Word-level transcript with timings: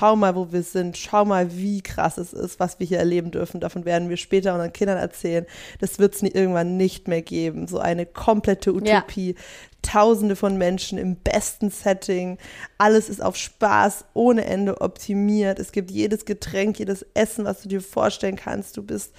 schau 0.00 0.16
mal, 0.16 0.34
wo 0.34 0.50
wir 0.50 0.62
sind, 0.62 0.96
schau 0.96 1.26
mal, 1.26 1.54
wie 1.54 1.82
krass 1.82 2.16
es 2.16 2.32
ist, 2.32 2.58
was 2.58 2.80
wir 2.80 2.86
hier 2.86 2.98
erleben 2.98 3.30
dürfen. 3.30 3.60
Davon 3.60 3.84
werden 3.84 4.08
wir 4.08 4.16
später 4.16 4.54
unseren 4.54 4.72
Kindern 4.72 4.96
erzählen. 4.96 5.44
Das 5.78 5.98
wird 5.98 6.14
es 6.14 6.22
irgendwann 6.22 6.78
nicht 6.78 7.06
mehr 7.06 7.20
geben. 7.20 7.66
So 7.66 7.78
eine 7.78 8.06
komplette 8.06 8.72
Utopie. 8.72 9.32
Ja. 9.32 9.42
Tausende 9.82 10.36
von 10.36 10.56
Menschen 10.56 10.98
im 10.98 11.16
besten 11.16 11.70
Setting. 11.70 12.38
Alles 12.78 13.10
ist 13.10 13.22
auf 13.22 13.36
Spaß 13.36 14.06
ohne 14.14 14.44
Ende 14.46 14.80
optimiert. 14.80 15.58
Es 15.58 15.72
gibt 15.72 15.90
jedes 15.90 16.24
Getränk, 16.24 16.78
jedes 16.78 17.04
Essen, 17.14 17.44
was 17.44 17.62
du 17.62 17.68
dir 17.68 17.82
vorstellen 17.82 18.36
kannst. 18.36 18.76
Du 18.78 18.82
bist, 18.82 19.12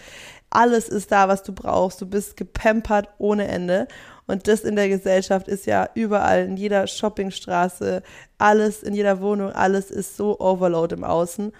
alles 0.50 0.89
ist 0.89 1.11
da, 1.11 1.27
was 1.27 1.43
du 1.43 1.54
brauchst. 1.54 2.02
Du 2.02 2.07
bist 2.07 2.38
gepampert 2.38 3.09
ohne 3.20 3.48
Ende. 3.48 3.88
Und 4.32 4.48
das 4.48 4.61
in 4.61 4.77
der 4.77 4.88
Gesellschaft 4.88 5.50
ist 5.50 5.66
ja 5.66 5.89
überall, 5.93 6.45
in 6.45 6.55
jeder 6.55 6.88
Shoppingstraße, 6.88 8.02
alles, 8.38 8.81
in 8.81 8.93
jeder 8.93 9.20
Wohnung, 9.20 9.52
alles 9.52 9.91
ist 9.91 10.16
so 10.16 10.39
Overload 10.39 10.95
im 10.95 11.04
Außen. 11.04 11.52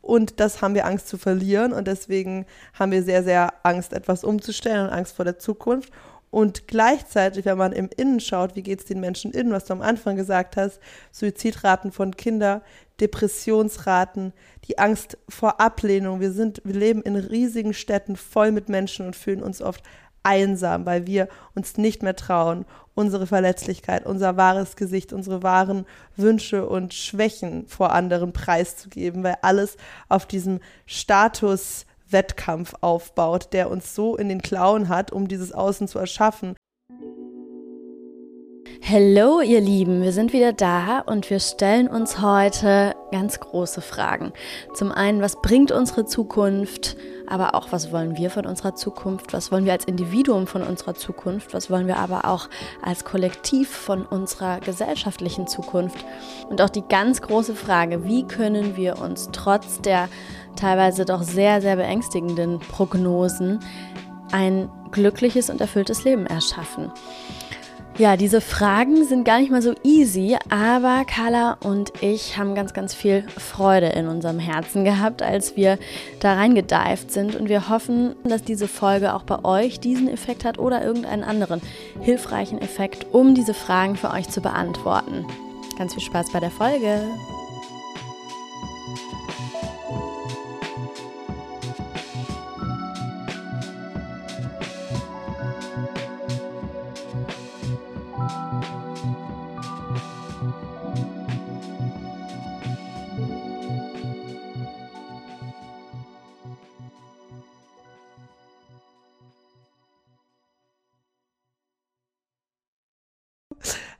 Und 0.00 0.40
das 0.40 0.62
haben 0.62 0.74
wir 0.74 0.86
Angst 0.86 1.08
zu 1.08 1.18
verlieren. 1.18 1.74
Und 1.74 1.86
deswegen 1.86 2.46
haben 2.72 2.92
wir 2.92 3.02
sehr, 3.02 3.22
sehr 3.22 3.52
Angst, 3.62 3.92
etwas 3.92 4.24
umzustellen 4.24 4.86
und 4.86 4.92
Angst 4.92 5.14
vor 5.14 5.26
der 5.26 5.38
Zukunft. 5.38 5.92
Und 6.30 6.66
gleichzeitig, 6.66 7.44
wenn 7.44 7.58
man 7.58 7.72
im 7.72 7.90
Innen 7.94 8.18
schaut, 8.18 8.56
wie 8.56 8.62
geht 8.62 8.80
es 8.80 8.86
den 8.86 9.00
Menschen 9.00 9.32
innen, 9.32 9.52
was 9.52 9.66
du 9.66 9.74
am 9.74 9.82
Anfang 9.82 10.16
gesagt 10.16 10.56
hast, 10.56 10.80
Suizidraten 11.12 11.92
von 11.92 12.16
Kindern, 12.16 12.62
Depressionsraten, 13.00 14.32
die 14.64 14.78
Angst 14.78 15.18
vor 15.28 15.60
Ablehnung. 15.60 16.20
Wir 16.20 16.32
sind, 16.32 16.62
wir 16.64 16.74
leben 16.74 17.02
in 17.02 17.16
riesigen 17.16 17.74
Städten 17.74 18.16
voll 18.16 18.50
mit 18.50 18.70
Menschen 18.70 19.04
und 19.04 19.14
fühlen 19.14 19.42
uns 19.42 19.60
oft 19.60 19.82
einsam, 20.22 20.86
weil 20.86 21.06
wir 21.06 21.28
uns 21.54 21.76
nicht 21.76 22.02
mehr 22.02 22.16
trauen, 22.16 22.64
unsere 22.94 23.26
Verletzlichkeit, 23.26 24.06
unser 24.06 24.36
wahres 24.36 24.76
Gesicht, 24.76 25.12
unsere 25.12 25.42
wahren 25.42 25.86
Wünsche 26.16 26.68
und 26.68 26.94
Schwächen 26.94 27.66
vor 27.66 27.92
anderen 27.92 28.32
preiszugeben, 28.32 29.22
weil 29.24 29.36
alles 29.42 29.76
auf 30.08 30.26
diesem 30.26 30.60
Status 30.86 31.86
Wettkampf 32.10 32.74
aufbaut, 32.80 33.52
der 33.52 33.70
uns 33.70 33.94
so 33.94 34.16
in 34.16 34.28
den 34.28 34.42
Klauen 34.42 34.88
hat, 34.88 35.12
um 35.12 35.28
dieses 35.28 35.52
Außen 35.52 35.88
zu 35.88 35.98
erschaffen. 35.98 36.54
Hallo 38.84 39.40
ihr 39.40 39.60
Lieben, 39.60 40.02
wir 40.02 40.12
sind 40.12 40.32
wieder 40.32 40.52
da 40.52 41.00
und 41.00 41.30
wir 41.30 41.40
stellen 41.40 41.88
uns 41.88 42.20
heute 42.20 42.94
ganz 43.10 43.38
große 43.40 43.80
Fragen. 43.80 44.32
Zum 44.74 44.92
einen, 44.92 45.22
was 45.22 45.40
bringt 45.40 45.72
unsere 45.72 46.04
Zukunft? 46.04 46.96
aber 47.32 47.54
auch, 47.54 47.68
was 47.70 47.92
wollen 47.92 48.18
wir 48.18 48.30
von 48.30 48.44
unserer 48.44 48.74
Zukunft, 48.74 49.32
was 49.32 49.50
wollen 49.50 49.64
wir 49.64 49.72
als 49.72 49.86
Individuum 49.86 50.46
von 50.46 50.62
unserer 50.62 50.94
Zukunft, 50.94 51.54
was 51.54 51.70
wollen 51.70 51.86
wir 51.86 51.96
aber 51.96 52.26
auch 52.26 52.50
als 52.82 53.06
Kollektiv 53.06 53.70
von 53.70 54.04
unserer 54.04 54.60
gesellschaftlichen 54.60 55.46
Zukunft. 55.46 56.04
Und 56.50 56.60
auch 56.60 56.68
die 56.68 56.82
ganz 56.86 57.22
große 57.22 57.54
Frage, 57.54 58.04
wie 58.04 58.24
können 58.24 58.76
wir 58.76 59.00
uns 59.00 59.30
trotz 59.32 59.80
der 59.80 60.10
teilweise 60.56 61.06
doch 61.06 61.22
sehr, 61.22 61.62
sehr 61.62 61.76
beängstigenden 61.76 62.58
Prognosen 62.58 63.60
ein 64.30 64.68
glückliches 64.90 65.48
und 65.48 65.60
erfülltes 65.60 66.04
Leben 66.04 66.26
erschaffen. 66.26 66.92
Ja, 68.02 68.16
diese 68.16 68.40
Fragen 68.40 69.04
sind 69.04 69.22
gar 69.22 69.38
nicht 69.38 69.52
mal 69.52 69.62
so 69.62 69.74
easy, 69.84 70.36
aber 70.50 71.04
Carla 71.04 71.56
und 71.62 71.92
ich 72.00 72.36
haben 72.36 72.56
ganz, 72.56 72.74
ganz 72.74 72.94
viel 72.94 73.24
Freude 73.38 73.90
in 73.90 74.08
unserem 74.08 74.40
Herzen 74.40 74.82
gehabt, 74.82 75.22
als 75.22 75.54
wir 75.56 75.78
da 76.18 76.34
reingedived 76.34 77.12
sind. 77.12 77.36
Und 77.36 77.48
wir 77.48 77.68
hoffen, 77.68 78.16
dass 78.24 78.42
diese 78.42 78.66
Folge 78.66 79.14
auch 79.14 79.22
bei 79.22 79.44
euch 79.44 79.78
diesen 79.78 80.08
Effekt 80.08 80.44
hat 80.44 80.58
oder 80.58 80.84
irgendeinen 80.84 81.22
anderen 81.22 81.62
hilfreichen 82.00 82.60
Effekt, 82.60 83.06
um 83.12 83.36
diese 83.36 83.54
Fragen 83.54 83.94
für 83.94 84.10
euch 84.10 84.28
zu 84.28 84.40
beantworten. 84.40 85.24
Ganz 85.78 85.94
viel 85.94 86.02
Spaß 86.02 86.32
bei 86.32 86.40
der 86.40 86.50
Folge. 86.50 87.02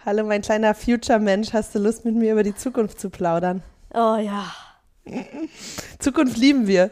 Hallo, 0.05 0.25
mein 0.25 0.43
kleiner 0.43 0.75
Future-Mensch, 0.75 1.53
hast 1.53 1.77
du 1.77 1.79
Lust, 1.79 2.05
mit 2.05 2.17
mir 2.17 2.33
über 2.33 2.43
die 2.43 2.57
Zukunft 2.57 2.99
zu 2.99 3.09
plaudern? 3.09 3.63
Oh 3.95 4.17
ja. 4.17 4.53
Zukunft 6.01 6.37
lieben 6.39 6.67
wir. 6.67 6.91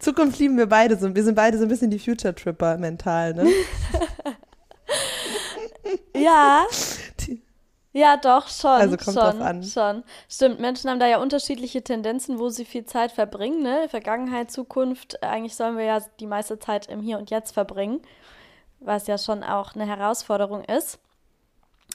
Zukunft 0.00 0.40
lieben 0.40 0.58
wir 0.58 0.66
beide 0.66 0.96
so. 0.96 1.14
Wir 1.14 1.22
sind 1.22 1.36
beide 1.36 1.58
so 1.58 1.62
ein 1.62 1.68
bisschen 1.68 1.92
die 1.92 1.98
Future-Tripper 2.00 2.76
mental, 2.78 3.34
ne? 3.34 3.48
ja. 6.16 6.64
Ja, 7.92 8.16
doch, 8.16 8.48
schon. 8.48 8.70
Also 8.70 8.96
kommt 8.96 9.04
schon, 9.04 9.14
drauf 9.14 9.40
an. 9.40 9.62
Schon. 9.62 10.02
Stimmt, 10.28 10.58
Menschen 10.58 10.90
haben 10.90 10.98
da 10.98 11.06
ja 11.06 11.18
unterschiedliche 11.18 11.84
Tendenzen, 11.84 12.40
wo 12.40 12.48
sie 12.48 12.64
viel 12.64 12.84
Zeit 12.84 13.12
verbringen, 13.12 13.62
ne? 13.62 13.86
Vergangenheit, 13.88 14.50
Zukunft. 14.50 15.22
Eigentlich 15.22 15.54
sollen 15.54 15.76
wir 15.76 15.84
ja 15.84 16.00
die 16.18 16.26
meiste 16.26 16.58
Zeit 16.58 16.88
im 16.88 17.00
Hier 17.00 17.16
und 17.16 17.30
Jetzt 17.30 17.52
verbringen, 17.54 18.00
was 18.80 19.06
ja 19.06 19.18
schon 19.18 19.44
auch 19.44 19.76
eine 19.76 19.86
Herausforderung 19.86 20.64
ist. 20.64 20.98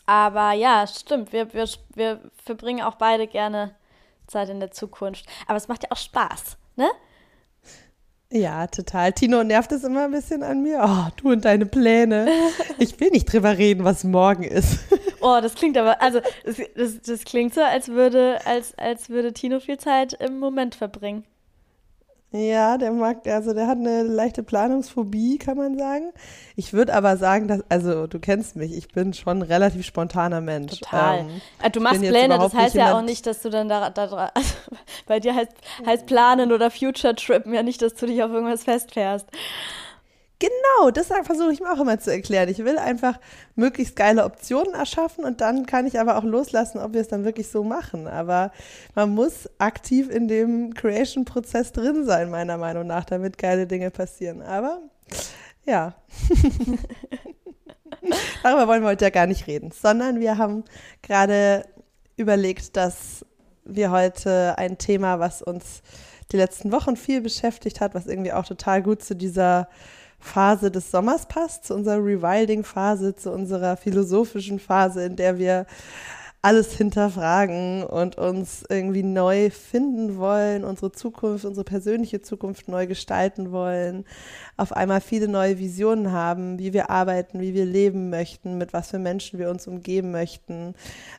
Aber 0.10 0.54
ja, 0.54 0.88
stimmt. 0.88 1.32
Wir, 1.34 1.54
wir, 1.54 1.70
wir 1.94 2.20
verbringen 2.44 2.82
auch 2.82 2.96
beide 2.96 3.28
gerne 3.28 3.76
Zeit 4.26 4.50
in 4.50 4.60
der 4.60 4.72
Zukunft. 4.72 5.28
Aber 5.46 5.56
es 5.56 5.68
macht 5.68 5.84
ja 5.84 5.90
auch 5.92 5.98
Spaß, 5.98 6.58
ne? 6.78 6.90
Ja, 8.32 8.66
total. 8.66 9.14
Tino 9.14 9.44
nervt 9.44 9.72
es 9.72 9.84
immer 9.84 10.06
ein 10.06 10.12
bisschen 10.12 10.42
an 10.42 10.64
mir. 10.64 10.82
Oh, 10.84 11.12
du 11.18 11.32
und 11.32 11.46
deine 11.46 11.68
Pläne. 11.68 12.28
Ich 12.80 13.00
will 13.00 13.12
nicht 13.12 13.32
drüber 13.32 13.60
reden, 13.60 13.84
was 13.84 14.04
morgen 14.04 14.44
ist. 14.46 14.80
Oh, 15.22 15.38
das 15.42 15.54
klingt 15.54 15.78
aber, 15.78 16.02
also 16.02 16.22
das, 16.44 16.58
das, 16.76 17.02
das 17.02 17.24
klingt 17.26 17.54
so, 17.54 17.62
als 17.62 17.90
würde, 17.90 18.40
als, 18.46 18.76
als 18.80 19.10
würde 19.10 19.34
Tino 19.34 19.60
viel 19.60 19.78
Zeit 19.78 20.14
im 20.14 20.40
Moment 20.40 20.74
verbringen. 20.74 21.24
Ja, 22.32 22.78
der 22.78 22.92
mag, 22.92 23.28
also 23.28 23.54
der 23.54 23.66
hat 23.66 23.80
eine 23.80 24.04
leichte 24.04 24.44
Planungsphobie, 24.44 25.40
kann 25.40 25.58
man 25.58 25.80
sagen. 25.80 26.12
Ich 26.56 26.74
würde 26.74 26.94
aber 26.94 27.18
sagen, 27.18 27.48
dass, 27.48 27.64
also 27.70 28.06
du 28.06 28.20
kennst 28.20 28.56
mich, 28.56 28.72
ich 28.78 28.88
bin 28.90 29.14
schon 29.14 29.40
ein 29.40 29.42
relativ 29.42 29.84
spontaner 29.84 30.40
Mensch. 30.40 30.80
Total. 30.80 31.22
Ähm, 31.22 31.42
äh, 31.64 31.72
du 31.72 31.80
machst 31.80 32.02
Pläne, 32.02 32.38
das 32.38 32.54
heißt 32.54 32.76
ja 32.76 32.96
auch 32.96 33.02
nicht, 33.02 33.26
dass 33.26 33.42
du 33.42 33.50
dann 33.50 33.68
da, 33.68 33.90
da 33.90 34.04
also 34.36 34.54
bei 35.08 35.20
dir 35.20 35.34
heißt, 35.34 35.52
heißt 35.84 36.06
Planen 36.06 36.52
oder 36.52 36.70
Future 36.70 37.16
Trip 37.16 37.48
ja 37.48 37.64
nicht, 37.64 37.82
dass 37.82 37.96
du 37.96 38.06
dich 38.06 38.22
auf 38.22 38.30
irgendwas 38.30 38.64
festfährst. 38.64 39.26
Genau, 40.40 40.90
das 40.90 41.08
versuche 41.08 41.52
ich 41.52 41.60
mir 41.60 41.70
auch 41.74 41.82
immer 41.82 42.00
zu 42.00 42.14
erklären. 42.14 42.48
Ich 42.48 42.60
will 42.60 42.78
einfach 42.78 43.20
möglichst 43.56 43.98
geile 43.98 44.24
Optionen 44.24 44.74
erschaffen 44.74 45.26
und 45.26 45.42
dann 45.42 45.66
kann 45.66 45.86
ich 45.86 46.00
aber 46.00 46.18
auch 46.18 46.24
loslassen, 46.24 46.80
ob 46.80 46.94
wir 46.94 47.02
es 47.02 47.10
dann 47.10 47.26
wirklich 47.26 47.50
so 47.50 47.66
machen. 47.66 48.08
Aber 48.08 48.54
man 48.96 49.10
muss 49.14 49.50
aktiv 49.58 50.10
in 50.10 50.30
dem 50.30 50.74
Creation-Prozess 50.74 51.74
drin 51.74 52.06
sein, 52.06 52.30
meiner 52.30 52.58
Meinung 52.58 52.88
nach, 52.88 53.04
damit 53.04 53.38
geile 53.38 53.68
Dinge 53.68 53.92
passieren. 53.92 54.42
Aber 54.42 54.80
ja. 55.66 55.94
Darüber 58.44 58.68
wollen 58.68 58.82
wir 58.82 58.90
heute 58.90 59.06
ja 59.06 59.12
gar 59.12 59.28
nicht 59.28 59.46
reden, 59.46 59.72
sondern 59.72 60.22
wir 60.22 60.38
haben 60.38 60.64
gerade 61.02 61.66
überlegt, 62.16 62.78
dass 62.78 63.26
wir 63.66 63.92
heute 63.92 64.58
ein 64.58 64.78
Thema, 64.78 65.20
was 65.20 65.42
uns 65.42 65.82
die 66.32 66.38
letzten 66.38 66.72
Wochen 66.72 66.96
viel 66.96 67.20
beschäftigt 67.20 67.82
hat, 67.82 67.94
was 67.94 68.08
irgendwie 68.08 68.32
auch 68.32 68.46
total 68.46 68.82
gut 68.82 69.04
zu 69.04 69.16
dieser 69.16 69.68
Phase 70.20 70.72
des 70.72 70.92
Sommers 70.92 71.28
passt, 71.28 71.66
zu 71.66 71.74
unserer 71.76 71.98
Rewilding-Phase, 71.98 73.16
zu 73.16 73.32
unserer 73.32 73.78
philosophischen 73.78 74.60
Phase, 74.60 75.06
in 75.06 75.16
der 75.16 75.38
wir 75.38 75.66
alles 76.42 76.72
hinterfragen 76.74 77.84
und 77.84 78.18
uns 78.18 78.64
irgendwie 78.70 79.04
neu 79.04 79.50
finden 79.50 80.18
wollen, 80.18 80.64
unsere 80.64 80.92
Zukunft, 80.92 81.44
unsere 81.44 81.66
persönliche 81.66 82.22
Zukunft 82.22 82.70
neu 82.70 82.88
gestalten 82.88 83.52
wollen, 83.52 84.06
auf 84.56 84.72
einmal 84.72 85.02
viele 85.02 85.28
neue 85.28 85.60
Visionen 85.60 86.14
haben, 86.14 86.58
wie 86.58 86.72
wir 86.72 86.90
arbeiten, 86.90 87.42
wie 87.42 87.54
wir 87.54 87.66
leben 87.66 88.10
möchten, 88.10 88.58
mit 88.58 88.72
was 88.72 88.90
für 88.90 89.00
Menschen 89.00 89.38
wir 89.38 89.50
uns 89.50 89.68
umgeben 89.68 90.12
möchten, 90.12 90.76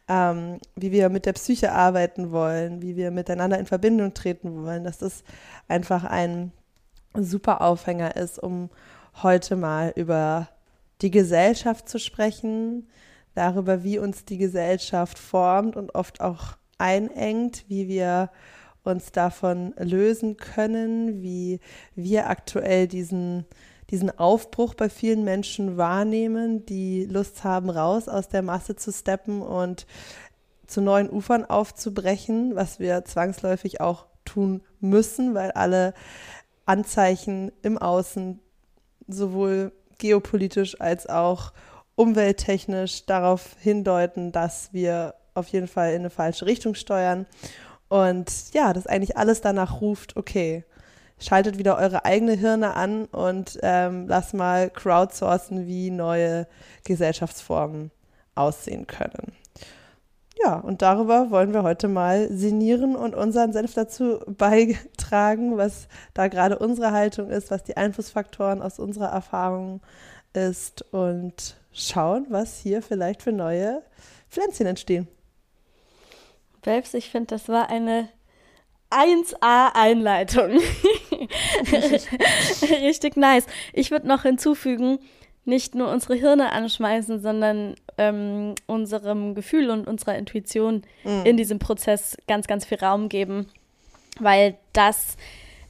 ähm, 0.09 0.59
wie 0.75 0.91
wir 0.91 1.11
mit 1.11 1.27
der 1.27 1.35
Psyche 1.35 1.73
arbeiten 1.73 2.33
wollen, 2.33 2.81
wie 2.81 2.97
wir 2.97 3.11
miteinander 3.11 3.59
in 3.59 3.67
Verbindung 3.67 4.15
treten 4.15 4.65
wollen, 4.65 4.85
dass 4.85 4.97
das 4.97 5.23
einfach 5.69 6.05
ein 6.05 6.53
super 7.15 7.61
Aufhänger 7.61 8.17
ist, 8.17 8.39
um 8.39 8.71
heute 9.23 9.57
mal 9.57 9.93
über 9.97 10.49
die 11.03 11.11
Gesellschaft 11.11 11.89
zu 11.89 11.99
sprechen, 11.99 12.89
darüber, 13.35 13.85
wie 13.85 13.99
uns 13.99 14.25
die 14.25 14.39
Gesellschaft 14.39 15.19
formt 15.19 15.77
und 15.77 15.95
oft 15.95 16.21
auch 16.21 16.57
einengt, 16.79 17.65
wie 17.69 17.89
wir 17.89 18.31
uns 18.83 19.13
davon 19.13 19.75
lösen 19.79 20.37
können, 20.37 21.23
wie 21.23 21.61
wir 21.95 22.29
aktuell 22.31 22.89
diesen, 22.89 23.45
diesen 23.91 24.19
Aufbruch 24.19 24.75
bei 24.75 24.89
vielen 24.89 25.23
Menschen 25.23 25.77
wahrnehmen, 25.77 26.65
die 26.67 27.05
Lust 27.05 27.45
haben, 27.45 27.71
raus 27.71 28.09
aus 28.09 28.29
der 28.29 28.43
Masse 28.43 28.77
zu 28.77 28.93
steppen 28.93 29.43
und 29.43 29.87
zu 30.67 30.81
neuen 30.81 31.11
Ufern 31.11 31.45
aufzubrechen, 31.45 32.55
was 32.55 32.79
wir 32.79 33.05
zwangsläufig 33.05 33.81
auch 33.81 34.07
tun 34.25 34.63
müssen, 34.81 35.35
weil 35.35 35.51
alle 35.51 35.93
Anzeichen 36.65 37.53
im 37.63 37.77
Außen 37.77 38.41
sowohl 39.13 39.73
geopolitisch 39.99 40.81
als 40.81 41.07
auch 41.09 41.53
umwelttechnisch 41.95 43.07
darauf 43.07 43.57
hindeuten, 43.61 44.33
dass 44.33 44.73
wir 44.73 45.15
auf 45.35 45.49
jeden 45.49 45.69
Fall 45.69 45.91
in 45.91 46.01
eine 46.01 46.11
falsche 46.11 46.47
Richtung 46.47 46.75
steuern. 46.75 47.27
Und 47.89 48.53
ja, 48.53 48.73
dass 48.73 48.87
eigentlich 48.87 49.17
alles 49.17 49.41
danach 49.41 49.81
ruft, 49.81 50.17
okay, 50.17 50.65
schaltet 51.19 51.59
wieder 51.59 51.77
eure 51.77 52.05
eigene 52.05 52.33
Hirne 52.33 52.75
an 52.75 53.05
und 53.07 53.59
ähm, 53.63 54.09
lasst 54.09 54.33
mal 54.35 54.71
crowdsourcen, 54.71 55.67
wie 55.67 55.91
neue 55.91 56.47
Gesellschaftsformen 56.85 57.91
aussehen 58.35 58.87
können. 58.87 59.33
Ja, 60.43 60.57
und 60.57 60.81
darüber 60.81 61.31
wollen 61.31 61.53
wir 61.53 61.63
heute 61.63 61.87
mal 61.87 62.29
sinnieren 62.33 62.97
und 62.97 63.15
unseren 63.15 63.53
Senf 63.53 63.75
dazu 63.75 64.21
beitragen, 64.27 65.59
was 65.59 65.87
da 66.15 66.29
gerade 66.29 66.59
unsere 66.59 66.93
Haltung 66.93 67.29
ist, 67.29 67.51
was 67.51 67.63
die 67.63 67.77
Einflussfaktoren 67.77 68.63
aus 68.63 68.79
unserer 68.79 69.09
Erfahrung 69.09 69.83
ist 70.33 70.83
und 70.93 71.57
schauen, 71.73 72.27
was 72.31 72.59
hier 72.59 72.81
vielleicht 72.81 73.23
für 73.23 73.33
neue 73.33 73.83
Pflänzchen 74.31 74.67
entstehen. 74.67 75.09
Babs, 76.63 76.95
ich 76.95 77.11
finde, 77.11 77.29
das 77.29 77.49
war 77.49 77.69
eine 77.69 78.09
1A-Einleitung. 78.91 80.51
Richtig 82.63 83.17
nice. 83.17 83.47
Ich 83.73 83.91
würde 83.91 84.09
noch 84.09 84.23
hinzufügen, 84.23 84.99
nicht 85.45 85.75
nur 85.75 85.91
unsere 85.91 86.15
Hirne 86.15 86.53
anschmeißen, 86.53 87.21
sondern 87.21 87.75
ähm, 87.99 88.55
unserem 88.67 89.35
Gefühl 89.35 89.71
und 89.71 89.87
unserer 89.87 90.17
Intuition 90.17 90.83
mhm. 91.05 91.25
in 91.25 91.37
diesem 91.37 91.59
Prozess 91.59 92.17
ganz, 92.27 92.47
ganz 92.47 92.65
viel 92.65 92.79
Raum 92.79 93.09
geben, 93.09 93.47
weil 94.19 94.57
das, 94.73 95.17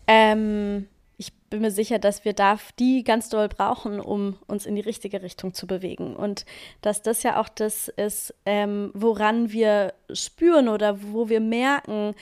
ähm, 0.06 0.88
ich 1.16 1.32
bin 1.50 1.60
mir 1.60 1.70
sicher, 1.70 1.98
dass 1.98 2.24
wir 2.24 2.32
da 2.32 2.58
die 2.78 3.04
ganz 3.04 3.28
doll 3.28 3.48
brauchen, 3.48 4.00
um 4.00 4.36
uns 4.46 4.66
in 4.66 4.74
die 4.74 4.80
richtige 4.80 5.22
Richtung 5.22 5.54
zu 5.54 5.66
bewegen. 5.66 6.16
Und 6.16 6.46
dass 6.82 7.02
das 7.02 7.22
ja 7.22 7.40
auch 7.40 7.48
das 7.48 7.88
ist, 7.88 8.34
ähm, 8.46 8.90
woran 8.94 9.52
wir 9.52 9.94
spüren 10.12 10.68
oder 10.68 11.00
wo 11.02 11.28
wir 11.28 11.40
merken, 11.40 12.14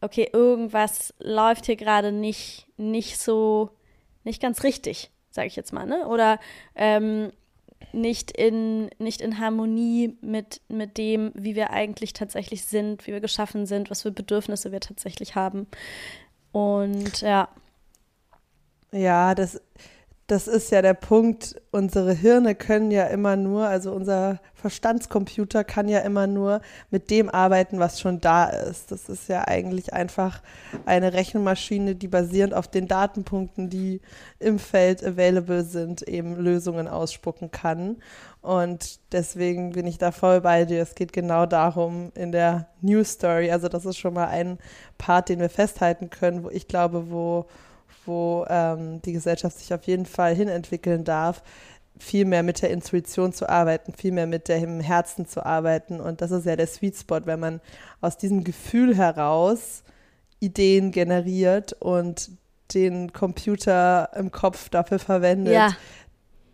okay, 0.00 0.28
irgendwas 0.32 1.14
läuft 1.18 1.66
hier 1.66 1.76
gerade 1.76 2.12
nicht, 2.12 2.66
nicht 2.76 3.18
so, 3.18 3.70
nicht 4.24 4.40
ganz 4.40 4.62
richtig 4.62 5.10
sage 5.32 5.48
ich 5.48 5.56
jetzt 5.56 5.72
mal, 5.72 5.86
ne? 5.86 6.06
Oder 6.06 6.38
ähm, 6.74 7.32
nicht 7.92 8.30
in, 8.30 8.90
nicht 8.98 9.20
in 9.20 9.38
Harmonie 9.38 10.16
mit, 10.20 10.60
mit 10.68 10.98
dem, 10.98 11.32
wie 11.34 11.54
wir 11.56 11.70
eigentlich 11.70 12.12
tatsächlich 12.12 12.64
sind, 12.64 13.06
wie 13.06 13.12
wir 13.12 13.20
geschaffen 13.20 13.66
sind, 13.66 13.90
was 13.90 14.02
für 14.02 14.12
Bedürfnisse 14.12 14.72
wir 14.72 14.80
tatsächlich 14.80 15.34
haben. 15.34 15.66
Und 16.52 17.20
ja. 17.22 17.48
Ja, 18.92 19.34
das, 19.34 19.60
das 20.32 20.48
ist 20.48 20.72
ja 20.72 20.80
der 20.80 20.94
Punkt, 20.94 21.60
unsere 21.72 22.14
Hirne 22.14 22.54
können 22.54 22.90
ja 22.90 23.04
immer 23.04 23.36
nur, 23.36 23.66
also 23.66 23.92
unser 23.92 24.40
Verstandscomputer 24.54 25.62
kann 25.62 25.88
ja 25.88 25.98
immer 25.98 26.26
nur 26.26 26.62
mit 26.90 27.10
dem 27.10 27.28
arbeiten, 27.28 27.78
was 27.78 28.00
schon 28.00 28.18
da 28.18 28.46
ist. 28.46 28.90
Das 28.90 29.10
ist 29.10 29.28
ja 29.28 29.46
eigentlich 29.46 29.92
einfach 29.92 30.40
eine 30.86 31.12
Rechenmaschine, 31.12 31.96
die 31.96 32.08
basierend 32.08 32.54
auf 32.54 32.66
den 32.66 32.88
Datenpunkten, 32.88 33.68
die 33.68 34.00
im 34.38 34.58
Feld 34.58 35.04
available 35.04 35.64
sind, 35.64 36.00
eben 36.00 36.36
Lösungen 36.36 36.88
ausspucken 36.88 37.50
kann. 37.50 37.98
Und 38.40 39.00
deswegen 39.12 39.72
bin 39.72 39.86
ich 39.86 39.98
da 39.98 40.12
voll 40.12 40.40
bei 40.40 40.64
dir. 40.64 40.80
Es 40.80 40.94
geht 40.94 41.12
genau 41.12 41.44
darum 41.44 42.10
in 42.14 42.32
der 42.32 42.68
News 42.80 43.10
Story. 43.10 43.50
Also 43.50 43.68
das 43.68 43.84
ist 43.84 43.98
schon 43.98 44.14
mal 44.14 44.28
ein 44.28 44.56
Part, 44.96 45.28
den 45.28 45.40
wir 45.40 45.50
festhalten 45.50 46.08
können, 46.08 46.42
wo 46.42 46.48
ich 46.48 46.68
glaube, 46.68 47.10
wo 47.10 47.44
wo 48.06 48.44
ähm, 48.48 49.00
die 49.02 49.12
Gesellschaft 49.12 49.58
sich 49.58 49.72
auf 49.72 49.84
jeden 49.84 50.06
Fall 50.06 50.34
hinentwickeln 50.34 51.04
darf, 51.04 51.42
viel 51.98 52.24
mehr 52.24 52.42
mit 52.42 52.62
der 52.62 52.70
Intuition 52.70 53.32
zu 53.32 53.48
arbeiten, 53.48 53.92
viel 53.94 54.12
mehr 54.12 54.26
mit 54.26 54.48
dem 54.48 54.80
Herzen 54.80 55.26
zu 55.26 55.44
arbeiten. 55.44 56.00
Und 56.00 56.20
das 56.20 56.30
ist 56.30 56.46
ja 56.46 56.56
der 56.56 56.66
Sweet 56.66 56.96
Spot, 56.96 57.20
wenn 57.24 57.40
man 57.40 57.60
aus 58.00 58.16
diesem 58.16 58.44
Gefühl 58.44 58.96
heraus 58.96 59.84
Ideen 60.40 60.90
generiert 60.90 61.74
und 61.74 62.30
den 62.74 63.12
Computer 63.12 64.10
im 64.16 64.32
Kopf 64.32 64.68
dafür 64.68 64.98
verwendet, 64.98 65.54
ja. 65.54 65.70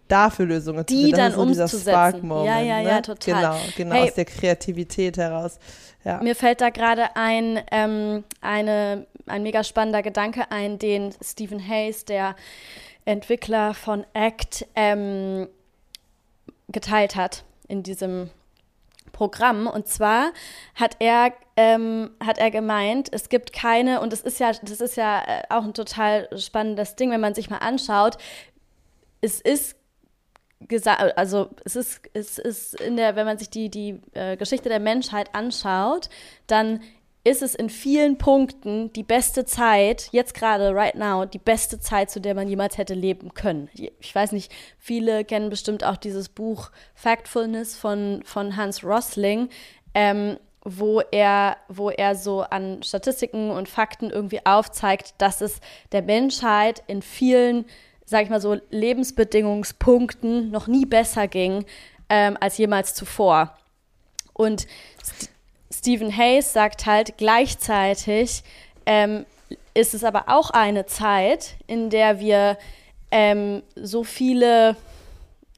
dafür 0.08 0.46
Lösungen 0.46 0.84
die 0.84 0.94
zu 0.94 1.00
finden. 1.00 1.16
dann 1.16 1.32
so 1.32 1.42
umzusetzen. 1.42 2.30
ja, 2.30 2.60
ja, 2.60 2.80
ja, 2.80 2.94
ne? 2.96 3.02
total. 3.02 3.34
Genau, 3.34 3.56
genau 3.76 3.94
hey, 3.94 4.08
aus 4.08 4.14
der 4.14 4.24
Kreativität 4.24 5.16
heraus. 5.16 5.58
Ja. 6.04 6.20
Mir 6.22 6.34
fällt 6.34 6.60
da 6.60 6.70
gerade 6.70 7.16
ein, 7.16 7.60
ähm, 7.70 8.24
eine 8.40 9.06
ein 9.30 9.42
mega 9.42 9.64
spannender 9.64 10.02
Gedanke 10.02 10.50
ein, 10.50 10.78
den 10.78 11.14
Stephen 11.22 11.66
Hayes, 11.66 12.04
der 12.04 12.36
Entwickler 13.04 13.75
von 13.75 14.04
ACT, 14.14 14.66
ähm, 14.75 15.48
geteilt 16.69 17.16
hat 17.16 17.44
in 17.66 17.82
diesem 17.82 18.30
Programm. 19.12 19.66
Und 19.66 19.88
zwar 19.88 20.32
hat 20.75 20.96
er, 21.00 21.32
ähm, 21.56 22.10
hat 22.25 22.38
er 22.38 22.50
gemeint, 22.50 23.08
es 23.12 23.28
gibt 23.28 23.52
keine, 23.52 24.00
und 24.00 24.12
das 24.12 24.20
ist 24.20 24.38
ja, 24.38 24.52
das 24.52 24.80
ist 24.80 24.96
ja 24.96 25.22
äh, 25.26 25.42
auch 25.50 25.64
ein 25.64 25.74
total 25.74 26.28
spannendes 26.38 26.96
Ding, 26.96 27.10
wenn 27.10 27.20
man 27.20 27.34
sich 27.34 27.50
mal 27.50 27.58
anschaut, 27.58 28.16
es 29.20 29.40
ist 29.40 29.76
gesagt, 30.60 31.16
also 31.16 31.50
es 31.64 31.76
ist, 31.76 32.00
es 32.14 32.38
ist 32.38 32.81
in 32.81 32.96
der, 32.96 33.16
wenn 33.16 33.26
man 33.26 33.38
sich 33.38 33.50
die, 33.50 33.70
die 33.70 34.00
äh, 34.12 34.36
Geschichte 34.36 34.69
der 34.69 34.81
Menschheit 34.81 35.34
anschaut, 35.34 36.08
dann 36.46 36.81
ist 37.28 37.42
es 37.42 37.54
in 37.54 37.70
vielen 37.70 38.19
Punkten 38.19 38.92
die 38.92 39.02
beste 39.02 39.44
Zeit, 39.44 40.08
jetzt 40.12 40.34
gerade, 40.34 40.75
right 40.75 40.94
now, 40.94 41.25
die 41.25 41.38
beste 41.38 41.78
Zeit, 41.78 42.10
zu 42.10 42.20
der 42.20 42.34
man 42.34 42.48
jemals 42.48 42.78
hätte 42.78 42.94
leben 42.94 43.34
können. 43.34 43.69
Ich 44.00 44.14
weiß 44.14 44.32
nicht, 44.32 44.52
viele 44.78 45.25
kennen 45.25 45.50
bestimmt 45.50 45.84
auch 45.84 45.96
dieses 45.96 46.28
Buch 46.28 46.70
Factfulness 46.94 47.76
von, 47.76 48.22
von 48.25 48.56
Hans 48.56 48.82
Rosling, 48.82 49.48
ähm, 49.94 50.38
wo 50.64 51.00
er, 51.00 51.56
wo 51.69 51.90
er 51.90 52.14
so 52.14 52.42
an 52.42 52.82
Statistiken 52.82 53.50
und 53.50 53.69
Fakten 53.69 54.10
irgendwie 54.10 54.44
aufzeigt, 54.44 55.14
dass 55.19 55.40
es 55.40 55.60
der 55.92 56.02
Menschheit 56.02 56.82
in 56.86 57.02
vielen, 57.02 57.64
sag 58.04 58.24
ich 58.24 58.31
mal 58.31 58.40
so, 58.40 58.56
Lebensbedingungspunkten 58.70 60.50
noch 60.50 60.66
nie 60.66 60.86
besser 60.86 61.28
ging 61.28 61.64
ähm, 62.08 62.36
als 62.40 62.58
jemals 62.58 62.94
zuvor. 62.94 63.56
Und 64.32 64.66
Stephen 65.73 66.17
Hayes 66.17 66.53
sagt 66.53 66.87
halt 66.87 67.19
gleichzeitig, 67.19 68.43
ähm, 68.87 69.26
ist 69.75 69.94
es 69.94 70.05
aber 70.05 70.25
auch 70.29 70.50
eine 70.50 70.87
Zeit, 70.87 71.56
in 71.67 71.91
der 71.91 72.20
wir 72.20 72.58
ähm, 73.10 73.63
so 73.77 74.05
viele 74.05 74.77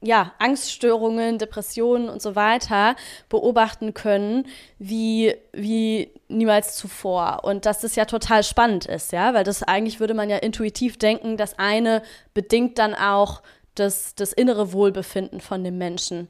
ja, 0.03 0.33
Angststörungen, 0.39 1.37
Depressionen 1.37 2.09
und 2.09 2.21
so 2.21 2.35
weiter 2.35 2.95
beobachten 3.29 3.93
können, 3.93 4.47
wie, 4.79 5.35
wie 5.53 6.09
niemals 6.27 6.75
zuvor. 6.75 7.41
Und 7.43 7.67
dass 7.67 7.81
das 7.81 7.95
ja 7.95 8.05
total 8.05 8.43
spannend 8.43 8.87
ist, 8.87 9.11
ja, 9.11 9.35
weil 9.35 9.43
das 9.43 9.61
eigentlich 9.61 9.99
würde 9.99 10.15
man 10.15 10.29
ja 10.29 10.37
intuitiv 10.37 10.97
denken, 10.97 11.37
das 11.37 11.59
eine 11.59 12.01
bedingt 12.33 12.79
dann 12.79 12.95
auch 12.95 13.43
das, 13.75 14.15
das 14.15 14.33
innere 14.33 14.73
Wohlbefinden 14.73 15.39
von 15.39 15.63
dem 15.63 15.77
Menschen. 15.77 16.29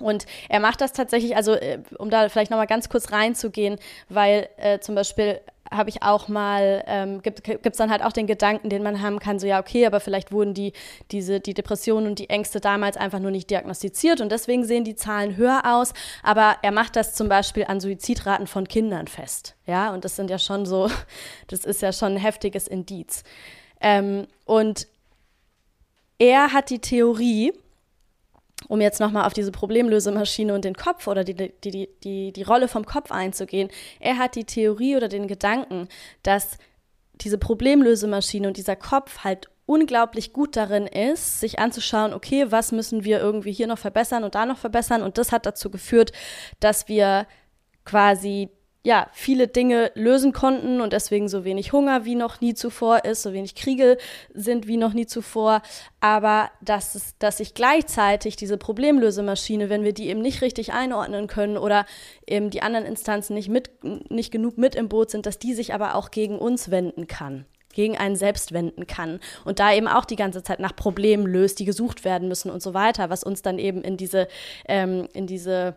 Und 0.00 0.26
er 0.48 0.60
macht 0.60 0.80
das 0.80 0.92
tatsächlich, 0.92 1.36
also 1.36 1.54
äh, 1.54 1.80
um 1.98 2.10
da 2.10 2.28
vielleicht 2.28 2.50
nochmal 2.50 2.66
ganz 2.66 2.88
kurz 2.88 3.12
reinzugehen, 3.12 3.76
weil 4.08 4.48
äh, 4.56 4.78
zum 4.78 4.94
Beispiel 4.94 5.40
habe 5.70 5.90
ich 5.90 6.02
auch 6.02 6.28
mal, 6.28 6.82
ähm, 6.86 7.22
gibt 7.22 7.46
es 7.46 7.76
dann 7.76 7.90
halt 7.90 8.02
auch 8.02 8.12
den 8.12 8.26
Gedanken, 8.26 8.70
den 8.70 8.82
man 8.82 9.02
haben 9.02 9.18
kann, 9.18 9.38
so 9.38 9.46
ja, 9.46 9.60
okay, 9.60 9.86
aber 9.86 10.00
vielleicht 10.00 10.32
wurden 10.32 10.54
die, 10.54 10.72
diese, 11.10 11.40
die 11.40 11.54
Depressionen 11.54 12.06
und 12.06 12.18
die 12.18 12.30
Ängste 12.30 12.60
damals 12.60 12.96
einfach 12.96 13.18
nur 13.18 13.30
nicht 13.30 13.50
diagnostiziert 13.50 14.20
und 14.20 14.32
deswegen 14.32 14.64
sehen 14.64 14.84
die 14.84 14.96
Zahlen 14.96 15.36
höher 15.36 15.62
aus. 15.64 15.92
Aber 16.22 16.56
er 16.62 16.72
macht 16.72 16.96
das 16.96 17.14
zum 17.14 17.28
Beispiel 17.28 17.64
an 17.66 17.80
Suizidraten 17.80 18.46
von 18.46 18.66
Kindern 18.66 19.08
fest. 19.08 19.56
Ja, 19.66 19.92
und 19.92 20.04
das 20.04 20.16
sind 20.16 20.30
ja 20.30 20.38
schon 20.38 20.64
so, 20.64 20.90
das 21.48 21.64
ist 21.64 21.82
ja 21.82 21.92
schon 21.92 22.14
ein 22.14 22.18
heftiges 22.18 22.66
Indiz. 22.66 23.22
Ähm, 23.80 24.26
und 24.44 24.86
er 26.18 26.52
hat 26.52 26.70
die 26.70 26.80
Theorie, 26.80 27.52
um 28.66 28.80
jetzt 28.80 29.00
nochmal 29.00 29.24
auf 29.24 29.32
diese 29.32 29.52
Problemlösemaschine 29.52 30.54
und 30.54 30.64
den 30.64 30.74
Kopf 30.74 31.06
oder 31.06 31.22
die, 31.22 31.34
die, 31.34 31.52
die, 31.62 31.88
die, 32.02 32.32
die 32.32 32.42
Rolle 32.42 32.68
vom 32.68 32.84
Kopf 32.84 33.12
einzugehen, 33.12 33.68
er 34.00 34.18
hat 34.18 34.34
die 34.34 34.44
Theorie 34.44 34.96
oder 34.96 35.08
den 35.08 35.28
Gedanken, 35.28 35.88
dass 36.22 36.58
diese 37.20 37.38
Problemlösemaschine 37.38 38.48
und 38.48 38.56
dieser 38.56 38.76
Kopf 38.76 39.24
halt 39.24 39.48
unglaublich 39.66 40.32
gut 40.32 40.56
darin 40.56 40.86
ist, 40.86 41.40
sich 41.40 41.58
anzuschauen, 41.58 42.14
okay, 42.14 42.46
was 42.50 42.72
müssen 42.72 43.04
wir 43.04 43.20
irgendwie 43.20 43.52
hier 43.52 43.66
noch 43.66 43.78
verbessern 43.78 44.24
und 44.24 44.34
da 44.34 44.46
noch 44.46 44.56
verbessern. 44.56 45.02
Und 45.02 45.18
das 45.18 45.30
hat 45.30 45.44
dazu 45.44 45.70
geführt, 45.70 46.12
dass 46.58 46.88
wir 46.88 47.26
quasi 47.84 48.48
ja, 48.88 49.06
viele 49.12 49.48
Dinge 49.48 49.92
lösen 49.94 50.32
konnten 50.32 50.80
und 50.80 50.94
deswegen 50.94 51.28
so 51.28 51.44
wenig 51.44 51.74
Hunger 51.74 52.06
wie 52.06 52.14
noch 52.14 52.40
nie 52.40 52.54
zuvor 52.54 53.04
ist, 53.04 53.20
so 53.20 53.34
wenig 53.34 53.54
Kriege 53.54 53.98
sind 54.32 54.66
wie 54.66 54.78
noch 54.78 54.94
nie 54.94 55.04
zuvor, 55.04 55.60
aber 56.00 56.50
dass, 56.62 56.94
es, 56.94 57.14
dass 57.18 57.36
sich 57.36 57.52
gleichzeitig 57.52 58.36
diese 58.36 58.56
Problemlösemaschine, 58.56 59.68
wenn 59.68 59.84
wir 59.84 59.92
die 59.92 60.08
eben 60.08 60.22
nicht 60.22 60.40
richtig 60.40 60.72
einordnen 60.72 61.26
können 61.26 61.58
oder 61.58 61.84
eben 62.26 62.48
die 62.48 62.62
anderen 62.62 62.86
Instanzen 62.86 63.34
nicht, 63.34 63.50
mit, 63.50 63.68
nicht 64.10 64.30
genug 64.30 64.56
mit 64.56 64.74
im 64.74 64.88
Boot 64.88 65.10
sind, 65.10 65.26
dass 65.26 65.38
die 65.38 65.52
sich 65.52 65.74
aber 65.74 65.94
auch 65.94 66.10
gegen 66.10 66.38
uns 66.38 66.70
wenden 66.70 67.06
kann 67.06 67.44
gegen 67.74 67.96
einen 67.96 68.16
selbst 68.16 68.52
wenden 68.52 68.88
kann 68.88 69.20
und 69.44 69.60
da 69.60 69.72
eben 69.72 69.86
auch 69.86 70.04
die 70.04 70.16
ganze 70.16 70.42
Zeit 70.42 70.58
nach 70.58 70.74
Problemen 70.74 71.26
löst, 71.26 71.60
die 71.60 71.64
gesucht 71.64 72.04
werden 72.04 72.26
müssen 72.26 72.50
und 72.50 72.60
so 72.62 72.74
weiter, 72.74 73.08
was 73.10 73.22
uns 73.22 73.42
dann 73.42 73.58
eben 73.58 73.82
in 73.82 73.96
diese, 73.96 74.26
ähm, 74.66 75.06
in 75.12 75.28
diese 75.28 75.76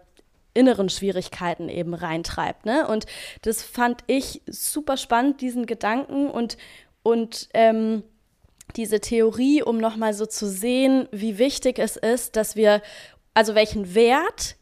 inneren 0.53 0.89
Schwierigkeiten 0.89 1.69
eben 1.69 1.93
reintreibt. 1.93 2.65
Ne? 2.65 2.87
Und 2.87 3.05
das 3.41 3.61
fand 3.61 4.03
ich 4.07 4.41
super 4.47 4.97
spannend, 4.97 5.41
diesen 5.41 5.65
Gedanken 5.65 6.29
und, 6.29 6.57
und 7.03 7.49
ähm, 7.53 8.03
diese 8.75 8.99
Theorie, 8.99 9.63
um 9.63 9.77
nochmal 9.77 10.13
so 10.13 10.25
zu 10.25 10.47
sehen, 10.47 11.07
wie 11.11 11.37
wichtig 11.37 11.79
es 11.79 11.97
ist, 11.97 12.35
dass 12.35 12.55
wir, 12.55 12.81
also 13.33 13.55
welchen 13.55 13.95
Wert 13.95 14.55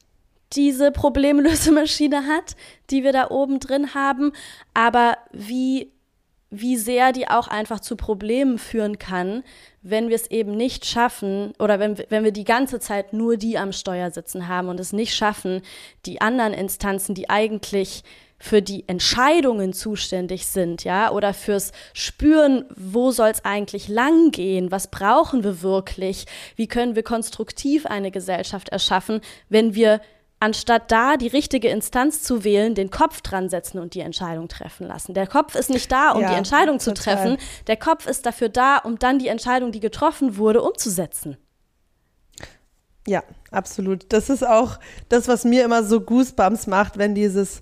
diese 0.53 0.91
Problemlösemaschine 0.91 2.25
hat, 2.25 2.55
die 2.89 3.03
wir 3.03 3.13
da 3.13 3.29
oben 3.29 3.59
drin 3.59 3.93
haben, 3.93 4.31
aber 4.73 5.17
wie 5.31 5.91
wie 6.51 6.77
sehr 6.77 7.11
die 7.11 7.27
auch 7.27 7.47
einfach 7.47 7.79
zu 7.79 7.95
Problemen 7.95 8.57
führen 8.57 8.97
kann, 8.97 9.43
wenn 9.81 10.09
wir 10.09 10.15
es 10.15 10.31
eben 10.31 10.57
nicht 10.57 10.85
schaffen 10.85 11.53
oder 11.59 11.79
wenn, 11.79 11.97
wenn 12.09 12.23
wir 12.23 12.31
die 12.31 12.43
ganze 12.43 12.79
Zeit 12.79 13.13
nur 13.13 13.37
die 13.37 13.57
am 13.57 13.71
Steuer 13.71 14.11
sitzen 14.11 14.47
haben 14.47 14.67
und 14.67 14.79
es 14.79 14.93
nicht 14.93 15.13
schaffen, 15.13 15.61
die 16.05 16.21
anderen 16.21 16.53
Instanzen, 16.53 17.15
die 17.15 17.29
eigentlich 17.29 18.03
für 18.39 18.61
die 18.61 18.85
Entscheidungen 18.87 19.73
zuständig 19.73 20.47
sind, 20.47 20.85
ja, 20.85 21.11
oder 21.11 21.33
fürs 21.33 21.73
Spüren, 21.93 22.65
wo 22.75 23.11
soll 23.11 23.29
es 23.29 23.43
eigentlich 23.43 23.89
lang 23.89 24.31
gehen, 24.31 24.71
was 24.71 24.89
brauchen 24.89 25.43
wir 25.43 25.61
wirklich, 25.61 26.25
wie 26.55 26.67
können 26.67 26.95
wir 26.95 27.03
konstruktiv 27.03 27.85
eine 27.85 28.11
Gesellschaft 28.11 28.69
erschaffen, 28.69 29.19
wenn 29.49 29.75
wir 29.75 29.99
anstatt 30.39 30.91
da 30.91 31.17
die 31.17 31.27
richtige 31.27 31.69
Instanz 31.69 32.23
zu 32.23 32.43
wählen, 32.43 32.75
den 32.75 32.89
Kopf 32.89 33.21
dran 33.21 33.49
setzen 33.49 33.79
und 33.79 33.93
die 33.93 33.99
Entscheidung 33.99 34.47
treffen 34.47 34.87
lassen. 34.87 35.13
Der 35.13 35.27
Kopf 35.27 35.55
ist 35.55 35.69
nicht 35.69 35.91
da, 35.91 36.11
um 36.11 36.21
ja, 36.21 36.29
die 36.29 36.35
Entscheidung 36.35 36.79
zu 36.79 36.93
total. 36.93 37.15
treffen. 37.15 37.37
Der 37.67 37.77
Kopf 37.77 38.07
ist 38.07 38.25
dafür 38.25 38.49
da, 38.49 38.77
um 38.77 38.97
dann 38.97 39.19
die 39.19 39.27
Entscheidung, 39.27 39.71
die 39.71 39.79
getroffen 39.81 40.37
wurde, 40.37 40.61
umzusetzen. 40.61 41.37
Ja, 43.07 43.23
absolut. 43.51 44.05
Das 44.09 44.29
ist 44.29 44.45
auch 44.45 44.79
das, 45.09 45.27
was 45.27 45.43
mir 45.43 45.65
immer 45.65 45.83
so 45.83 45.99
Goosebumps 46.01 46.67
macht, 46.67 46.97
wenn 46.97 47.15
dieses, 47.15 47.61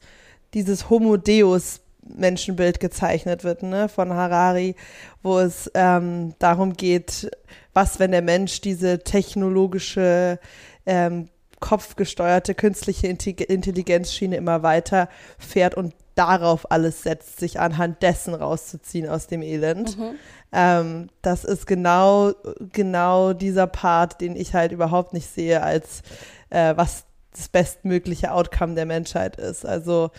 dieses 0.54 0.90
Homo 0.90 1.18
Deus 1.18 1.82
Menschenbild 2.04 2.80
gezeichnet 2.80 3.44
wird, 3.44 3.64
ne, 3.64 3.90
von 3.90 4.14
Harari, 4.14 4.76
wo 5.24 5.40
es 5.40 5.70
ähm, 5.74 6.36
darum 6.40 6.74
geht, 6.74 7.30
was, 7.74 8.00
wenn 8.00 8.12
der 8.12 8.22
Mensch 8.22 8.62
diese 8.62 9.00
technologische 9.00 10.40
ähm, 10.86 11.30
kopfgesteuerte 11.60 12.56
künstliche 12.56 13.08
Intelligenzschiene 13.08 14.36
immer 14.36 14.64
weiter 14.64 15.10
fährt 15.40 15.76
und 15.76 15.94
darauf 16.16 16.72
alles 16.72 17.04
setzt, 17.04 17.40
sich 17.40 17.60
anhand 17.60 18.02
dessen 18.02 18.34
rauszuziehen 18.34 19.08
aus 19.08 19.28
dem 19.28 19.42
Elend. 19.42 19.98
Mhm. 19.98 20.16
Ähm, 20.52 21.10
das 21.22 21.44
ist 21.44 21.68
genau, 21.68 22.34
genau 22.72 23.34
dieser 23.34 23.68
Part, 23.68 24.22
den 24.22 24.36
ich 24.36 24.54
halt 24.54 24.72
überhaupt 24.72 25.14
nicht 25.14 25.28
sehe, 25.28 25.62
als 25.62 26.02
äh, 26.50 26.76
was 26.76 27.06
das 27.32 27.50
bestmögliche 27.50 28.32
Outcome 28.32 28.74
der 28.74 28.86
Menschheit 28.86 29.36
ist. 29.36 29.66
Also 29.66 30.10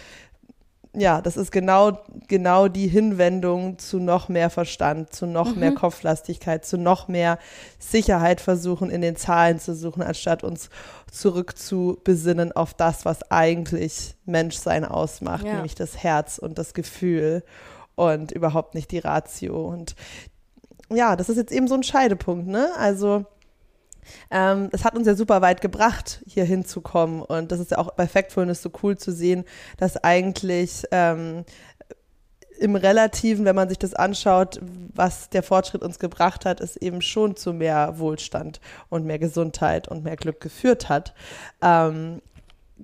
ja, 0.95 1.21
das 1.21 1.37
ist 1.37 1.53
genau, 1.53 1.99
genau 2.29 2.69
die 2.69 2.89
Hinwendung 2.89 3.79
zu 3.79 3.99
noch 3.99 4.29
mehr 4.29 4.51
Verstand, 4.51 5.13
zu 5.13 5.27
noch 5.27 5.55
mhm. 5.55 5.61
mehr 5.61 5.73
Kopflastigkeit, 5.73 6.65
zu 6.65 6.79
noch 6.79 7.09
mehr 7.09 7.39
Sicherheit 7.79 8.41
versuchen, 8.41 8.91
in 8.91 9.01
den 9.01 9.17
Zahlen 9.17 9.61
zu 9.61 9.75
suchen, 9.75 10.03
anstatt 10.03 10.45
uns 10.45 10.71
zurück 11.11 11.59
zu 11.59 11.99
besinnen 12.05 12.53
auf 12.53 12.75
das, 12.75 13.05
was 13.05 13.31
eigentlich 13.31 14.15
Menschsein 14.25 14.85
ausmacht, 14.85 15.45
ja. 15.47 15.55
nämlich 15.55 15.75
das 15.75 16.03
Herz 16.03 16.39
und 16.39 16.59
das 16.59 16.75
Gefühl 16.75 17.43
und 17.95 18.33
überhaupt 18.33 18.75
nicht 18.75 18.91
die 18.91 18.99
Ratio. 18.99 19.69
Und 19.69 19.95
ja, 20.91 21.17
das 21.17 21.29
ist 21.29 21.37
jetzt 21.37 21.53
eben 21.53 21.69
so 21.69 21.75
ein 21.75 21.83
Scheidepunkt, 21.83 22.47
ne? 22.47 22.71
Also 22.79 23.27
ähm, 24.31 24.69
es 24.73 24.85
hat 24.85 24.97
uns 24.97 25.07
ja 25.07 25.15
super 25.15 25.43
weit 25.43 25.61
gebracht, 25.61 26.23
hier 26.27 26.45
hinzukommen. 26.45 27.23
Und 27.23 27.53
das 27.53 27.61
ist 27.61 27.71
ja 27.71 27.79
auch 27.79 27.93
bei 27.93 28.07
Factfulness 28.07 28.63
so 28.63 28.71
cool 28.83 28.97
zu 28.97 29.13
sehen, 29.13 29.45
dass 29.77 29.97
eigentlich 29.97 30.85
ähm, 30.91 31.45
im 32.59 32.77
Relativen, 32.77 33.45
wenn 33.45 33.57
man 33.57 33.69
sich 33.69 33.79
das 33.79 33.95
anschaut, 33.95 34.61
was 34.95 35.31
der 35.31 35.43
Fortschritt 35.43 35.83
uns 35.83 35.99
gebracht 35.99 36.45
hat, 36.45 36.61
es 36.61 36.77
eben 36.77 37.01
schon 37.01 37.37
zu 37.37 37.53
mehr 37.53 37.99
Wohlstand 37.99 38.61
und 38.89 39.05
mehr 39.07 39.19
Gesundheit 39.19 39.89
und 39.89 40.05
mehr 40.05 40.17
Glück 40.17 40.41
geführt 40.41 40.89
hat. 40.89 41.15
Ähm, 41.63 42.21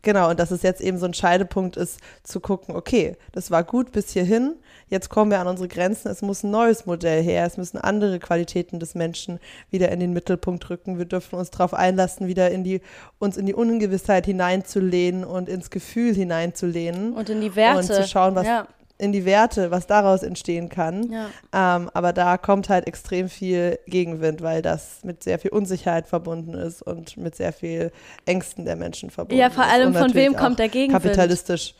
genau, 0.02 0.30
und 0.30 0.38
dass 0.38 0.50
es 0.50 0.62
jetzt 0.62 0.80
eben 0.80 0.98
so 0.98 1.06
ein 1.06 1.14
Scheidepunkt 1.14 1.76
ist, 1.76 2.00
zu 2.22 2.40
gucken, 2.40 2.74
okay, 2.76 3.16
das 3.32 3.50
war 3.50 3.64
gut 3.64 3.92
bis 3.92 4.10
hierhin, 4.10 4.56
jetzt 4.88 5.08
kommen 5.08 5.30
wir 5.30 5.40
an 5.40 5.46
unsere 5.46 5.68
Grenzen, 5.68 6.08
es 6.08 6.22
muss 6.22 6.42
ein 6.42 6.50
neues 6.50 6.86
Modell 6.86 7.22
her, 7.22 7.46
es 7.46 7.56
müssen 7.56 7.78
andere 7.78 8.18
Qualitäten 8.18 8.80
des 8.80 8.94
Menschen 8.94 9.38
wieder 9.70 9.90
in 9.90 10.00
den 10.00 10.12
Mittelpunkt 10.12 10.68
rücken. 10.70 10.98
Wir 10.98 11.06
dürfen 11.06 11.38
uns 11.38 11.50
darauf 11.50 11.74
einlassen, 11.74 12.26
wieder 12.26 12.50
in 12.50 12.64
die, 12.64 12.80
uns 13.18 13.36
in 13.36 13.46
die 13.46 13.54
Ungewissheit 13.54 14.26
hineinzulehnen 14.26 15.24
und 15.24 15.48
ins 15.48 15.70
Gefühl 15.70 16.14
hineinzulehnen. 16.14 17.14
Und 17.14 17.30
in 17.30 17.40
die 17.40 17.54
Werte. 17.54 17.78
Und 17.78 17.84
zu 17.86 18.06
schauen, 18.06 18.34
was, 18.34 18.46
ja 18.46 18.66
in 18.96 19.12
die 19.12 19.24
Werte, 19.24 19.70
was 19.70 19.86
daraus 19.86 20.22
entstehen 20.22 20.68
kann. 20.68 21.10
Ja. 21.10 21.76
Ähm, 21.76 21.90
aber 21.94 22.12
da 22.12 22.38
kommt 22.38 22.68
halt 22.68 22.86
extrem 22.86 23.28
viel 23.28 23.78
Gegenwind, 23.86 24.40
weil 24.40 24.62
das 24.62 25.00
mit 25.02 25.22
sehr 25.22 25.38
viel 25.38 25.50
Unsicherheit 25.50 26.06
verbunden 26.06 26.54
ist 26.54 26.80
und 26.80 27.16
mit 27.16 27.34
sehr 27.34 27.52
viel 27.52 27.90
Ängsten 28.24 28.64
der 28.64 28.76
Menschen 28.76 29.10
verbunden 29.10 29.40
ist. 29.40 29.40
Ja, 29.40 29.50
vor 29.50 29.64
allem 29.64 29.94
von 29.94 30.14
wem 30.14 30.36
kommt 30.36 30.58
der 30.58 30.68
Gegenwind? 30.68 31.02
Kapitalistisch 31.02 31.74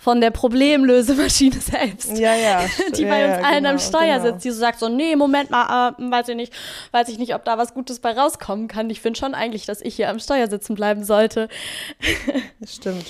von 0.00 0.20
der 0.22 0.30
Problemlösemaschine 0.30 1.56
selbst. 1.60 2.16
Ja, 2.18 2.34
ja. 2.34 2.64
Die 2.96 3.04
bei 3.04 3.26
uns 3.26 3.36
ja, 3.36 3.44
allen 3.44 3.56
genau, 3.64 3.70
am 3.70 3.78
Steuer 3.78 4.18
genau. 4.18 4.32
sitzt, 4.32 4.44
die 4.44 4.50
so 4.50 4.58
sagt 4.58 4.78
so, 4.78 4.88
nee, 4.88 5.14
Moment 5.14 5.50
mal, 5.50 5.90
äh, 5.90 6.10
weiß 6.10 6.28
ich 6.28 6.36
nicht, 6.36 6.52
weiß 6.92 7.08
ich 7.08 7.18
nicht, 7.18 7.34
ob 7.34 7.44
da 7.44 7.58
was 7.58 7.74
Gutes 7.74 8.00
bei 8.00 8.12
rauskommen 8.12 8.66
kann. 8.66 8.88
Ich 8.88 9.02
finde 9.02 9.20
schon 9.20 9.34
eigentlich, 9.34 9.66
dass 9.66 9.82
ich 9.82 9.96
hier 9.96 10.08
am 10.08 10.18
Steuer 10.18 10.48
sitzen 10.48 10.74
bleiben 10.74 11.04
sollte. 11.04 11.48
Stimmt. 12.66 13.04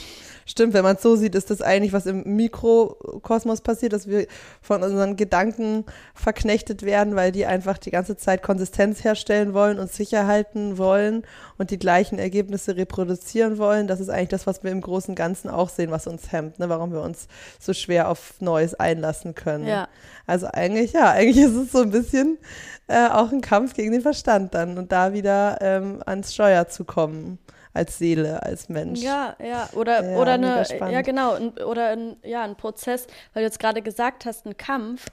Stimmt, 0.47 0.75
wenn 0.75 0.83
man 0.83 0.97
es 0.97 1.03
so 1.03 1.17
sieht, 1.17 1.35
ist 1.35 1.51
das 1.51 1.63
eigentlich, 1.63 1.93
was 1.93 2.07
im 2.07 2.37
Mikrokosmos 2.37 3.61
passiert, 3.61 3.93
dass 3.93 4.09
wir 4.09 4.27
von 4.61 4.83
unseren 4.83 5.17
Gedanken 5.17 5.85
verknechtet 6.15 6.83
werden, 6.83 7.17
weil 7.17 7.33
die 7.33 7.47
einfach 7.47 7.79
die 7.79 7.91
ganze 7.91 8.17
Zeit 8.17 8.43
Konsistenz 8.43 9.05
herstellen 9.05 9.55
wollen 9.55 9.79
und 9.79 9.93
sicher 9.93 10.27
halten 10.27 10.79
wollen 10.79 11.25
und 11.59 11.71
die 11.71 11.79
gleichen 11.79 12.19
Ergebnisse 12.19 12.77
reproduzieren 12.77 13.59
wollen. 13.59 13.87
Das 13.87 14.01
ist 14.01 14.09
eigentlich 14.09 14.29
das, 14.29 14.47
was 14.47 14.65
wir 14.65 14.71
im 14.71 14.81
Großen 14.81 15.13
und 15.13 15.17
Ganzen 15.17 15.49
auch 15.51 15.69
sehen, 15.69 15.91
was 15.91 16.07
uns 16.07 16.33
hemmt, 16.33 16.59
ne? 16.59 16.69
warum 16.69 16.93
wir 16.93 17.03
uns 17.03 17.29
so 17.59 17.73
schwer 17.73 18.09
auf 18.09 18.35
Neues 18.41 18.75
einlassen 18.75 19.35
können. 19.35 19.67
Ja. 19.67 19.89
Also 20.27 20.47
eigentlich, 20.47 20.93
ja, 20.93 21.11
eigentlich 21.11 21.45
ist 21.45 21.55
es 21.55 21.73
so 21.73 21.83
ein 21.83 21.91
bisschen 21.91 22.39
äh, 22.87 23.09
auch 23.09 23.31
ein 23.31 23.41
Kampf 23.41 23.75
gegen 23.75 23.93
den 23.93 24.03
Verstand 24.03 24.55
dann 24.55 24.79
und 24.79 24.91
da 24.93 25.13
wieder 25.13 25.59
ähm, 25.61 26.03
ans 26.07 26.35
Steuer 26.35 26.69
zu 26.69 26.85
kommen 26.85 27.39
als 27.73 27.99
Seele, 27.99 28.43
als 28.43 28.69
Mensch. 28.69 29.01
Ja, 29.01 29.37
ja, 29.39 29.69
oder, 29.75 30.05
ja, 30.05 30.19
oder 30.19 30.33
eine, 30.35 30.65
ja 30.93 31.03
genau, 31.03 31.35
ein, 31.35 31.51
oder 31.59 31.91
ein, 31.91 32.17
ja, 32.23 32.43
ein 32.43 32.57
Prozess, 32.57 33.07
weil 33.33 33.43
du 33.43 33.47
jetzt 33.47 33.59
gerade 33.59 33.83
gesagt 33.83 34.25
hast, 34.25 34.47
ein 34.47 34.57
Kampf. 34.57 35.07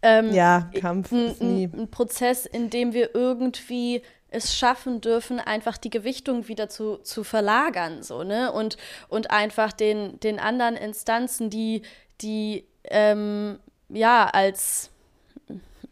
Ähm, 0.00 0.32
ja, 0.32 0.70
Kampf 0.80 1.12
ein, 1.12 1.26
ist 1.26 1.42
nie. 1.42 1.64
Ein, 1.64 1.80
ein 1.80 1.90
Prozess, 1.90 2.46
in 2.46 2.70
dem 2.70 2.92
wir 2.92 3.14
irgendwie 3.14 4.02
es 4.30 4.56
schaffen 4.56 5.00
dürfen, 5.00 5.40
einfach 5.40 5.78
die 5.78 5.90
Gewichtung 5.90 6.48
wieder 6.48 6.68
zu, 6.68 6.98
zu 6.98 7.24
verlagern, 7.24 8.02
so, 8.02 8.24
ne? 8.24 8.52
Und, 8.52 8.76
und 9.08 9.30
einfach 9.30 9.72
den, 9.72 10.20
den 10.20 10.38
anderen 10.38 10.76
Instanzen, 10.76 11.50
die, 11.50 11.82
die 12.20 12.66
ähm, 12.84 13.58
ja 13.88 14.26
als, 14.26 14.90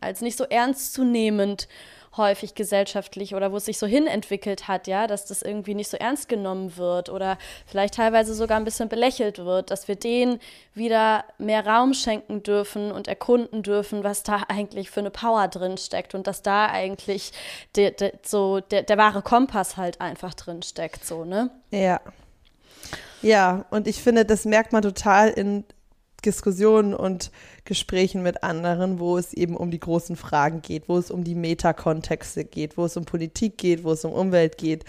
als 0.01 0.21
nicht 0.21 0.37
so 0.37 0.45
ernstzunehmend 0.45 1.69
häufig 2.17 2.55
gesellschaftlich 2.55 3.35
oder 3.35 3.53
wo 3.53 3.57
es 3.57 3.65
sich 3.65 3.79
so 3.79 3.87
hinentwickelt 3.87 4.69
hat, 4.69 4.87
ja, 4.87 5.07
dass 5.07 5.27
das 5.27 5.43
irgendwie 5.43 5.75
nicht 5.75 5.91
so 5.91 5.97
ernst 5.97 6.29
genommen 6.29 6.77
wird 6.77 7.09
oder 7.09 7.39
vielleicht 7.67 7.95
teilweise 7.95 8.35
sogar 8.35 8.59
ein 8.59 8.65
bisschen 8.65 8.89
belächelt 8.89 9.39
wird, 9.39 9.71
dass 9.71 9.89
wir 9.89 9.97
denen 9.97 10.41
wieder 10.75 11.25
mehr 11.39 11.67
Raum 11.67 11.95
schenken 11.95 12.43
dürfen 12.43 12.93
und 12.93 13.09
erkunden 13.09 13.63
dürfen, 13.63 14.05
was 14.05 14.23
da 14.23 14.43
eigentlich 14.49 14.91
für 14.91 15.01
eine 15.01 15.11
Power 15.11 15.49
drin 15.49 15.79
steckt 15.79 16.15
und 16.15 16.27
dass 16.27 16.43
da 16.43 16.67
eigentlich 16.67 17.33
de, 17.77 17.91
de, 17.91 18.13
so 18.23 18.61
der, 18.61 18.83
der 18.83 18.99
wahre 18.99 19.23
Kompass 19.23 19.77
halt 19.77 20.01
einfach 20.01 20.35
drin 20.35 20.63
steckt, 20.63 21.05
so, 21.05 21.25
ne? 21.25 21.51
Ja. 21.71 22.01
Ja, 23.23 23.65
und 23.71 23.89
ich 23.89 24.03
finde, 24.03 24.25
das 24.25 24.45
merkt 24.45 24.73
man 24.73 24.83
total 24.83 25.31
in 25.31 25.65
Diskussionen 26.27 26.93
und 26.93 27.31
Gesprächen 27.65 28.23
mit 28.23 28.43
anderen, 28.43 28.99
wo 28.99 29.17
es 29.17 29.33
eben 29.33 29.57
um 29.57 29.71
die 29.71 29.81
großen 29.81 30.17
Fragen 30.17 30.61
geht, 30.61 30.89
wo 30.89 30.99
es 30.99 31.11
um 31.11 31.25
die 31.25 31.35
Metakontexte 31.35 32.45
geht, 32.45 32.77
wo 32.77 32.85
es 32.85 32.97
um 32.97 33.05
Politik 33.05 33.57
geht, 33.57 33.85
wo 33.85 33.93
es 33.93 34.05
um 34.05 34.13
Umwelt 34.13 34.59
geht, 34.59 34.85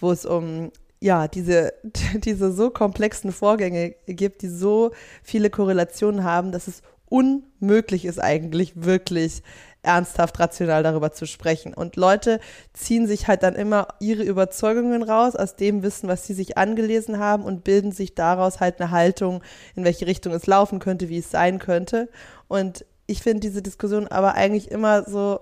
wo 0.00 0.10
es 0.10 0.26
um 0.26 0.72
ja, 1.00 1.28
diese, 1.28 1.74
diese 2.14 2.52
so 2.52 2.70
komplexen 2.70 3.32
Vorgänge 3.32 3.94
gibt, 4.06 4.42
die 4.42 4.48
so 4.48 4.92
viele 5.22 5.50
Korrelationen 5.50 6.24
haben, 6.24 6.50
dass 6.50 6.66
es 6.66 6.82
unmöglich 7.08 8.04
ist 8.04 8.18
eigentlich 8.18 8.72
wirklich 8.74 9.42
ernsthaft 9.82 10.38
rational 10.38 10.82
darüber 10.82 11.12
zu 11.12 11.26
sprechen. 11.26 11.72
Und 11.72 11.96
Leute 11.96 12.40
ziehen 12.72 13.06
sich 13.06 13.28
halt 13.28 13.42
dann 13.42 13.54
immer 13.54 13.88
ihre 14.00 14.22
Überzeugungen 14.22 15.02
raus 15.02 15.36
aus 15.36 15.56
dem 15.56 15.82
Wissen, 15.82 16.08
was 16.08 16.26
sie 16.26 16.34
sich 16.34 16.58
angelesen 16.58 17.18
haben 17.18 17.44
und 17.44 17.64
bilden 17.64 17.92
sich 17.92 18.14
daraus 18.14 18.60
halt 18.60 18.80
eine 18.80 18.90
Haltung, 18.90 19.42
in 19.76 19.84
welche 19.84 20.06
Richtung 20.06 20.32
es 20.32 20.46
laufen 20.46 20.78
könnte, 20.78 21.08
wie 21.08 21.18
es 21.18 21.30
sein 21.30 21.58
könnte. 21.58 22.08
Und 22.48 22.84
ich 23.06 23.22
finde 23.22 23.40
diese 23.40 23.62
Diskussion 23.62 24.08
aber 24.08 24.34
eigentlich 24.34 24.70
immer 24.70 25.04
so, 25.04 25.40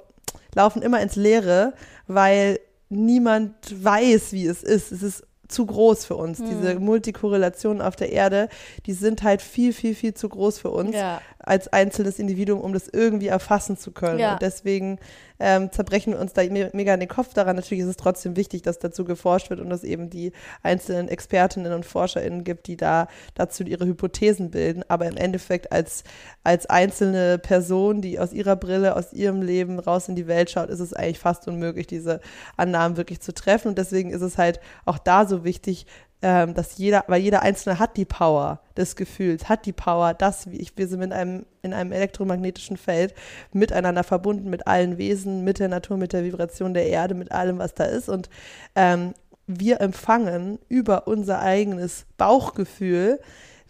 laufen 0.55 0.83
immer 0.83 1.01
ins 1.01 1.17
Leere, 1.17 1.75
weil 2.07 2.61
niemand 2.89 3.55
weiß, 3.85 4.33
wie 4.33 4.47
es 4.47 4.63
ist. 4.63 4.93
Es 4.93 5.03
ist 5.03 5.25
zu 5.49 5.67
groß 5.67 6.05
für 6.05 6.17
uns. 6.17 6.39
Hm. 6.39 6.47
Diese 6.49 6.81
Multikorrelationen 6.81 7.81
auf 7.81 7.97
der 7.97 8.13
Erde, 8.13 8.49
die 8.87 8.93
sind 8.93 9.23
halt 9.23 9.43
viel, 9.43 9.73
viel, 9.73 9.95
viel 9.95 10.15
zu 10.15 10.29
groß 10.29 10.59
für 10.59 10.71
uns 10.71 10.95
ja. 10.95 11.21
Als 11.47 11.69
einzelnes 11.69 12.19
Individuum, 12.19 12.61
um 12.61 12.73
das 12.73 12.89
irgendwie 12.89 13.29
erfassen 13.29 13.79
zu 13.79 13.93
können. 13.93 14.19
Ja. 14.19 14.35
Und 14.35 14.43
deswegen 14.43 14.99
ähm, 15.39 15.71
zerbrechen 15.71 16.13
wir 16.13 16.21
uns 16.21 16.33
da 16.33 16.43
me 16.43 16.71
mega 16.73 16.97
den 16.97 17.09
Kopf 17.09 17.35
daran. 17.35 17.57
Natürlich 17.57 17.85
ist 17.85 17.91
es 17.91 17.97
trotzdem 17.97 18.37
wichtig, 18.37 18.63
dass 18.63 18.81
dazu 18.81 19.05
geforscht 19.05 19.49
wird 19.51 19.61
und 19.61 19.71
dass 19.71 19.85
eben 19.85 20.11
die 20.11 20.33
einzelnen 20.63 21.09
Expertinnen 21.09 21.73
und 21.73 21.87
ForscherInnen 21.87 22.43
gibt, 22.43 22.67
die 22.67 22.77
da 22.77 23.07
dazu 23.35 23.63
ihre 23.63 23.87
Hypothesen 23.87 24.51
bilden. 24.51 24.83
Aber 24.89 25.07
im 25.07 25.17
Endeffekt 25.17 25.71
als, 25.71 26.03
als 26.43 26.67
einzelne 26.67 27.39
Person, 27.39 28.01
die 28.01 28.19
aus 28.19 28.33
ihrer 28.33 28.57
Brille, 28.57 28.97
aus 28.97 29.13
ihrem 29.13 29.41
Leben 29.41 29.79
raus 29.79 30.09
in 30.09 30.17
die 30.17 30.27
Welt 30.27 30.51
schaut, 30.51 30.69
ist 30.69 30.81
es 30.81 30.93
eigentlich 30.93 31.21
fast 31.21 31.47
unmöglich, 31.47 31.87
diese 31.87 32.21
Annahmen 32.57 32.97
wirklich 32.97 33.21
zu 33.21 33.33
treffen. 33.33 33.69
Und 33.69 33.79
deswegen 33.79 34.11
ist 34.11 34.23
es 34.23 34.37
halt 34.37 34.59
auch 34.85 34.99
da 34.99 35.27
so 35.27 35.45
wichtig, 35.45 35.87
ähm, 36.23 36.55
dass 36.55 36.79
jeder, 36.79 37.05
weil 37.09 37.21
jeder 37.21 37.43
Einzelne 37.43 37.79
hat 37.79 37.97
die 37.97 38.05
Power 38.05 38.61
des 38.77 38.97
Gefühls, 38.97 39.49
hat 39.49 39.67
die 39.67 39.73
Power, 39.73 40.15
dass 40.15 40.51
wir, 40.51 40.65
wir 40.75 40.89
sind 40.89 41.03
in 41.03 41.13
einem, 41.13 41.47
in 41.63 41.75
einem 41.75 41.93
elektromagnetischen 41.93 42.77
Feld 42.77 43.15
miteinander 43.53 44.03
verbunden, 44.03 44.49
mit 44.49 44.67
allen 44.67 44.99
Wesen, 44.99 45.45
mit 45.45 45.59
der 45.59 45.69
Natur, 45.69 45.97
mit 45.97 46.13
der 46.13 46.25
Vibration 46.25 46.75
der 46.75 46.87
Erde, 46.87 47.15
mit 47.15 47.33
allem, 47.33 47.59
was 47.59 47.75
da 47.75 47.85
ist. 47.85 48.09
Und 48.09 48.31
ähm, 48.75 49.13
wir 49.47 49.81
empfangen 49.81 50.59
über 50.69 51.07
unser 51.07 51.41
eigenes 51.41 52.07
Bauchgefühl 52.17 53.21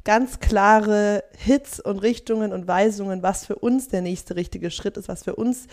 ganz 0.07 0.39
klare 0.39 1.25
Hits 1.37 1.81
und 1.81 1.99
Richtungen 1.99 2.53
und 2.53 2.69
Weisungen, 2.69 3.25
was 3.25 3.45
für 3.45 3.57
uns 3.57 3.89
der 3.89 4.03
nächste 4.03 4.37
richtige 4.37 4.71
Schritt 4.71 4.97
ist, 4.97 5.09
was 5.09 5.25
für 5.25 5.35
uns 5.35 5.67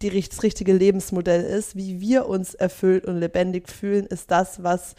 die, 0.00 0.08
das 0.26 0.42
richtige 0.42 0.72
Lebensmodell 0.72 1.44
ist, 1.44 1.76
wie 1.76 2.00
wir 2.00 2.26
uns 2.26 2.54
erfüllt 2.54 3.04
und 3.04 3.20
lebendig 3.20 3.68
fühlen, 3.68 4.06
ist 4.06 4.30
das, 4.30 4.62
was 4.62 4.94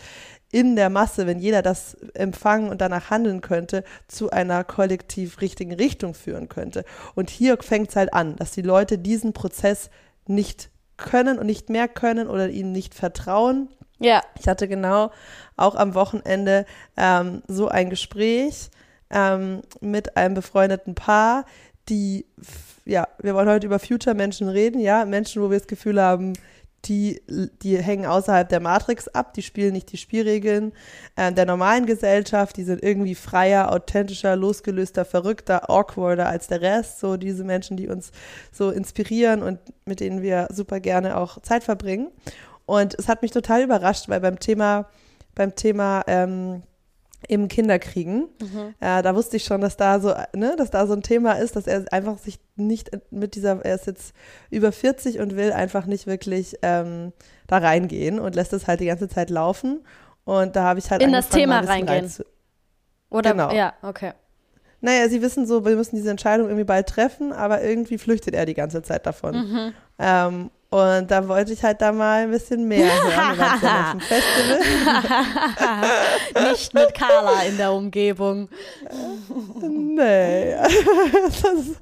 in 0.55 0.77
der 0.77 0.89
Masse, 0.89 1.27
wenn 1.27 1.39
jeder 1.39 1.61
das 1.61 1.95
empfangen 2.13 2.69
und 2.69 2.79
danach 2.79 3.09
handeln 3.09 3.41
könnte, 3.41 3.83
zu 4.07 4.29
einer 4.29 4.63
kollektiv 4.63 5.41
richtigen 5.41 5.73
Richtung 5.73 6.13
führen 6.13 6.47
könnte. 6.47 6.85
Und 7.13 7.29
hier 7.29 7.57
fängt 7.61 7.89
es 7.89 7.97
halt 7.97 8.13
an, 8.13 8.37
dass 8.37 8.53
die 8.53 8.61
Leute 8.61 8.97
diesen 8.97 9.33
Prozess 9.33 9.89
nicht 10.27 10.69
können 10.95 11.39
und 11.39 11.45
nicht 11.45 11.69
mehr 11.69 11.89
können 11.89 12.29
oder 12.29 12.47
ihnen 12.47 12.71
nicht 12.71 12.95
vertrauen. 12.95 13.67
Ja. 13.99 14.23
Ich 14.39 14.47
hatte 14.47 14.69
genau 14.69 15.11
auch 15.57 15.75
am 15.75 15.93
Wochenende 15.93 16.65
ähm, 16.95 17.43
so 17.49 17.67
ein 17.67 17.89
Gespräch 17.89 18.69
ähm, 19.09 19.61
mit 19.81 20.15
einem 20.15 20.35
befreundeten 20.35 20.95
Paar, 20.95 21.43
die, 21.89 22.25
ja, 22.85 23.09
wir 23.21 23.35
wollen 23.35 23.49
heute 23.49 23.67
über 23.67 23.79
Future-Menschen 23.79 24.47
reden, 24.47 24.79
ja, 24.79 25.03
Menschen, 25.03 25.41
wo 25.41 25.51
wir 25.51 25.59
das 25.59 25.67
Gefühl 25.67 26.01
haben, 26.01 26.31
die, 26.85 27.21
die 27.61 27.77
hängen 27.77 28.05
außerhalb 28.05 28.47
der 28.47 28.59
Matrix 28.59 29.07
ab, 29.07 29.33
die 29.33 29.41
spielen 29.41 29.73
nicht 29.73 29.91
die 29.91 29.97
Spielregeln 29.97 30.73
äh, 31.15 31.31
der 31.31 31.45
normalen 31.45 31.85
Gesellschaft, 31.85 32.57
die 32.57 32.63
sind 32.63 32.83
irgendwie 32.83 33.15
freier, 33.15 33.71
authentischer, 33.71 34.35
losgelöster, 34.35 35.05
verrückter, 35.05 35.69
awkwarder 35.69 36.27
als 36.27 36.47
der 36.47 36.61
Rest. 36.61 36.99
So 36.99 37.17
diese 37.17 37.43
Menschen, 37.43 37.77
die 37.77 37.87
uns 37.87 38.11
so 38.51 38.71
inspirieren 38.71 39.41
und 39.41 39.59
mit 39.85 39.99
denen 39.99 40.21
wir 40.21 40.47
super 40.51 40.79
gerne 40.79 41.17
auch 41.17 41.41
Zeit 41.41 41.63
verbringen. 41.63 42.11
Und 42.65 42.95
es 42.97 43.07
hat 43.07 43.21
mich 43.21 43.31
total 43.31 43.63
überrascht, 43.63 44.09
weil 44.09 44.21
beim 44.21 44.39
Thema, 44.39 44.87
beim 45.35 45.55
Thema 45.55 46.03
ähm, 46.07 46.63
im 47.27 47.47
Kinderkriegen. 47.47 48.27
Mhm. 48.39 48.75
Äh, 48.79 49.01
da 49.01 49.15
wusste 49.15 49.37
ich 49.37 49.43
schon, 49.43 49.61
dass 49.61 49.77
da 49.77 49.99
so, 49.99 50.13
ne, 50.33 50.55
dass 50.57 50.71
da 50.71 50.85
so 50.87 50.93
ein 50.93 51.01
Thema 51.01 51.33
ist, 51.33 51.55
dass 51.55 51.67
er 51.67 51.85
einfach 51.91 52.17
sich 52.17 52.39
nicht 52.55 52.91
mit 53.09 53.35
dieser, 53.35 53.63
er 53.65 53.75
ist 53.75 53.87
jetzt 53.87 54.13
über 54.49 54.71
40 54.71 55.19
und 55.19 55.35
will 55.35 55.51
einfach 55.51 55.85
nicht 55.85 56.07
wirklich 56.07 56.57
ähm, 56.61 57.13
da 57.47 57.57
reingehen 57.57 58.19
und 58.19 58.35
lässt 58.35 58.53
es 58.53 58.67
halt 58.67 58.79
die 58.79 58.85
ganze 58.85 59.07
Zeit 59.09 59.29
laufen. 59.29 59.83
Und 60.23 60.55
da 60.55 60.63
habe 60.63 60.79
ich 60.79 60.89
halt 60.91 61.01
in 61.01 61.11
das 61.11 61.29
Thema 61.29 61.59
reingehen. 61.59 62.05
Rein 62.05 62.25
Oder 63.09 63.31
genau. 63.31 63.51
ja, 63.51 63.73
okay. 63.81 64.13
Naja, 64.81 65.09
sie 65.09 65.21
wissen 65.21 65.47
so, 65.47 65.65
wir 65.65 65.75
müssen 65.75 65.95
diese 65.95 66.11
Entscheidung 66.11 66.47
irgendwie 66.47 66.65
bald 66.65 66.87
treffen, 66.87 67.33
aber 67.33 67.63
irgendwie 67.63 67.97
flüchtet 67.97 68.35
er 68.35 68.45
die 68.45 68.53
ganze 68.53 68.83
Zeit 68.83 69.05
davon. 69.05 69.35
Mhm. 69.35 69.73
Ähm, 69.97 70.51
und 70.75 71.09
da 71.09 71.25
wollte 71.25 71.53
ich 71.53 71.63
halt 71.63 71.81
da 71.81 71.93
mal 71.93 72.23
ein 72.23 72.31
bisschen 72.31 72.67
mehr 72.67 72.85
hören. 73.03 73.61
Ja 73.61 73.95
Festival. 73.97 74.59
Nicht 76.51 76.73
mit 76.73 76.93
Carla 76.93 77.43
in 77.43 77.55
der 77.55 77.71
Umgebung. 77.71 78.49
Nee. 79.61 80.53
Das, 80.53 81.79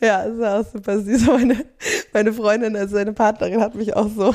ja, 0.00 0.28
das 0.28 0.38
war 0.38 0.60
auch 0.60 0.66
super 0.70 1.00
süß. 1.00 1.26
Meine, 1.28 1.64
meine 2.12 2.32
Freundin, 2.34 2.76
also 2.76 2.96
seine 2.96 3.14
Partnerin, 3.14 3.62
hat 3.62 3.74
mich 3.74 3.96
auch 3.96 4.08
so 4.14 4.34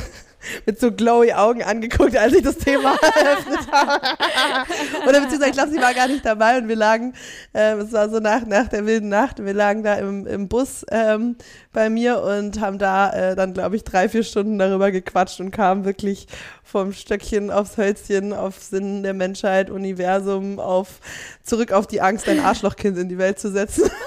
mit 0.66 0.80
so 0.80 0.92
glowy 0.92 1.34
Augen 1.34 1.64
angeguckt, 1.64 2.16
als 2.18 2.34
ich 2.34 2.44
das 2.44 2.58
Thema 2.58 2.96
eröffnet 3.16 3.72
habe. 3.72 4.16
Oder 5.08 5.22
beziehungsweise, 5.22 5.50
ich 5.50 5.54
glaube, 5.54 5.72
sie 5.72 5.82
war 5.82 5.94
gar 5.94 6.08
nicht 6.08 6.26
dabei 6.26 6.58
und 6.58 6.68
wir 6.68 6.76
lagen, 6.76 7.14
äh, 7.54 7.74
es 7.74 7.92
war 7.92 8.10
so 8.10 8.20
nach, 8.20 8.46
nach 8.46 8.68
der 8.68 8.86
wilden 8.86 9.10
Nacht, 9.10 9.44
wir 9.44 9.54
lagen 9.54 9.84
da 9.84 9.96
im, 9.96 10.28
im 10.28 10.48
Bus 10.48 10.86
ähm, 10.92 11.36
bei 11.74 11.90
mir 11.90 12.22
und 12.22 12.60
haben 12.60 12.78
da 12.78 13.12
äh, 13.12 13.36
dann, 13.36 13.54
glaube 13.54 13.76
ich, 13.76 13.84
drei, 13.84 14.10
vier 14.10 14.24
Stunden 14.24 14.58
darüber 14.58 14.92
gequatscht 14.92 15.40
und 15.40 15.52
kamen 15.52 15.86
wirklich 15.86 16.28
vom 16.64 16.94
Stöckchen 16.94 17.52
aufs 17.52 17.78
Hölzchen, 17.78 18.34
auf 18.34 18.62
Sinn 18.62 19.04
der 19.04 19.14
Menschheit, 19.14 19.70
Universum, 19.70 20.60
auf 20.60 21.00
zurück 21.44 21.72
auf 21.72 21.88
die 21.88 22.02
Angst, 22.02 22.28
ein 22.28 22.40
Arschlochkind 22.40 22.98
in 22.98 23.10
die 23.10 23.18
Welt 23.18 23.40
zu 23.40 23.52
setzen. 23.52 23.90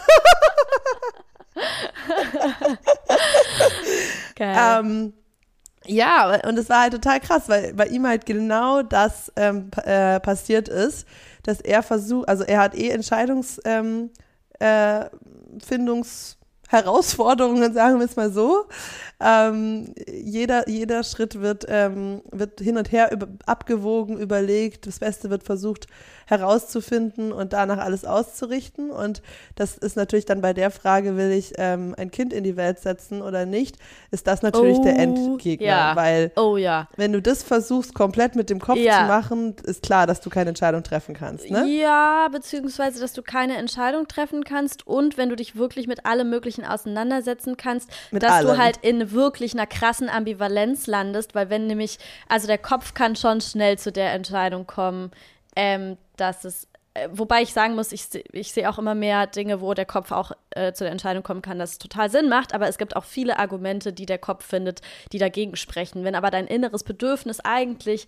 Geil. 4.36 4.56
Ähm, 4.80 5.12
ja, 5.88 6.40
und 6.46 6.58
es 6.58 6.68
war 6.68 6.82
halt 6.82 6.92
total 6.92 7.20
krass, 7.20 7.48
weil 7.48 7.74
bei 7.74 7.86
ihm 7.86 8.06
halt 8.06 8.26
genau 8.26 8.82
das 8.82 9.32
ähm, 9.36 9.70
äh, 9.84 10.20
passiert 10.20 10.68
ist, 10.68 11.06
dass 11.44 11.60
er 11.60 11.82
versucht, 11.82 12.28
also 12.28 12.44
er 12.44 12.60
hat 12.60 12.74
eh 12.74 12.92
Entscheidungsfindungs- 12.94 13.60
ähm, 13.64 14.10
äh, 14.60 15.06
Herausforderungen, 16.68 17.72
sagen 17.72 17.98
wir 17.98 18.06
es 18.06 18.16
mal 18.16 18.30
so. 18.30 18.66
Ähm, 19.20 19.94
jeder, 20.06 20.68
jeder 20.68 21.02
Schritt 21.02 21.40
wird, 21.40 21.66
ähm, 21.68 22.22
wird 22.30 22.60
hin 22.60 22.76
und 22.76 22.92
her 22.92 23.10
über, 23.10 23.26
abgewogen, 23.46 24.18
überlegt, 24.18 24.86
das 24.86 25.00
Beste 25.00 25.28
wird 25.28 25.42
versucht 25.42 25.88
herauszufinden 26.28 27.32
und 27.32 27.54
danach 27.54 27.78
alles 27.78 28.04
auszurichten. 28.04 28.90
Und 28.90 29.22
das 29.54 29.78
ist 29.78 29.96
natürlich 29.96 30.26
dann 30.26 30.42
bei 30.42 30.52
der 30.52 30.70
Frage, 30.70 31.16
will 31.16 31.32
ich 31.32 31.54
ähm, 31.56 31.94
ein 31.96 32.10
Kind 32.10 32.34
in 32.34 32.44
die 32.44 32.56
Welt 32.56 32.78
setzen 32.80 33.22
oder 33.22 33.46
nicht, 33.46 33.76
ist 34.10 34.26
das 34.26 34.42
natürlich 34.42 34.78
oh, 34.78 34.84
der 34.84 34.98
Endgegner. 34.98 35.66
Ja. 35.66 35.96
Weil 35.96 36.30
oh, 36.36 36.58
ja. 36.58 36.88
wenn 36.96 37.12
du 37.12 37.22
das 37.22 37.42
versuchst, 37.42 37.94
komplett 37.94 38.36
mit 38.36 38.50
dem 38.50 38.60
Kopf 38.60 38.76
ja. 38.76 39.00
zu 39.00 39.04
machen, 39.06 39.56
ist 39.64 39.82
klar, 39.82 40.06
dass 40.06 40.20
du 40.20 40.28
keine 40.28 40.50
Entscheidung 40.50 40.82
treffen 40.82 41.14
kannst. 41.14 41.50
Ne? 41.50 41.66
Ja, 41.66 42.28
beziehungsweise, 42.30 43.00
dass 43.00 43.14
du 43.14 43.22
keine 43.22 43.56
Entscheidung 43.56 44.06
treffen 44.06 44.44
kannst 44.44 44.86
und 44.86 45.16
wenn 45.16 45.30
du 45.30 45.36
dich 45.36 45.56
wirklich 45.56 45.86
mit 45.86 46.04
allem 46.04 46.28
Möglichen 46.28 46.57
auseinandersetzen 46.64 47.56
kannst, 47.56 47.90
mit 48.10 48.22
dass 48.22 48.32
allem. 48.32 48.48
du 48.48 48.58
halt 48.58 48.78
in 48.78 49.12
wirklich 49.12 49.54
einer 49.54 49.66
krassen 49.66 50.08
Ambivalenz 50.08 50.86
landest, 50.86 51.34
weil 51.34 51.50
wenn 51.50 51.66
nämlich, 51.66 51.98
also 52.28 52.46
der 52.46 52.58
Kopf 52.58 52.94
kann 52.94 53.16
schon 53.16 53.40
schnell 53.40 53.78
zu 53.78 53.92
der 53.92 54.12
Entscheidung 54.12 54.66
kommen, 54.66 55.10
ähm, 55.56 55.96
dass 56.16 56.44
es 56.44 56.68
äh, 56.94 57.08
Wobei 57.12 57.42
ich 57.42 57.52
sagen 57.52 57.74
muss, 57.74 57.92
ich, 57.92 58.08
ich 58.32 58.52
sehe 58.52 58.68
auch 58.68 58.78
immer 58.78 58.94
mehr 58.94 59.26
Dinge, 59.26 59.60
wo 59.60 59.74
der 59.74 59.86
Kopf 59.86 60.10
auch 60.12 60.32
äh, 60.50 60.72
zu 60.72 60.84
der 60.84 60.92
Entscheidung 60.92 61.22
kommen 61.22 61.42
kann, 61.42 61.58
dass 61.58 61.72
es 61.72 61.78
total 61.78 62.10
Sinn 62.10 62.28
macht. 62.28 62.54
Aber 62.54 62.68
es 62.68 62.78
gibt 62.78 62.96
auch 62.96 63.04
viele 63.04 63.38
Argumente, 63.38 63.92
die 63.92 64.06
der 64.06 64.18
Kopf 64.18 64.44
findet, 64.44 64.80
die 65.12 65.18
dagegen 65.18 65.56
sprechen. 65.56 66.04
Wenn 66.04 66.14
aber 66.14 66.30
dein 66.30 66.46
inneres 66.46 66.84
Bedürfnis 66.84 67.40
eigentlich 67.40 68.06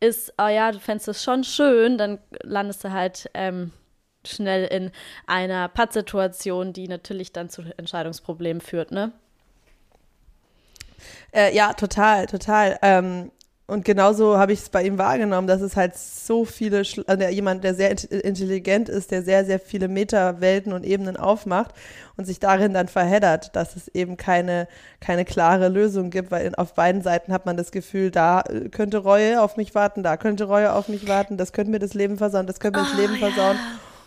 ist, 0.00 0.32
oh 0.38 0.48
ja, 0.48 0.72
du 0.72 0.78
fändest 0.78 1.08
es 1.08 1.22
schon 1.22 1.44
schön, 1.44 1.98
dann 1.98 2.18
landest 2.42 2.84
du 2.84 2.92
halt 2.92 3.30
ähm, 3.34 3.72
schnell 4.26 4.66
in 4.66 4.90
einer 5.26 5.68
Pattsituation, 5.68 6.72
die 6.72 6.88
natürlich 6.88 7.32
dann 7.32 7.48
zu 7.48 7.62
Entscheidungsproblemen 7.76 8.60
führt, 8.60 8.90
ne? 8.90 9.12
Äh, 11.32 11.54
ja, 11.54 11.72
total, 11.74 12.26
total. 12.26 12.78
Ähm, 12.82 13.30
und 13.68 13.84
genauso 13.84 14.38
habe 14.38 14.52
ich 14.52 14.60
es 14.60 14.68
bei 14.68 14.84
ihm 14.84 14.96
wahrgenommen, 14.96 15.48
dass 15.48 15.60
es 15.60 15.74
halt 15.74 15.96
so 15.96 16.44
viele, 16.44 16.82
also 17.08 17.24
jemand, 17.24 17.64
der 17.64 17.74
sehr 17.74 17.90
intelligent 17.90 18.88
ist, 18.88 19.10
der 19.10 19.24
sehr, 19.24 19.44
sehr 19.44 19.58
viele 19.58 19.88
Meterwelten 19.88 20.72
und 20.72 20.84
Ebenen 20.84 21.16
aufmacht 21.16 21.74
und 22.16 22.26
sich 22.26 22.38
darin 22.38 22.72
dann 22.74 22.86
verheddert, 22.86 23.56
dass 23.56 23.74
es 23.74 23.88
eben 23.88 24.16
keine, 24.16 24.68
keine 25.00 25.24
klare 25.24 25.66
Lösung 25.66 26.10
gibt, 26.10 26.30
weil 26.30 26.54
auf 26.54 26.74
beiden 26.74 27.02
Seiten 27.02 27.32
hat 27.32 27.44
man 27.44 27.56
das 27.56 27.72
Gefühl, 27.72 28.12
da 28.12 28.42
äh, 28.42 28.68
könnte 28.68 28.98
Reue 28.98 29.42
auf 29.42 29.56
mich 29.56 29.74
warten, 29.74 30.04
da 30.04 30.16
könnte 30.16 30.44
Reue 30.44 30.72
auf 30.72 30.86
mich 30.86 31.08
warten, 31.08 31.36
das 31.36 31.52
könnte 31.52 31.72
mir 31.72 31.80
das 31.80 31.94
Leben 31.94 32.18
versauen, 32.18 32.46
das 32.46 32.60
könnte 32.60 32.78
mir 32.78 32.86
oh, 32.86 32.88
das 32.88 33.00
Leben 33.00 33.14
ja. 33.14 33.30
versauen. 33.30 33.56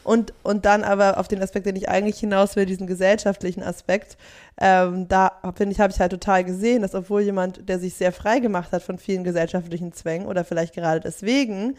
Und, 0.04 0.34
und 0.44 0.66
dann 0.66 0.84
aber 0.84 1.20
auf 1.20 1.28
den 1.28 1.42
Aspekt, 1.42 1.66
den 1.66 1.76
ich 1.76 1.90
eigentlich 1.90 2.20
hinaus 2.20 2.56
will, 2.56 2.66
diesen 2.66 2.88
gesellschaftlichen 2.88 3.62
Aspekt, 3.62 4.18
ähm, 4.62 5.08
da 5.08 5.32
finde 5.56 5.74
ich, 5.74 5.80
habe 5.80 5.94
ich 5.94 6.00
halt 6.00 6.12
total 6.12 6.44
gesehen, 6.44 6.82
dass 6.82 6.94
obwohl 6.94 7.22
jemand, 7.22 7.70
der 7.70 7.80
sich 7.80 7.94
sehr 7.94 8.12
frei 8.12 8.40
gemacht 8.40 8.74
hat 8.74 8.84
von 8.84 8.98
vielen 8.98 9.24
gesellschaftlichen 9.24 9.94
Zwängen 9.94 10.28
oder 10.28 10.44
vielleicht 10.44 10.74
gerade 10.76 11.00
deswegen, 11.00 11.76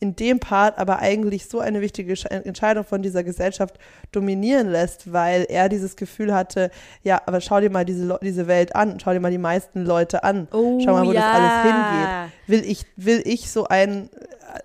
in 0.00 0.16
dem 0.16 0.40
Part 0.40 0.78
aber 0.78 1.00
eigentlich 1.00 1.46
so 1.46 1.60
eine 1.60 1.82
wichtige 1.82 2.14
Entscheidung 2.30 2.84
von 2.84 3.02
dieser 3.02 3.22
Gesellschaft 3.22 3.78
dominieren 4.12 4.70
lässt, 4.70 5.12
weil 5.12 5.44
er 5.48 5.68
dieses 5.68 5.96
Gefühl 5.96 6.32
hatte, 6.32 6.70
ja, 7.02 7.20
aber 7.26 7.42
schau 7.42 7.60
dir 7.60 7.70
mal 7.70 7.84
diese, 7.84 8.18
diese 8.22 8.46
Welt 8.46 8.74
an, 8.74 8.98
schau 8.98 9.12
dir 9.12 9.20
mal 9.20 9.30
die 9.30 9.38
meisten 9.38 9.84
Leute 9.84 10.24
an, 10.24 10.48
oh, 10.52 10.80
schau 10.82 10.92
mal, 10.92 11.06
wo 11.06 11.12
ja. 11.12 11.20
das 11.20 11.34
alles 11.34 11.72
hingeht. 11.74 12.32
Will 12.46 12.64
ich, 12.64 12.84
will 12.96 13.22
ich 13.24 13.50
so 13.50 13.66
ein 13.66 14.10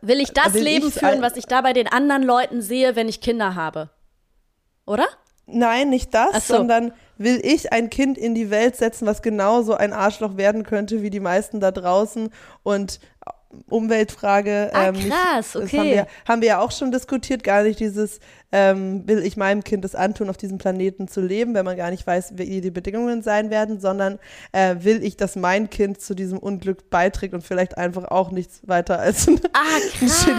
Will 0.01 0.19
ich 0.19 0.33
das 0.33 0.53
will 0.53 0.63
Leben 0.63 0.87
ich 0.87 0.95
führen, 0.95 1.21
was 1.21 1.37
ich 1.37 1.45
da 1.45 1.61
bei 1.61 1.73
den 1.73 1.87
anderen 1.87 2.23
Leuten 2.23 2.61
sehe, 2.61 2.95
wenn 2.95 3.07
ich 3.07 3.21
Kinder 3.21 3.55
habe? 3.55 3.89
Oder? 4.85 5.07
Nein, 5.45 5.89
nicht 5.89 6.13
das, 6.13 6.47
so. 6.47 6.57
sondern 6.57 6.91
will 7.17 7.39
ich 7.43 7.71
ein 7.71 7.89
Kind 7.89 8.17
in 8.17 8.35
die 8.35 8.49
Welt 8.49 8.75
setzen, 8.75 9.05
was 9.07 9.21
genauso 9.21 9.75
ein 9.75 9.93
Arschloch 9.93 10.37
werden 10.37 10.63
könnte 10.63 11.01
wie 11.01 11.09
die 11.09 11.19
meisten 11.19 11.59
da 11.59 11.71
draußen 11.71 12.29
und 12.63 12.99
Umweltfrage. 13.69 14.71
Ah, 14.73 14.87
ähm, 14.87 14.95
krass, 14.95 15.55
okay. 15.55 15.77
Haben 15.77 15.89
wir, 15.89 16.07
haben 16.27 16.41
wir 16.41 16.47
ja 16.49 16.59
auch 16.59 16.71
schon 16.71 16.91
diskutiert, 16.91 17.43
gar 17.43 17.63
nicht 17.63 17.79
dieses, 17.79 18.19
ähm, 18.51 19.07
will 19.07 19.19
ich 19.19 19.37
meinem 19.37 19.63
Kind 19.63 19.83
es 19.85 19.95
antun, 19.95 20.29
auf 20.29 20.37
diesem 20.37 20.57
Planeten 20.57 21.07
zu 21.07 21.21
leben, 21.21 21.53
wenn 21.53 21.65
man 21.65 21.77
gar 21.77 21.91
nicht 21.91 22.05
weiß, 22.05 22.33
wie 22.37 22.61
die 22.61 22.71
Bedingungen 22.71 23.21
sein 23.21 23.49
werden, 23.49 23.79
sondern 23.79 24.19
äh, 24.51 24.75
will 24.79 25.03
ich, 25.03 25.17
dass 25.17 25.35
mein 25.35 25.69
Kind 25.69 26.01
zu 26.01 26.15
diesem 26.15 26.37
Unglück 26.37 26.89
beiträgt 26.89 27.33
und 27.33 27.43
vielleicht 27.43 27.77
einfach 27.77 28.05
auch 28.05 28.31
nichts 28.31 28.61
weiter 28.65 28.99
als 28.99 29.27
ein, 29.27 29.39
ah, 29.53 29.59
shitty, 29.99 30.31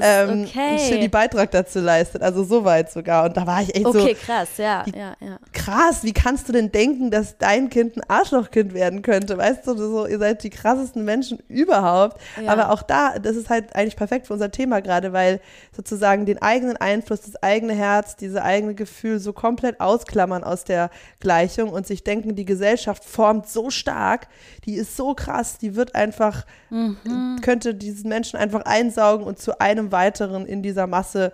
ähm, 0.00 0.44
okay. 0.44 1.08
Beitrag 1.14 1.52
dazu 1.52 1.78
leistet. 1.78 2.22
Also 2.22 2.42
so 2.42 2.64
weit 2.64 2.90
sogar. 2.90 3.26
Und 3.26 3.36
da 3.36 3.46
war 3.46 3.62
ich 3.62 3.74
echt 3.74 3.86
okay, 3.86 3.98
so. 3.98 4.04
Okay, 4.04 4.14
krass, 4.14 4.48
ja, 4.56 4.84
ja, 4.92 5.14
ja. 5.20 5.38
Krass, 5.52 6.02
wie 6.02 6.12
kannst 6.12 6.48
du 6.48 6.52
denn 6.52 6.72
denken, 6.72 7.12
dass 7.12 7.38
dein 7.38 7.70
Kind 7.70 7.96
ein 7.96 8.02
Arschlochkind 8.08 8.74
werden 8.74 9.02
könnte? 9.02 9.38
Weißt 9.38 9.64
du, 9.66 9.76
so, 9.76 10.06
ihr 10.06 10.18
seid 10.18 10.42
die 10.42 10.50
krassesten 10.50 11.04
Menschen 11.04 11.38
überhaupt. 11.46 12.20
Ja. 12.42 12.50
Aber 12.50 12.70
auch 12.70 12.82
da, 12.82 13.18
das 13.20 13.36
ist 13.36 13.48
halt 13.48 13.76
eigentlich 13.76 13.96
perfekt 13.96 14.26
für 14.26 14.32
unser 14.32 14.50
Thema 14.50 14.80
gerade, 14.80 15.12
weil 15.12 15.40
sozusagen 15.74 16.26
den 16.26 16.42
eigenen 16.42 16.76
Einfluss 16.76 17.20
des 17.20 17.33
das 17.34 17.42
eigene 17.42 17.74
Herz, 17.74 18.16
diese 18.16 18.42
eigene 18.42 18.74
Gefühl 18.74 19.18
so 19.18 19.32
komplett 19.32 19.80
ausklammern 19.80 20.44
aus 20.44 20.64
der 20.64 20.90
Gleichung 21.20 21.70
und 21.70 21.86
sich 21.86 22.04
denken, 22.04 22.34
die 22.34 22.44
Gesellschaft 22.44 23.04
formt 23.04 23.48
so 23.48 23.70
stark, 23.70 24.28
die 24.64 24.74
ist 24.74 24.96
so 24.96 25.14
krass, 25.14 25.58
die 25.58 25.74
wird 25.74 25.94
einfach, 25.94 26.44
mhm. 26.70 27.40
könnte 27.42 27.74
diesen 27.74 28.08
Menschen 28.08 28.38
einfach 28.38 28.62
einsaugen 28.62 29.26
und 29.26 29.38
zu 29.38 29.60
einem 29.60 29.92
weiteren 29.92 30.46
in 30.46 30.62
dieser 30.62 30.86
Masse 30.86 31.32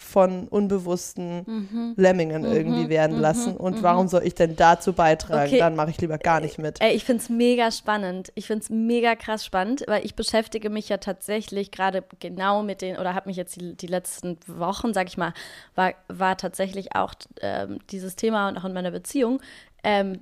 von 0.00 0.48
unbewussten 0.48 1.44
mhm. 1.46 1.94
Lemmingen 1.96 2.42
mhm. 2.42 2.52
irgendwie 2.52 2.88
werden 2.88 3.16
mhm. 3.16 3.22
lassen. 3.22 3.56
Und 3.56 3.78
mhm. 3.78 3.82
warum 3.82 4.08
soll 4.08 4.22
ich 4.24 4.34
denn 4.34 4.56
dazu 4.56 4.94
beitragen? 4.94 5.48
Okay. 5.48 5.58
Dann 5.58 5.76
mache 5.76 5.90
ich 5.90 6.00
lieber 6.00 6.16
gar 6.16 6.40
nicht 6.40 6.58
mit. 6.58 6.80
Ey, 6.80 6.94
ich 6.94 7.04
finde 7.04 7.22
es 7.22 7.28
mega 7.28 7.70
spannend. 7.70 8.32
Ich 8.34 8.46
finde 8.46 8.62
es 8.62 8.70
mega 8.70 9.14
krass 9.14 9.44
spannend, 9.44 9.84
weil 9.86 10.04
ich 10.04 10.14
beschäftige 10.14 10.70
mich 10.70 10.88
ja 10.88 10.96
tatsächlich 10.96 11.70
gerade 11.70 12.02
genau 12.18 12.62
mit 12.62 12.80
den, 12.80 12.96
oder 12.96 13.14
habe 13.14 13.28
mich 13.28 13.36
jetzt 13.36 13.56
die, 13.56 13.76
die, 13.76 13.86
letzten 13.86 14.38
Wochen, 14.46 14.94
sag 14.94 15.06
ich 15.08 15.18
mal, 15.18 15.34
war, 15.74 15.92
war 16.08 16.36
tatsächlich 16.38 16.96
auch 16.96 17.12
ähm, 17.42 17.78
dieses 17.90 18.16
Thema 18.16 18.48
und 18.48 18.56
auch 18.56 18.64
in 18.64 18.72
meiner 18.72 18.90
Beziehung, 18.90 19.40
ähm, 19.84 20.20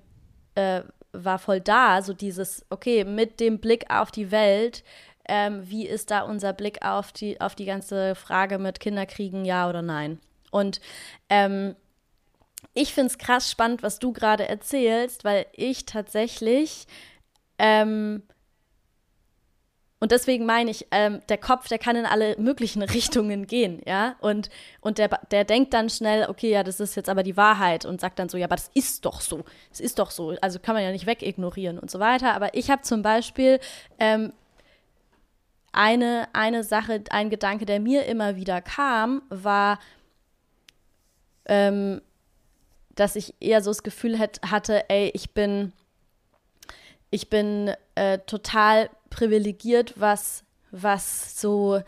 äh, 0.56 0.82
war 1.12 1.38
voll 1.38 1.60
da, 1.60 2.02
so 2.02 2.12
dieses, 2.12 2.66
okay, 2.68 3.04
mit 3.04 3.40
dem 3.40 3.60
Blick 3.60 3.86
auf 3.90 4.10
die 4.10 4.30
Welt, 4.30 4.82
ähm, 5.28 5.62
wie 5.68 5.86
ist 5.86 6.10
da 6.10 6.22
unser 6.22 6.52
Blick 6.52 6.84
auf 6.84 7.12
die, 7.12 7.40
auf 7.40 7.54
die 7.54 7.66
ganze 7.66 8.14
Frage 8.14 8.58
mit 8.58 8.80
Kinderkriegen, 8.80 9.44
ja 9.44 9.68
oder 9.68 9.82
nein? 9.82 10.18
Und 10.50 10.80
ähm, 11.28 11.76
ich 12.74 12.92
finde 12.92 13.08
es 13.08 13.18
krass 13.18 13.50
spannend, 13.50 13.82
was 13.82 13.98
du 13.98 14.12
gerade 14.12 14.48
erzählst, 14.48 15.24
weil 15.24 15.46
ich 15.52 15.86
tatsächlich 15.86 16.86
ähm, 17.58 18.22
und 20.00 20.12
deswegen 20.12 20.46
meine 20.46 20.70
ich, 20.70 20.86
ähm, 20.92 21.20
der 21.28 21.38
Kopf, 21.38 21.68
der 21.68 21.78
kann 21.78 21.96
in 21.96 22.06
alle 22.06 22.36
möglichen 22.38 22.82
Richtungen 22.94 23.46
gehen, 23.46 23.82
ja. 23.86 24.16
Und, 24.20 24.48
und 24.80 24.98
der, 24.98 25.08
der 25.30 25.44
denkt 25.44 25.74
dann 25.74 25.90
schnell, 25.90 26.28
okay, 26.28 26.50
ja, 26.50 26.62
das 26.62 26.80
ist 26.80 26.94
jetzt 26.94 27.08
aber 27.08 27.22
die 27.22 27.36
Wahrheit 27.36 27.84
und 27.84 28.00
sagt 28.00 28.18
dann 28.18 28.28
so, 28.28 28.38
ja, 28.38 28.46
aber 28.46 28.56
das 28.56 28.70
ist 28.74 29.04
doch 29.04 29.20
so. 29.20 29.44
Es 29.72 29.80
ist 29.80 29.98
doch 29.98 30.10
so. 30.10 30.34
Also 30.40 30.58
kann 30.60 30.74
man 30.74 30.84
ja 30.84 30.92
nicht 30.92 31.06
wegignorieren 31.06 31.78
und 31.78 31.90
so 31.90 31.98
weiter. 31.98 32.34
Aber 32.34 32.54
ich 32.54 32.70
habe 32.70 32.82
zum 32.82 33.02
Beispiel 33.02 33.58
ähm, 33.98 34.32
eine, 35.72 36.28
eine 36.32 36.64
Sache, 36.64 37.02
ein 37.10 37.30
Gedanke, 37.30 37.66
der 37.66 37.80
mir 37.80 38.06
immer 38.06 38.36
wieder 38.36 38.60
kam, 38.60 39.22
war, 39.28 39.78
ähm, 41.46 42.00
dass 42.94 43.16
ich 43.16 43.34
eher 43.40 43.62
so 43.62 43.70
das 43.70 43.82
Gefühl 43.82 44.18
hätt, 44.18 44.40
hatte, 44.42 44.88
ey, 44.90 45.10
ich 45.14 45.32
bin, 45.32 45.72
ich 47.10 47.30
bin 47.30 47.72
äh, 47.94 48.18
total 48.18 48.90
privilegiert, 49.10 49.94
was, 49.96 50.44
was 50.70 51.40
so 51.40 51.80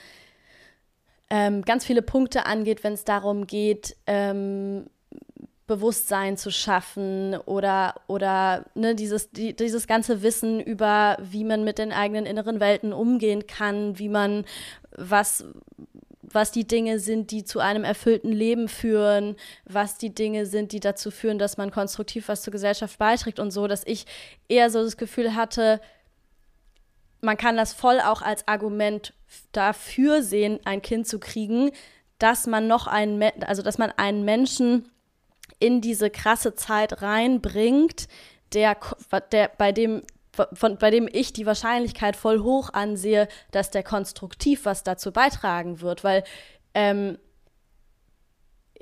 ähm, 1.29 1.63
ganz 1.63 1.85
viele 1.85 2.03
Punkte 2.03 2.47
angeht, 2.47 2.85
wenn 2.85 2.93
es 2.93 3.05
darum 3.05 3.47
geht, 3.47 3.97
ähm, 4.07 4.89
Bewusstsein 5.71 6.37
zu 6.37 6.51
schaffen 6.51 7.37
oder, 7.47 7.95
oder 8.09 8.65
ne, 8.75 8.97
dieses, 8.97 9.31
die, 9.31 9.55
dieses 9.55 9.87
ganze 9.87 10.21
Wissen 10.21 10.59
über, 10.59 11.17
wie 11.21 11.45
man 11.45 11.63
mit 11.63 11.79
den 11.79 11.93
eigenen 11.93 12.27
inneren 12.27 12.59
Welten 12.59 12.93
umgehen 12.93 13.47
kann, 13.47 13.97
wie 13.97 14.09
man 14.09 14.45
was 14.97 15.45
was 16.33 16.53
die 16.53 16.67
Dinge 16.67 17.01
sind, 17.01 17.33
die 17.33 17.43
zu 17.43 17.59
einem 17.59 17.83
erfüllten 17.83 18.31
Leben 18.31 18.69
führen, 18.69 19.35
was 19.65 19.99
die 19.99 20.15
Dinge 20.15 20.47
sind, 20.47 20.71
die 20.71 20.79
dazu 20.79 21.11
führen, 21.11 21.41
dass 21.41 21.57
man 21.57 21.73
konstruktiv 21.73 22.29
was 22.29 22.43
zur 22.43 22.53
Gesellschaft 22.53 22.99
beiträgt 22.99 23.41
und 23.41 23.51
so, 23.51 23.67
dass 23.67 23.85
ich 23.85 24.07
eher 24.49 24.71
so 24.71 24.83
das 24.85 24.97
Gefühl 24.97 25.35
hatte, 25.35 25.81
man 27.21 27.37
kann 27.37 27.57
das 27.57 27.73
voll 27.73 27.99
auch 28.01 28.23
als 28.23 28.47
Argument 28.47 29.13
dafür 29.51 30.23
sehen, 30.23 30.61
ein 30.65 30.83
Kind 30.83 31.09
zu 31.09 31.19
kriegen, 31.19 31.73
dass 32.19 32.47
man 32.47 32.69
noch 32.69 32.87
einen, 32.87 33.21
also 33.45 33.63
dass 33.63 33.79
man 33.79 33.91
einen 33.97 34.25
Menschen 34.25 34.89
in 35.61 35.81
diese 35.81 36.11
krasse 36.11 36.55
Zeit 36.57 37.03
reinbringt, 37.03 38.09
der, 38.53 38.77
der 39.31 39.51
bei 39.57 39.71
dem 39.71 40.03
von, 40.53 40.79
bei 40.79 40.91
dem 40.91 41.09
ich 41.11 41.33
die 41.33 41.47
Wahrscheinlichkeit 41.47 42.17
voll 42.17 42.41
hoch 42.41 42.73
ansehe, 42.73 43.29
dass 43.51 43.71
der 43.71 43.83
konstruktiv 43.83 44.65
was 44.65 44.85
dazu 44.85 45.13
beitragen 45.13 45.81
wird, 45.81 46.05
weil 46.05 46.25
ähm, 46.73 47.19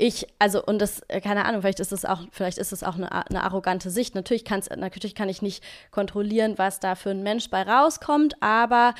ich, 0.01 0.29
also, 0.39 0.63
und 0.65 0.79
das, 0.79 1.01
äh, 1.09 1.21
keine 1.21 1.45
Ahnung, 1.45 1.63
vielleicht 1.63 1.81
ist 1.81 1.93
es 1.93 2.05
auch, 2.05 2.23
vielleicht 2.31 2.59
ist 2.59 2.73
es 2.73 2.85
auch 2.85 2.95
eine, 2.95 3.11
eine 3.11 3.43
arrogante 3.43 3.91
Sicht. 3.91 4.15
Natürlich, 4.15 4.45
kann's, 4.45 4.71
natürlich 4.71 5.17
kann 5.17 5.29
ich 5.29 5.43
nicht 5.43 5.65
kontrollieren, 5.91 6.57
was 6.57 6.79
da 6.79 6.95
für 6.95 7.11
ein 7.11 7.25
Mensch 7.25 7.51
bei 7.51 7.63
rauskommt, 7.63 8.41
aber 8.41 8.95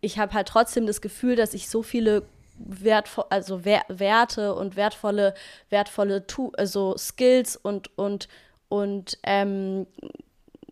ich 0.00 0.18
habe 0.18 0.32
halt 0.34 0.48
trotzdem 0.48 0.86
das 0.86 1.00
Gefühl, 1.00 1.36
dass 1.36 1.54
ich 1.54 1.68
so 1.68 1.84
viele 1.84 2.26
wertvoll, 2.58 3.24
also 3.30 3.64
wer 3.64 3.82
Werte 3.88 4.54
und 4.54 4.76
wertvolle, 4.76 5.34
wertvolle 5.70 6.26
tu 6.26 6.52
also 6.56 6.96
Skills 6.96 7.56
und, 7.56 7.96
und, 7.96 8.28
und 8.68 9.18
ähm, 9.22 9.86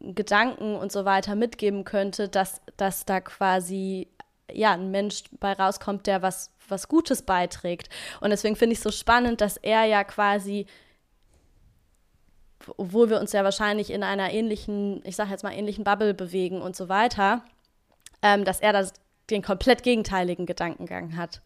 Gedanken 0.00 0.76
und 0.76 0.92
so 0.92 1.04
weiter 1.04 1.34
mitgeben 1.34 1.84
könnte, 1.84 2.28
dass, 2.28 2.60
dass 2.76 3.04
da 3.04 3.20
quasi 3.20 4.08
ja, 4.52 4.72
ein 4.72 4.90
Mensch 4.90 5.24
bei 5.38 5.52
rauskommt, 5.52 6.06
der 6.06 6.22
was, 6.22 6.50
was 6.68 6.88
Gutes 6.88 7.22
beiträgt. 7.22 7.88
Und 8.20 8.30
deswegen 8.30 8.56
finde 8.56 8.72
ich 8.72 8.78
es 8.78 8.84
so 8.84 8.90
spannend, 8.90 9.40
dass 9.40 9.56
er 9.56 9.84
ja 9.84 10.04
quasi, 10.04 10.66
obwohl 12.76 13.10
wir 13.10 13.20
uns 13.20 13.32
ja 13.32 13.44
wahrscheinlich 13.44 13.90
in 13.90 14.02
einer 14.02 14.32
ähnlichen, 14.32 15.02
ich 15.04 15.16
sage 15.16 15.30
jetzt 15.30 15.42
mal 15.42 15.52
ähnlichen 15.52 15.84
Bubble 15.84 16.14
bewegen 16.14 16.62
und 16.62 16.76
so 16.76 16.88
weiter, 16.88 17.44
ähm, 18.22 18.44
dass 18.44 18.60
er 18.60 18.72
das, 18.72 18.92
den 19.28 19.42
komplett 19.42 19.82
gegenteiligen 19.82 20.46
Gedankengang 20.46 21.16
hat. 21.16 21.42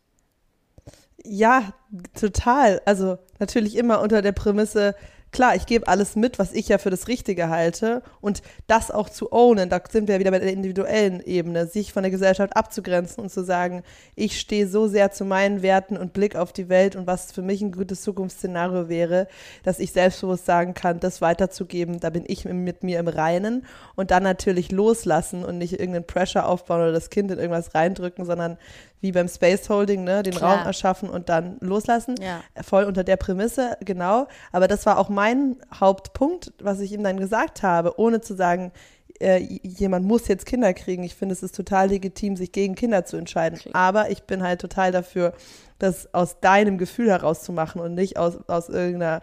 Ja, 1.23 1.73
total. 2.19 2.81
Also 2.85 3.19
natürlich 3.39 3.77
immer 3.77 4.01
unter 4.01 4.23
der 4.23 4.33
Prämisse, 4.33 4.95
klar, 5.35 5.57
ich 5.57 5.67
gebe 5.67 5.89
alles 5.89 6.17
mit, 6.17 6.39
was 6.39 6.53
ich 6.53 6.69
ja 6.69 6.79
für 6.79 6.91
das 6.91 7.09
Richtige 7.09 7.49
halte 7.49 8.03
und 8.21 8.41
das 8.69 8.91
auch 8.91 9.11
zu 9.11 9.33
ownen, 9.33 9.69
da 9.69 9.83
sind 9.91 10.07
wir 10.07 10.21
wieder 10.21 10.31
bei 10.31 10.39
der 10.39 10.53
individuellen 10.53 11.21
Ebene, 11.21 11.67
sich 11.67 11.93
von 11.93 12.05
der 12.05 12.13
Gesellschaft 12.13 12.57
abzugrenzen 12.57 13.25
und 13.25 13.31
zu 13.31 13.43
sagen, 13.45 13.83
ich 14.15 14.39
stehe 14.39 14.69
so 14.69 14.87
sehr 14.87 15.11
zu 15.11 15.25
meinen 15.25 15.61
Werten 15.61 15.97
und 15.97 16.13
Blick 16.13 16.37
auf 16.37 16.53
die 16.53 16.69
Welt 16.69 16.95
und 16.95 17.09
was 17.09 17.33
für 17.33 17.43
mich 17.43 17.61
ein 17.61 17.73
gutes 17.73 18.03
Zukunftsszenario 18.03 18.89
wäre, 18.89 19.27
dass 19.65 19.81
ich 19.81 19.91
selbstbewusst 19.93 20.47
sagen 20.47 20.73
kann, 20.73 21.01
das 21.01 21.21
weiterzugeben, 21.21 21.99
da 21.99 22.11
bin 22.11 22.25
ich 22.27 22.45
mit 22.45 22.85
mir 22.85 23.01
im 23.01 23.09
Reinen 23.09 23.67
und 23.97 24.13
dann 24.13 24.23
natürlich 24.23 24.71
loslassen 24.71 25.45
und 25.45 25.59
nicht 25.59 25.73
irgendeinen 25.73 26.07
Pressure 26.07 26.47
aufbauen 26.47 26.81
oder 26.81 26.93
das 26.93 27.11
Kind 27.11 27.33
in 27.33 27.39
irgendwas 27.39 27.75
reindrücken, 27.75 28.25
sondern 28.25 28.57
wie 29.05 29.13
beim 29.13 29.29
Space 29.29 29.69
Holding, 29.69 30.03
ne, 30.03 30.23
den 30.23 30.33
Klar. 30.33 30.57
Raum 30.57 30.67
erschaffen 30.67 31.11
und 31.11 31.29
dann 31.29 31.59
loslassen. 31.61 32.15
Ja. 32.23 32.41
Voll 32.63 32.85
unter 32.85 33.05
der 33.05 33.19
Prämisse, 33.19 33.77
genau. 33.85 34.27
Aber 34.51 34.67
das 34.67 34.87
war 34.87 34.99
auch 34.99 35.11
mein 35.11 35.57
Hauptpunkt, 35.79 36.55
was 36.59 36.81
ich 36.81 36.91
ihm 36.93 37.05
dann 37.05 37.19
gesagt 37.19 37.63
habe, 37.63 38.01
ohne 38.01 38.23
zu 38.23 38.35
sagen, 38.35 38.73
äh, 39.21 39.37
jemand 39.63 40.07
muss 40.07 40.27
jetzt 40.27 40.47
Kinder 40.47 40.73
kriegen. 40.73 41.05
Ich 41.05 41.15
finde, 41.15 41.35
es 41.35 41.43
ist 41.43 41.55
total 41.55 41.89
legitim, 41.89 42.35
sich 42.35 42.51
gegen 42.51 42.75
Kinder 42.75 43.05
zu 43.05 43.19
entscheiden. 43.19 43.59
Okay. 43.61 43.71
Aber 43.75 44.09
ich 44.11 44.23
bin 44.23 44.43
halt 44.43 44.63
total 44.63 44.91
dafür, 44.91 45.35
das 45.79 46.13
aus 46.15 46.41
deinem 46.41 46.79
Gefühl 46.79 47.11
heraus 47.11 47.43
zu 47.43 47.53
machen 47.53 47.83
und 47.83 47.95
nicht 47.95 48.17
aus, 48.17 48.39
aus 48.49 48.71
irgendeiner 48.71 49.21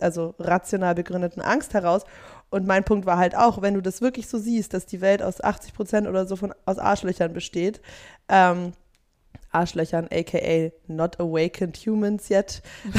also 0.00 0.34
rational 0.40 0.96
begründeten 0.96 1.42
Angst 1.42 1.74
heraus. 1.74 2.02
Und 2.50 2.66
mein 2.66 2.82
Punkt 2.82 3.06
war 3.06 3.18
halt 3.18 3.36
auch, 3.36 3.62
wenn 3.62 3.74
du 3.74 3.80
das 3.80 4.02
wirklich 4.02 4.26
so 4.26 4.36
siehst, 4.36 4.74
dass 4.74 4.84
die 4.84 5.00
Welt 5.00 5.22
aus 5.22 5.40
80 5.40 5.74
Prozent 5.74 6.08
oder 6.08 6.26
so 6.26 6.34
von, 6.34 6.52
aus 6.66 6.78
Arschlöchern 6.78 7.32
besteht, 7.32 7.80
ähm, 8.28 8.72
Arschlöchern, 9.52 10.08
aka 10.10 10.72
not 10.88 11.18
awakened 11.20 11.76
humans 11.76 12.28
yet, 12.28 12.62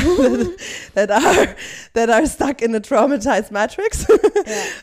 that, 0.95 1.11
are, 1.11 1.55
that 1.93 2.09
are 2.09 2.25
stuck 2.27 2.61
in 2.61 2.75
a 2.75 2.79
traumatized 2.79 3.51
matrix. 3.51 4.05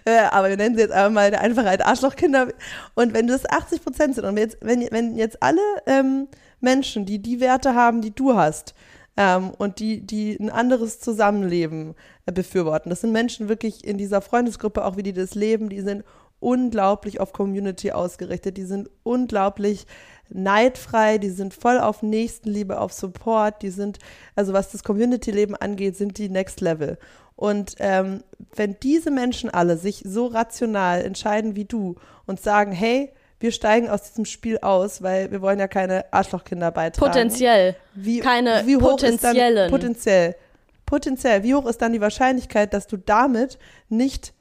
Ja. 0.06 0.32
Aber 0.32 0.48
wir 0.48 0.56
nennen 0.56 0.74
sie 0.74 0.82
jetzt 0.82 0.92
einfach 0.92 1.10
mal 1.10 1.34
einfach 1.34 1.64
halt 1.64 1.84
Arschlochkinder. 1.84 2.48
Und 2.94 3.14
wenn 3.14 3.26
das 3.26 3.48
80 3.48 3.82
Prozent 3.82 4.14
sind 4.14 4.24
und 4.24 4.36
jetzt, 4.36 4.58
wenn, 4.60 4.86
wenn 4.90 5.16
jetzt 5.16 5.42
alle 5.42 5.60
ähm, 5.86 6.28
Menschen, 6.60 7.06
die 7.06 7.20
die 7.20 7.40
Werte 7.40 7.74
haben, 7.74 8.00
die 8.00 8.14
du 8.14 8.34
hast, 8.34 8.74
ähm, 9.16 9.50
und 9.58 9.80
die, 9.80 10.00
die 10.00 10.36
ein 10.40 10.50
anderes 10.50 11.00
Zusammenleben 11.00 11.94
äh, 12.26 12.32
befürworten. 12.32 12.90
Das 12.90 13.02
sind 13.02 13.12
Menschen 13.12 13.48
wirklich 13.48 13.84
in 13.84 13.98
dieser 13.98 14.20
Freundesgruppe, 14.20 14.84
auch 14.84 14.96
wie 14.96 15.02
die 15.02 15.12
das 15.12 15.34
leben, 15.34 15.68
die 15.68 15.80
sind 15.80 16.04
unglaublich 16.40 17.20
auf 17.20 17.32
Community 17.32 17.92
ausgerichtet, 17.92 18.56
die 18.56 18.64
sind 18.64 18.90
unglaublich 19.02 19.86
neidfrei, 20.30 21.18
die 21.18 21.30
sind 21.30 21.54
voll 21.54 21.78
auf 21.78 22.02
Nächstenliebe, 22.02 22.80
auf 22.80 22.92
Support, 22.92 23.62
die 23.62 23.70
sind, 23.70 23.98
also 24.34 24.52
was 24.52 24.70
das 24.70 24.82
Community-Leben 24.84 25.56
angeht, 25.56 25.96
sind 25.96 26.18
die 26.18 26.28
Next 26.28 26.60
Level. 26.60 26.98
Und 27.36 27.74
ähm, 27.78 28.22
wenn 28.54 28.76
diese 28.82 29.10
Menschen 29.10 29.50
alle 29.50 29.76
sich 29.76 30.02
so 30.04 30.26
rational 30.26 31.02
entscheiden 31.02 31.56
wie 31.56 31.64
du 31.64 31.96
und 32.26 32.40
sagen, 32.40 32.72
hey, 32.72 33.12
wir 33.40 33.52
steigen 33.52 33.88
aus 33.88 34.02
diesem 34.02 34.26
Spiel 34.26 34.58
aus, 34.58 35.02
weil 35.02 35.30
wir 35.30 35.40
wollen 35.40 35.58
ja 35.58 35.66
keine 35.66 36.12
Arschlochkinder 36.12 36.70
beitragen. 36.70 37.10
Potenziell. 37.10 37.76
Wie, 37.94 38.20
keine 38.20 38.66
wie 38.66 38.76
hoch 38.76 38.90
potenziellen. 38.90 39.56
Ist 39.56 39.56
dann, 39.56 39.70
potenziell. 39.70 40.36
Potenziell. 40.84 41.42
Wie 41.42 41.54
hoch 41.54 41.64
ist 41.64 41.80
dann 41.80 41.94
die 41.94 42.00
Wahrscheinlichkeit, 42.02 42.74
dass 42.74 42.86
du 42.86 42.98
damit 42.98 43.58
nicht 43.88 44.34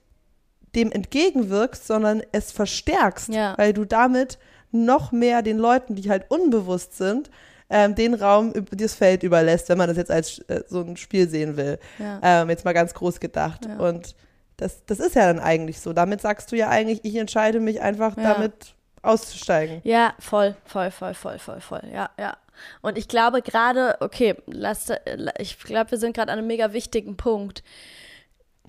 dem 0.75 0.91
entgegenwirkst, 0.91 1.85
sondern 1.85 2.21
es 2.31 2.51
verstärkst, 2.51 3.29
ja. 3.29 3.57
weil 3.57 3.73
du 3.73 3.85
damit 3.85 4.37
noch 4.71 5.11
mehr 5.11 5.41
den 5.41 5.57
Leuten, 5.57 5.95
die 5.95 6.09
halt 6.09 6.25
unbewusst 6.29 6.97
sind, 6.97 7.29
ähm, 7.69 7.95
den 7.95 8.13
Raum, 8.13 8.53
das 8.71 8.95
Feld 8.95 9.23
überlässt, 9.23 9.69
wenn 9.69 9.77
man 9.77 9.87
das 9.87 9.97
jetzt 9.97 10.11
als 10.11 10.39
äh, 10.47 10.63
so 10.67 10.81
ein 10.81 10.97
Spiel 10.97 11.29
sehen 11.29 11.57
will. 11.57 11.79
Ja. 11.99 12.19
Ähm, 12.21 12.49
jetzt 12.49 12.65
mal 12.65 12.73
ganz 12.73 12.93
groß 12.93 13.19
gedacht. 13.19 13.65
Ja. 13.65 13.77
Und 13.77 14.15
das, 14.57 14.83
das 14.85 14.99
ist 14.99 15.15
ja 15.15 15.25
dann 15.27 15.39
eigentlich 15.39 15.79
so. 15.79 15.93
Damit 15.93 16.21
sagst 16.21 16.51
du 16.51 16.55
ja 16.55 16.69
eigentlich, 16.69 17.05
ich 17.05 17.15
entscheide 17.15 17.59
mich 17.59 17.81
einfach 17.81 18.17
ja. 18.17 18.33
damit 18.33 18.75
auszusteigen. 19.01 19.81
Ja, 19.83 20.13
voll, 20.19 20.55
voll, 20.65 20.91
voll, 20.91 21.13
voll, 21.13 21.39
voll, 21.39 21.61
voll. 21.61 21.83
Ja, 21.93 22.09
ja. 22.19 22.37
Und 22.81 22.97
ich 22.97 23.07
glaube 23.07 23.41
gerade, 23.41 23.95
okay, 24.01 24.35
lass, 24.47 24.91
ich 25.37 25.57
glaube, 25.59 25.91
wir 25.91 25.97
sind 25.97 26.15
gerade 26.15 26.31
an 26.31 26.39
einem 26.39 26.47
mega 26.47 26.73
wichtigen 26.73 27.15
Punkt. 27.15 27.63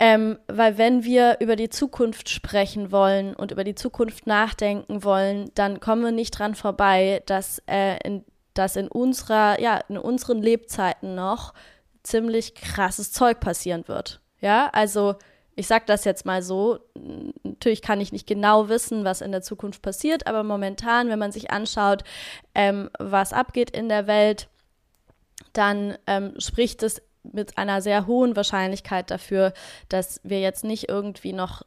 Ähm, 0.03 0.39
weil 0.47 0.79
wenn 0.79 1.03
wir 1.03 1.37
über 1.41 1.55
die 1.55 1.69
Zukunft 1.69 2.27
sprechen 2.27 2.91
wollen 2.91 3.35
und 3.35 3.51
über 3.51 3.63
die 3.63 3.75
Zukunft 3.75 4.25
nachdenken 4.25 5.03
wollen, 5.03 5.51
dann 5.53 5.79
kommen 5.79 6.01
wir 6.03 6.11
nicht 6.11 6.31
dran 6.31 6.55
vorbei, 6.55 7.21
dass, 7.27 7.61
äh, 7.67 7.99
in, 8.03 8.25
dass 8.55 8.77
in 8.77 8.87
unserer, 8.87 9.61
ja, 9.61 9.77
in 9.89 9.99
unseren 9.99 10.41
Lebzeiten 10.41 11.13
noch 11.13 11.53
ziemlich 12.01 12.55
krasses 12.55 13.11
Zeug 13.11 13.39
passieren 13.39 13.87
wird. 13.87 14.21
Ja, 14.39 14.71
also 14.73 15.17
ich 15.55 15.67
sage 15.67 15.83
das 15.85 16.03
jetzt 16.03 16.25
mal 16.25 16.41
so, 16.41 16.79
natürlich 17.43 17.83
kann 17.83 18.01
ich 18.01 18.11
nicht 18.11 18.25
genau 18.25 18.69
wissen, 18.69 19.03
was 19.03 19.21
in 19.21 19.31
der 19.31 19.43
Zukunft 19.43 19.83
passiert, 19.83 20.25
aber 20.25 20.41
momentan, 20.41 21.09
wenn 21.09 21.19
man 21.19 21.31
sich 21.31 21.51
anschaut, 21.51 22.03
ähm, 22.55 22.89
was 22.97 23.33
abgeht 23.33 23.69
in 23.69 23.87
der 23.87 24.07
Welt, 24.07 24.47
dann 25.53 25.95
ähm, 26.07 26.33
spricht 26.39 26.81
es 26.81 27.03
mit 27.23 27.57
einer 27.57 27.81
sehr 27.81 28.07
hohen 28.07 28.35
Wahrscheinlichkeit 28.35 29.11
dafür, 29.11 29.53
dass 29.89 30.19
wir 30.23 30.39
jetzt 30.39 30.63
nicht 30.63 30.89
irgendwie 30.89 31.33
noch 31.33 31.61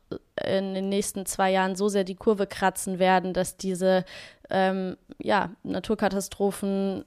in 0.44 0.74
den 0.74 0.88
nächsten 0.88 1.26
zwei 1.26 1.50
Jahren 1.52 1.76
so 1.76 1.88
sehr 1.88 2.04
die 2.04 2.16
Kurve 2.16 2.46
kratzen 2.46 2.98
werden, 2.98 3.32
dass 3.32 3.56
diese 3.56 4.04
ähm, 4.50 4.96
ja, 5.18 5.50
Naturkatastrophen, 5.62 7.04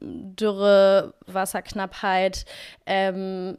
Dürre, 0.00 1.14
Wasserknappheit, 1.26 2.44
ähm, 2.86 3.58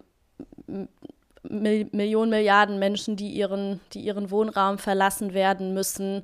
Millionen, 1.44 2.30
Milliarden 2.30 2.80
Menschen, 2.80 3.16
die 3.16 3.30
ihren, 3.30 3.80
die 3.94 4.02
ihren 4.02 4.32
Wohnraum 4.32 4.78
verlassen 4.78 5.34
werden 5.34 5.74
müssen, 5.74 6.24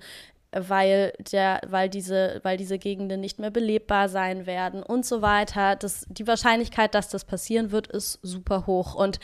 weil, 0.51 1.13
der, 1.31 1.61
weil, 1.67 1.89
diese, 1.89 2.39
weil 2.43 2.57
diese 2.57 2.79
Gegenden 2.79 3.19
nicht 3.19 3.39
mehr 3.39 3.51
belebbar 3.51 4.09
sein 4.09 4.45
werden 4.45 4.81
und 4.81 5.05
so 5.05 5.21
weiter. 5.21 5.75
Das, 5.75 6.05
die 6.09 6.27
Wahrscheinlichkeit, 6.27 6.95
dass 6.95 7.09
das 7.09 7.25
passieren 7.25 7.71
wird, 7.71 7.87
ist 7.87 8.19
super 8.21 8.65
hoch. 8.65 8.95
Und 8.95 9.19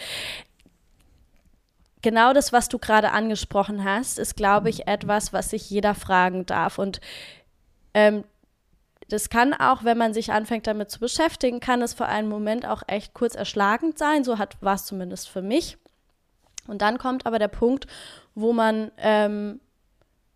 genau 2.02 2.34
das, 2.34 2.54
was 2.54 2.70
du 2.70 2.78
gerade 2.78 3.12
angesprochen 3.12 3.84
hast, 3.84 4.20
ist, 4.20 4.36
glaube 4.36 4.70
ich, 4.70 4.88
etwas, 4.88 5.34
was 5.34 5.50
sich 5.50 5.70
jeder 5.70 5.96
fragen 5.96 6.46
darf. 6.46 6.78
Und 6.78 7.00
ähm, 7.94 8.26
das 9.10 9.30
kann 9.30 9.54
auch, 9.54 9.84
wenn 9.84 9.98
man 9.98 10.14
sich 10.14 10.32
anfängt 10.32 10.68
damit 10.68 10.92
zu 10.92 11.00
beschäftigen, 11.00 11.60
kann 11.60 11.82
es 11.82 11.94
für 11.94 12.06
einen 12.06 12.28
Moment 12.28 12.68
auch 12.68 12.84
echt 12.88 13.14
kurz 13.14 13.36
erschlagend 13.36 13.98
sein. 13.98 14.24
So 14.24 14.38
war 14.38 14.76
es 14.76 14.86
zumindest 14.86 15.30
für 15.30 15.42
mich. 15.42 15.78
Und 16.68 16.82
dann 16.82 16.98
kommt 16.98 17.26
aber 17.26 17.40
der 17.40 17.50
Punkt, 17.50 17.88
wo 18.36 18.54
man 18.54 18.92
ähm, 18.98 19.60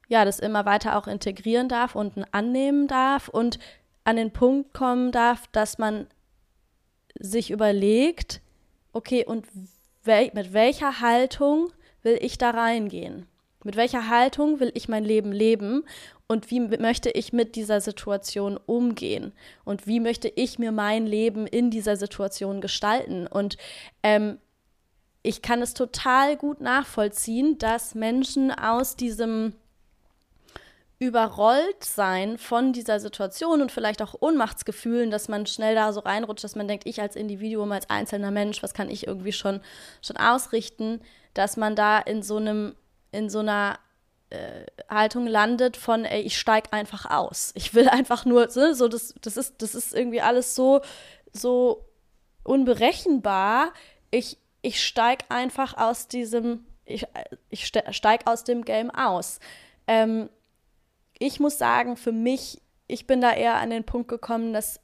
ja, 0.07 0.25
das 0.25 0.39
immer 0.39 0.65
weiter 0.65 0.97
auch 0.97 1.07
integrieren 1.07 1.69
darf 1.69 1.95
und 1.95 2.13
annehmen 2.33 2.87
darf 2.87 3.27
und 3.27 3.59
an 4.03 4.15
den 4.15 4.31
Punkt 4.31 4.73
kommen 4.73 5.11
darf, 5.11 5.47
dass 5.47 5.77
man 5.77 6.07
sich 7.19 7.51
überlegt, 7.51 8.41
okay, 8.93 9.25
und 9.25 9.45
wel 10.03 10.31
mit 10.33 10.53
welcher 10.53 11.01
Haltung 11.01 11.71
will 12.03 12.17
ich 12.21 12.37
da 12.37 12.51
reingehen? 12.51 13.27
Mit 13.63 13.75
welcher 13.75 14.07
Haltung 14.07 14.59
will 14.61 14.71
ich 14.75 14.87
mein 14.87 15.03
Leben 15.03 15.33
leben 15.33 15.83
und 16.27 16.51
wie 16.51 16.59
möchte 16.59 17.09
ich 17.09 17.33
mit 17.33 17.55
dieser 17.55 17.81
Situation 17.81 18.57
umgehen 18.65 19.33
und 19.65 19.87
wie 19.87 19.99
möchte 19.99 20.29
ich 20.29 20.57
mir 20.57 20.71
mein 20.71 21.05
Leben 21.05 21.47
in 21.47 21.69
dieser 21.69 21.97
Situation 21.97 22.61
gestalten? 22.61 23.27
Und 23.27 23.57
ähm, 24.03 24.37
ich 25.21 25.41
kann 25.41 25.61
es 25.61 25.73
total 25.73 26.37
gut 26.37 26.61
nachvollziehen, 26.61 27.57
dass 27.57 27.95
Menschen 27.95 28.51
aus 28.51 28.95
diesem 28.95 29.53
überrollt 30.99 31.83
sein 31.83 32.37
von 32.37 32.73
dieser 32.73 32.99
Situation 32.99 33.61
und 33.61 33.71
vielleicht 33.71 34.01
auch 34.01 34.15
Ohnmachtsgefühlen, 34.19 35.11
dass 35.11 35.27
man 35.27 35.45
schnell 35.45 35.75
da 35.75 35.93
so 35.93 35.99
reinrutscht, 35.99 36.43
dass 36.43 36.55
man 36.55 36.67
denkt, 36.67 36.87
ich 36.87 36.99
als 36.99 37.15
Individuum, 37.15 37.71
als 37.71 37.89
einzelner 37.89 38.31
Mensch, 38.31 38.63
was 38.63 38.73
kann 38.73 38.89
ich 38.89 39.05
irgendwie 39.05 39.31
schon, 39.31 39.61
schon 40.01 40.17
ausrichten, 40.17 41.01
dass 41.35 41.55
man 41.55 41.75
da 41.75 41.99
in 41.99 42.23
so 42.23 42.37
einem, 42.37 42.75
in 43.11 43.29
so 43.29 43.39
einer 43.39 43.77
äh, 44.31 44.65
Haltung 44.89 45.27
landet 45.27 45.77
von, 45.77 46.03
ey, 46.03 46.21
ich 46.21 46.39
steig 46.39 46.73
einfach 46.73 47.05
aus. 47.05 47.51
Ich 47.53 47.75
will 47.75 47.87
einfach 47.89 48.25
nur, 48.25 48.49
so, 48.49 48.73
so 48.73 48.87
das, 48.87 49.13
das 49.21 49.37
ist, 49.37 49.61
das 49.61 49.75
ist 49.75 49.93
irgendwie 49.93 50.21
alles 50.21 50.55
so, 50.55 50.81
so 51.31 51.85
unberechenbar. 52.43 53.71
Ich, 54.09 54.39
ich 54.63 54.83
steig 54.83 55.25
einfach 55.29 55.77
aus 55.77 56.07
diesem, 56.07 56.65
ich, 56.85 57.05
ich 57.49 57.67
steig 57.67 58.25
aus 58.25 58.43
dem 58.43 58.65
Game 58.65 58.89
aus. 58.89 59.39
Ähm, 59.85 60.29
ich 61.19 61.39
muss 61.39 61.57
sagen, 61.57 61.97
für 61.97 62.11
mich, 62.11 62.61
ich 62.87 63.07
bin 63.07 63.21
da 63.21 63.33
eher 63.33 63.55
an 63.55 63.69
den 63.69 63.83
Punkt 63.83 64.07
gekommen, 64.07 64.53
dass 64.53 64.79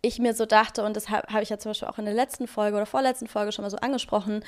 ich 0.00 0.18
mir 0.18 0.34
so 0.34 0.46
dachte, 0.46 0.84
und 0.84 0.96
das 0.96 1.08
habe 1.08 1.32
hab 1.32 1.42
ich 1.42 1.48
ja 1.48 1.58
zum 1.58 1.70
Beispiel 1.70 1.88
auch 1.88 1.98
in 1.98 2.04
der 2.04 2.14
letzten 2.14 2.46
Folge 2.46 2.76
oder 2.76 2.86
vorletzten 2.86 3.26
Folge 3.26 3.52
schon 3.52 3.64
mal 3.64 3.70
so 3.70 3.78
angesprochen, 3.78 4.44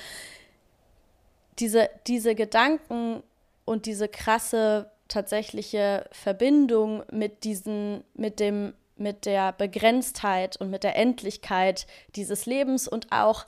diese, 1.58 1.90
diese 2.06 2.34
Gedanken 2.34 3.22
und 3.64 3.86
diese 3.86 4.08
krasse 4.08 4.90
tatsächliche 5.08 6.08
Verbindung 6.12 7.02
mit 7.10 7.44
diesen, 7.44 8.04
mit 8.14 8.40
dem, 8.40 8.74
mit 8.96 9.26
der 9.26 9.52
Begrenztheit 9.52 10.56
und 10.56 10.70
mit 10.70 10.84
der 10.84 10.96
Endlichkeit 10.96 11.86
dieses 12.14 12.46
Lebens 12.46 12.86
und 12.86 13.10
auch 13.10 13.46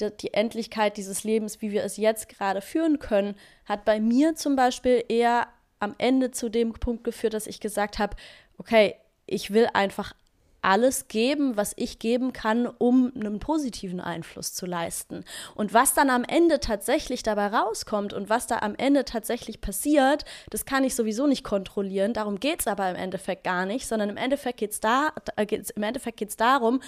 die, 0.00 0.10
die 0.10 0.34
Endlichkeit 0.34 0.96
dieses 0.96 1.24
Lebens, 1.24 1.62
wie 1.62 1.70
wir 1.70 1.84
es 1.84 1.96
jetzt 1.96 2.28
gerade 2.28 2.60
führen 2.60 2.98
können, 2.98 3.36
hat 3.64 3.84
bei 3.84 4.00
mir 4.00 4.34
zum 4.34 4.56
Beispiel 4.56 5.04
eher 5.08 5.46
am 5.80 5.94
Ende 5.98 6.30
zu 6.30 6.48
dem 6.48 6.72
Punkt 6.72 7.04
geführt, 7.04 7.34
dass 7.34 7.46
ich 7.46 7.60
gesagt 7.60 7.98
habe, 7.98 8.16
okay, 8.58 8.94
ich 9.26 9.52
will 9.52 9.68
einfach 9.72 10.14
alles 10.60 11.08
geben, 11.08 11.56
was 11.56 11.72
ich 11.76 11.98
geben 11.98 12.32
kann, 12.32 12.66
um 12.66 13.12
einen 13.14 13.38
positiven 13.38 14.00
Einfluss 14.00 14.54
zu 14.54 14.66
leisten. 14.66 15.24
Und 15.54 15.72
was 15.72 15.94
dann 15.94 16.10
am 16.10 16.24
Ende 16.24 16.58
tatsächlich 16.58 17.22
dabei 17.22 17.46
rauskommt 17.46 18.12
und 18.12 18.28
was 18.28 18.46
da 18.46 18.58
am 18.58 18.74
Ende 18.74 19.04
tatsächlich 19.04 19.60
passiert, 19.60 20.24
das 20.50 20.64
kann 20.64 20.84
ich 20.84 20.94
sowieso 20.94 21.26
nicht 21.26 21.44
kontrollieren. 21.44 22.12
Darum 22.12 22.40
geht 22.40 22.60
es 22.60 22.66
aber 22.66 22.90
im 22.90 22.96
Endeffekt 22.96 23.44
gar 23.44 23.66
nicht, 23.66 23.86
sondern 23.86 24.10
im 24.10 24.16
Endeffekt 24.16 24.58
geht 24.58 24.72
es 24.72 24.80
da, 24.80 25.12
äh, 25.36 25.46
im 25.74 25.82
Endeffekt 25.82 26.18
geht's 26.18 26.36
darum, 26.36 26.80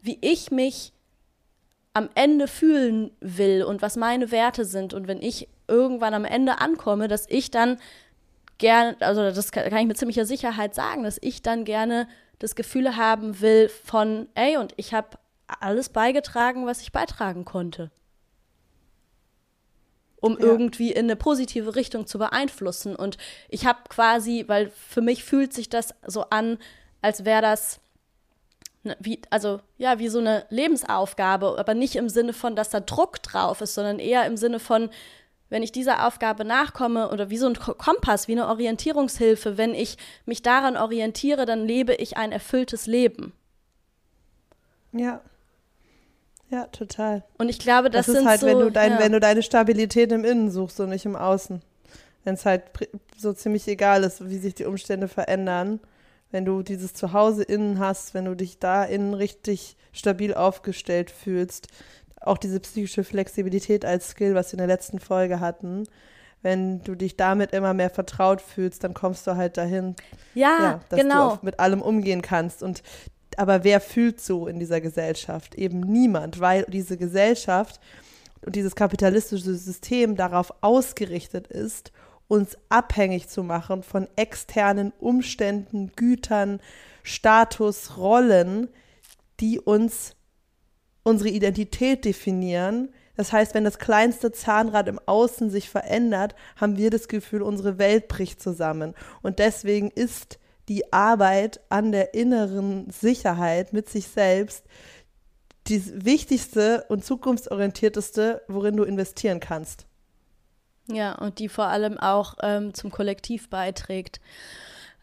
wie 0.00 0.18
ich 0.20 0.50
mich 0.52 0.92
am 1.94 2.10
Ende 2.14 2.46
fühlen 2.46 3.10
will 3.20 3.64
und 3.64 3.82
was 3.82 3.96
meine 3.96 4.30
Werte 4.30 4.64
sind. 4.64 4.94
Und 4.94 5.08
wenn 5.08 5.20
ich 5.20 5.48
irgendwann 5.66 6.14
am 6.14 6.24
Ende 6.24 6.60
ankomme, 6.60 7.08
dass 7.08 7.28
ich 7.28 7.50
dann 7.50 7.78
gerne, 8.58 8.96
also 9.00 9.22
das 9.22 9.52
kann 9.52 9.66
ich 9.66 9.86
mit 9.86 9.98
ziemlicher 9.98 10.26
Sicherheit 10.26 10.74
sagen, 10.74 11.02
dass 11.02 11.18
ich 11.20 11.42
dann 11.42 11.64
gerne 11.64 12.08
das 12.38 12.54
Gefühl 12.54 12.96
haben 12.96 13.40
will 13.40 13.68
von, 13.68 14.28
ey, 14.34 14.56
und 14.56 14.74
ich 14.76 14.94
habe 14.94 15.18
alles 15.60 15.88
beigetragen, 15.88 16.66
was 16.66 16.80
ich 16.80 16.92
beitragen 16.92 17.44
konnte. 17.44 17.90
Um 20.20 20.32
ja. 20.32 20.46
irgendwie 20.46 20.92
in 20.92 21.06
eine 21.06 21.16
positive 21.16 21.76
Richtung 21.76 22.06
zu 22.06 22.18
beeinflussen. 22.18 22.96
Und 22.96 23.16
ich 23.48 23.66
habe 23.66 23.78
quasi, 23.88 24.44
weil 24.48 24.70
für 24.70 25.02
mich 25.02 25.24
fühlt 25.24 25.52
sich 25.52 25.68
das 25.68 25.94
so 26.06 26.22
an, 26.30 26.58
als 27.00 27.24
wäre 27.24 27.42
das 27.42 27.80
ne, 28.82 28.96
wie, 28.98 29.20
also 29.30 29.60
ja, 29.78 29.98
wie 29.98 30.08
so 30.08 30.18
eine 30.18 30.46
Lebensaufgabe, 30.50 31.56
aber 31.58 31.74
nicht 31.74 31.96
im 31.96 32.08
Sinne 32.08 32.32
von, 32.32 32.56
dass 32.56 32.70
da 32.70 32.80
Druck 32.80 33.22
drauf 33.22 33.60
ist, 33.60 33.74
sondern 33.74 33.98
eher 33.98 34.26
im 34.26 34.36
Sinne 34.36 34.58
von, 34.58 34.90
wenn 35.48 35.62
ich 35.62 35.72
dieser 35.72 36.06
Aufgabe 36.06 36.44
nachkomme 36.44 37.10
oder 37.10 37.30
wie 37.30 37.38
so 37.38 37.46
ein 37.46 37.54
Kompass, 37.54 38.28
wie 38.28 38.32
eine 38.32 38.48
Orientierungshilfe, 38.48 39.56
wenn 39.56 39.74
ich 39.74 39.96
mich 40.24 40.42
daran 40.42 40.76
orientiere, 40.76 41.46
dann 41.46 41.66
lebe 41.66 41.94
ich 41.94 42.16
ein 42.16 42.32
erfülltes 42.32 42.86
Leben. 42.86 43.32
Ja. 44.92 45.20
Ja, 46.48 46.66
total. 46.66 47.24
Und 47.38 47.48
ich 47.48 47.58
glaube, 47.58 47.90
das, 47.90 48.06
das 48.06 48.16
ist 48.16 48.24
halt, 48.24 48.40
so, 48.40 48.46
wenn 48.46 48.60
du 48.60 48.70
dein, 48.70 48.92
ja. 48.92 48.98
wenn 49.00 49.12
du 49.12 49.20
deine 49.20 49.42
Stabilität 49.42 50.12
im 50.12 50.24
Innen 50.24 50.50
suchst 50.50 50.78
und 50.80 50.90
nicht 50.90 51.04
im 51.04 51.16
Außen. 51.16 51.60
Wenn 52.24 52.34
es 52.34 52.44
halt 52.44 52.62
so 53.16 53.32
ziemlich 53.32 53.66
egal 53.68 54.04
ist, 54.04 54.28
wie 54.28 54.38
sich 54.38 54.54
die 54.54 54.64
Umstände 54.64 55.08
verändern. 55.08 55.80
Wenn 56.30 56.44
du 56.44 56.62
dieses 56.62 56.92
Zuhause 56.92 57.42
innen 57.44 57.78
hast, 57.78 58.14
wenn 58.14 58.24
du 58.24 58.34
dich 58.34 58.58
da 58.58 58.84
innen 58.84 59.14
richtig 59.14 59.76
stabil 59.92 60.34
aufgestellt 60.34 61.10
fühlst, 61.10 61.68
auch 62.26 62.38
diese 62.38 62.60
psychische 62.60 63.04
Flexibilität 63.04 63.84
als 63.84 64.08
Skill, 64.10 64.34
was 64.34 64.48
wir 64.48 64.54
in 64.54 64.58
der 64.58 64.66
letzten 64.66 64.98
Folge 64.98 65.40
hatten. 65.40 65.84
Wenn 66.42 66.82
du 66.82 66.94
dich 66.94 67.16
damit 67.16 67.52
immer 67.52 67.74
mehr 67.74 67.90
vertraut 67.90 68.40
fühlst, 68.40 68.84
dann 68.84 68.94
kommst 68.94 69.26
du 69.26 69.36
halt 69.36 69.56
dahin, 69.56 69.96
ja, 70.34 70.58
ja 70.60 70.80
dass 70.88 71.00
genau. 71.00 71.36
du 71.36 71.46
mit 71.46 71.58
allem 71.58 71.82
umgehen 71.82 72.22
kannst. 72.22 72.62
Und 72.62 72.82
aber 73.36 73.64
wer 73.64 73.80
fühlt 73.80 74.20
so 74.20 74.46
in 74.46 74.58
dieser 74.58 74.80
Gesellschaft? 74.80 75.54
Eben 75.56 75.80
niemand, 75.80 76.40
weil 76.40 76.64
diese 76.68 76.96
Gesellschaft 76.96 77.80
und 78.42 78.56
dieses 78.56 78.74
kapitalistische 78.74 79.54
System 79.54 80.16
darauf 80.16 80.52
ausgerichtet 80.60 81.46
ist, 81.48 81.92
uns 82.28 82.56
abhängig 82.68 83.28
zu 83.28 83.42
machen 83.42 83.82
von 83.82 84.08
externen 84.16 84.92
Umständen, 84.98 85.92
Gütern, 85.96 86.60
Status, 87.02 87.96
Rollen, 87.96 88.68
die 89.40 89.60
uns 89.60 90.16
unsere 91.06 91.30
Identität 91.30 92.04
definieren. 92.04 92.88
Das 93.14 93.32
heißt, 93.32 93.54
wenn 93.54 93.62
das 93.62 93.78
kleinste 93.78 94.32
Zahnrad 94.32 94.88
im 94.88 94.98
Außen 95.06 95.50
sich 95.50 95.70
verändert, 95.70 96.34
haben 96.56 96.76
wir 96.76 96.90
das 96.90 97.06
Gefühl, 97.06 97.42
unsere 97.42 97.78
Welt 97.78 98.08
bricht 98.08 98.42
zusammen. 98.42 98.92
Und 99.22 99.38
deswegen 99.38 99.90
ist 99.92 100.40
die 100.68 100.92
Arbeit 100.92 101.60
an 101.68 101.92
der 101.92 102.14
inneren 102.14 102.90
Sicherheit 102.90 103.72
mit 103.72 103.88
sich 103.88 104.08
selbst 104.08 104.64
die 105.68 106.04
wichtigste 106.04 106.84
und 106.88 107.04
zukunftsorientierteste, 107.04 108.42
worin 108.48 108.76
du 108.76 108.82
investieren 108.82 109.38
kannst. 109.38 109.86
Ja, 110.88 111.14
und 111.14 111.38
die 111.38 111.48
vor 111.48 111.66
allem 111.66 111.98
auch 111.98 112.34
ähm, 112.42 112.74
zum 112.74 112.90
Kollektiv 112.90 113.48
beiträgt. 113.48 114.20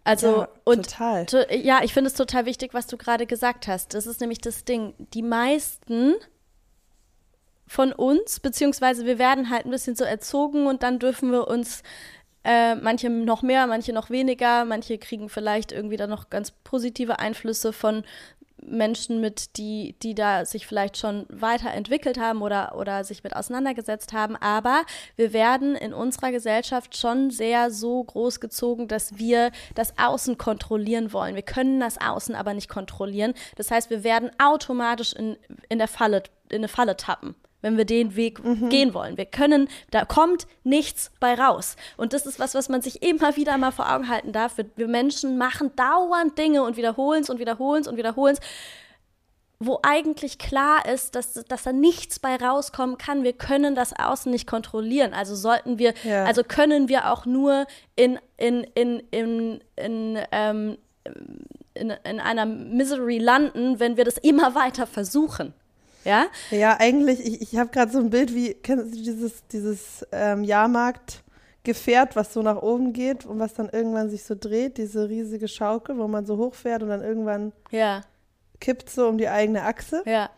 Also 0.03 0.41
ja, 0.41 0.47
und 0.65 0.85
total. 0.85 1.25
To, 1.27 1.37
ja, 1.53 1.81
ich 1.83 1.93
finde 1.93 2.09
es 2.09 2.15
total 2.15 2.45
wichtig, 2.45 2.73
was 2.73 2.87
du 2.87 2.97
gerade 2.97 3.25
gesagt 3.25 3.67
hast. 3.67 3.93
Das 3.93 4.05
ist 4.05 4.19
nämlich 4.19 4.39
das 4.39 4.65
Ding. 4.65 4.93
Die 5.13 5.21
meisten 5.21 6.15
von 7.67 7.93
uns, 7.93 8.39
beziehungsweise 8.39 9.05
wir 9.05 9.17
werden 9.17 9.49
halt 9.49 9.65
ein 9.65 9.71
bisschen 9.71 9.95
so 9.95 10.03
erzogen 10.03 10.67
und 10.67 10.83
dann 10.83 10.99
dürfen 10.99 11.31
wir 11.31 11.47
uns 11.47 11.83
äh, 12.43 12.75
manche 12.75 13.09
noch 13.09 13.41
mehr, 13.41 13.67
manche 13.67 13.93
noch 13.93 14.09
weniger, 14.09 14.65
manche 14.65 14.97
kriegen 14.97 15.29
vielleicht 15.29 15.71
irgendwie 15.71 15.95
dann 15.95 16.09
noch 16.09 16.29
ganz 16.29 16.51
positive 16.51 17.19
Einflüsse 17.19 17.71
von 17.71 18.03
Menschen 18.67 19.21
mit, 19.21 19.57
die, 19.57 19.95
die 20.01 20.15
da 20.15 20.45
sich 20.45 20.67
vielleicht 20.67 20.97
schon 20.97 21.25
weiterentwickelt 21.29 22.19
haben 22.19 22.41
oder, 22.41 22.75
oder 22.75 23.03
sich 23.03 23.23
mit 23.23 23.35
auseinandergesetzt 23.35 24.13
haben. 24.13 24.35
Aber 24.35 24.83
wir 25.15 25.33
werden 25.33 25.75
in 25.75 25.93
unserer 25.93 26.31
Gesellschaft 26.31 26.97
schon 26.97 27.31
sehr 27.31 27.71
so 27.71 28.03
groß 28.03 28.39
gezogen, 28.39 28.87
dass 28.87 29.17
wir 29.17 29.51
das 29.75 29.97
Außen 29.97 30.37
kontrollieren 30.37 31.13
wollen. 31.13 31.35
Wir 31.35 31.41
können 31.41 31.79
das 31.79 31.99
Außen 31.99 32.35
aber 32.35 32.53
nicht 32.53 32.69
kontrollieren. 32.69 33.33
Das 33.55 33.71
heißt, 33.71 33.89
wir 33.89 34.03
werden 34.03 34.31
automatisch 34.39 35.13
in, 35.13 35.37
in 35.69 35.77
der 35.77 35.87
Falle, 35.87 36.23
in 36.49 36.57
eine 36.57 36.67
Falle 36.67 36.97
tappen 36.97 37.35
wenn 37.63 37.77
wir 37.77 37.85
den 37.85 38.15
Weg 38.15 38.43
mhm. 38.43 38.69
gehen 38.69 38.93
wollen. 38.93 39.17
Wir 39.17 39.25
können, 39.25 39.67
da 39.89 40.05
kommt 40.05 40.45
nichts 40.63 41.11
bei 41.19 41.33
raus. 41.33 41.75
Und 41.97 42.13
das 42.13 42.27
ist 42.27 42.37
was, 42.37 42.53
was 42.53 42.69
man 42.69 42.83
sich 42.83 43.01
immer 43.01 43.35
wieder 43.35 43.57
mal 43.57 43.71
vor 43.71 43.91
Augen 43.91 44.07
halten 44.07 44.31
darf. 44.31 44.57
Wir, 44.57 44.65
wir 44.75 44.87
Menschen 44.87 45.39
machen 45.39 45.71
dauernd 45.75 46.37
Dinge 46.37 46.61
und 46.61 46.77
wiederholen 46.77 47.23
es 47.23 47.29
und 47.31 47.39
wiederholen 47.39 47.81
es 47.81 47.87
und 47.87 47.97
wiederholen 47.97 48.35
es 48.39 48.41
wo 49.65 49.79
eigentlich 49.81 50.39
klar 50.39 50.85
ist, 50.85 51.15
dass, 51.15 51.33
dass 51.33 51.63
da 51.63 51.71
nichts 51.71 52.19
bei 52.19 52.35
rauskommen 52.35 52.97
kann. 52.97 53.23
Wir 53.23 53.31
können 53.31 53.75
das 53.75 53.97
Außen 53.97 54.29
nicht 54.29 54.45
kontrollieren. 54.45 55.13
Also 55.13 55.35
sollten 55.35 55.79
wir, 55.79 55.93
ja. 56.03 56.25
also 56.25 56.43
können 56.43 56.89
wir 56.89 57.11
auch 57.11 57.25
nur 57.25 57.65
in, 57.95 58.19
in, 58.35 58.65
in, 58.75 58.99
in, 59.11 59.61
in, 59.77 60.19
ähm, 60.33 60.77
in, 61.75 61.91
in 61.91 62.19
einer 62.19 62.45
Misery 62.45 63.19
landen, 63.19 63.79
wenn 63.79 63.95
wir 63.95 64.03
das 64.03 64.17
immer 64.17 64.53
weiter 64.55 64.85
versuchen. 64.85 65.53
Ja? 66.03 66.27
Ja, 66.51 66.77
eigentlich, 66.79 67.19
ich, 67.25 67.41
ich 67.41 67.57
habe 67.57 67.69
gerade 67.69 67.91
so 67.91 67.99
ein 67.99 68.09
Bild 68.09 68.33
wie, 68.33 68.53
kennst 68.53 68.93
du 68.93 69.01
dieses, 69.01 69.45
dieses 69.47 70.05
ähm, 70.11 70.43
Jahrmarktgefährt, 70.43 72.15
was 72.15 72.33
so 72.33 72.41
nach 72.41 72.61
oben 72.61 72.93
geht 72.93 73.25
und 73.25 73.39
was 73.39 73.53
dann 73.53 73.69
irgendwann 73.69 74.09
sich 74.09 74.23
so 74.23 74.35
dreht, 74.39 74.77
diese 74.77 75.09
riesige 75.09 75.47
Schaukel, 75.47 75.97
wo 75.97 76.07
man 76.07 76.25
so 76.25 76.37
hochfährt 76.37 76.83
und 76.83 76.89
dann 76.89 77.01
irgendwann 77.01 77.53
ja. 77.71 78.01
kippt 78.59 78.89
so 78.89 79.07
um 79.07 79.17
die 79.17 79.29
eigene 79.29 79.63
Achse. 79.63 80.03
Ja. 80.05 80.29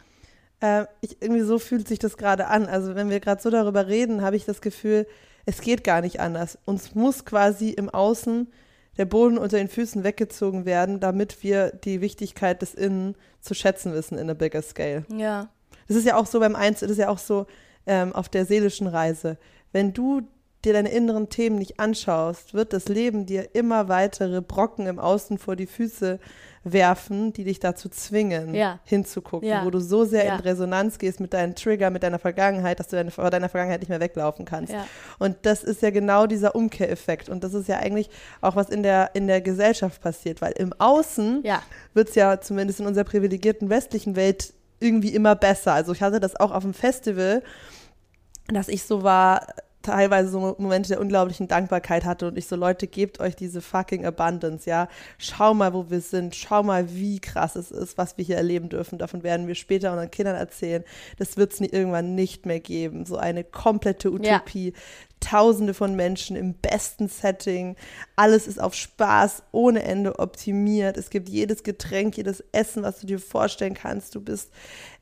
Äh, 0.59 0.85
ich, 1.01 1.21
irgendwie 1.21 1.41
so 1.43 1.59
fühlt 1.59 1.87
sich 1.87 1.99
das 1.99 2.17
gerade 2.17 2.47
an. 2.47 2.67
Also 2.67 2.95
wenn 2.95 3.09
wir 3.09 3.19
gerade 3.19 3.41
so 3.41 3.49
darüber 3.49 3.87
reden, 3.87 4.21
habe 4.21 4.35
ich 4.35 4.45
das 4.45 4.61
Gefühl, 4.61 5.07
es 5.45 5.61
geht 5.61 5.83
gar 5.83 6.01
nicht 6.01 6.19
anders. 6.19 6.57
Uns 6.65 6.95
muss 6.95 7.25
quasi 7.25 7.69
im 7.69 7.89
Außen 7.89 8.51
der 8.97 9.05
Boden 9.05 9.37
unter 9.37 9.57
den 9.57 9.67
Füßen 9.67 10.03
weggezogen 10.03 10.65
werden, 10.65 10.99
damit 10.99 11.43
wir 11.43 11.71
die 11.71 12.01
Wichtigkeit 12.01 12.61
des 12.61 12.73
Innen 12.73 13.15
zu 13.41 13.53
schätzen 13.53 13.93
wissen 13.93 14.17
in 14.17 14.29
a 14.29 14.33
bigger 14.33 14.61
scale. 14.61 15.05
Ja. 15.09 15.49
Das 15.87 15.97
ist 15.97 16.05
ja 16.05 16.15
auch 16.17 16.25
so 16.25 16.39
beim 16.39 16.55
Eins, 16.55 16.79
das 16.79 16.91
ist 16.91 16.97
ja 16.97 17.09
auch 17.09 17.19
so 17.19 17.45
ähm, 17.85 18.13
auf 18.13 18.29
der 18.29 18.45
seelischen 18.45 18.87
Reise. 18.87 19.37
Wenn 19.71 19.93
du 19.93 20.21
dir 20.65 20.73
deine 20.73 20.89
inneren 20.89 21.29
Themen 21.29 21.57
nicht 21.57 21.79
anschaust, 21.79 22.53
wird 22.53 22.73
das 22.73 22.87
Leben 22.87 23.25
dir 23.25 23.53
immer 23.53 23.87
weitere 23.87 24.41
Brocken 24.41 24.87
im 24.87 24.99
Außen 24.99 25.37
vor 25.37 25.55
die 25.55 25.67
Füße 25.67 26.19
werfen, 26.65 27.31
die 27.31 27.43
dich 27.43 27.59
dazu 27.59 27.89
zwingen, 27.89 28.55
ja. 28.55 28.79
hinzugucken, 28.85 29.47
ja. 29.47 29.63
wo 29.63 29.69
du 29.69 29.79
so 29.79 30.03
sehr 30.03 30.25
ja. 30.25 30.35
in 30.35 30.41
Resonanz 30.41 30.97
gehst 30.97 31.19
mit 31.19 31.31
deinen 31.33 31.53
Trigger, 31.53 31.91
mit 31.91 32.01
deiner 32.01 32.17
Vergangenheit, 32.17 32.79
dass 32.79 32.87
du 32.87 32.95
deine, 32.95 33.11
vor 33.11 33.29
deiner 33.29 33.49
Vergangenheit 33.49 33.81
nicht 33.81 33.89
mehr 33.89 33.99
weglaufen 33.99 34.45
kannst. 34.45 34.73
Und 35.19 35.37
das 35.43 35.63
ist 35.63 35.83
ja 35.83 35.91
genau 35.91 36.25
dieser 36.25 36.55
Umkehreffekt. 36.55 37.29
Und 37.29 37.43
das 37.43 37.53
ist 37.53 37.69
ja 37.69 37.77
eigentlich 37.77 38.09
auch, 38.41 38.55
was 38.55 38.69
in 38.69 38.81
der, 38.81 39.11
in 39.13 39.27
der 39.27 39.41
Gesellschaft 39.41 40.01
passiert, 40.01 40.41
weil 40.41 40.53
im 40.53 40.73
Außen 40.73 41.43
wird 41.93 42.09
es 42.09 42.15
ja 42.15 42.41
zumindest 42.41 42.79
in 42.79 42.87
unserer 42.87 43.05
privilegierten 43.05 43.69
westlichen 43.69 44.15
Welt 44.15 44.53
irgendwie 44.79 45.13
immer 45.13 45.35
besser. 45.35 45.73
Also 45.73 45.93
ich 45.93 46.01
hatte 46.01 46.19
das 46.19 46.35
auch 46.35 46.51
auf 46.51 46.63
dem 46.63 46.73
Festival, 46.73 47.43
dass 48.47 48.67
ich 48.67 48.83
so 48.83 49.03
war, 49.03 49.47
teilweise 49.85 50.29
so 50.29 50.55
Momente 50.57 50.89
der 50.89 50.99
unglaublichen 50.99 51.47
Dankbarkeit 51.47 52.03
hatte 52.05 52.27
und 52.27 52.37
ich 52.37 52.47
so, 52.47 52.55
Leute, 52.55 52.87
gebt 52.87 53.19
euch 53.19 53.35
diese 53.35 53.61
fucking 53.61 54.05
Abundance, 54.05 54.69
ja. 54.69 54.87
Schau 55.17 55.53
mal, 55.53 55.73
wo 55.73 55.89
wir 55.89 56.01
sind. 56.01 56.35
Schau 56.35 56.63
mal, 56.63 56.93
wie 56.93 57.19
krass 57.19 57.55
es 57.55 57.71
ist, 57.71 57.97
was 57.97 58.17
wir 58.17 58.25
hier 58.25 58.37
erleben 58.37 58.69
dürfen. 58.69 58.97
Davon 58.97 59.23
werden 59.23 59.47
wir 59.47 59.55
später 59.55 59.91
unseren 59.91 60.11
Kindern 60.11 60.35
erzählen. 60.35 60.83
Das 61.17 61.37
wird 61.37 61.53
es 61.53 61.61
irgendwann 61.61 62.15
nicht 62.15 62.45
mehr 62.45 62.59
geben. 62.59 63.05
So 63.05 63.17
eine 63.17 63.43
komplette 63.43 64.11
Utopie. 64.11 64.69
Ja. 64.69 64.79
Tausende 65.21 65.73
von 65.73 65.95
Menschen 65.95 66.35
im 66.35 66.53
besten 66.53 67.07
Setting. 67.07 67.75
Alles 68.15 68.47
ist 68.47 68.61
auf 68.61 68.75
Spaß 68.75 69.43
ohne 69.51 69.81
Ende 69.83 70.19
optimiert. 70.19 70.97
Es 70.97 71.09
gibt 71.09 71.29
jedes 71.29 71.63
Getränk, 71.63 72.17
jedes 72.17 72.43
Essen, 72.51 72.83
was 72.83 72.99
du 72.99 73.07
dir 73.07 73.19
vorstellen 73.19 73.73
kannst. 73.73 74.13
Du 74.13 74.21
bist 74.21 74.51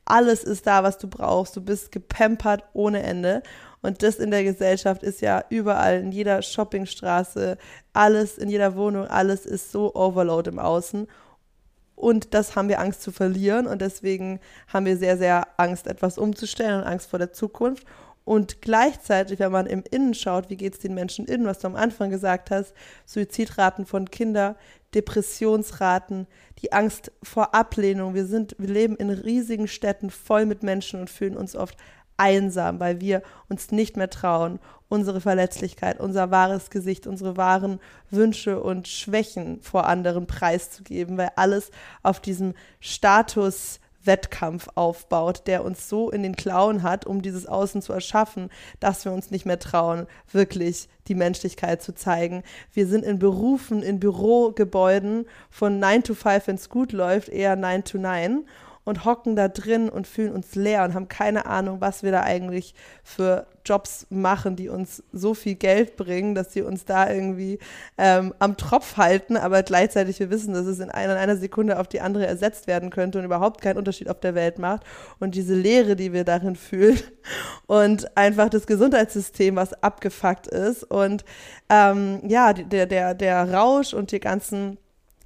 alles 0.05 0.43
ist 0.43 0.67
da, 0.67 0.83
was 0.83 0.97
du 0.97 1.07
brauchst. 1.07 1.55
Du 1.55 1.61
bist 1.61 1.91
gepampert 1.91 2.63
ohne 2.73 3.03
Ende. 3.03 3.41
Und 3.83 4.01
das 4.01 4.15
in 4.15 4.31
der 4.31 4.43
Gesellschaft 4.43 5.03
ist 5.03 5.21
ja 5.21 5.43
überall, 5.49 5.99
in 5.99 6.11
jeder 6.11 6.41
Shoppingstraße, 6.41 7.57
alles, 7.91 8.37
in 8.37 8.49
jeder 8.49 8.75
Wohnung, 8.75 9.05
alles 9.07 9.45
ist 9.45 9.71
so 9.71 9.93
overload 9.93 10.49
im 10.49 10.57
Außen. 10.57 11.05
Und 11.95 12.33
das 12.33 12.55
haben 12.55 12.69
wir 12.69 12.79
Angst 12.79 13.03
zu 13.03 13.11
verlieren. 13.11 13.67
Und 13.67 13.81
deswegen 13.81 14.39
haben 14.69 14.85
wir 14.85 14.97
sehr, 14.97 15.17
sehr 15.17 15.47
Angst, 15.57 15.87
etwas 15.87 16.17
umzustellen 16.17 16.81
und 16.81 16.87
Angst 16.87 17.09
vor 17.09 17.19
der 17.19 17.33
Zukunft. 17.33 17.85
Und 18.25 18.61
gleichzeitig, 18.61 19.39
wenn 19.39 19.51
man 19.51 19.65
im 19.65 19.83
Innen 19.91 20.13
schaut, 20.13 20.49
wie 20.49 20.55
geht 20.55 20.75
es 20.75 20.79
den 20.79 20.93
Menschen 20.93 21.25
innen, 21.25 21.45
was 21.45 21.59
du 21.59 21.67
am 21.67 21.75
Anfang 21.75 22.09
gesagt 22.09 22.51
hast, 22.51 22.73
Suizidraten 23.05 23.85
von 23.85 24.09
Kindern, 24.09 24.55
Depressionsraten, 24.95 26.27
die 26.59 26.71
Angst 26.71 27.11
vor 27.21 27.53
Ablehnung. 27.53 28.13
Wir 28.13 28.25
sind, 28.25 28.55
wir 28.57 28.69
leben 28.69 28.95
in 28.95 29.09
riesigen 29.09 29.67
Städten 29.67 30.09
voll 30.09 30.45
mit 30.45 30.63
Menschen 30.63 31.01
und 31.01 31.09
fühlen 31.09 31.35
uns 31.35 31.55
oft 31.55 31.75
einsam, 32.17 32.79
weil 32.79 33.01
wir 33.01 33.21
uns 33.49 33.71
nicht 33.71 33.97
mehr 33.97 34.09
trauen, 34.09 34.59
unsere 34.89 35.21
Verletzlichkeit, 35.21 35.99
unser 35.99 36.29
wahres 36.29 36.69
Gesicht, 36.69 37.07
unsere 37.07 37.35
wahren 37.35 37.79
Wünsche 38.11 38.61
und 38.61 38.87
Schwächen 38.87 39.59
vor 39.61 39.87
anderen 39.87 40.27
preiszugeben, 40.27 41.17
weil 41.17 41.31
alles 41.35 41.71
auf 42.03 42.19
diesem 42.19 42.53
Status 42.79 43.79
Wettkampf 44.05 44.67
aufbaut, 44.75 45.43
der 45.47 45.63
uns 45.63 45.89
so 45.89 46.09
in 46.09 46.23
den 46.23 46.35
Klauen 46.35 46.83
hat, 46.83 47.05
um 47.05 47.21
dieses 47.21 47.47
Außen 47.47 47.81
zu 47.81 47.93
erschaffen, 47.93 48.49
dass 48.79 49.05
wir 49.05 49.13
uns 49.13 49.31
nicht 49.31 49.45
mehr 49.45 49.59
trauen, 49.59 50.07
wirklich 50.31 50.89
die 51.07 51.15
Menschlichkeit 51.15 51.81
zu 51.81 51.93
zeigen. 51.93 52.43
Wir 52.73 52.87
sind 52.87 53.05
in 53.05 53.19
Berufen, 53.19 53.81
in 53.81 53.99
Bürogebäuden 53.99 55.25
von 55.49 55.79
9 55.79 56.03
to 56.03 56.13
5, 56.13 56.47
wenn 56.47 56.55
es 56.55 56.69
gut 56.69 56.91
läuft, 56.91 57.29
eher 57.29 57.55
9 57.55 57.83
to 57.83 57.97
9 57.97 58.45
und 58.85 59.05
hocken 59.05 59.35
da 59.35 59.47
drin 59.47 59.89
und 59.89 60.07
fühlen 60.07 60.33
uns 60.33 60.55
leer 60.55 60.83
und 60.83 60.93
haben 60.93 61.07
keine 61.07 61.45
Ahnung, 61.45 61.81
was 61.81 62.03
wir 62.03 62.11
da 62.11 62.21
eigentlich 62.21 62.73
für 63.03 63.47
Jobs 63.65 64.07
machen, 64.09 64.55
die 64.55 64.67
uns 64.67 65.03
so 65.13 65.33
viel 65.33 65.55
Geld 65.55 65.95
bringen, 65.95 66.35
dass 66.35 66.51
sie 66.51 66.61
uns 66.61 66.83
da 66.85 67.09
irgendwie 67.09 67.59
ähm, 67.97 68.33
am 68.39 68.57
Tropf 68.57 68.97
halten, 68.97 69.37
aber 69.37 69.63
gleichzeitig 69.63 70.19
wir 70.19 70.29
wissen, 70.29 70.53
dass 70.53 70.65
es 70.65 70.79
in 70.79 70.89
einer, 70.89 71.13
in 71.13 71.19
einer 71.19 71.37
Sekunde 71.37 71.79
auf 71.79 71.87
die 71.87 72.01
andere 72.01 72.27
ersetzt 72.27 72.67
werden 72.67 72.89
könnte 72.89 73.19
und 73.19 73.25
überhaupt 73.25 73.61
keinen 73.61 73.77
Unterschied 73.77 74.09
auf 74.09 74.19
der 74.19 74.35
Welt 74.35 74.59
macht. 74.59 74.83
Und 75.19 75.35
diese 75.35 75.55
Leere, 75.55 75.95
die 75.95 76.11
wir 76.11 76.25
darin 76.25 76.55
fühlen 76.55 76.99
und 77.67 78.17
einfach 78.17 78.49
das 78.49 78.67
Gesundheitssystem, 78.67 79.55
was 79.55 79.73
abgefuckt 79.81 80.47
ist 80.47 80.83
und 80.83 81.23
ähm, 81.69 82.21
ja, 82.27 82.51
der, 82.53 82.85
der, 82.85 83.13
der 83.13 83.53
Rausch 83.53 83.93
und 83.93 84.11
die 84.11 84.19
ganzen 84.19 84.77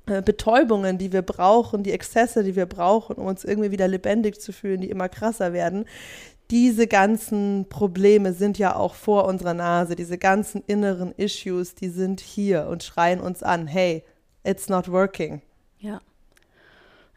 Betäubungen, 0.08 0.97
die 0.97 1.12
wir 1.12 1.22
brauchen, 1.22 1.84
die 1.84 1.91
Exzesse, 1.91 2.43
die 2.43 2.55
wir 2.55 2.66
brauchen, 2.66 3.18
um 3.18 3.28
uns 3.28 3.43
irgendwie 3.43 3.72
wieder 3.72 3.88
lebendig 3.88 4.39
zu 4.39 4.51
fühlen, 4.51 4.82
die 4.82 4.89
immer 4.89 5.10
krasser 5.10 5.53
werden. 5.53 5.86
Diese 6.49 6.88
ganzen 6.88 7.68
Probleme 7.68 8.34
sind 8.34 8.58
ja 8.58 8.76
auch 8.76 8.95
vor 8.95 9.26
unserer 9.26 9.53
Nase. 9.53 9.95
Diese 9.95 10.18
ganzen 10.18 10.64
inneren 10.66 11.12
Issues, 11.12 11.76
die 11.76 11.89
sind 11.89 12.22
hier 12.22 12.68
und 12.68 12.84
schreien 12.84 13.20
uns 13.20 13.43
an. 13.43 13.68
Hey, 13.68 14.03
it's 14.43 14.70
not 14.70 14.89
working. 14.89 15.41
Ja. 15.80 15.99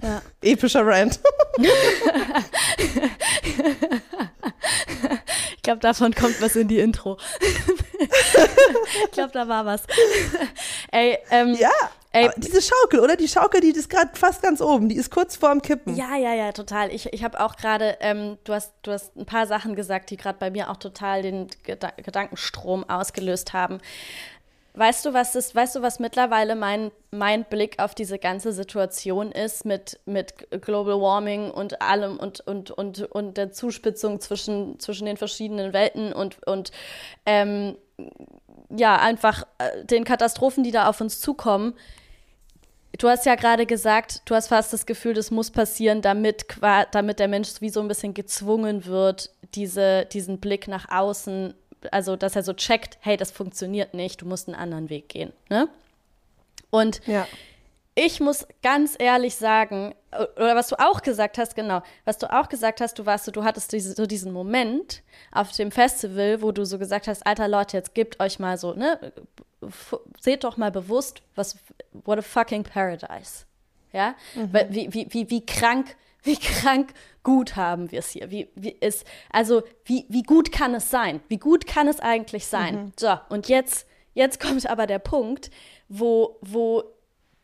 ja. 0.02 0.20
Epischer 0.42 0.84
Rant. 0.84 1.20
ich 5.60 5.62
glaube, 5.62 5.80
davon 5.80 6.14
kommt 6.14 6.40
was 6.40 6.56
in 6.56 6.68
die 6.68 6.78
Intro. 6.78 7.18
ich 9.04 9.10
glaube, 9.10 9.30
da 9.34 9.46
war 9.46 9.66
was. 9.66 9.82
Ey, 10.90 11.18
ähm, 11.30 11.54
ja. 11.54 11.68
Ey, 12.12 12.30
diese 12.38 12.62
Schaukel, 12.62 13.00
oder? 13.00 13.14
Die 13.14 13.28
Schaukel, 13.28 13.60
die 13.60 13.68
ist 13.68 13.90
gerade 13.90 14.08
fast 14.14 14.40
ganz 14.40 14.62
oben, 14.62 14.88
die 14.88 14.96
ist 14.96 15.10
kurz 15.10 15.36
vorm 15.36 15.60
Kippen. 15.60 15.94
Ja, 15.96 16.16
ja, 16.16 16.32
ja, 16.32 16.52
total. 16.52 16.90
Ich, 16.94 17.12
ich 17.12 17.22
habe 17.24 17.38
auch 17.40 17.56
gerade, 17.56 17.98
ähm, 18.00 18.38
du, 18.44 18.54
hast, 18.54 18.72
du 18.80 18.90
hast 18.90 19.14
ein 19.18 19.26
paar 19.26 19.46
Sachen 19.46 19.74
gesagt, 19.74 20.08
die 20.08 20.16
gerade 20.16 20.38
bei 20.38 20.50
mir 20.50 20.70
auch 20.70 20.78
total 20.78 21.20
den 21.20 21.48
Geda 21.62 21.92
Gedankenstrom 21.98 22.88
ausgelöst 22.88 23.52
haben. 23.52 23.80
Weißt 24.74 25.04
du, 25.04 25.12
was 25.12 25.34
ist, 25.34 25.54
weißt 25.54 25.76
du, 25.76 25.82
was 25.82 25.98
mittlerweile 25.98 26.54
mein, 26.54 26.92
mein 27.10 27.44
Blick 27.44 27.80
auf 27.80 27.94
diese 27.94 28.18
ganze 28.18 28.52
Situation 28.52 29.32
ist 29.32 29.64
mit, 29.64 29.98
mit 30.06 30.48
Global 30.62 31.00
Warming 31.00 31.50
und 31.50 31.82
allem 31.82 32.18
und, 32.18 32.40
und, 32.40 32.70
und, 32.70 33.02
und 33.02 33.36
der 33.36 33.50
Zuspitzung 33.50 34.20
zwischen, 34.20 34.78
zwischen 34.78 35.06
den 35.06 35.16
verschiedenen 35.16 35.72
Welten 35.72 36.12
und, 36.12 36.46
und 36.46 36.70
ähm, 37.26 37.76
ja, 38.70 38.96
einfach 38.96 39.44
äh, 39.58 39.84
den 39.84 40.04
Katastrophen, 40.04 40.62
die 40.62 40.70
da 40.70 40.88
auf 40.88 41.00
uns 41.00 41.20
zukommen. 41.20 41.74
Du 42.98 43.08
hast 43.08 43.26
ja 43.26 43.34
gerade 43.34 43.66
gesagt, 43.66 44.22
du 44.26 44.34
hast 44.36 44.48
fast 44.48 44.72
das 44.72 44.86
Gefühl, 44.86 45.14
das 45.14 45.30
muss 45.30 45.50
passieren, 45.50 46.02
damit, 46.02 46.46
damit 46.92 47.18
der 47.18 47.28
Mensch 47.28 47.48
wie 47.60 47.70
so 47.70 47.80
ein 47.80 47.88
bisschen 47.88 48.14
gezwungen 48.14 48.84
wird, 48.84 49.30
diese, 49.54 50.06
diesen 50.06 50.38
Blick 50.38 50.68
nach 50.68 50.90
außen, 50.90 51.54
also 51.90 52.16
dass 52.16 52.36
er 52.36 52.42
so 52.42 52.52
checkt, 52.52 52.98
hey, 53.00 53.16
das 53.16 53.30
funktioniert 53.30 53.94
nicht, 53.94 54.22
du 54.22 54.26
musst 54.26 54.48
einen 54.48 54.56
anderen 54.56 54.90
Weg 54.90 55.08
gehen. 55.08 55.32
Ne? 55.48 55.68
Und 56.70 57.04
ja. 57.06 57.26
ich 57.94 58.20
muss 58.20 58.46
ganz 58.62 58.96
ehrlich 58.98 59.34
sagen, 59.36 59.94
oder 60.36 60.56
was 60.56 60.68
du 60.68 60.76
auch 60.78 61.02
gesagt 61.02 61.38
hast, 61.38 61.54
genau, 61.54 61.82
was 62.04 62.18
du 62.18 62.32
auch 62.32 62.48
gesagt 62.48 62.80
hast, 62.80 62.98
du 62.98 63.06
warst 63.06 63.24
so, 63.24 63.32
du 63.32 63.44
hattest 63.44 63.72
diese, 63.72 63.94
so 63.94 64.06
diesen 64.06 64.32
Moment 64.32 65.02
auf 65.32 65.52
dem 65.52 65.70
Festival, 65.70 66.42
wo 66.42 66.52
du 66.52 66.64
so 66.64 66.78
gesagt 66.78 67.08
hast, 67.08 67.26
alter 67.26 67.48
Leute, 67.48 67.76
jetzt 67.76 67.94
gebt 67.94 68.20
euch 68.20 68.38
mal 68.38 68.58
so, 68.58 68.74
ne, 68.74 69.12
seht 70.20 70.44
doch 70.44 70.56
mal 70.56 70.70
bewusst, 70.70 71.22
was, 71.34 71.56
what 72.04 72.18
a 72.18 72.22
fucking 72.22 72.64
paradise. 72.64 73.44
Ja, 73.92 74.14
mhm. 74.34 74.52
wie, 74.70 74.94
wie, 74.94 75.06
wie, 75.10 75.30
wie 75.30 75.44
krank, 75.44 75.96
wie 76.22 76.36
krank 76.36 76.92
gut 77.22 77.56
haben 77.56 77.90
wir 77.90 78.00
es 78.00 78.10
hier. 78.10 78.30
Wie, 78.30 78.48
wie 78.54 78.76
ist, 78.80 79.06
also, 79.30 79.62
wie, 79.84 80.06
wie 80.08 80.22
gut 80.22 80.52
kann 80.52 80.74
es 80.74 80.90
sein? 80.90 81.20
Wie 81.28 81.38
gut 81.38 81.66
kann 81.66 81.88
es 81.88 82.00
eigentlich 82.00 82.46
sein? 82.46 82.74
Mhm. 82.76 82.92
So, 82.98 83.14
und 83.28 83.48
jetzt, 83.48 83.86
jetzt 84.14 84.40
kommt 84.40 84.68
aber 84.68 84.86
der 84.86 84.98
Punkt, 84.98 85.50
wo, 85.88 86.38
wo 86.40 86.84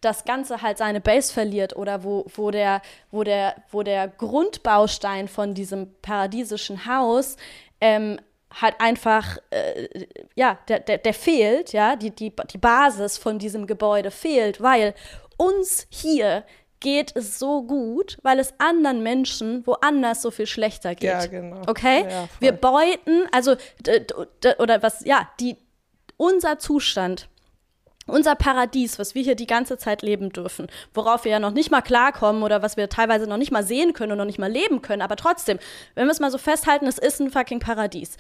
das 0.01 0.25
Ganze 0.25 0.63
halt 0.63 0.79
seine 0.79 1.01
Base 1.01 1.33
verliert 1.33 1.77
oder 1.77 2.05
wo, 2.05 2.27
wo, 2.35 2.51
der, 2.51 2.83
wo, 3.11 3.25
der, 3.25 3.57
wo 3.71 3.83
der 3.83 4.09
Grundbaustein 4.09 5.29
von 5.29 5.55
diesem 5.55 5.95
paradiesischen 6.01 6.87
Haus 6.87 7.37
ähm, 7.81 8.21
halt 8.61 8.77
einfach, 8.79 9.39
äh, 9.51 9.89
ja, 10.35 10.59
der, 10.69 10.81
der, 10.81 10.99
der 10.99 11.15
fehlt, 11.15 11.73
ja, 11.73 11.97
die, 11.97 12.11
die, 12.11 12.33
die 12.51 12.59
Basis 12.59 13.19
von 13.19 13.39
diesem 13.39 13.67
Gebäude 13.67 14.11
fehlt, 14.11 14.61
weil 14.61 14.95
uns 15.37 15.87
hier 15.91 16.45
geht 16.81 17.15
es 17.15 17.39
so 17.39 17.63
gut, 17.63 18.19
weil 18.23 18.39
es 18.39 18.55
anderen 18.59 19.03
Menschen 19.03 19.67
woanders 19.67 20.23
so 20.23 20.31
viel 20.31 20.47
schlechter 20.47 20.95
geht. 20.95 21.11
Ja, 21.11 21.27
genau. 21.27 21.63
Okay? 21.67 22.07
Ja, 22.09 22.29
Wir 22.41 22.53
beuten, 22.53 23.27
also, 23.33 23.57
oder 24.59 24.83
was, 24.83 25.05
ja, 25.05 25.29
die, 25.41 25.57
unser 26.17 26.59
Zustand 26.59 27.29
unser 28.07 28.37
Paradies, 28.37 28.99
was 28.99 29.15
wir 29.15 29.23
hier 29.23 29.35
die 29.35 29.47
ganze 29.47 29.79
Zeit 29.79 30.03
leben 30.03 30.31
dürfen, 30.31 30.69
worauf 30.95 31.25
wir 31.25 31.33
ja 31.33 31.39
noch 31.41 31.51
nicht 31.51 31.71
mal 31.71 31.83
klarkommen 31.83 32.43
oder 32.43 32.63
was 32.63 32.77
wir 32.77 32.89
teilweise 32.89 33.27
noch 33.27 33.37
nicht 33.37 33.51
mal 33.51 33.65
sehen 33.65 33.93
können 33.93 34.13
und 34.13 34.19
noch 34.19 34.25
nicht 34.25 34.39
mal 34.39 34.51
leben 34.51 34.81
können, 34.81 35.03
aber 35.03 35.17
trotzdem, 35.17 35.59
wenn 35.95 36.07
wir 36.07 36.13
es 36.13 36.21
mal 36.21 36.31
so 36.31 36.39
festhalten, 36.39 36.87
es 36.87 36.99
ist 36.99 37.21
ein 37.21 37.31
fucking 37.31 37.59
Paradies. 37.59 38.17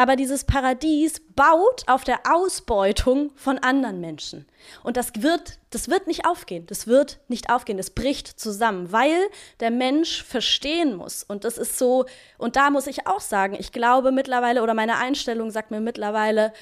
Aber 0.00 0.14
dieses 0.14 0.44
Paradies 0.44 1.20
baut 1.34 1.82
auf 1.88 2.04
der 2.04 2.20
Ausbeutung 2.30 3.32
von 3.34 3.58
anderen 3.58 4.00
Menschen. 4.00 4.46
Und 4.84 4.96
das 4.96 5.10
wird, 5.16 5.58
das 5.70 5.88
wird 5.88 6.06
nicht 6.06 6.24
aufgehen. 6.24 6.66
Das 6.66 6.86
wird 6.86 7.18
nicht 7.26 7.50
aufgehen. 7.50 7.78
Das 7.78 7.90
bricht 7.90 8.28
zusammen, 8.38 8.92
weil 8.92 9.18
der 9.58 9.72
Mensch 9.72 10.22
verstehen 10.22 10.94
muss. 10.94 11.24
Und 11.24 11.42
das 11.42 11.58
ist 11.58 11.78
so, 11.78 12.06
und 12.38 12.54
da 12.54 12.70
muss 12.70 12.86
ich 12.86 13.08
auch 13.08 13.18
sagen, 13.18 13.56
ich 13.58 13.72
glaube 13.72 14.12
mittlerweile, 14.12 14.62
oder 14.62 14.72
meine 14.72 14.98
Einstellung 14.98 15.50
sagt 15.50 15.72
mir 15.72 15.80
mittlerweile, 15.80 16.52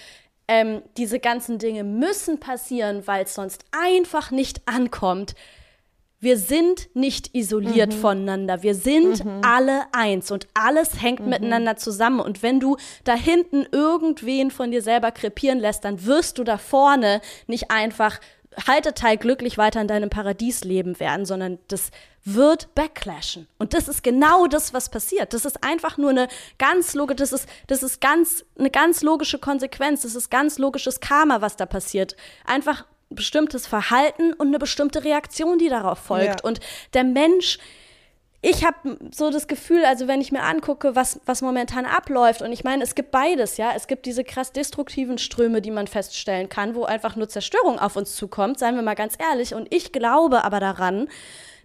ähm, 0.48 0.80
diese 0.96 1.20
ganzen 1.20 1.58
Dinge 1.58 1.84
müssen 1.84 2.40
passieren, 2.40 3.06
weil 3.06 3.24
es 3.24 3.34
sonst 3.34 3.66
einfach 3.70 4.30
nicht 4.30 4.66
ankommt. 4.66 5.34
Wir 6.18 6.38
sind 6.38 6.88
nicht 6.94 7.34
isoliert 7.34 7.92
mhm. 7.92 8.00
voneinander. 8.00 8.62
Wir 8.62 8.74
sind 8.74 9.24
mhm. 9.24 9.40
alle 9.42 9.82
eins 9.92 10.30
und 10.30 10.48
alles 10.54 11.02
hängt 11.02 11.20
mhm. 11.20 11.28
miteinander 11.28 11.76
zusammen. 11.76 12.20
Und 12.20 12.42
wenn 12.42 12.58
du 12.58 12.76
da 13.04 13.14
hinten 13.14 13.66
irgendwen 13.70 14.50
von 14.50 14.70
dir 14.70 14.82
selber 14.82 15.12
krepieren 15.12 15.58
lässt, 15.58 15.84
dann 15.84 16.06
wirst 16.06 16.38
du 16.38 16.44
da 16.44 16.56
vorne 16.56 17.20
nicht 17.46 17.70
einfach 17.70 18.18
Halteteil 18.66 19.18
glücklich 19.18 19.58
weiter 19.58 19.80
in 19.80 19.88
deinem 19.88 20.08
Paradies 20.08 20.64
leben 20.64 20.98
werden, 20.98 21.26
sondern 21.26 21.58
das 21.68 21.90
wird 22.24 22.74
backlashen. 22.74 23.46
Und 23.58 23.74
das 23.74 23.86
ist 23.86 24.02
genau 24.02 24.46
das, 24.46 24.72
was 24.72 24.88
passiert. 24.88 25.32
Das 25.32 25.44
ist 25.44 25.62
einfach 25.62 25.98
nur 25.98 26.10
eine 26.10 26.28
ganz 26.58 26.94
logische, 26.94 27.16
das 27.16 27.32
ist, 27.32 27.48
das 27.66 27.82
ist 27.82 28.00
ganz, 28.00 28.44
eine 28.58 28.70
ganz 28.70 29.02
logische 29.02 29.38
Konsequenz. 29.38 30.02
Das 30.02 30.14
ist 30.14 30.30
ganz 30.30 30.58
logisches 30.58 31.00
Karma, 31.00 31.40
was 31.40 31.56
da 31.56 31.66
passiert. 31.66 32.16
Einfach 32.44 32.84
bestimmtes 33.10 33.66
Verhalten 33.66 34.32
und 34.32 34.48
eine 34.48 34.58
bestimmte 34.58 35.04
Reaktion, 35.04 35.58
die 35.58 35.68
darauf 35.68 35.98
folgt. 35.98 36.40
Ja. 36.40 36.44
Und 36.48 36.60
der 36.94 37.04
Mensch, 37.04 37.58
ich 38.42 38.64
habe 38.64 38.98
so 39.10 39.30
das 39.30 39.48
Gefühl, 39.48 39.84
also 39.84 40.08
wenn 40.08 40.20
ich 40.20 40.32
mir 40.32 40.42
angucke, 40.42 40.94
was, 40.94 41.20
was 41.24 41.42
momentan 41.42 41.86
abläuft, 41.86 42.42
und 42.42 42.52
ich 42.52 42.64
meine, 42.64 42.82
es 42.82 42.94
gibt 42.94 43.10
beides, 43.10 43.56
ja, 43.56 43.72
es 43.74 43.86
gibt 43.86 44.06
diese 44.06 44.24
krass 44.24 44.52
destruktiven 44.52 45.18
Ströme, 45.18 45.60
die 45.60 45.70
man 45.70 45.86
feststellen 45.86 46.48
kann, 46.48 46.74
wo 46.74 46.84
einfach 46.84 47.16
nur 47.16 47.28
Zerstörung 47.28 47.78
auf 47.78 47.96
uns 47.96 48.14
zukommt, 48.14 48.58
seien 48.58 48.74
wir 48.74 48.82
mal 48.82 48.94
ganz 48.94 49.14
ehrlich. 49.18 49.54
Und 49.54 49.72
ich 49.74 49.92
glaube 49.92 50.44
aber 50.44 50.60
daran, 50.60 51.08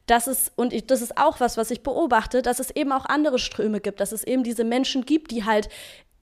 dass 0.08 0.28
es, 0.28 0.52
und 0.56 0.74
ich, 0.74 0.88
das 0.88 1.02
ist 1.02 1.18
auch 1.18 1.40
was, 1.40 1.58
was 1.58 1.72
ich 1.72 1.84
beobachte, 1.84 2.42
dass 2.42 2.60
es 2.60 2.72
eben 2.72 2.92
auch 2.92 3.06
andere 3.06 3.40
Ströme 3.40 3.80
gibt, 3.80 4.00
dass 4.00 4.12
es 4.12 4.24
eben 4.24 4.44
diese 4.44 4.64
Menschen 4.64 5.06
gibt, 5.06 5.32
die 5.32 5.46
halt 5.46 5.70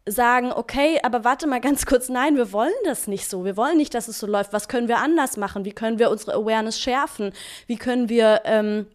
sagen, 0.06 0.52
okay, 0.52 1.00
aber 1.04 1.24
warte 1.24 1.48
mal 1.48 1.62
ganz 1.62 1.86
kurz, 1.86 2.10
nein, 2.10 2.36
wir 2.36 2.52
wollen 2.52 2.74
das 2.86 3.08
nicht 3.08 3.30
so. 3.30 3.46
Wir 3.46 3.58
wollen 3.58 3.78
nicht, 3.78 3.94
dass 3.94 4.08
es 4.08 4.20
so 4.20 4.28
läuft. 4.28 4.54
Was 4.54 4.68
können 4.68 4.88
wir 4.88 4.98
anders 4.98 5.38
machen? 5.38 5.66
Wie 5.66 5.72
können 5.72 6.00
wir 6.00 6.10
unsere 6.10 6.34
Awareness 6.34 6.80
schärfen? 6.80 7.32
Wie 7.68 7.78
können 7.78 8.10
wir, 8.10 8.42
ähm, 8.46 8.88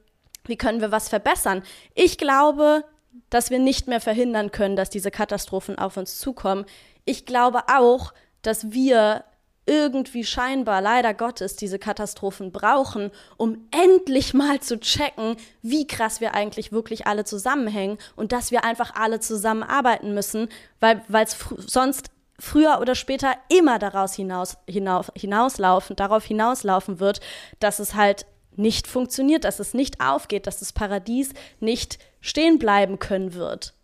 wie 0.45 0.57
können 0.57 0.81
wir 0.81 0.91
was 0.91 1.09
verbessern? 1.09 1.63
Ich 1.95 2.19
glaube, 2.19 2.85
dass 3.31 3.51
wir 3.51 3.59
nicht 3.59 3.87
mehr 3.87 4.01
verhindern 4.01 4.51
können, 4.51 4.77
dass 4.77 4.91
diese 4.91 5.11
Katastrophen 5.11 5.79
auf 5.79 5.97
uns 5.97 6.19
zukommen. 6.19 6.65
Ich 7.05 7.27
glaube 7.27 7.63
auch, 7.69 8.13
dass 8.43 8.73
wir 8.73 9.25
irgendwie 9.67 10.25
scheinbar, 10.25 10.81
leider 10.81 11.15
Gottes, 11.15 11.57
diese 11.57 11.79
Katastrophen 11.79 12.53
brauchen, 12.53 13.11
um 13.37 13.67
endlich 13.71 14.35
mal 14.35 14.61
zu 14.61 14.79
checken, 14.79 15.37
wie 15.63 15.87
krass 15.87 16.21
wir 16.21 16.35
eigentlich 16.35 16.73
wirklich 16.73 17.07
alle 17.07 17.25
zusammenhängen 17.25 17.99
und 18.17 18.33
dass 18.33 18.51
wir 18.51 18.65
einfach 18.65 18.95
alle 18.95 19.21
zusammenarbeiten 19.21 20.15
müssen, 20.15 20.49
weil 20.81 21.03
es 21.23 21.35
fr 21.35 21.57
sonst 21.59 22.11
früher 22.39 22.81
oder 22.81 22.95
später 22.95 23.35
immer 23.49 23.79
daraus 23.79 24.15
hinaus, 24.15 24.57
hinaus, 24.69 25.11
hinauslaufen, 25.17 25.97
darauf 25.97 26.25
hinauslaufen 26.25 27.01
wird, 27.01 27.21
dass 27.61 27.79
es 27.79 27.95
halt 27.95 28.27
nicht 28.57 28.87
funktioniert, 28.87 29.45
dass 29.45 29.61
es 29.61 29.75
nicht 29.75 30.01
aufgeht, 30.01 30.47
dass 30.47 30.59
das 30.59 30.73
Paradies 30.73 31.33
nicht 31.61 31.99
stehen 32.21 32.59
bleiben 32.59 32.99
können 32.99 33.35
wird. 33.35 33.75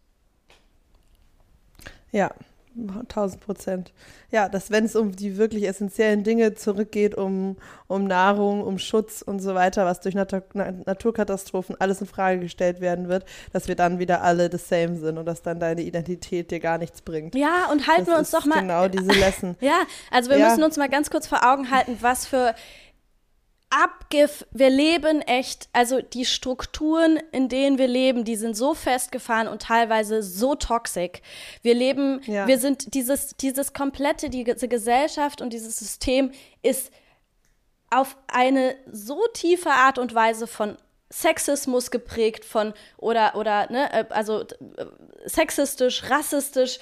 Ja, 2.12 2.30
1000 2.88 3.40
Prozent. 3.40 3.92
Ja, 4.30 4.48
dass 4.48 4.70
wenn 4.70 4.84
es 4.84 4.96
um 4.96 5.12
die 5.12 5.36
wirklich 5.36 5.66
essentiellen 5.66 6.22
Dinge 6.22 6.54
zurückgeht, 6.54 7.14
um, 7.16 7.56
um 7.88 8.04
Nahrung, 8.04 8.62
um 8.62 8.78
Schutz 8.78 9.22
und 9.22 9.40
so 9.40 9.54
weiter, 9.54 9.84
was 9.84 10.00
durch 10.00 10.14
Nat 10.14 10.32
Naturkatastrophen 10.54 11.76
alles 11.80 12.00
in 12.00 12.06
Frage 12.06 12.40
gestellt 12.40 12.80
werden 12.80 13.08
wird, 13.08 13.24
dass 13.52 13.68
wir 13.68 13.74
dann 13.74 13.98
wieder 13.98 14.22
alle 14.22 14.50
the 14.50 14.58
same 14.58 14.96
sind 14.96 15.18
und 15.18 15.26
dass 15.26 15.42
dann 15.42 15.58
deine 15.58 15.82
Identität 15.82 16.50
dir 16.50 16.60
gar 16.60 16.78
nichts 16.78 17.02
bringt. 17.02 17.34
Ja, 17.34 17.68
und 17.72 17.88
halten 17.88 18.06
das 18.06 18.08
wir 18.08 18.18
uns 18.18 18.30
doch 18.30 18.46
mal. 18.46 18.60
Genau 18.60 18.88
diese 18.88 19.10
Lesson. 19.18 19.56
Ja, 19.60 19.82
also 20.10 20.30
wir 20.30 20.38
ja. 20.38 20.48
müssen 20.48 20.62
uns 20.62 20.76
mal 20.76 20.88
ganz 20.88 21.10
kurz 21.10 21.26
vor 21.26 21.44
Augen 21.44 21.70
halten, 21.70 21.98
was 22.00 22.26
für 22.26 22.54
Abgif, 23.70 24.44
wir 24.50 24.68
leben 24.68 25.22
echt, 25.22 25.68
also 25.72 26.02
die 26.02 26.24
Strukturen, 26.24 27.20
in 27.30 27.48
denen 27.48 27.78
wir 27.78 27.86
leben, 27.86 28.24
die 28.24 28.34
sind 28.34 28.56
so 28.56 28.74
festgefahren 28.74 29.46
und 29.46 29.62
teilweise 29.62 30.22
so 30.22 30.56
toxisch. 30.56 31.22
Wir 31.62 31.74
leben, 31.74 32.20
ja. 32.26 32.48
wir 32.48 32.58
sind 32.58 32.94
dieses, 32.94 33.36
dieses 33.36 33.72
komplette, 33.72 34.28
diese 34.28 34.66
Gesellschaft 34.66 35.40
und 35.40 35.52
dieses 35.52 35.78
System 35.78 36.32
ist 36.62 36.90
auf 37.90 38.16
eine 38.26 38.74
so 38.90 39.20
tiefe 39.34 39.70
Art 39.70 39.98
und 39.98 40.14
Weise 40.14 40.48
von 40.48 40.76
Sexismus 41.12 41.90
geprägt 41.90 42.44
von 42.44 42.72
oder 42.96 43.34
oder 43.34 43.70
ne 43.70 43.92
äh, 43.92 44.04
also 44.10 44.42
äh, 44.42 44.86
sexistisch, 45.24 46.08
rassistisch, 46.08 46.78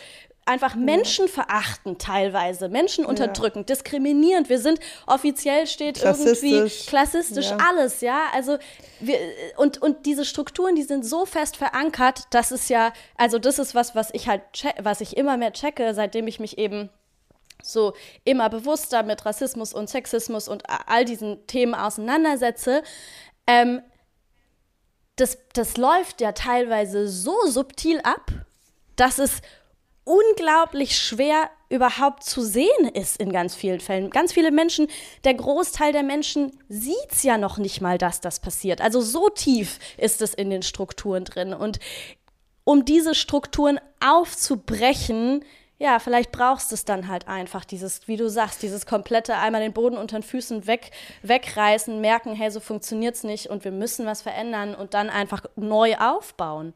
einfach 0.49 0.75
menschenverachtend 0.75 2.01
teilweise, 2.01 2.69
Menschen 2.69 3.05
unterdrückend, 3.05 3.69
ja. 3.69 3.77
diskriminierend. 3.77 4.49
Wir 4.49 4.59
sind 4.59 4.81
offiziell 5.07 5.67
steht 5.67 6.03
irgendwie 6.03 6.69
klassistisch 6.87 7.51
ja. 7.51 7.59
alles, 7.69 8.01
ja. 8.01 8.23
Also 8.33 8.59
wir, 9.01 9.19
und, 9.57 9.81
und 9.81 10.07
diese 10.07 10.25
Strukturen, 10.25 10.75
die 10.75 10.83
sind 10.83 11.05
so 11.05 11.27
fest 11.27 11.57
verankert, 11.57 12.23
dass 12.31 12.51
es 12.51 12.69
ja, 12.69 12.93
also 13.17 13.39
das 13.39 13.59
ist 13.59 13.75
was, 13.75 13.95
was 13.95 14.13
ich 14.13 14.29
halt, 14.29 14.43
was 14.81 15.01
ich 15.01 15.17
immer 15.17 15.37
mehr 15.37 15.53
checke, 15.53 15.95
seitdem 15.95 16.27
ich 16.27 16.41
mich 16.41 16.59
eben 16.59 16.89
so 17.63 17.93
immer 18.25 18.49
bewusster 18.49 19.03
mit 19.03 19.27
Rassismus 19.27 19.75
und 19.75 19.91
Sexismus 19.91 20.49
und 20.49 20.63
all 20.87 21.05
diesen 21.05 21.47
Themen 21.47 21.75
auseinandersetze. 21.75 22.83
Ähm, 23.47 23.83
das, 25.17 25.39
das 25.53 25.77
läuft 25.77 26.21
ja 26.21 26.33
teilweise 26.33 27.09
so 27.09 27.37
subtil 27.47 28.01
ab, 28.03 28.31
dass 28.97 29.19
es 29.19 29.43
unglaublich 30.09 30.99
schwer 30.99 31.51
überhaupt 31.69 32.25
zu 32.25 32.41
sehen 32.41 32.89
ist 32.95 33.21
in 33.21 33.31
ganz 33.31 33.55
vielen 33.55 33.81
Fällen. 33.81 34.09
Ganz 34.09 34.33
viele 34.33 34.51
Menschen, 34.51 34.89
der 35.25 35.35
Großteil 35.35 35.93
der 35.93 36.03
Menschen 36.03 36.59
sieht 36.69 37.13
es 37.13 37.23
ja 37.23 37.37
noch 37.37 37.59
nicht 37.59 37.83
mal, 37.83 37.99
dass 37.99 38.23
das 38.23 38.41
passiert. 38.41 38.81
Also 38.81 39.03
so 39.03 39.29
tief 39.29 39.79
ist 39.99 40.23
es 40.23 40.33
in 40.33 40.49
den 40.49 40.63
Strukturen 40.63 41.25
drin. 41.25 41.53
Und 41.53 41.79
um 42.65 42.87
diese 42.87 43.15
Strukturen 43.15 43.79
aufzubrechen, 44.01 45.45
ja, 45.79 45.99
vielleicht 45.99 46.33
brauchst 46.33 46.71
du 46.71 46.75
es 46.75 46.87
dann 46.87 47.09
halt 47.09 47.29
einfach, 47.29 47.67
dieses, 47.67 48.09
wie 48.09 48.17
du 48.17 48.31
sagst, 48.31 48.63
dieses 48.63 48.87
komplette 48.87 49.37
einmal 49.37 49.61
den 49.61 49.75
Boden 49.75 49.99
unter 49.99 50.19
den 50.19 50.23
Füßen 50.23 50.67
weg, 50.67 50.91
wegreißen, 51.23 52.01
merken, 52.01 52.35
hey, 52.35 52.51
so 52.51 52.61
funktioniert 52.61 53.15
es 53.15 53.25
nicht 53.25 53.49
und 53.49 53.65
wir 53.65 53.73
müssen 53.73 54.07
was 54.07 54.23
verändern 54.23 54.75
und 54.75 54.95
dann 54.95 55.11
einfach 55.11 55.45
neu 55.55 55.97
aufbauen. 55.99 56.73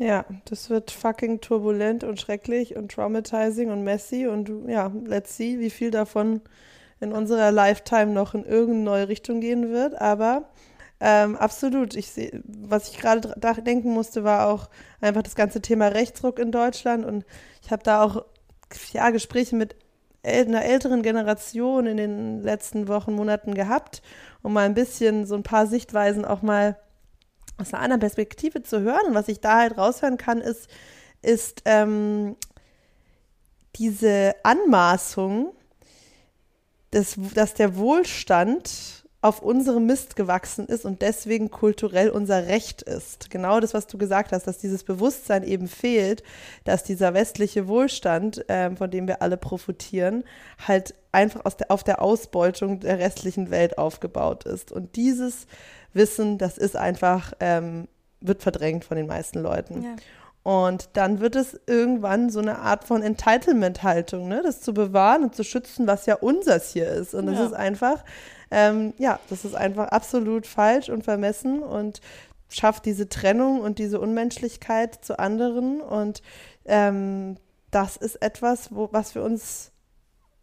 Ja, 0.00 0.24
das 0.46 0.70
wird 0.70 0.90
fucking 0.90 1.42
turbulent 1.42 2.04
und 2.04 2.18
schrecklich 2.18 2.74
und 2.74 2.90
traumatizing 2.90 3.70
und 3.70 3.84
messy 3.84 4.26
und 4.26 4.50
ja, 4.66 4.90
let's 5.04 5.36
see, 5.36 5.60
wie 5.60 5.68
viel 5.68 5.90
davon 5.90 6.40
in 7.00 7.12
unserer 7.12 7.52
Lifetime 7.52 8.06
noch 8.06 8.32
in 8.32 8.46
irgendeine 8.46 8.84
neue 8.84 9.08
Richtung 9.08 9.40
gehen 9.40 9.68
wird. 9.70 10.00
Aber 10.00 10.48
ähm, 11.00 11.36
absolut, 11.36 11.94
ich 11.96 12.10
sehe, 12.12 12.42
was 12.44 12.88
ich 12.88 12.98
gerade 12.98 13.34
denken 13.62 13.90
musste, 13.90 14.24
war 14.24 14.48
auch 14.48 14.70
einfach 15.02 15.22
das 15.22 15.34
ganze 15.34 15.60
Thema 15.60 15.88
Rechtsruck 15.88 16.38
in 16.38 16.50
Deutschland 16.50 17.04
und 17.04 17.26
ich 17.62 17.70
habe 17.70 17.82
da 17.82 18.02
auch 18.02 18.24
ja, 18.92 19.10
Gespräche 19.10 19.54
mit 19.54 19.76
einer 20.22 20.64
älteren 20.64 21.02
Generation 21.02 21.86
in 21.86 21.98
den 21.98 22.42
letzten 22.42 22.88
Wochen, 22.88 23.12
Monaten 23.12 23.52
gehabt, 23.52 24.00
um 24.40 24.54
mal 24.54 24.64
ein 24.64 24.74
bisschen 24.74 25.26
so 25.26 25.34
ein 25.34 25.42
paar 25.42 25.66
Sichtweisen 25.66 26.24
auch 26.24 26.40
mal 26.40 26.78
aus 27.60 27.74
einer 27.74 27.82
anderen 27.82 28.00
Perspektive 28.00 28.62
zu 28.62 28.80
hören. 28.80 29.06
Und 29.08 29.14
was 29.14 29.28
ich 29.28 29.40
da 29.40 29.58
halt 29.58 29.76
raushören 29.76 30.16
kann, 30.16 30.40
ist, 30.40 30.68
ist 31.22 31.62
ähm, 31.64 32.36
diese 33.76 34.34
Anmaßung, 34.42 35.52
dass, 36.90 37.16
dass 37.34 37.54
der 37.54 37.76
Wohlstand 37.76 39.00
auf 39.22 39.42
unserem 39.42 39.84
Mist 39.84 40.16
gewachsen 40.16 40.66
ist 40.66 40.86
und 40.86 41.02
deswegen 41.02 41.50
kulturell 41.50 42.08
unser 42.08 42.46
Recht 42.46 42.80
ist. 42.80 43.28
Genau 43.28 43.60
das, 43.60 43.74
was 43.74 43.86
du 43.86 43.98
gesagt 43.98 44.32
hast, 44.32 44.46
dass 44.46 44.56
dieses 44.56 44.82
Bewusstsein 44.82 45.42
eben 45.42 45.68
fehlt, 45.68 46.22
dass 46.64 46.84
dieser 46.84 47.12
westliche 47.12 47.68
Wohlstand, 47.68 48.44
ähm, 48.48 48.78
von 48.78 48.90
dem 48.90 49.06
wir 49.06 49.20
alle 49.20 49.36
profitieren, 49.36 50.24
halt 50.66 50.94
einfach 51.12 51.42
der, 51.52 51.70
auf 51.70 51.84
der 51.84 52.00
Ausbeutung 52.00 52.80
der 52.80 52.98
restlichen 52.98 53.50
Welt 53.50 53.76
aufgebaut 53.76 54.44
ist. 54.44 54.72
Und 54.72 54.96
dieses 54.96 55.46
Wissen, 55.92 56.38
das 56.38 56.58
ist 56.58 56.76
einfach, 56.76 57.32
ähm, 57.40 57.88
wird 58.20 58.42
verdrängt 58.42 58.84
von 58.84 58.96
den 58.96 59.06
meisten 59.06 59.40
Leuten. 59.40 59.82
Ja. 59.82 59.96
Und 60.42 60.88
dann 60.94 61.20
wird 61.20 61.36
es 61.36 61.60
irgendwann 61.66 62.30
so 62.30 62.40
eine 62.40 62.60
Art 62.60 62.84
von 62.84 63.02
Entitlement-Haltung, 63.02 64.28
ne? 64.28 64.40
das 64.42 64.62
zu 64.62 64.72
bewahren 64.72 65.24
und 65.24 65.34
zu 65.34 65.44
schützen, 65.44 65.86
was 65.86 66.06
ja 66.06 66.14
unseres 66.14 66.72
hier 66.72 66.88
ist. 66.88 67.14
Und 67.14 67.26
das 67.26 67.38
ja. 67.38 67.46
ist 67.46 67.52
einfach, 67.52 68.02
ähm, 68.50 68.94
ja, 68.96 69.20
das 69.28 69.44
ist 69.44 69.54
einfach 69.54 69.88
absolut 69.88 70.46
falsch 70.46 70.88
und 70.88 71.04
vermessen 71.04 71.62
und 71.62 72.00
schafft 72.48 72.86
diese 72.86 73.08
Trennung 73.08 73.60
und 73.60 73.78
diese 73.78 74.00
Unmenschlichkeit 74.00 75.04
zu 75.04 75.18
anderen. 75.18 75.82
Und 75.82 76.22
ähm, 76.64 77.36
das 77.70 77.96
ist 77.96 78.16
etwas, 78.22 78.74
wo, 78.74 78.88
was 78.92 79.14
wir 79.14 79.22
uns 79.22 79.72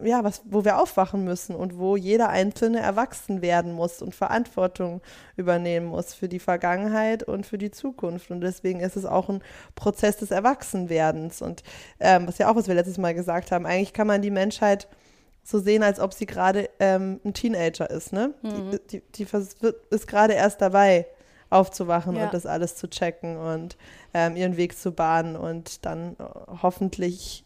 ja, 0.00 0.22
was, 0.22 0.42
wo 0.44 0.64
wir 0.64 0.80
aufwachen 0.80 1.24
müssen 1.24 1.56
und 1.56 1.76
wo 1.76 1.96
jeder 1.96 2.28
Einzelne 2.28 2.80
erwachsen 2.80 3.42
werden 3.42 3.72
muss 3.72 4.00
und 4.00 4.14
Verantwortung 4.14 5.00
übernehmen 5.36 5.86
muss 5.86 6.14
für 6.14 6.28
die 6.28 6.38
Vergangenheit 6.38 7.24
und 7.24 7.46
für 7.46 7.58
die 7.58 7.70
Zukunft. 7.70 8.30
Und 8.30 8.40
deswegen 8.40 8.80
ist 8.80 8.96
es 8.96 9.04
auch 9.04 9.28
ein 9.28 9.42
Prozess 9.74 10.16
des 10.16 10.30
Erwachsenwerdens. 10.30 11.42
Und 11.42 11.64
ähm, 11.98 12.28
was 12.28 12.38
ja 12.38 12.48
auch, 12.48 12.56
was 12.56 12.68
wir 12.68 12.74
letztes 12.74 12.98
Mal 12.98 13.14
gesagt 13.14 13.50
haben, 13.50 13.66
eigentlich 13.66 13.92
kann 13.92 14.06
man 14.06 14.22
die 14.22 14.30
Menschheit 14.30 14.88
so 15.42 15.58
sehen, 15.58 15.82
als 15.82 15.98
ob 15.98 16.14
sie 16.14 16.26
gerade 16.26 16.68
ähm, 16.78 17.20
ein 17.24 17.34
Teenager 17.34 17.90
ist, 17.90 18.12
ne? 18.12 18.34
Mhm. 18.42 18.70
Die, 18.90 19.00
die, 19.00 19.24
die 19.24 19.26
ist 19.90 20.06
gerade 20.06 20.34
erst 20.34 20.60
dabei, 20.60 21.06
aufzuwachen 21.50 22.16
ja. 22.16 22.24
und 22.26 22.34
das 22.34 22.46
alles 22.46 22.76
zu 22.76 22.88
checken 22.88 23.38
und 23.38 23.76
ähm, 24.12 24.36
ihren 24.36 24.56
Weg 24.56 24.78
zu 24.78 24.92
bahnen 24.92 25.36
und 25.36 25.84
dann 25.86 26.16
äh, 26.18 26.24
hoffentlich 26.62 27.44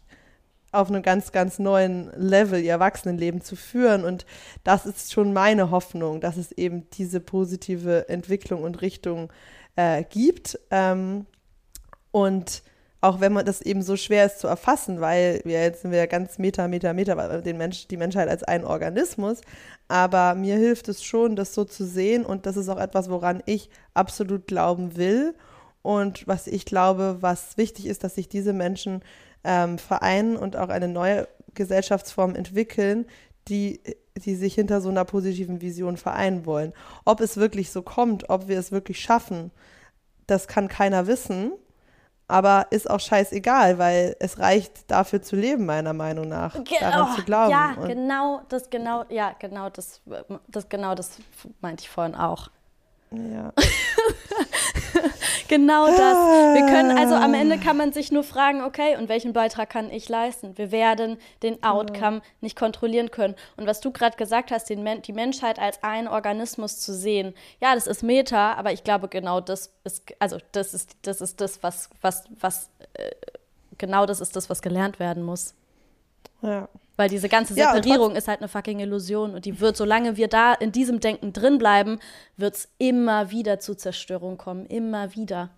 auf 0.72 0.88
einem 0.88 1.02
ganz, 1.02 1.32
ganz 1.32 1.58
neuen 1.58 2.10
Level 2.16 2.60
ihr 2.60 2.72
Erwachsenenleben 2.72 3.42
zu 3.42 3.56
führen. 3.56 4.04
Und 4.04 4.24
das 4.64 4.86
ist 4.86 5.12
schon 5.12 5.32
meine 5.32 5.70
Hoffnung, 5.70 6.20
dass 6.20 6.38
es 6.38 6.50
eben 6.52 6.88
diese 6.90 7.20
positive 7.20 8.08
Entwicklung 8.08 8.62
und 8.62 8.80
Richtung 8.80 9.30
äh, 9.76 10.02
gibt. 10.02 10.58
Ähm, 10.70 11.26
und 12.10 12.62
auch 13.02 13.20
wenn 13.20 13.32
man 13.32 13.44
das 13.44 13.60
eben 13.60 13.82
so 13.82 13.96
schwer 13.96 14.26
ist 14.26 14.38
zu 14.38 14.46
erfassen, 14.46 15.00
weil 15.00 15.40
wir 15.44 15.60
jetzt 15.60 15.82
sind 15.82 15.90
wir 15.90 15.98
ja 15.98 16.06
ganz 16.06 16.38
Meter, 16.38 16.68
Meter, 16.68 16.94
Meter, 16.94 17.42
den 17.42 17.58
Mensch, 17.58 17.88
die 17.88 17.96
Menschheit 17.96 18.28
als 18.28 18.44
ein 18.44 18.64
Organismus. 18.64 19.40
Aber 19.88 20.34
mir 20.36 20.56
hilft 20.56 20.88
es 20.88 21.02
schon, 21.02 21.36
das 21.36 21.52
so 21.52 21.64
zu 21.64 21.84
sehen. 21.84 22.24
Und 22.24 22.46
das 22.46 22.56
ist 22.56 22.68
auch 22.68 22.78
etwas, 22.78 23.10
woran 23.10 23.42
ich 23.44 23.68
absolut 23.92 24.46
glauben 24.46 24.96
will. 24.96 25.34
Und 25.82 26.28
was 26.28 26.46
ich 26.46 26.64
glaube, 26.64 27.18
was 27.20 27.56
wichtig 27.56 27.86
ist, 27.86 28.04
dass 28.04 28.14
sich 28.14 28.28
diese 28.28 28.52
Menschen 28.52 29.02
ähm, 29.44 29.78
vereinen 29.78 30.36
und 30.36 30.56
auch 30.56 30.68
eine 30.68 30.88
neue 30.88 31.28
Gesellschaftsform 31.54 32.34
entwickeln, 32.34 33.06
die 33.48 33.80
die 34.16 34.34
sich 34.34 34.54
hinter 34.54 34.80
so 34.80 34.88
einer 34.88 35.04
positiven 35.04 35.60
Vision 35.60 35.96
vereinen 35.96 36.44
wollen. 36.46 36.72
Ob 37.04 37.20
es 37.20 37.36
wirklich 37.36 37.70
so 37.70 37.82
kommt, 37.82 38.28
ob 38.28 38.48
wir 38.48 38.58
es 38.58 38.72
wirklich 38.72 39.00
schaffen, 39.00 39.50
das 40.26 40.46
kann 40.46 40.68
keiner 40.68 41.06
wissen. 41.06 41.52
Aber 42.28 42.68
ist 42.70 42.88
auch 42.88 43.00
scheißegal, 43.00 43.78
weil 43.78 44.16
es 44.18 44.38
reicht 44.38 44.90
dafür 44.90 45.20
zu 45.20 45.36
leben, 45.36 45.66
meiner 45.66 45.92
Meinung 45.92 46.28
nach. 46.28 46.54
Ge 46.64 46.78
daran 46.80 47.10
oh, 47.10 47.16
zu 47.16 47.24
glauben. 47.24 47.50
Ja, 47.50 47.74
Und 47.78 47.88
genau, 47.88 48.42
das 48.48 48.70
genau, 48.70 49.04
ja, 49.10 49.34
genau, 49.38 49.68
das, 49.68 50.00
das 50.48 50.68
genau 50.68 50.94
das 50.94 51.18
meinte 51.60 51.82
ich 51.82 51.90
vorhin 51.90 52.14
auch. 52.14 52.48
Ja. 53.12 53.52
genau 55.48 55.86
das. 55.86 55.98
Wir 55.98 56.66
können, 56.66 56.96
also 56.96 57.14
am 57.14 57.34
Ende 57.34 57.58
kann 57.58 57.76
man 57.76 57.92
sich 57.92 58.10
nur 58.10 58.24
fragen, 58.24 58.62
okay, 58.62 58.96
und 58.96 59.08
welchen 59.08 59.32
Beitrag 59.32 59.70
kann 59.70 59.90
ich 59.90 60.08
leisten? 60.08 60.56
Wir 60.56 60.72
werden 60.72 61.18
den 61.42 61.62
Outcome 61.62 62.16
ja. 62.16 62.22
nicht 62.40 62.56
kontrollieren 62.56 63.10
können. 63.10 63.34
Und 63.56 63.66
was 63.66 63.80
du 63.80 63.90
gerade 63.90 64.16
gesagt 64.16 64.50
hast, 64.50 64.70
den, 64.70 65.02
die 65.02 65.12
Menschheit 65.12 65.58
als 65.58 65.82
einen 65.82 66.08
Organismus 66.08 66.80
zu 66.80 66.94
sehen, 66.94 67.34
ja, 67.60 67.74
das 67.74 67.86
ist 67.86 68.02
Meta, 68.02 68.54
aber 68.54 68.72
ich 68.72 68.84
glaube, 68.84 69.08
genau 69.08 69.40
das 69.40 69.72
ist, 69.84 70.04
also 70.18 70.38
das 70.52 70.74
ist, 70.74 70.96
das 71.02 71.20
ist 71.20 71.40
das, 71.40 71.62
was, 71.62 71.90
was, 72.00 72.24
was, 72.40 72.70
äh, 72.94 73.10
genau 73.78 74.06
das 74.06 74.20
ist 74.20 74.36
das, 74.36 74.48
was 74.48 74.62
gelernt 74.62 74.98
werden 74.98 75.22
muss. 75.22 75.54
Ja. 76.40 76.68
Weil 76.96 77.08
diese 77.08 77.28
ganze 77.28 77.54
Separierung 77.54 78.12
ja, 78.12 78.18
ist 78.18 78.28
halt 78.28 78.40
eine 78.40 78.48
fucking 78.48 78.80
Illusion 78.80 79.34
und 79.34 79.44
die 79.46 79.60
wird, 79.60 79.76
solange 79.76 80.16
wir 80.16 80.28
da 80.28 80.52
in 80.52 80.72
diesem 80.72 81.00
Denken 81.00 81.32
drin 81.32 81.58
bleiben, 81.58 81.98
wird 82.36 82.54
es 82.54 82.68
immer 82.78 83.30
wieder 83.30 83.60
zu 83.60 83.74
Zerstörung 83.74 84.36
kommen. 84.36 84.66
Immer 84.66 85.14
wieder. 85.14 85.50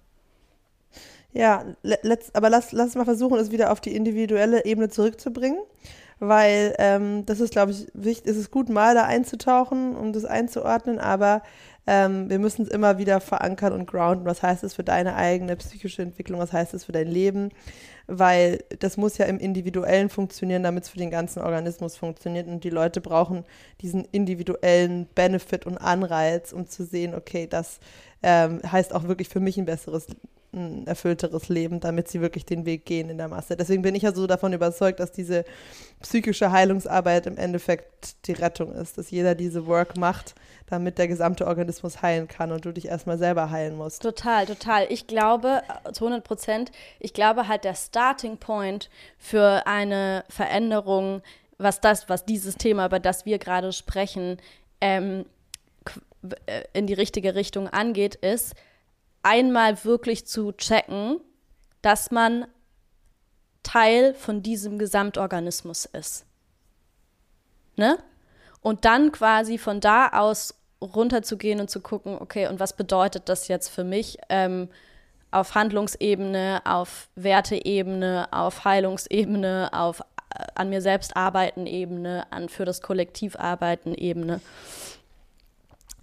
Ja, 1.33 1.65
let's, 1.83 2.33
aber 2.35 2.49
lass, 2.49 2.71
lass 2.71 2.95
mal 2.95 3.05
versuchen, 3.05 3.39
es 3.41 3.51
wieder 3.51 3.73
auf 3.73 3.81
die 3.81 3.97
individuelle 3.97 4.65
Ebene 4.65 4.89
zurückzubringen. 4.89 5.59
Weil 6.21 6.77
ähm, 6.79 7.27
das 7.27 7.41
ist, 7.41 7.51
glaube 7.51 7.73
ich, 7.73 7.89
wichtig, 7.93 8.31
es 8.31 8.37
ist 8.37 8.53
gut, 8.53 8.69
mal 8.69 8.95
da 8.95 9.03
einzutauchen, 9.05 9.97
um 9.97 10.13
das 10.13 10.25
einzuordnen, 10.25 11.01
aber 11.01 11.43
ähm, 11.87 12.31
wir 12.31 12.39
müssen 12.39 12.63
es 12.63 12.69
immer 12.69 12.99
wieder 12.99 13.21
verankern 13.21 13.73
und 13.73 13.87
grounden. 13.87 14.25
Was 14.25 14.43
heißt 14.43 14.65
es 14.65 14.75
für 14.75 14.85
deine 14.85 15.17
eigene 15.17 15.57
psychische 15.57 16.03
Entwicklung? 16.03 16.41
Was 16.41 16.53
heißt 16.53 16.73
es 16.75 16.85
für 16.85 16.93
dein 16.93 17.09
Leben? 17.09 17.51
Weil 18.07 18.65
das 18.79 18.97
muss 18.97 19.19
ja 19.19 19.27
im 19.27 19.39
Individuellen 19.39 20.09
funktionieren, 20.09 20.63
damit 20.63 20.85
es 20.85 20.91
für 20.91 20.99
den 20.99 21.11
ganzen 21.11 21.43
Organismus 21.43 21.97
funktioniert. 21.97 22.49
Und 22.49 22.65
die 22.65 22.71
Leute 22.71 23.01
brauchen 23.01 23.45
diesen 23.83 24.05
individuellen 24.13 25.07
Benefit 25.15 25.67
und 25.67 25.79
Anreiz, 25.79 26.53
um 26.53 26.67
zu 26.67 26.85
sehen, 26.85 27.15
okay, 27.15 27.47
das 27.47 27.81
ähm, 28.23 28.61
heißt 28.71 28.95
auch 28.95 29.05
wirklich 29.05 29.29
für 29.29 29.41
mich 29.41 29.59
ein 29.59 29.67
besseres 29.67 30.07
ein 30.55 30.87
erfüllteres 30.87 31.49
Leben, 31.49 31.81
damit 31.81 32.09
sie 32.09 32.21
wirklich 32.21 32.45
den 32.45 32.65
Weg 32.65 32.87
gehen 32.87 33.11
in 33.11 33.19
der 33.19 33.29
Masse. 33.29 33.57
Deswegen 33.57 33.83
bin 33.83 33.95
ich 33.95 34.03
ja 34.03 34.13
so 34.13 34.27
davon 34.27 34.53
überzeugt, 34.53 35.01
dass 35.01 35.13
diese 35.13 35.45
psychische 36.01 36.53
Heilungsarbeit 36.53 37.27
im 37.27 37.37
Endeffekt 37.37 38.27
die 38.27 38.33
Rettung 38.33 38.73
ist, 38.73 38.99
dass 38.99 39.11
jeder 39.11 39.35
diese 39.35 39.67
Work 39.67 39.97
macht, 39.97 40.35
damit 40.67 40.99
der 40.99 41.09
gesamte 41.09 41.47
Organismus 41.47 42.03
heilen 42.03 42.29
kann 42.29 42.53
und 42.53 42.65
du 42.65 42.73
dich 42.73 42.87
erstmal 42.87 43.19
selber 43.19 43.51
heilen 43.51 43.77
musst. 43.77 44.03
Total, 44.03 44.47
total. 44.47 44.87
Ich 44.91 45.07
glaube, 45.07 45.63
zu 45.93 46.05
100 46.05 46.25
Prozent, 46.25 46.73
ich 47.01 47.13
glaube 47.13 47.49
halt 47.49 47.65
der 47.65 47.75
Starting 47.75 48.39
Point 48.39 48.91
für 49.19 49.67
eine 49.67 50.25
Veränderung, 50.29 51.23
was 51.59 51.81
das, 51.81 52.09
was 52.09 52.25
dieses 52.25 52.57
Thema, 52.57 52.87
über 52.87 53.01
das 53.01 53.27
wir 53.27 53.39
gerade 53.39 53.73
sprechen, 53.73 54.39
ähm, 54.81 55.25
äh, 56.47 56.63
in 56.73 56.87
die 56.87 56.95
richtige 56.95 57.35
Richtung 57.35 57.69
angeht, 57.69 58.15
ist, 58.17 58.55
einmal 59.25 59.85
wirklich 59.85 60.27
zu 60.27 60.53
checken, 60.53 61.21
dass 61.83 62.11
man 62.11 62.47
Teil 63.63 64.15
von 64.15 64.43
diesem 64.43 64.79
Gesamtorganismus 64.79 65.87
ist. 65.87 66.27
Ne? 67.77 67.99
Und 68.61 68.85
dann 68.85 69.11
quasi 69.11 69.59
von 69.59 69.81
da 69.81 70.09
aus 70.09 70.55
runterzugehen 70.81 71.61
und 71.61 71.71
zu 71.71 71.81
gucken, 71.81 72.17
okay, 72.21 72.47
und 72.47 72.61
was 72.61 72.77
bedeutet 72.77 73.29
das 73.29 73.49
jetzt 73.49 73.69
für 73.69 73.85
mich 73.85 74.19
ähm, 74.29 74.69
auf 75.31 75.55
Handlungsebene, 75.55 76.63
auf 76.65 77.09
Werteebene, 77.17 78.29
auf 78.31 78.65
Heilungsebene, 78.65 79.71
auf 79.73 80.01
äh, 80.01 80.45
an 80.55 80.69
mir 80.69 80.81
selbst 80.81 81.17
arbeiten 81.17 81.67
Ebene, 81.67 82.27
an 82.31 82.49
für 82.49 82.65
das 82.65 82.83
Kollektiv 82.83 83.37
arbeiten 83.37 83.95
Ebene. 83.95 84.41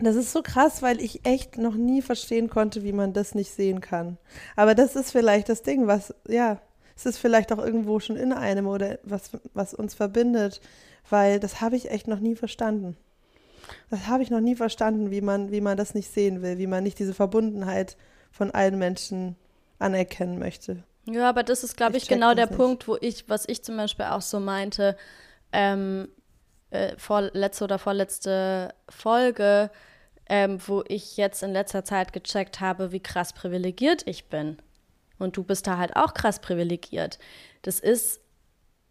Das 0.06 0.16
ist 0.16 0.32
so 0.32 0.42
krass, 0.42 0.82
weil 0.82 1.00
ich 1.02 1.26
echt 1.26 1.58
noch 1.58 1.76
nie 1.76 2.02
verstehen 2.02 2.50
konnte, 2.50 2.84
wie 2.84 2.94
man 2.94 3.14
das 3.14 3.36
nicht 3.36 3.52
sehen 3.52 3.82
kann. 3.82 4.18
Aber 4.56 4.76
das 4.76 4.96
ist 4.96 5.12
vielleicht 5.12 5.50
das 5.50 5.64
Ding, 5.64 5.88
was, 5.88 6.14
ja, 6.28 6.60
es 6.96 7.06
ist 7.06 7.18
vielleicht 7.18 7.52
auch 7.52 7.58
irgendwo 7.58 8.00
schon 8.00 8.16
in 8.16 8.34
einem 8.34 8.68
oder 8.68 9.00
was, 9.04 9.32
was 9.54 9.74
uns 9.74 9.94
verbindet, 9.94 10.62
weil 11.10 11.40
das 11.40 11.62
habe 11.62 11.76
ich 11.76 11.90
echt 11.90 12.08
noch 12.08 12.20
nie 12.20 12.36
verstanden. 12.36 12.98
Das 13.90 14.08
habe 14.08 14.24
ich 14.24 14.30
noch 14.30 14.40
nie 14.40 14.56
verstanden, 14.56 15.12
wie 15.12 15.22
man, 15.22 15.52
wie 15.52 15.62
man 15.62 15.78
das 15.78 15.94
nicht 15.94 16.14
sehen 16.14 16.42
will, 16.42 16.58
wie 16.58 16.68
man 16.68 16.84
nicht 16.84 17.00
diese 17.00 17.14
Verbundenheit 17.14 17.98
von 18.32 18.52
allen 18.52 18.78
Menschen 18.78 19.36
anerkennen 19.80 20.40
möchte. 20.40 20.84
Ja, 21.06 21.30
aber 21.30 21.44
das 21.44 21.64
ist, 21.64 21.78
glaube 21.78 21.98
ich, 21.98 22.04
ich 22.04 22.10
genau 22.10 22.34
der 22.34 22.48
nicht. 22.48 22.58
Punkt, 22.58 22.88
wo 22.88 22.98
ich, 23.00 23.28
was 23.28 23.48
ich 23.48 23.64
zum 23.64 23.78
Beispiel 23.78 24.06
auch 24.06 24.22
so 24.22 24.40
meinte, 24.40 24.96
ähm, 25.52 26.08
äh, 26.70 26.96
vorletzte 26.98 27.64
oder 27.64 27.80
vorletzte 27.80 28.74
Folge, 28.90 29.72
ähm, 30.32 30.60
wo 30.66 30.82
ich 30.88 31.18
jetzt 31.18 31.44
in 31.44 31.52
letzter 31.52 31.84
Zeit 31.84 32.14
gecheckt 32.14 32.62
habe, 32.62 32.94
wie 32.94 33.02
krass 33.02 33.34
privilegiert 33.34 34.04
ich 34.08 34.30
bin. 34.30 34.58
Und 35.20 35.36
du 35.36 35.44
bist 35.44 35.68
da 35.68 35.78
halt 35.78 35.98
auch 35.98 36.14
krass 36.14 36.40
privilegiert. 36.40 37.20
Das 37.64 37.82
ist 37.82 38.22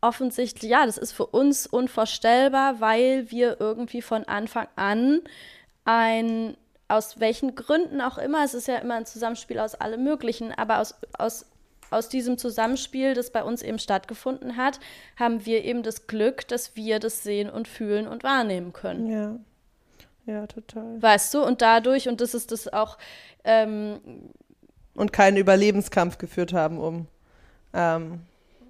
offensichtlich, 0.03 0.71
ja, 0.71 0.85
das 0.85 0.99
ist 0.99 1.13
für 1.13 1.25
uns 1.25 1.67
unvorstellbar, 1.67 2.83
weil 2.83 3.31
wir 3.31 3.59
irgendwie 3.59 4.03
von 4.03 4.25
Anfang 4.25 4.69
an 4.77 5.23
ein, 5.87 6.59
aus 6.89 7.21
welchen 7.21 7.55
Gründen 7.55 8.03
auch 8.03 8.19
immer, 8.19 8.45
es 8.45 8.53
ist 8.53 8.69
ja 8.69 8.77
immer 8.77 8.97
ein 8.97 9.07
Zusammenspiel 9.07 9.61
aus 9.61 9.75
allem 9.75 10.05
Möglichen, 10.05 10.53
aber 10.53 10.79
aus, 10.79 10.95
aus, 11.17 11.47
aus 11.91 12.11
diesem 12.11 12.37
Zusammenspiel, 12.37 13.15
das 13.15 13.33
bei 13.33 13.43
uns 13.43 13.63
eben 13.63 13.79
stattgefunden 13.79 14.59
hat, 14.59 14.79
haben 15.19 15.47
wir 15.47 15.65
eben 15.65 15.83
das 15.83 16.07
Glück, 16.07 16.47
dass 16.49 16.77
wir 16.77 16.99
das 16.99 17.23
sehen 17.23 17.49
und 17.49 17.67
fühlen 17.67 18.07
und 18.07 18.25
wahrnehmen 18.25 18.75
können. 18.75 19.11
Ja. 19.11 19.41
Ja, 20.27 20.47
total. 20.47 21.01
Weißt 21.03 21.35
du, 21.35 21.43
und 21.43 21.63
dadurch, 21.63 22.09
und 22.09 22.21
das 22.21 22.35
ist 22.35 22.53
das 22.53 22.73
auch. 22.73 22.99
Ähm, 23.45 24.01
und 24.95 25.13
keinen 25.13 25.37
Überlebenskampf 25.37 26.19
geführt 26.19 26.53
haben, 26.53 26.79
um. 26.79 27.07
Ähm, 27.73 28.21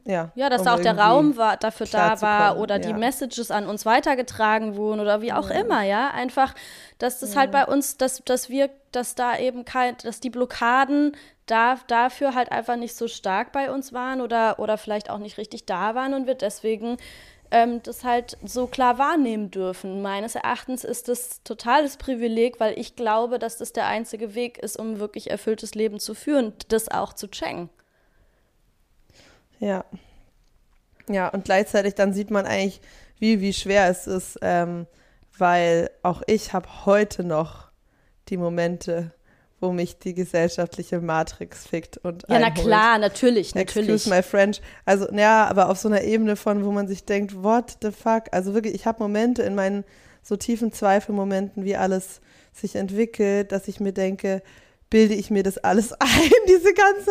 ja, 0.05 0.30
ja, 0.34 0.48
dass 0.48 0.61
um 0.61 0.64
da 0.64 0.74
auch 0.74 0.80
der 0.80 0.98
Raum 0.98 1.36
war, 1.36 1.57
dafür 1.57 1.86
da 1.86 2.20
war 2.22 2.59
oder 2.59 2.76
ja. 2.76 2.80
die 2.80 2.94
Messages 2.94 3.51
an 3.51 3.66
uns 3.66 3.84
weitergetragen 3.84 4.74
wurden 4.74 5.01
oder 5.01 5.20
wie 5.20 5.32
auch 5.32 5.51
ja. 5.51 5.61
immer, 5.61 5.82
ja. 5.82 6.11
Einfach, 6.11 6.55
dass 6.98 7.20
das 7.20 7.36
halt 7.36 7.53
ja. 7.53 7.59
halt 7.59 7.68
bei 7.68 7.72
uns, 7.72 7.96
dass, 7.96 8.22
dass 8.24 8.48
wir, 8.48 8.70
dass 8.92 9.14
da 9.14 9.38
eben 9.38 9.64
kein, 9.64 9.96
dass 10.03 10.20
die 10.20 10.30
Blockaden 10.30 11.16
da, 11.46 11.78
dafür 11.86 12.34
halt 12.34 12.51
einfach 12.51 12.76
nicht 12.76 12.96
so 12.96 13.09
stark 13.09 13.53
bei 13.53 13.70
uns 13.70 13.92
waren 13.92 14.20
oder, 14.20 14.59
oder 14.59 14.78
vielleicht 14.78 15.11
auch 15.11 15.18
nicht 15.18 15.36
richtig 15.38 15.66
da 15.66 15.94
waren 15.94 16.14
und 16.14 16.26
wir 16.26 16.34
deswegen 16.34 16.96
ähm, 17.51 17.82
das 17.82 18.05
halt 18.05 18.36
so 18.44 18.66
klar 18.66 18.98
wahrnehmen 18.98 19.51
dürfen. 19.51 20.03
Meines 20.03 20.34
Erachtens 20.34 20.84
ist 20.84 21.09
das 21.09 21.42
totales 21.42 21.96
Privileg, 21.96 22.61
weil 22.61 22.78
ich 22.78 22.96
glaube, 22.96 23.38
dass 23.38 23.59
das 23.59 23.72
der 23.72 23.86
einzige 23.86 24.34
Weg 24.34 24.59
ist, 24.59 24.78
um 24.78 24.98
wirklich 24.98 25.30
erfülltes 25.30 25.74
Leben 25.74 25.98
zu 25.98 26.14
führen, 26.14 26.53
das 26.68 26.88
auch 26.88 27.12
zu 27.12 27.28
checken. 27.28 27.68
Ja. 29.59 29.84
Ja, 31.09 31.28
und 31.28 31.44
gleichzeitig 31.44 31.94
dann 31.96 32.12
sieht 32.12 32.30
man 32.30 32.46
eigentlich, 32.46 32.80
wie, 33.18 33.40
wie 33.40 33.53
schwer 33.53 33.88
es 33.88 34.07
ist, 34.07 34.38
ähm, 34.42 34.86
weil 35.36 35.90
auch 36.03 36.22
ich 36.26 36.53
habe 36.53 36.86
heute 36.86 37.24
noch 37.24 37.70
die 38.28 38.36
Momente, 38.36 39.12
wo 39.61 39.72
mich 39.72 39.98
die 39.98 40.14
gesellschaftliche 40.14 41.00
Matrix 41.00 41.66
fickt 41.66 41.98
und 41.98 42.24
Ja, 42.28 42.36
einholt. 42.36 42.54
na 42.56 42.62
klar, 42.62 42.98
natürlich, 42.98 43.54
natürlich. 43.54 43.88
Excuse 43.90 44.08
my 44.08 44.22
French. 44.22 44.61
Also, 44.86 45.06
ja, 45.12 45.46
aber 45.46 45.68
auf 45.68 45.78
so 45.78 45.88
einer 45.88 46.02
Ebene 46.02 46.36
von, 46.36 46.64
wo 46.64 46.72
man 46.72 46.88
sich 46.88 47.04
denkt, 47.04 47.42
what 47.42 47.76
the 47.82 47.90
fuck? 47.90 48.24
Also 48.32 48.54
wirklich, 48.54 48.74
ich 48.74 48.86
habe 48.86 49.02
Momente 49.02 49.42
in 49.42 49.54
meinen 49.54 49.84
so 50.22 50.36
tiefen 50.36 50.72
Zweifelmomenten, 50.72 51.64
wie 51.64 51.76
alles 51.76 52.20
sich 52.52 52.76
entwickelt, 52.76 53.52
dass 53.52 53.68
ich 53.68 53.80
mir 53.80 53.92
denke, 53.92 54.42
bilde 54.91 55.14
ich 55.14 55.30
mir 55.30 55.43
das 55.43 55.59
alles 55.59 55.93
ein, 56.01 56.30
diese 56.49 56.74
ganze, 56.74 57.11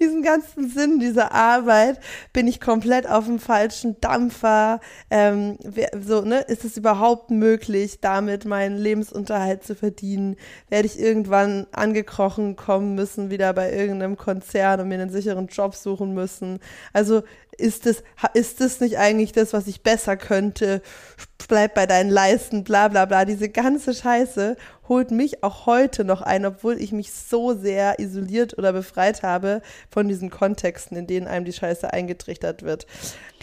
diesen 0.00 0.22
ganzen 0.22 0.68
Sinn 0.70 0.98
dieser 0.98 1.32
Arbeit, 1.32 2.00
bin 2.32 2.48
ich 2.48 2.60
komplett 2.60 3.06
auf 3.06 3.26
dem 3.26 3.38
falschen 3.38 4.00
Dampfer, 4.00 4.80
ähm, 5.10 5.58
so, 6.00 6.22
ne, 6.22 6.40
ist 6.40 6.64
es 6.64 6.76
überhaupt 6.76 7.30
möglich, 7.30 8.00
damit 8.00 8.46
meinen 8.46 8.78
Lebensunterhalt 8.78 9.62
zu 9.62 9.74
verdienen? 9.74 10.36
Werde 10.68 10.86
ich 10.86 10.98
irgendwann 10.98 11.66
angekrochen 11.72 12.56
kommen 12.56 12.94
müssen, 12.94 13.30
wieder 13.30 13.52
bei 13.52 13.72
irgendeinem 13.72 14.16
Konzern 14.16 14.80
und 14.80 14.88
mir 14.88 14.94
einen 14.94 15.10
sicheren 15.10 15.48
Job 15.48 15.74
suchen 15.74 16.14
müssen? 16.14 16.58
Also, 16.92 17.22
ist 17.60 17.86
es, 17.86 18.02
ist 18.34 18.60
es 18.60 18.80
nicht 18.80 18.98
eigentlich 18.98 19.32
das, 19.32 19.52
was 19.52 19.66
ich 19.66 19.82
besser 19.82 20.16
könnte? 20.16 20.82
Bleib 21.48 21.74
bei 21.74 21.86
deinen 21.86 22.10
Leisten, 22.10 22.64
bla 22.64 22.88
bla 22.88 23.04
bla. 23.04 23.24
Diese 23.24 23.48
ganze 23.48 23.94
Scheiße 23.94 24.56
holt 24.88 25.10
mich 25.12 25.44
auch 25.44 25.66
heute 25.66 26.04
noch 26.04 26.20
ein, 26.20 26.44
obwohl 26.44 26.80
ich 26.80 26.92
mich 26.92 27.12
so 27.12 27.54
sehr 27.54 27.98
isoliert 28.00 28.58
oder 28.58 28.72
befreit 28.72 29.22
habe 29.22 29.62
von 29.88 30.08
diesen 30.08 30.30
Kontexten, 30.30 30.96
in 30.96 31.06
denen 31.06 31.28
einem 31.28 31.44
die 31.44 31.52
Scheiße 31.52 31.92
eingetrichtert 31.92 32.62
wird. 32.62 32.86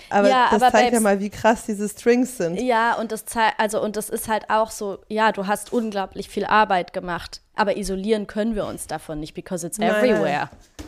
Aber 0.10 0.30
ja, 0.30 0.48
das 0.52 0.62
aber 0.62 0.72
zeigt 0.72 0.94
ja 0.94 1.00
mal, 1.00 1.20
wie 1.20 1.30
krass 1.30 1.66
diese 1.66 1.88
Strings 1.88 2.38
sind. 2.38 2.60
Ja, 2.60 2.96
und 2.96 3.12
das 3.12 3.26
zeigt, 3.26 3.60
also 3.60 3.82
und 3.82 3.96
das 3.96 4.10
ist 4.10 4.28
halt 4.28 4.50
auch 4.50 4.72
so, 4.72 5.00
ja, 5.08 5.32
du 5.32 5.48
hast 5.48 5.72
unglaublich 5.72 6.30
viel 6.30 6.46
Arbeit 6.46 6.94
gemacht, 6.94 7.42
aber 7.56 7.78
isolieren 7.78 8.28
können 8.28 8.56
wir 8.56 8.66
uns 8.66 8.88
davon 8.88 9.20
nicht, 9.20 9.34
because 9.34 9.66
it's 9.66 9.80
everywhere. 9.80 10.50
Nein, 10.52 10.88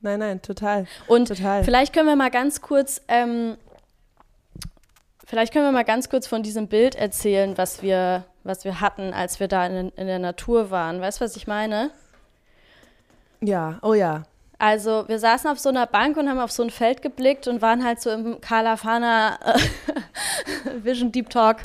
nein, 0.00 0.18
nein 0.18 0.42
total. 0.42 0.86
Und 1.06 1.28
total. 1.28 1.64
vielleicht 1.64 1.92
können 1.92 2.08
wir 2.08 2.16
mal 2.16 2.30
ganz 2.30 2.60
kurz 2.60 3.00
ähm, 3.08 3.56
Vielleicht 5.28 5.52
können 5.52 5.64
wir 5.64 5.72
mal 5.72 5.84
ganz 5.84 6.08
kurz 6.08 6.28
von 6.28 6.44
diesem 6.44 6.68
Bild 6.68 6.94
erzählen, 6.94 7.58
was 7.58 7.82
wir, 7.82 8.24
was 8.44 8.64
wir 8.64 8.80
hatten, 8.80 9.12
als 9.12 9.40
wir 9.40 9.48
da 9.48 9.66
in, 9.66 9.90
in 9.90 10.06
der 10.06 10.20
Natur 10.20 10.70
waren. 10.70 11.00
Weißt 11.00 11.20
du, 11.20 11.24
was 11.24 11.34
ich 11.34 11.48
meine? 11.48 11.90
Ja, 13.40 13.80
oh 13.82 13.94
ja. 13.94 14.22
Also 14.58 15.04
wir 15.08 15.18
saßen 15.18 15.50
auf 15.50 15.58
so 15.58 15.68
einer 15.68 15.86
Bank 15.86 16.16
und 16.16 16.30
haben 16.30 16.38
auf 16.38 16.52
so 16.52 16.62
ein 16.62 16.70
Feld 16.70 17.02
geblickt 17.02 17.48
und 17.48 17.60
waren 17.60 17.84
halt 17.84 18.00
so 18.00 18.10
im 18.10 18.40
Kalafana 18.40 19.38
äh, 19.44 19.58
Vision 20.84 21.10
Deep 21.10 21.28
Talk 21.28 21.58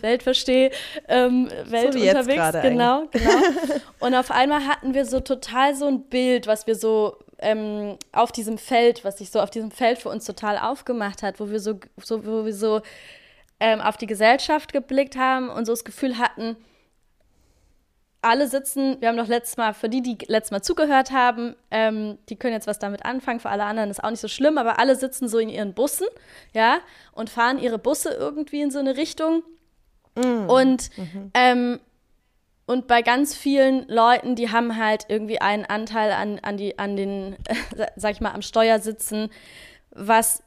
Weltversteh 0.00 0.70
ähm, 1.08 1.50
Welt 1.64 1.92
so 1.92 1.98
unterwegs. 1.98 2.62
Genau, 2.62 3.06
genau. 3.10 3.30
und 3.98 4.14
auf 4.14 4.30
einmal 4.30 4.66
hatten 4.68 4.94
wir 4.94 5.04
so 5.04 5.18
total 5.18 5.74
so 5.74 5.86
ein 5.86 6.04
Bild, 6.04 6.46
was 6.46 6.68
wir 6.68 6.76
so 6.76 7.18
ähm, 7.40 7.96
auf 8.12 8.32
diesem 8.32 8.58
Feld, 8.58 9.04
was 9.04 9.18
sich 9.18 9.30
so 9.30 9.40
auf 9.40 9.50
diesem 9.50 9.70
Feld 9.70 9.98
für 9.98 10.08
uns 10.08 10.24
total 10.24 10.58
aufgemacht 10.58 11.22
hat, 11.22 11.40
wo 11.40 11.50
wir 11.50 11.60
so, 11.60 11.78
so 12.02 12.24
wo 12.24 12.44
wir 12.44 12.54
so 12.54 12.82
ähm, 13.58 13.80
auf 13.80 13.96
die 13.96 14.06
Gesellschaft 14.06 14.72
geblickt 14.72 15.16
haben 15.16 15.48
und 15.48 15.66
so 15.66 15.72
das 15.72 15.84
Gefühl 15.84 16.18
hatten, 16.18 16.56
alle 18.22 18.48
sitzen, 18.48 19.00
wir 19.00 19.08
haben 19.08 19.16
doch 19.16 19.28
letztes 19.28 19.56
Mal, 19.56 19.72
für 19.72 19.88
die, 19.88 20.02
die 20.02 20.18
letztes 20.26 20.50
Mal 20.50 20.62
zugehört 20.62 21.10
haben, 21.10 21.56
ähm, 21.70 22.18
die 22.28 22.36
können 22.36 22.52
jetzt 22.52 22.66
was 22.66 22.78
damit 22.78 23.04
anfangen, 23.04 23.40
für 23.40 23.48
alle 23.48 23.64
anderen 23.64 23.90
ist 23.90 24.04
auch 24.04 24.10
nicht 24.10 24.20
so 24.20 24.28
schlimm, 24.28 24.58
aber 24.58 24.78
alle 24.78 24.94
sitzen 24.96 25.28
so 25.28 25.38
in 25.38 25.48
ihren 25.48 25.72
Bussen, 25.72 26.06
ja, 26.52 26.80
und 27.12 27.30
fahren 27.30 27.58
ihre 27.58 27.78
Busse 27.78 28.10
irgendwie 28.10 28.60
in 28.60 28.70
so 28.70 28.78
eine 28.78 28.96
Richtung. 28.96 29.42
Mm. 30.16 30.50
Und 30.50 30.90
mhm. 30.98 31.30
ähm, 31.34 31.80
und 32.70 32.86
bei 32.86 33.02
ganz 33.02 33.34
vielen 33.34 33.84
Leuten, 33.88 34.36
die 34.36 34.52
haben 34.52 34.76
halt 34.76 35.06
irgendwie 35.08 35.40
einen 35.40 35.64
Anteil 35.64 36.12
an, 36.12 36.38
an, 36.38 36.56
die, 36.56 36.78
an 36.78 36.94
den, 36.94 37.32
äh, 37.76 37.86
sag 37.96 38.12
ich 38.12 38.20
mal, 38.20 38.30
am 38.30 38.42
Steuer 38.42 38.78
sitzen, 38.78 39.28
was, 39.90 40.44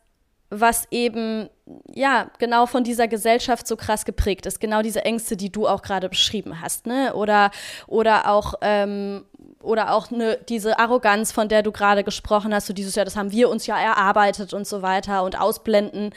was 0.50 0.88
eben, 0.90 1.50
ja, 1.94 2.32
genau 2.40 2.66
von 2.66 2.86
dieser 2.86 3.10
Gesellschaft 3.10 3.68
so 3.68 3.76
krass 3.76 4.06
geprägt 4.06 4.46
ist. 4.46 4.62
Genau 4.62 4.82
diese 4.82 5.04
Ängste, 5.04 5.36
die 5.36 5.52
du 5.52 5.68
auch 5.68 5.82
gerade 5.82 6.08
beschrieben 6.08 6.62
hast, 6.62 6.88
ne? 6.88 7.14
Oder, 7.14 7.52
oder 7.88 8.30
auch, 8.30 8.54
ähm, 8.62 9.26
oder 9.62 9.94
auch 9.94 10.10
ne, 10.10 10.40
diese 10.48 10.80
Arroganz, 10.80 11.34
von 11.34 11.50
der 11.50 11.62
du 11.62 11.74
gerade 11.74 12.06
gesprochen 12.06 12.54
hast, 12.56 12.68
so 12.68 12.74
dieses 12.74 12.96
Jahr, 12.96 13.04
das 13.04 13.18
haben 13.18 13.34
wir 13.34 13.50
uns 13.50 13.68
ja 13.68 13.78
erarbeitet 13.78 14.54
und 14.54 14.66
so 14.66 14.82
weiter 14.82 15.24
und 15.24 15.38
ausblenden, 15.38 16.12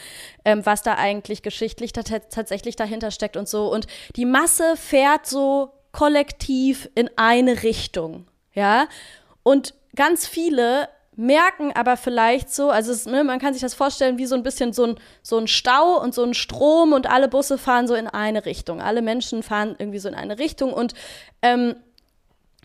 ähm, 0.44 0.64
was 0.64 0.82
da 0.82 0.94
eigentlich 0.94 1.42
geschichtlich 1.42 1.92
tatsächlich 1.92 2.76
dahinter 2.76 3.11
steckt 3.11 3.36
und 3.36 3.48
so. 3.48 3.72
Und 3.72 3.88
die 4.14 4.24
Masse 4.24 4.76
fährt 4.76 5.26
so 5.26 5.72
kollektiv 5.97 6.90
in 6.94 7.09
eine 7.16 7.62
Richtung, 7.62 8.26
ja. 8.53 8.86
Und 9.42 9.72
ganz 9.94 10.26
viele 10.26 10.90
merken 11.16 11.72
aber 11.72 11.97
vielleicht 11.97 12.53
so, 12.53 12.68
also 12.68 12.92
es, 12.92 13.07
ne, 13.07 13.24
man 13.24 13.38
kann 13.38 13.55
sich 13.55 13.62
das 13.62 13.72
vorstellen 13.72 14.18
wie 14.18 14.26
so 14.26 14.34
ein 14.34 14.42
bisschen 14.42 14.74
so 14.74 14.84
ein, 14.84 14.97
so 15.22 15.38
ein 15.38 15.49
Stau 15.49 15.99
und 15.99 16.14
so 16.14 16.22
ein 16.22 16.34
Strom 16.34 16.92
und 16.92 17.09
alle 17.09 17.28
Busse 17.28 17.57
fahren 17.57 17.88
so 17.88 17.94
in 17.94 18.09
eine 18.09 18.44
Richtung. 18.44 18.82
Alle 18.82 19.01
Menschen 19.01 19.42
fahren 19.42 19.74
irgendwie 19.78 19.99
so 19.99 20.09
in 20.11 20.14
eine 20.14 20.38
Richtung 20.38 20.74
und 20.74 20.92
ähm, 21.40 21.76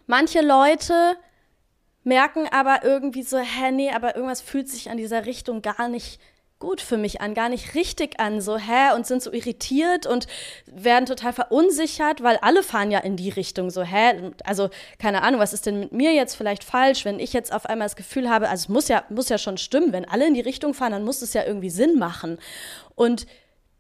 manche 0.08 0.42
Leute 0.42 1.16
merken 2.04 2.50
aber 2.52 2.84
irgendwie 2.84 3.24
so, 3.24 3.38
hä, 3.38 3.72
nee, 3.72 3.92
aber 3.92 4.18
irgendwas 4.18 4.42
fühlt 4.42 4.68
sich 4.68 4.90
an 4.90 4.98
dieser 4.98 5.26
Richtung 5.26 5.62
gar 5.62 5.88
nicht 5.88 6.20
gut 6.62 6.80
für 6.80 6.96
mich 6.96 7.20
an, 7.20 7.34
gar 7.34 7.50
nicht 7.50 7.76
richtig 7.76 8.22
an, 8.22 8.40
so 8.40 8.58
hä 8.58 8.96
und 8.96 9.06
sind 9.06 9.22
so 9.22 9.34
irritiert 9.34 10.08
und 10.08 10.28
werden 10.66 11.06
total 11.06 11.34
verunsichert, 11.34 12.24
weil 12.24 12.38
alle 12.38 12.64
fahren 12.64 12.92
ja 12.92 13.00
in 13.00 13.18
die 13.18 13.30
Richtung, 13.30 13.70
so 13.70 13.84
hä, 13.84 14.32
also 14.46 14.70
keine 14.98 15.24
Ahnung, 15.24 15.42
was 15.42 15.52
ist 15.52 15.66
denn 15.66 15.82
mit 15.82 15.92
mir 15.92 16.14
jetzt 16.14 16.36
vielleicht 16.36 16.64
falsch, 16.64 17.04
wenn 17.04 17.20
ich 17.20 17.34
jetzt 17.34 17.52
auf 17.52 17.66
einmal 17.66 17.88
das 17.88 17.98
Gefühl 17.98 18.30
habe, 18.30 18.48
also 18.48 18.62
es 18.62 18.70
muss 18.70 18.88
ja 18.88 19.04
muss 19.10 19.28
ja 19.28 19.38
schon 19.38 19.58
stimmen, 19.58 19.92
wenn 19.92 20.08
alle 20.08 20.28
in 20.28 20.34
die 20.34 20.42
Richtung 20.42 20.74
fahren, 20.74 20.94
dann 20.94 21.04
muss 21.04 21.22
es 21.22 21.34
ja 21.34 21.44
irgendwie 21.44 21.70
Sinn 21.70 22.00
machen. 22.00 22.38
Und 22.96 23.26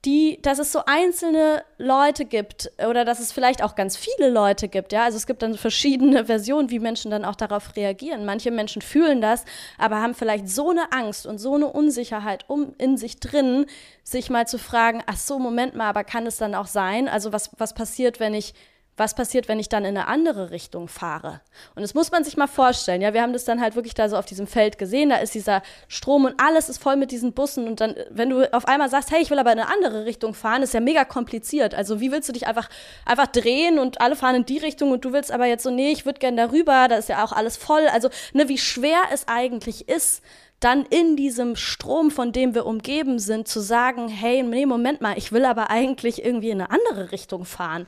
die, 0.05 0.39
dass 0.41 0.57
es 0.57 0.71
so 0.71 0.81
einzelne 0.87 1.63
Leute 1.77 2.25
gibt 2.25 2.71
oder 2.87 3.05
dass 3.05 3.19
es 3.19 3.31
vielleicht 3.31 3.63
auch 3.63 3.75
ganz 3.75 3.95
viele 3.95 4.29
Leute 4.29 4.67
gibt, 4.67 4.93
ja. 4.93 5.03
Also 5.03 5.17
es 5.17 5.27
gibt 5.27 5.43
dann 5.43 5.55
verschiedene 5.55 6.25
Versionen, 6.31 6.71
wie 6.71 6.79
Menschen 6.79 7.11
dann 7.11 7.23
auch 7.23 7.35
darauf 7.35 7.75
reagieren. 7.75 8.25
Manche 8.25 8.49
Menschen 8.49 8.81
fühlen 8.81 9.21
das, 9.21 9.45
aber 9.77 10.01
haben 10.01 10.15
vielleicht 10.15 10.49
so 10.49 10.71
eine 10.71 10.91
Angst 10.91 11.27
und 11.27 11.37
so 11.37 11.53
eine 11.53 11.67
Unsicherheit 11.67 12.45
um 12.47 12.73
in 12.79 12.97
sich 12.97 13.19
drin, 13.19 13.67
sich 14.03 14.31
mal 14.31 14.47
zu 14.47 14.57
fragen, 14.57 15.03
ach 15.05 15.17
so, 15.17 15.37
Moment 15.37 15.75
mal, 15.75 15.89
aber 15.89 16.03
kann 16.03 16.25
es 16.25 16.37
dann 16.37 16.55
auch 16.55 16.67
sein? 16.67 17.07
Also 17.07 17.31
was, 17.31 17.51
was 17.59 17.75
passiert, 17.75 18.19
wenn 18.19 18.33
ich 18.33 18.55
was 18.97 19.15
passiert, 19.15 19.47
wenn 19.47 19.59
ich 19.59 19.69
dann 19.69 19.85
in 19.85 19.97
eine 19.97 20.07
andere 20.07 20.51
Richtung 20.51 20.87
fahre? 20.87 21.41
Und 21.75 21.81
das 21.81 21.93
muss 21.93 22.11
man 22.11 22.23
sich 22.23 22.37
mal 22.37 22.47
vorstellen. 22.47 23.01
Ja, 23.01 23.13
wir 23.13 23.21
haben 23.21 23.33
das 23.33 23.45
dann 23.45 23.61
halt 23.61 23.75
wirklich 23.75 23.93
da 23.93 24.09
so 24.09 24.17
auf 24.17 24.25
diesem 24.25 24.47
Feld 24.47 24.77
gesehen. 24.77 25.09
Da 25.09 25.17
ist 25.17 25.33
dieser 25.33 25.61
Strom 25.87 26.25
und 26.25 26.35
alles 26.37 26.69
ist 26.69 26.81
voll 26.81 26.97
mit 26.97 27.11
diesen 27.11 27.33
Bussen. 27.33 27.67
Und 27.67 27.81
dann, 27.81 27.95
wenn 28.09 28.29
du 28.29 28.53
auf 28.53 28.67
einmal 28.67 28.89
sagst, 28.89 29.11
hey, 29.11 29.21
ich 29.21 29.31
will 29.31 29.39
aber 29.39 29.53
in 29.53 29.59
eine 29.59 29.71
andere 29.71 30.05
Richtung 30.05 30.33
fahren, 30.33 30.61
ist 30.61 30.73
ja 30.73 30.79
mega 30.79 31.05
kompliziert. 31.05 31.73
Also, 31.73 31.99
wie 31.99 32.11
willst 32.11 32.29
du 32.29 32.33
dich 32.33 32.47
einfach, 32.47 32.69
einfach 33.05 33.27
drehen 33.27 33.79
und 33.79 34.01
alle 34.01 34.15
fahren 34.15 34.35
in 34.35 34.45
die 34.45 34.57
Richtung 34.57 34.91
und 34.91 35.05
du 35.05 35.13
willst 35.13 35.31
aber 35.31 35.45
jetzt 35.45 35.63
so, 35.63 35.71
nee, 35.71 35.91
ich 35.91 36.05
würde 36.05 36.19
gerne 36.19 36.47
darüber, 36.47 36.87
da 36.87 36.95
ist 36.95 37.09
ja 37.09 37.23
auch 37.23 37.31
alles 37.31 37.57
voll. 37.57 37.87
Also, 37.91 38.09
ne, 38.33 38.49
wie 38.49 38.57
schwer 38.57 39.01
es 39.11 39.27
eigentlich 39.27 39.87
ist, 39.87 40.21
dann 40.61 40.85
in 40.85 41.15
diesem 41.15 41.55
Strom, 41.55 42.11
von 42.11 42.31
dem 42.31 42.53
wir 42.53 42.67
umgeben 42.67 43.17
sind, 43.17 43.47
zu 43.47 43.59
sagen, 43.59 44.07
hey, 44.07 44.43
nee, 44.43 44.67
Moment 44.67 45.01
mal, 45.01 45.17
ich 45.17 45.31
will 45.31 45.43
aber 45.43 45.71
eigentlich 45.71 46.23
irgendwie 46.23 46.51
in 46.51 46.61
eine 46.61 46.69
andere 46.69 47.11
Richtung 47.11 47.45
fahren. 47.45 47.87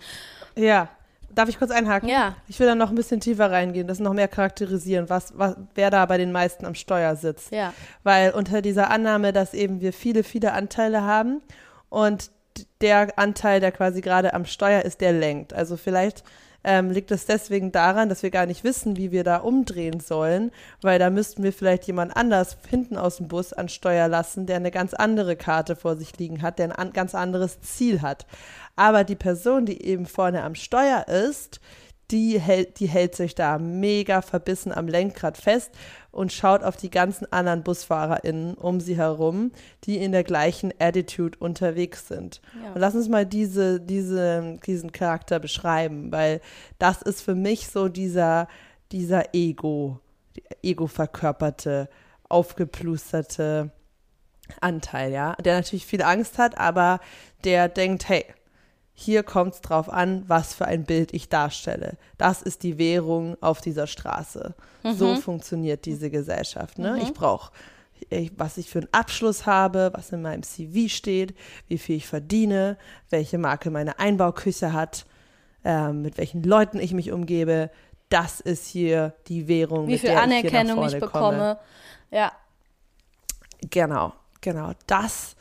Ja. 0.55 0.89
Darf 1.29 1.49
ich 1.49 1.57
kurz 1.57 1.71
einhaken? 1.71 2.09
Ja. 2.09 2.35
Ich 2.47 2.59
will 2.59 2.67
da 2.67 2.75
noch 2.75 2.89
ein 2.89 2.95
bisschen 2.95 3.19
tiefer 3.19 3.49
reingehen, 3.49 3.87
das 3.87 3.99
noch 3.99 4.13
mehr 4.13 4.27
charakterisieren, 4.27 5.09
was, 5.09 5.33
was, 5.35 5.55
wer 5.73 5.89
da 5.89 6.05
bei 6.05 6.19
den 6.19 6.31
meisten 6.31 6.65
am 6.65 6.75
Steuer 6.75 7.15
sitzt. 7.15 7.51
Ja. 7.51 7.73
Weil 8.03 8.31
unter 8.31 8.61
dieser 8.61 8.91
Annahme, 8.91 9.33
dass 9.33 9.55
eben 9.55 9.81
wir 9.81 9.93
viele, 9.93 10.23
viele 10.23 10.53
Anteile 10.53 11.01
haben 11.01 11.41
und 11.89 12.29
der 12.81 13.17
Anteil, 13.17 13.59
der 13.61 13.71
quasi 13.71 14.01
gerade 14.01 14.35
am 14.35 14.45
Steuer 14.45 14.83
ist, 14.83 15.01
der 15.01 15.11
lenkt. 15.11 15.53
Also 15.53 15.75
vielleicht 15.75 16.23
ähm, 16.63 16.91
liegt 16.91 17.11
es 17.11 17.25
deswegen 17.25 17.71
daran, 17.71 18.09
dass 18.09 18.23
wir 18.23 18.31
gar 18.31 18.45
nicht 18.45 18.63
wissen, 18.63 18.97
wie 18.97 19.11
wir 19.11 19.23
da 19.23 19.37
umdrehen 19.37 19.99
sollen, 19.99 20.51
weil 20.81 20.99
da 20.99 21.09
müssten 21.09 21.43
wir 21.43 21.53
vielleicht 21.53 21.85
jemand 21.87 22.15
anders 22.15 22.57
hinten 22.69 22.97
aus 22.97 23.17
dem 23.17 23.27
Bus 23.27 23.53
an 23.53 23.69
Steuer 23.69 24.07
lassen, 24.07 24.45
der 24.45 24.57
eine 24.57 24.71
ganz 24.71 24.93
andere 24.93 25.35
Karte 25.35 25.75
vor 25.75 25.95
sich 25.95 26.17
liegen 26.17 26.41
hat, 26.41 26.59
der 26.59 26.65
ein 26.65 26.71
an, 26.71 26.93
ganz 26.93 27.15
anderes 27.15 27.61
Ziel 27.61 28.01
hat. 28.01 28.25
Aber 28.75 29.03
die 29.03 29.15
Person, 29.15 29.65
die 29.65 29.83
eben 29.83 30.05
vorne 30.05 30.43
am 30.43 30.55
Steuer 30.55 31.07
ist, 31.07 31.59
die 32.13 32.39
hält, 32.39 32.79
die 32.79 32.87
hält 32.87 33.15
sich 33.15 33.33
da 33.33 33.57
mega 33.57 34.21
verbissen 34.21 34.71
am 34.71 34.87
Lenkrad 34.87 35.35
fest 35.35 35.71
und 36.11 36.31
schaut 36.31 36.63
auf 36.63 36.77
die 36.77 36.91
ganzen 36.91 37.29
anderen 37.33 37.63
BusfahrerInnen 37.63 38.53
um 38.53 38.79
sie 38.79 38.95
herum, 38.95 39.51
die 39.85 39.97
in 39.97 40.11
der 40.11 40.23
gleichen 40.23 40.71
Attitude 40.77 41.39
unterwegs 41.39 42.07
sind. 42.07 42.39
Ja. 42.63 42.73
Und 42.73 42.81
lass 42.81 42.93
uns 42.93 43.09
mal 43.09 43.25
diese, 43.25 43.81
diese, 43.81 44.59
diesen 44.63 44.91
Charakter 44.91 45.39
beschreiben, 45.39 46.11
weil 46.11 46.39
das 46.77 47.01
ist 47.01 47.21
für 47.23 47.33
mich 47.33 47.67
so 47.67 47.89
dieser, 47.89 48.47
dieser 48.91 49.33
Ego, 49.33 49.99
Ego 50.61 50.85
verkörperte, 50.85 51.89
aufgeplusterte 52.29 53.71
Anteil, 54.61 55.11
ja, 55.11 55.33
der 55.43 55.55
natürlich 55.55 55.87
viel 55.87 56.03
Angst 56.03 56.37
hat, 56.37 56.59
aber 56.59 56.99
der 57.43 57.69
denkt, 57.69 58.07
hey, 58.07 58.25
hier 58.93 59.23
kommt 59.23 59.55
es 59.55 59.61
drauf 59.61 59.89
an, 59.89 60.23
was 60.27 60.53
für 60.53 60.65
ein 60.65 60.85
Bild 60.85 61.13
ich 61.13 61.27
darstelle. 61.27 61.97
Das 62.17 62.41
ist 62.41 62.63
die 62.63 62.77
Währung 62.77 63.35
auf 63.41 63.59
dieser 63.59 63.87
Straße. 63.87 64.53
Mhm. 64.83 64.93
So 64.93 65.15
funktioniert 65.15 65.85
diese 65.85 66.11
Gesellschaft. 66.11 66.77
Ne? 66.77 66.93
Mhm. 66.93 67.01
Ich 67.01 67.13
brauche, 67.13 67.51
was 68.37 68.57
ich 68.57 68.69
für 68.69 68.79
einen 68.79 68.93
Abschluss 68.93 69.47
habe, 69.47 69.91
was 69.95 70.11
in 70.11 70.21
meinem 70.21 70.43
CV 70.43 70.93
steht, 70.93 71.35
wie 71.67 71.79
viel 71.79 71.97
ich 71.97 72.07
verdiene, 72.07 72.77
welche 73.09 73.39
Marke 73.39 73.71
meine 73.71 73.97
Einbauküche 73.97 74.73
hat, 74.73 75.05
äh, 75.65 75.91
mit 75.91 76.17
welchen 76.19 76.43
Leuten 76.43 76.79
ich 76.79 76.93
mich 76.93 77.11
umgebe. 77.11 77.71
Das 78.09 78.41
ist 78.41 78.67
hier 78.67 79.15
die 79.27 79.47
Währung, 79.47 79.87
wie 79.87 79.93
mit 79.93 80.01
viel 80.01 80.11
der 80.11 80.21
Anerkennung 80.21 80.85
ich, 80.85 80.93
ich 80.93 80.99
bekomme. 80.99 81.37
Komme. 81.37 81.59
Ja. 82.11 82.31
Genau, 83.71 84.13
genau. 84.41 84.73
Das, 84.85 85.35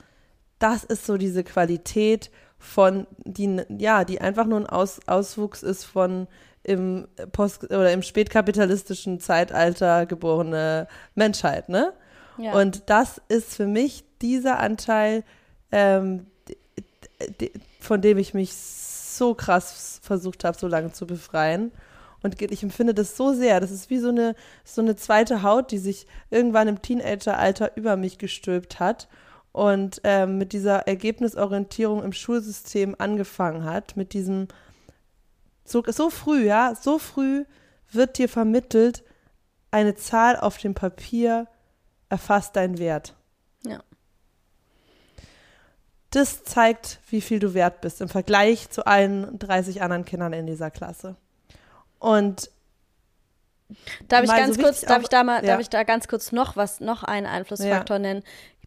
das 0.59 0.85
ist 0.85 1.05
so 1.05 1.19
diese 1.19 1.45
Qualität 1.45 2.31
von, 2.63 3.09
die, 3.25 3.61
ja, 3.77 4.05
die 4.05 4.21
einfach 4.21 4.47
nur 4.47 4.61
ein 4.61 4.67
Aus, 4.67 5.01
Auswuchs 5.07 5.63
ist 5.63 5.85
von 5.85 6.29
im 6.63 7.09
Post- 7.33 7.65
oder 7.65 7.93
im 7.93 8.03
spätkapitalistischen 8.03 9.19
Zeitalter 9.19 10.07
geborene 10.07 10.87
Menschheit, 11.17 11.69
ne? 11.69 11.93
Ja. 12.39 12.53
Und 12.53 12.89
das 12.89 13.21
ist 13.29 13.57
für 13.57 13.67
mich 13.67 14.05
dieser 14.23 14.61
Anteil, 14.61 15.25
ähm, 15.73 16.27
von 17.81 18.01
dem 18.01 18.17
ich 18.17 18.33
mich 18.33 18.55
so 18.55 19.35
krass 19.35 20.01
versucht 20.03 20.45
habe, 20.45 20.57
so 20.57 20.69
lange 20.69 20.93
zu 20.93 21.05
befreien. 21.07 21.73
Und 22.23 22.41
ich 22.41 22.63
empfinde 22.63 22.95
das 22.95 23.17
so 23.17 23.35
sehr. 23.35 23.59
Das 23.59 23.73
ist 23.73 23.91
wie 23.91 23.99
so 23.99 24.11
eine, 24.11 24.37
so 24.65 24.81
eine 24.81 24.95
zweite 24.95 25.43
Haut, 25.43 25.73
die 25.73 25.79
sich 25.79 26.07
irgendwann 26.31 26.69
im 26.69 26.81
Teenageralter 26.81 27.77
über 27.77 27.97
mich 27.97 28.19
gestülpt 28.19 28.79
hat 28.79 29.09
und 29.53 30.01
ähm, 30.05 30.39
mit 30.39 30.53
dieser 30.53 30.89
Ergebnisorientierung 30.89 32.03
im 32.03 32.13
Schulsystem 32.13 32.97
angefangen 32.99 33.65
hat, 33.65 33.97
mit 33.97 34.15
diesem 34.15 34.49
so, 35.65 35.83
so 35.87 36.11
früh, 36.11 36.47
ja, 36.47 36.75
so 36.75 36.99
früh 36.99 37.45
wird 37.91 38.19
dir 38.19 38.29
vermittelt, 38.29 39.05
eine 39.71 39.95
Zahl 39.95 40.37
auf 40.37 40.59
dem 40.59 40.75
Papier 40.75 41.47
erfasst 42.09 42.57
deinen 42.57 42.79
Wert. 42.79 43.15
Ja. 43.65 43.83
Das 46.11 46.45
zeigt, 46.45 47.01
wie 47.09 47.21
viel 47.21 47.39
du 47.39 47.55
wert 47.55 47.81
bist 47.81 48.01
im 48.01 48.09
Vergleich 48.09 48.69
zu 48.71 48.87
allen 48.87 49.39
30 49.39 49.83
anderen 49.83 50.05
Kindern 50.05 50.33
in 50.33 50.47
dieser 50.47 50.71
Klasse. 50.71 51.17
Und 51.99 52.51
Darf 54.09 54.25
ich 54.25 54.31
ganz 54.31 54.57
so 54.57 54.63
kurz, 54.63 54.83
darf 54.83 55.03
ich 55.03 55.09
da 55.09 55.25
mal, 55.25 55.43
ja. 55.43 55.53
darf 55.53 55.61
ich 55.61 55.71
da 55.71 55.83
ganz 55.85 56.09
kurz 56.09 56.33
noch 56.33 56.57
was, 56.57 56.81
noch 56.81 57.03
einen 57.05 57.27
Einflussfaktor 57.27 57.97
ja. 57.97 58.03
nennen? 58.03 58.23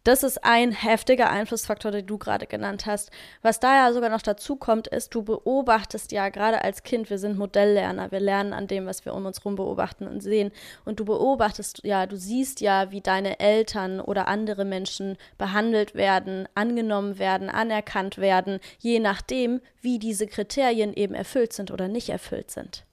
Das 0.06 0.22
ist 0.22 0.44
ein 0.44 0.70
heftiger 0.70 1.30
Einflussfaktor, 1.30 1.90
den 1.90 2.06
du 2.06 2.16
gerade 2.16 2.46
genannt 2.46 2.86
hast. 2.86 3.10
Was 3.42 3.58
da 3.58 3.74
ja 3.74 3.92
sogar 3.92 4.08
noch 4.08 4.22
dazu 4.22 4.54
kommt, 4.54 4.86
ist, 4.86 5.12
du 5.12 5.24
beobachtest 5.24 6.12
ja 6.12 6.28
gerade 6.28 6.62
als 6.62 6.84
Kind, 6.84 7.10
wir 7.10 7.18
sind 7.18 7.36
Modelllerner, 7.36 8.12
wir 8.12 8.20
lernen 8.20 8.52
an 8.52 8.68
dem, 8.68 8.86
was 8.86 9.04
wir 9.04 9.14
um 9.14 9.26
uns 9.26 9.40
herum 9.40 9.56
beobachten 9.56 10.06
und 10.06 10.20
sehen. 10.20 10.52
Und 10.84 11.00
du 11.00 11.04
beobachtest 11.04 11.80
ja, 11.82 12.06
du 12.06 12.16
siehst 12.16 12.60
ja, 12.60 12.92
wie 12.92 13.00
deine 13.00 13.40
Eltern 13.40 14.00
oder 14.00 14.28
andere 14.28 14.64
Menschen 14.64 15.16
behandelt 15.38 15.96
werden, 15.96 16.48
angenommen 16.54 17.18
werden, 17.18 17.50
anerkannt 17.50 18.18
werden, 18.18 18.60
je 18.78 19.00
nachdem, 19.00 19.60
wie 19.80 19.98
diese 19.98 20.28
Kriterien 20.28 20.94
eben 20.94 21.16
erfüllt 21.16 21.52
sind 21.52 21.72
oder 21.72 21.88
nicht 21.88 22.10
erfüllt 22.10 22.52
sind. 22.52 22.85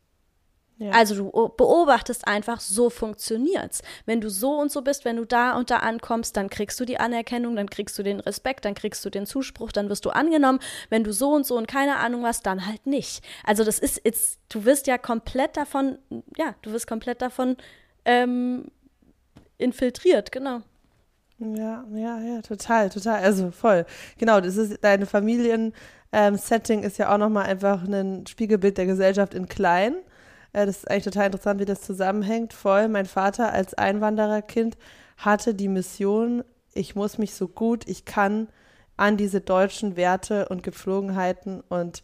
Ja. 0.77 0.91
Also 0.91 1.15
du 1.15 1.31
beobachtest 1.55 2.27
einfach, 2.27 2.59
so 2.59 2.89
funktioniert's. 2.89 3.81
Wenn 4.05 4.21
du 4.21 4.29
so 4.29 4.59
und 4.59 4.71
so 4.71 4.81
bist, 4.81 5.05
wenn 5.05 5.17
du 5.17 5.25
da 5.25 5.55
und 5.55 5.69
da 5.69 5.77
ankommst, 5.77 6.35
dann 6.35 6.49
kriegst 6.49 6.79
du 6.79 6.85
die 6.85 6.99
Anerkennung, 6.99 7.55
dann 7.55 7.69
kriegst 7.69 7.97
du 7.97 8.03
den 8.03 8.19
Respekt, 8.19 8.65
dann 8.65 8.73
kriegst 8.73 9.05
du 9.05 9.09
den 9.09 9.25
Zuspruch, 9.25 9.71
dann 9.71 9.89
wirst 9.89 10.05
du 10.05 10.09
angenommen. 10.09 10.59
Wenn 10.89 11.03
du 11.03 11.13
so 11.13 11.29
und 11.29 11.45
so 11.45 11.55
und 11.57 11.67
keine 11.67 11.97
Ahnung 11.97 12.23
was, 12.23 12.41
dann 12.41 12.65
halt 12.65 12.87
nicht. 12.87 13.23
Also 13.43 13.63
das 13.63 13.79
ist 13.79 14.01
jetzt, 14.03 14.39
du 14.49 14.65
wirst 14.65 14.87
ja 14.87 14.97
komplett 14.97 15.57
davon, 15.57 15.99
ja, 16.37 16.55
du 16.63 16.71
wirst 16.71 16.87
komplett 16.87 17.21
davon 17.21 17.55
ähm, 18.05 18.65
infiltriert, 19.57 20.31
genau. 20.31 20.61
Ja, 21.37 21.85
ja, 21.93 22.19
ja, 22.19 22.41
total, 22.41 22.89
total. 22.89 23.21
Also 23.21 23.51
voll. 23.51 23.85
Genau, 24.17 24.39
das 24.41 24.57
ist 24.57 24.83
deine 24.83 25.05
Familien-Setting 25.05 26.79
ähm, 26.79 26.85
ist 26.85 26.97
ja 26.97 27.13
auch 27.13 27.17
nochmal 27.17 27.45
einfach 27.45 27.83
ein 27.83 28.25
Spiegelbild 28.27 28.77
der 28.77 28.85
Gesellschaft 28.85 29.33
in 29.33 29.47
klein. 29.47 29.95
Äh, 30.53 30.65
das 30.65 30.77
ist 30.77 30.91
eigentlich 30.91 31.03
total 31.03 31.25
interessant, 31.25 31.59
wie 31.59 31.65
das 31.65 31.81
zusammenhängt. 31.81 32.53
Voll, 32.53 32.87
mein 32.87 33.05
Vater 33.05 33.51
als 33.51 33.73
Einwandererkind 33.73 34.77
hatte 35.17 35.53
die 35.53 35.67
Mission, 35.67 36.43
ich 36.73 36.95
muss 36.95 37.17
mich 37.17 37.35
so 37.35 37.47
gut 37.47 37.87
ich 37.87 38.05
kann 38.05 38.47
an 38.97 39.17
diese 39.17 39.41
deutschen 39.41 39.95
Werte 39.95 40.47
und 40.49 40.63
Gepflogenheiten 40.63 41.61
und 41.61 42.03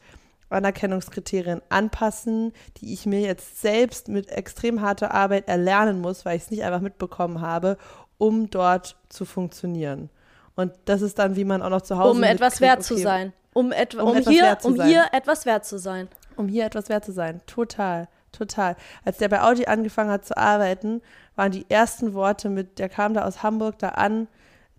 Anerkennungskriterien 0.50 1.62
anpassen, 1.70 2.54
die 2.78 2.94
ich 2.94 3.06
mir 3.06 3.20
jetzt 3.20 3.62
selbst 3.62 4.08
mit 4.08 4.30
extrem 4.30 4.82
harter 4.82 5.14
Arbeit 5.14 5.48
erlernen 5.48 6.02
muss, 6.02 6.26
weil 6.26 6.38
ich 6.38 6.44
es 6.44 6.52
nicht 6.52 6.64
einfach 6.64 6.82
mitbekommen 6.82 7.42
habe, 7.42 7.78
um 8.18 8.50
dort 8.50 8.98
zu 9.10 9.26
funktionieren. 9.26 10.10
Und 10.56 10.74
das 10.86 11.02
ist 11.02 11.20
dann, 11.20 11.36
wie 11.36 11.46
man 11.46 11.62
auch 11.62 11.70
noch 11.70 11.84
zu 11.84 11.98
Hause. 11.98 12.18
Um 12.18 12.24
etwas 12.24 12.60
wert 12.62 12.80
okay, 12.80 12.88
zu 12.88 12.98
sein. 12.98 13.34
Um, 13.54 13.72
et 13.72 13.96
um, 13.96 14.10
um 14.10 14.18
hier, 14.18 14.58
um 14.64 14.82
hier 14.82 15.06
etwas 15.12 15.46
wert 15.46 15.66
zu 15.66 15.78
sein. 15.78 16.08
Um 16.36 16.48
hier 16.48 16.66
etwas 16.66 16.90
wert 16.90 17.06
zu 17.06 17.12
sein. 17.12 17.42
Total. 17.46 18.08
Total. 18.32 18.76
Als 19.06 19.18
der 19.18 19.30
bei 19.30 19.42
Audi 19.42 19.66
angefangen 19.66 20.12
hat 20.12 20.26
zu 20.26 20.38
arbeiten, 20.38 21.02
waren 21.36 21.52
die 21.52 21.70
ersten 21.70 22.14
Worte 22.14 22.50
mit, 22.50 22.80
der 22.80 22.90
kam 22.90 23.14
da 23.14 23.26
aus 23.26 23.44
Hamburg 23.44 23.80
da 23.80 23.90
an, 23.90 24.28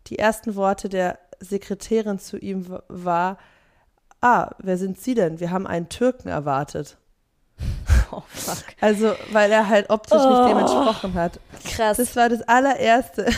die 0.07 0.18
ersten 0.18 0.55
Worte 0.55 0.88
der 0.88 1.18
Sekretärin 1.40 2.18
zu 2.18 2.38
ihm 2.38 2.66
war, 2.88 3.38
ah, 4.20 4.51
wer 4.59 4.76
sind 4.76 5.01
Sie 5.01 5.14
denn? 5.14 5.40
Wir 5.40 5.51
haben 5.51 5.66
einen 5.66 5.88
Türken 5.88 6.28
erwartet. 6.28 6.96
Oh, 8.12 8.24
fuck. 8.26 8.64
Also, 8.80 9.14
weil 9.30 9.53
er 9.53 9.68
halt 9.68 9.88
optisch 9.88 10.18
oh, 10.20 10.28
nicht 10.28 10.51
dem 10.51 10.59
entsprochen 10.59 11.14
hat. 11.14 11.38
Krass. 11.64 11.96
Das 11.96 12.16
war 12.16 12.28
das 12.28 12.42
allererste, 12.42 13.30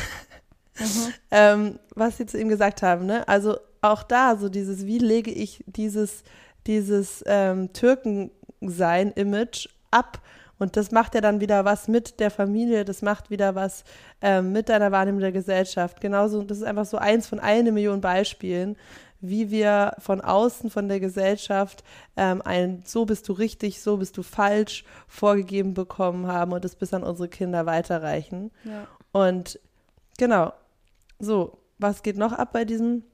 mhm. 0.79 1.13
ähm, 1.31 1.79
was 1.95 2.17
sie 2.17 2.25
zu 2.25 2.41
ihm 2.41 2.49
gesagt 2.49 2.81
haben. 2.81 3.05
Ne? 3.05 3.29
Also 3.29 3.59
auch 3.83 4.03
da, 4.03 4.37
so 4.37 4.49
dieses, 4.49 4.87
wie 4.87 4.97
lege 4.97 5.31
ich 5.31 5.63
dieses, 5.67 6.23
dieses 6.67 7.23
ähm, 7.27 7.75
Türkensein-Image 7.75 9.69
ab. 9.93 10.21
Und 10.59 10.77
das 10.77 10.93
macht 10.93 11.15
ja 11.15 11.21
dann 11.21 11.41
wieder 11.41 11.65
was 11.65 11.89
mit 11.89 12.21
der 12.21 12.31
Familie, 12.31 12.85
das 12.85 13.03
macht 13.03 13.31
wieder 13.31 13.57
was 13.57 13.83
ähm, 14.21 14.53
mit 14.53 14.69
deiner 14.69 14.93
Wahrnehmung 14.93 15.21
der 15.21 15.33
Gesellschaft. 15.33 16.01
Genauso, 16.01 16.43
das 16.43 16.59
ist 16.59 16.65
einfach 16.65 16.85
so 16.85 16.99
eins 16.99 17.27
von 17.27 17.41
eine 17.41 17.73
Million 17.73 18.01
Beispielen, 18.01 18.77
wie 19.21 19.51
wir 19.51 19.95
von 19.99 20.21
außen, 20.21 20.71
von 20.71 20.89
der 20.89 21.01
Gesellschaft 21.01 21.83
ähm, 22.17 22.43
ein 22.45 22.83
So 22.85 23.07
bist 23.07 23.29
du 23.29 23.33
richtig, 23.33 23.81
so 23.81 23.97
bist 23.97 24.17
du 24.17 24.23
falsch 24.23 24.85
vorgegeben 25.09 25.75
bekommen 25.75 26.27
haben 26.27 26.53
und 26.53 26.65
das 26.65 26.77
bis 26.77 26.93
an 26.95 27.03
unsere 27.03 27.29
Kinder 27.29 27.67
weiterreichen. 27.67 28.51
Ja. 28.65 28.87
Und 29.13 29.59
genau, 30.19 30.53
so, 31.19 31.59
was 31.79 32.03
geht 32.03 32.17
noch 32.17 32.33
ab 32.33 32.53
bei 32.53 32.65
diesem 32.65 33.05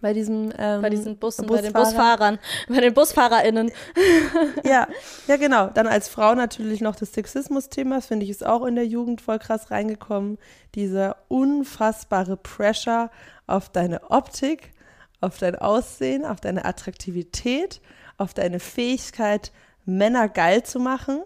bei 0.00 0.12
diesem 0.12 0.52
ähm, 0.58 0.82
bei 0.82 0.90
diesen 0.90 1.16
Bussen, 1.16 1.46
Busfahrer. 1.46 1.62
bei 1.62 1.68
den 1.68 1.72
Busfahrern, 1.72 2.38
bei 2.68 2.80
den 2.80 2.94
BusfahrerInnen. 2.94 3.72
ja, 4.64 4.86
ja 5.26 5.36
genau. 5.36 5.68
Dann 5.68 5.86
als 5.86 6.08
Frau 6.08 6.34
natürlich 6.34 6.80
noch 6.80 6.96
das 6.96 7.12
Sexismus-Thema, 7.12 8.00
finde 8.00 8.24
ich, 8.24 8.30
ist 8.30 8.44
auch 8.44 8.64
in 8.66 8.74
der 8.74 8.86
Jugend 8.86 9.20
voll 9.20 9.38
krass 9.38 9.70
reingekommen. 9.70 10.38
Dieser 10.74 11.16
unfassbare 11.28 12.36
Pressure 12.36 13.10
auf 13.46 13.70
deine 13.70 14.10
Optik, 14.10 14.72
auf 15.20 15.38
dein 15.38 15.56
Aussehen, 15.56 16.24
auf 16.24 16.40
deine 16.40 16.64
Attraktivität, 16.64 17.80
auf 18.18 18.34
deine 18.34 18.60
Fähigkeit, 18.60 19.52
Männer 19.86 20.28
geil 20.28 20.62
zu 20.62 20.80
machen. 20.80 21.22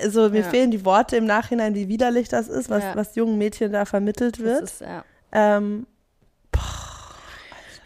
Also 0.00 0.30
mir 0.30 0.40
ja. 0.42 0.48
fehlen 0.48 0.70
die 0.70 0.84
Worte 0.84 1.16
im 1.16 1.24
Nachhinein, 1.24 1.74
wie 1.74 1.88
widerlich 1.88 2.28
das 2.28 2.48
ist, 2.48 2.70
was, 2.70 2.82
ja. 2.82 2.96
was 2.96 3.14
jungen 3.14 3.38
Mädchen 3.38 3.72
da 3.72 3.84
vermittelt 3.84 4.38
wird. 4.38 4.62
Das 4.62 4.72
ist, 4.72 4.80
ja. 4.80 5.04
Ähm, 5.32 5.86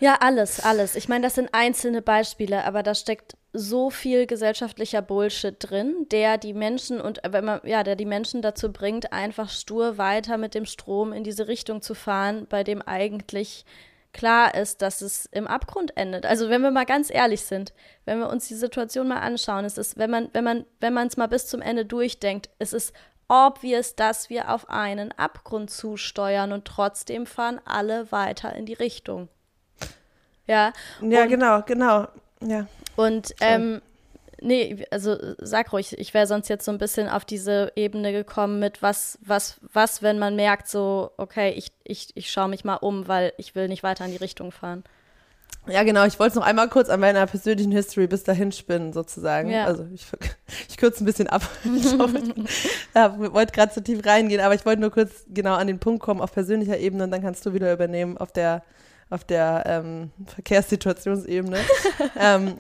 ja, 0.00 0.16
alles, 0.20 0.60
alles. 0.60 0.96
Ich 0.96 1.08
meine, 1.08 1.22
das 1.22 1.36
sind 1.36 1.50
einzelne 1.52 2.02
Beispiele, 2.02 2.64
aber 2.64 2.82
da 2.82 2.94
steckt 2.94 3.36
so 3.52 3.90
viel 3.90 4.26
gesellschaftlicher 4.26 5.02
Bullshit 5.02 5.54
drin, 5.58 6.06
der 6.10 6.38
die 6.38 6.54
Menschen 6.54 7.00
und 7.00 7.20
wenn 7.24 7.44
man 7.44 7.60
ja, 7.64 7.82
der 7.82 7.96
die 7.96 8.06
Menschen 8.06 8.42
dazu 8.42 8.72
bringt, 8.72 9.12
einfach 9.12 9.50
stur 9.50 9.98
weiter 9.98 10.38
mit 10.38 10.54
dem 10.54 10.64
Strom 10.64 11.12
in 11.12 11.22
diese 11.22 11.48
Richtung 11.48 11.82
zu 11.82 11.94
fahren, 11.94 12.46
bei 12.48 12.64
dem 12.64 12.82
eigentlich 12.82 13.64
klar 14.12 14.54
ist, 14.54 14.82
dass 14.82 15.00
es 15.00 15.26
im 15.26 15.46
Abgrund 15.46 15.96
endet. 15.96 16.26
Also 16.26 16.50
wenn 16.50 16.62
wir 16.62 16.70
mal 16.70 16.84
ganz 16.84 17.10
ehrlich 17.10 17.42
sind, 17.42 17.72
wenn 18.04 18.18
wir 18.18 18.28
uns 18.28 18.48
die 18.48 18.54
Situation 18.54 19.08
mal 19.08 19.20
anschauen, 19.20 19.64
es 19.64 19.78
ist, 19.78 19.98
wenn 19.98 20.10
man, 20.10 20.28
wenn 20.32 20.44
man, 20.44 20.66
wenn 20.80 20.92
man 20.92 21.06
es 21.06 21.16
mal 21.16 21.28
bis 21.28 21.46
zum 21.46 21.62
Ende 21.62 21.84
durchdenkt, 21.84 22.50
es 22.58 22.72
ist 22.72 22.92
obvious, 23.32 23.96
dass 23.96 24.28
wir 24.28 24.50
auf 24.50 24.68
einen 24.68 25.10
Abgrund 25.12 25.70
zusteuern 25.70 26.52
und 26.52 26.66
trotzdem 26.66 27.24
fahren 27.24 27.60
alle 27.64 28.12
weiter 28.12 28.54
in 28.54 28.66
die 28.66 28.74
Richtung. 28.74 29.28
Ja. 30.46 30.72
Ja, 31.00 31.22
und, 31.22 31.28
genau, 31.28 31.62
genau. 31.62 32.08
Ja. 32.42 32.66
Und 32.94 33.34
ähm, 33.40 33.80
nee, 34.42 34.84
also 34.90 35.16
sag 35.38 35.72
ruhig, 35.72 35.98
ich 35.98 36.12
wäre 36.12 36.26
sonst 36.26 36.48
jetzt 36.48 36.66
so 36.66 36.72
ein 36.72 36.78
bisschen 36.78 37.08
auf 37.08 37.24
diese 37.24 37.72
Ebene 37.74 38.12
gekommen 38.12 38.58
mit 38.58 38.82
was, 38.82 39.18
was, 39.22 39.58
was, 39.72 40.02
wenn 40.02 40.18
man 40.18 40.36
merkt, 40.36 40.68
so, 40.68 41.12
okay, 41.16 41.52
ich, 41.52 41.72
ich, 41.84 42.14
ich 42.14 42.30
schaue 42.30 42.48
mich 42.48 42.64
mal 42.64 42.76
um, 42.76 43.08
weil 43.08 43.32
ich 43.38 43.54
will 43.54 43.68
nicht 43.68 43.82
weiter 43.82 44.04
in 44.04 44.10
die 44.10 44.18
Richtung 44.18 44.52
fahren. 44.52 44.84
Ja, 45.68 45.84
genau. 45.84 46.04
Ich 46.06 46.18
wollte 46.18 46.32
es 46.32 46.34
noch 46.34 46.46
einmal 46.46 46.68
kurz 46.68 46.88
an 46.88 46.98
meiner 46.98 47.24
persönlichen 47.26 47.70
History 47.70 48.08
bis 48.08 48.24
dahin 48.24 48.50
spinnen, 48.50 48.92
sozusagen. 48.92 49.50
Ja. 49.50 49.66
Also 49.66 49.86
ich, 49.94 50.06
ich 50.68 50.76
kürze 50.76 51.04
ein 51.04 51.06
bisschen 51.06 51.28
ab. 51.28 51.42
ich 51.76 51.92
ja, 52.94 53.18
wollte 53.32 53.52
gerade 53.52 53.72
zu 53.72 53.82
tief 53.82 54.04
reingehen, 54.04 54.40
aber 54.40 54.54
ich 54.54 54.66
wollte 54.66 54.80
nur 54.80 54.90
kurz 54.90 55.24
genau 55.28 55.54
an 55.54 55.68
den 55.68 55.78
Punkt 55.78 56.02
kommen 56.02 56.20
auf 56.20 56.32
persönlicher 56.32 56.78
Ebene 56.78 57.04
und 57.04 57.10
dann 57.10 57.22
kannst 57.22 57.46
du 57.46 57.52
wieder 57.52 57.72
übernehmen 57.72 58.18
auf 58.18 58.32
der 58.32 58.62
auf 59.10 59.24
der 59.24 59.64
ähm, 59.66 60.10
Verkehrssituationsebene. 60.24 61.58
ähm, 62.18 62.54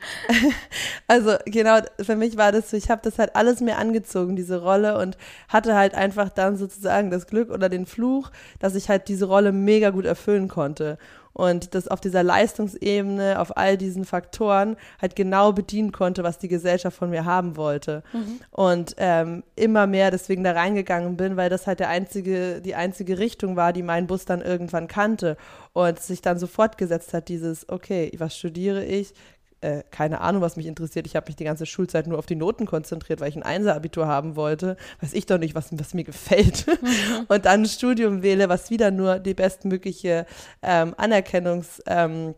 also 1.06 1.36
genau, 1.46 1.78
für 1.98 2.14
mich 2.14 2.36
war 2.36 2.52
das 2.52 2.68
so, 2.68 2.76
ich 2.76 2.90
habe 2.90 3.00
das 3.02 3.18
halt 3.18 3.34
alles 3.36 3.60
mir 3.60 3.78
angezogen, 3.78 4.36
diese 4.36 4.60
Rolle 4.60 4.98
und 4.98 5.16
hatte 5.48 5.74
halt 5.74 5.94
einfach 5.94 6.28
dann 6.28 6.58
sozusagen 6.58 7.10
das 7.10 7.26
Glück 7.26 7.50
oder 7.50 7.70
den 7.70 7.86
Fluch, 7.86 8.30
dass 8.58 8.74
ich 8.74 8.90
halt 8.90 9.08
diese 9.08 9.24
Rolle 9.24 9.50
mega 9.50 9.88
gut 9.88 10.04
erfüllen 10.04 10.48
konnte 10.48 10.98
und 11.32 11.74
das 11.74 11.88
auf 11.88 12.00
dieser 12.00 12.22
Leistungsebene, 12.22 13.38
auf 13.40 13.56
all 13.56 13.76
diesen 13.76 14.04
Faktoren 14.04 14.76
halt 15.00 15.16
genau 15.16 15.52
bedienen 15.52 15.92
konnte, 15.92 16.22
was 16.22 16.38
die 16.38 16.48
Gesellschaft 16.48 16.96
von 16.96 17.10
mir 17.10 17.24
haben 17.24 17.56
wollte. 17.56 18.02
Mhm. 18.12 18.40
Und 18.50 18.94
ähm, 18.98 19.42
immer 19.56 19.86
mehr 19.86 20.10
deswegen 20.10 20.44
da 20.44 20.52
reingegangen 20.52 21.16
bin, 21.16 21.36
weil 21.36 21.50
das 21.50 21.66
halt 21.66 21.80
der 21.80 21.88
einzige, 21.88 22.60
die 22.60 22.74
einzige 22.74 23.18
Richtung 23.18 23.56
war, 23.56 23.72
die 23.72 23.82
mein 23.82 24.06
Bus 24.06 24.24
dann 24.24 24.42
irgendwann 24.42 24.88
kannte 24.88 25.36
und 25.72 25.98
sich 26.00 26.20
dann 26.22 26.38
so 26.38 26.46
fortgesetzt 26.46 27.14
hat, 27.14 27.28
dieses, 27.28 27.68
okay, 27.68 28.12
was 28.18 28.36
studiere 28.36 28.84
ich? 28.84 29.14
Äh, 29.62 29.82
keine 29.90 30.20
Ahnung, 30.20 30.42
was 30.42 30.56
mich 30.56 30.66
interessiert. 30.66 31.06
Ich 31.06 31.16
habe 31.16 31.26
mich 31.26 31.36
die 31.36 31.44
ganze 31.44 31.66
Schulzeit 31.66 32.06
nur 32.06 32.18
auf 32.18 32.26
die 32.26 32.36
Noten 32.36 32.66
konzentriert, 32.66 33.20
weil 33.20 33.28
ich 33.28 33.36
ein 33.36 33.42
Einser-Abitur 33.42 34.06
haben 34.06 34.36
wollte. 34.36 34.76
Weiß 35.00 35.12
ich 35.14 35.26
doch 35.26 35.38
nicht, 35.38 35.54
was, 35.54 35.68
was 35.78 35.94
mir 35.94 36.04
gefällt. 36.04 36.66
Mhm. 36.66 37.26
Und 37.28 37.44
dann 37.46 37.62
ein 37.62 37.66
Studium 37.66 38.22
wähle, 38.22 38.48
was 38.48 38.70
wieder 38.70 38.90
nur 38.90 39.18
die 39.18 39.34
bestmögliche 39.34 40.26
ähm, 40.62 40.94
Anerkennungs- 40.94 41.80
ähm, 41.86 42.34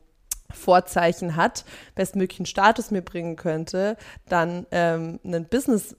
Vorzeichen 0.52 1.34
hat, 1.34 1.64
bestmöglichen 1.96 2.46
Status 2.46 2.92
mir 2.92 3.02
bringen 3.02 3.34
könnte, 3.34 3.96
dann 4.28 4.66
ähm, 4.70 5.18
einen 5.24 5.46
Business 5.46 5.96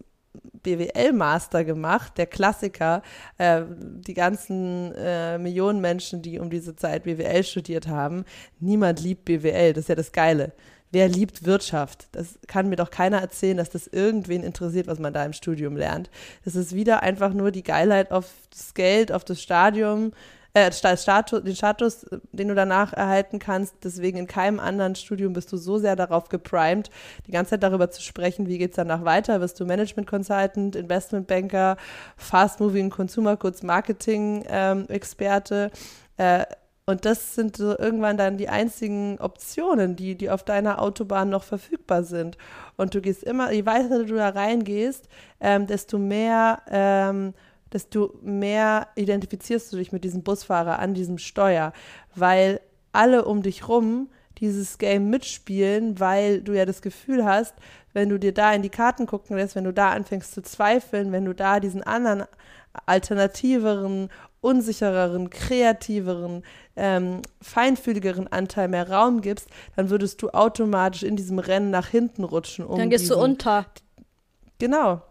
BWL-Master 0.64 1.64
gemacht, 1.64 2.18
der 2.18 2.26
Klassiker. 2.26 3.02
Äh, 3.38 3.64
die 3.70 4.14
ganzen 4.14 4.94
äh, 4.96 5.38
Millionen 5.38 5.82
Menschen, 5.82 6.22
die 6.22 6.40
um 6.40 6.50
diese 6.50 6.76
Zeit 6.76 7.04
BWL 7.04 7.44
studiert 7.44 7.88
haben, 7.88 8.26
niemand 8.60 9.02
liebt 9.02 9.26
BWL. 9.26 9.74
Das 9.74 9.84
ist 9.84 9.90
ja 9.90 9.96
das 9.96 10.12
Geile. 10.12 10.54
Wer 10.92 11.10
liebt 11.10 11.46
Wirtschaft? 11.46 12.08
Das 12.14 12.40
kann 12.48 12.70
mir 12.70 12.76
doch 12.76 12.90
keiner 12.90 13.20
erzählen, 13.20 13.58
dass 13.58 13.70
das 13.70 13.88
irgendwen 13.88 14.44
interessiert, 14.44 14.88
was 14.88 15.00
man 15.00 15.14
da 15.14 15.26
im 15.26 15.34
Studium 15.34 15.76
lernt. 15.76 16.10
Das 16.46 16.56
ist 16.56 16.74
wieder 16.74 17.04
einfach 17.04 17.34
nur 17.34 17.52
die 17.52 17.64
Geilheit 17.64 18.12
auf 18.12 18.32
das 18.50 18.74
Geld, 18.74 19.12
auf 19.12 19.26
das 19.26 19.42
Stadium, 19.42 20.14
äh, 20.56 20.72
Status, 20.72 21.44
den 21.44 21.56
Status, 21.56 22.06
den 22.32 22.48
du 22.48 22.56
danach 22.56 22.94
erhalten 22.94 23.40
kannst. 23.40 23.76
Deswegen 23.84 24.18
in 24.18 24.28
keinem 24.28 24.62
anderen 24.62 24.96
Studium 24.96 25.34
bist 25.34 25.52
du 25.52 25.58
so 25.58 25.78
sehr 25.78 25.98
darauf 25.98 26.30
geprimed, 26.30 26.90
die 27.28 27.32
ganze 27.32 27.52
Zeit 27.52 27.64
darüber 27.64 27.92
zu 27.92 28.02
sprechen, 28.02 28.48
wie 28.48 28.58
geht 28.58 28.72
es 28.72 28.78
danach 28.78 29.04
weiter. 29.04 29.42
Wirst 29.42 29.60
du 29.60 29.66
Management 29.66 30.08
Consultant, 30.08 30.78
Investment 30.78 31.28
Banker, 31.28 31.76
Fast 32.16 32.62
Moving 32.62 32.90
Consumer 32.90 33.36
Goods 33.36 33.64
Marketing 33.64 34.46
ähm, 34.48 34.86
Experte. 34.88 35.72
Äh, 36.16 36.46
und 36.88 37.06
das 37.06 37.36
sind 37.36 37.58
so 37.58 37.78
irgendwann 37.78 38.18
dann 38.18 38.38
die 38.38 38.50
einzigen 38.50 39.18
Optionen, 39.20 39.96
die, 39.96 40.16
die 40.16 40.30
auf 40.30 40.44
deiner 40.44 40.82
Autobahn 40.82 41.30
noch 41.30 41.44
verfügbar 41.44 42.04
sind. 42.04 42.38
Und 42.78 42.94
du 42.94 43.02
gehst 43.02 43.24
immer, 43.24 43.52
je 43.52 43.66
weiter 43.66 44.04
du 44.04 44.16
da 44.16 44.30
reingehst, 44.30 45.10
ähm, 45.40 45.66
desto 45.66 45.98
mehr 45.98 46.62
ähm, 46.70 47.34
desto 47.74 48.18
mehr 48.22 48.88
identifizierst 48.96 49.74
du 49.74 49.78
dich 49.78 49.92
mit 49.92 50.04
diesem 50.04 50.24
Busfahrer 50.24 50.80
an 50.80 50.94
diesem 50.94 51.18
Steuer, 51.18 51.74
weil 52.16 52.62
alle 52.94 53.26
um 53.26 53.42
dich 53.42 53.68
rum 53.68 54.10
dieses 54.38 54.78
Game 54.78 55.10
mitspielen, 55.10 56.00
weil 56.00 56.42
du 56.42 56.54
ja 56.54 56.66
das 56.66 56.82
Gefühl 56.82 57.26
hast, 57.26 57.54
wenn 57.94 58.10
du 58.10 58.18
dir 58.18 58.34
da 58.34 58.54
in 58.54 58.62
die 58.62 58.70
Karten 58.70 59.08
gucken 59.08 59.36
lässt, 59.36 59.56
wenn 59.56 59.64
du 59.66 59.74
da 59.74 59.92
anfängst 59.92 60.34
zu 60.34 60.42
zweifeln, 60.42 61.12
wenn 61.12 61.26
du 61.26 61.34
da 61.34 61.60
diesen 61.60 61.84
anderen 61.84 62.24
alternativeren, 62.86 64.10
unsichereren, 64.46 65.32
kreativeren, 65.32 66.44
ähm, 66.76 67.24
feinfühligeren 67.42 68.28
Anteil 68.28 68.68
mehr 68.68 68.90
Raum 68.90 69.22
gibst, 69.22 69.50
dann 69.76 69.90
würdest 69.90 70.22
du 70.22 70.30
automatisch 70.30 71.02
in 71.02 71.16
diesem 71.16 71.40
Rennen 71.40 71.72
nach 71.72 71.88
hinten 71.88 72.24
rutschen. 72.24 72.64
Um 72.64 72.78
dann 72.78 72.92
gehst 72.92 73.06
diesen, 73.06 73.18
du 73.18 73.24
unter. 73.24 73.66
Genau. 74.60 75.02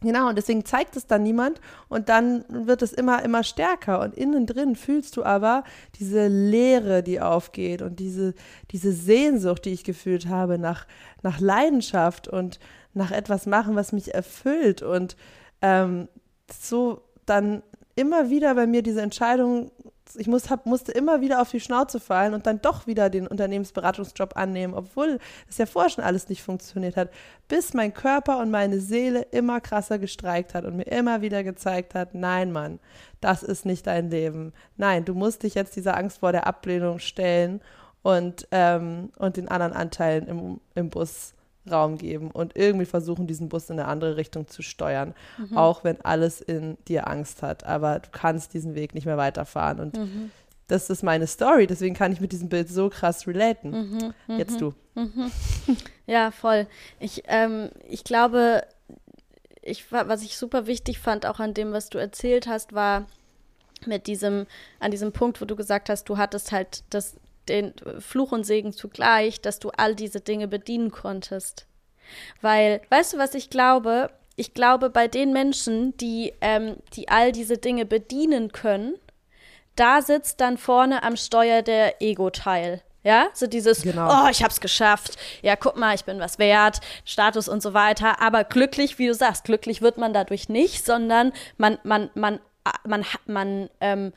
Genau, 0.00 0.28
und 0.28 0.36
deswegen 0.36 0.66
zeigt 0.66 0.96
es 0.96 1.06
dann 1.06 1.22
niemand 1.22 1.60
und 1.88 2.10
dann 2.10 2.44
wird 2.48 2.82
es 2.82 2.92
immer, 2.92 3.22
immer 3.22 3.42
stärker. 3.42 4.00
Und 4.00 4.14
innen 4.14 4.44
drin 4.44 4.76
fühlst 4.76 5.16
du 5.16 5.22
aber 5.22 5.64
diese 5.98 6.26
Leere, 6.26 7.02
die 7.02 7.20
aufgeht 7.20 7.80
und 7.80 8.00
diese, 8.00 8.34
diese 8.70 8.92
Sehnsucht, 8.92 9.64
die 9.64 9.70
ich 9.70 9.84
gefühlt 9.84 10.28
habe 10.28 10.58
nach, 10.58 10.86
nach 11.22 11.40
Leidenschaft 11.40 12.28
und 12.28 12.58
nach 12.92 13.12
etwas 13.12 13.46
machen, 13.46 13.76
was 13.76 13.92
mich 13.92 14.12
erfüllt. 14.12 14.82
Und 14.82 15.16
ähm, 15.62 16.08
so 16.52 17.00
dann 17.24 17.62
immer 17.94 18.30
wieder 18.30 18.54
bei 18.54 18.66
mir 18.66 18.82
diese 18.82 19.02
Entscheidung 19.02 19.70
ich 20.16 20.26
muss, 20.26 20.50
hab, 20.50 20.66
musste 20.66 20.92
immer 20.92 21.20
wieder 21.20 21.40
auf 21.40 21.50
die 21.50 21.60
Schnauze 21.60 21.98
fallen 22.00 22.34
und 22.34 22.46
dann 22.46 22.60
doch 22.60 22.86
wieder 22.86 23.10
den 23.10 23.26
Unternehmensberatungsjob 23.26 24.36
annehmen, 24.36 24.74
obwohl 24.74 25.18
es 25.48 25.58
ja 25.58 25.66
vorher 25.66 25.90
schon 25.90 26.04
alles 26.04 26.28
nicht 26.28 26.42
funktioniert 26.42 26.96
hat, 26.96 27.10
bis 27.48 27.74
mein 27.74 27.94
Körper 27.94 28.38
und 28.38 28.50
meine 28.50 28.80
Seele 28.80 29.22
immer 29.30 29.60
krasser 29.60 29.98
gestreikt 29.98 30.54
hat 30.54 30.64
und 30.64 30.76
mir 30.76 30.86
immer 30.86 31.22
wieder 31.22 31.42
gezeigt 31.42 31.94
hat, 31.94 32.14
nein, 32.14 32.52
Mann, 32.52 32.80
das 33.20 33.42
ist 33.42 33.64
nicht 33.64 33.86
dein 33.86 34.10
Leben. 34.10 34.52
Nein, 34.76 35.04
du 35.04 35.14
musst 35.14 35.42
dich 35.42 35.54
jetzt 35.54 35.76
dieser 35.76 35.96
Angst 35.96 36.18
vor 36.18 36.32
der 36.32 36.46
Ablehnung 36.46 36.98
stellen 36.98 37.60
und, 38.02 38.46
ähm, 38.50 39.10
und 39.18 39.36
den 39.36 39.48
anderen 39.48 39.72
Anteilen 39.72 40.26
im, 40.26 40.60
im 40.74 40.90
Bus 40.90 41.34
Raum 41.70 41.98
geben 41.98 42.30
und 42.30 42.56
irgendwie 42.56 42.86
versuchen, 42.86 43.26
diesen 43.26 43.48
Bus 43.48 43.70
in 43.70 43.78
eine 43.78 43.88
andere 43.88 44.16
Richtung 44.16 44.48
zu 44.48 44.62
steuern, 44.62 45.14
mhm. 45.38 45.56
auch 45.56 45.84
wenn 45.84 46.00
alles 46.02 46.40
in 46.40 46.76
dir 46.88 47.08
Angst 47.08 47.42
hat. 47.42 47.64
Aber 47.64 48.00
du 48.00 48.08
kannst 48.12 48.54
diesen 48.54 48.74
Weg 48.74 48.94
nicht 48.94 49.06
mehr 49.06 49.16
weiterfahren. 49.16 49.80
Und 49.80 49.96
mhm. 49.96 50.30
das 50.68 50.90
ist 50.90 51.02
meine 51.02 51.26
Story, 51.26 51.66
deswegen 51.66 51.94
kann 51.94 52.12
ich 52.12 52.20
mit 52.20 52.32
diesem 52.32 52.48
Bild 52.48 52.68
so 52.68 52.90
krass 52.90 53.26
relaten. 53.26 53.70
Mhm. 53.70 54.14
mhm 54.26 54.38
Jetzt 54.38 54.60
du. 54.60 54.74
Mhm. 54.94 55.30
Ja, 56.06 56.32
voll. 56.32 56.66
Ich, 57.00 57.22
ähm, 57.28 57.70
ich 57.88 58.04
glaube, 58.04 58.66
ich, 59.62 59.90
was 59.90 60.22
ich 60.22 60.36
super 60.36 60.66
wichtig 60.66 60.98
fand, 60.98 61.24
auch 61.24 61.40
an 61.40 61.54
dem, 61.54 61.72
was 61.72 61.88
du 61.88 61.96
erzählt 61.96 62.46
hast, 62.46 62.74
war 62.74 63.06
mit 63.86 64.06
diesem, 64.06 64.46
an 64.80 64.90
diesem 64.90 65.12
Punkt, 65.12 65.40
wo 65.40 65.46
du 65.46 65.56
gesagt 65.56 65.88
hast, 65.88 66.08
du 66.10 66.18
hattest 66.18 66.52
halt 66.52 66.84
das 66.90 67.16
den 67.48 67.74
Fluch 67.98 68.32
und 68.32 68.44
Segen 68.44 68.72
zugleich, 68.72 69.40
dass 69.40 69.58
du 69.58 69.70
all 69.70 69.94
diese 69.94 70.20
Dinge 70.20 70.48
bedienen 70.48 70.90
konntest. 70.90 71.66
Weil, 72.40 72.80
weißt 72.90 73.14
du, 73.14 73.18
was 73.18 73.34
ich 73.34 73.50
glaube? 73.50 74.10
Ich 74.36 74.54
glaube, 74.54 74.90
bei 74.90 75.08
den 75.08 75.32
Menschen, 75.32 75.96
die, 75.96 76.34
ähm, 76.40 76.76
die 76.94 77.08
all 77.08 77.32
diese 77.32 77.58
Dinge 77.58 77.86
bedienen 77.86 78.52
können, 78.52 78.94
da 79.76 80.02
sitzt 80.02 80.40
dann 80.40 80.58
vorne 80.58 81.02
am 81.02 81.16
Steuer 81.16 81.62
der 81.62 82.00
Ego-Teil. 82.02 82.82
Ja, 83.04 83.28
so 83.34 83.46
dieses, 83.46 83.82
genau. 83.82 84.08
oh, 84.08 84.28
ich 84.30 84.42
hab's 84.42 84.60
geschafft. 84.60 85.18
Ja, 85.42 85.56
guck 85.56 85.76
mal, 85.76 85.94
ich 85.94 86.06
bin 86.06 86.20
was 86.20 86.38
wert, 86.38 86.80
Status 87.04 87.48
und 87.48 87.62
so 87.62 87.74
weiter. 87.74 88.20
Aber 88.22 88.44
glücklich, 88.44 88.98
wie 88.98 89.06
du 89.06 89.14
sagst, 89.14 89.44
glücklich 89.44 89.82
wird 89.82 89.98
man 89.98 90.14
dadurch 90.14 90.48
nicht, 90.48 90.86
sondern 90.86 91.32
man, 91.58 91.78
man, 91.84 92.08
man, 92.14 92.40
man, 92.64 92.80
man, 92.86 93.04
man 93.26 93.70
ähm, 93.82 94.12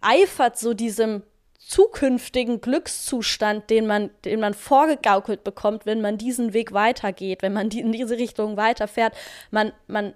eifert 0.00 0.58
so 0.58 0.72
diesem 0.72 1.22
zukünftigen 1.66 2.60
Glückszustand, 2.60 3.70
den 3.70 3.86
man, 3.86 4.10
den 4.24 4.40
man 4.40 4.54
vorgegaukelt 4.54 5.44
bekommt, 5.44 5.86
wenn 5.86 6.00
man 6.00 6.18
diesen 6.18 6.52
Weg 6.52 6.72
weitergeht, 6.72 7.42
wenn 7.42 7.52
man 7.52 7.68
die, 7.68 7.80
in 7.80 7.92
diese 7.92 8.18
Richtung 8.18 8.56
weiterfährt. 8.56 9.14
Man, 9.50 9.72
man 9.86 10.14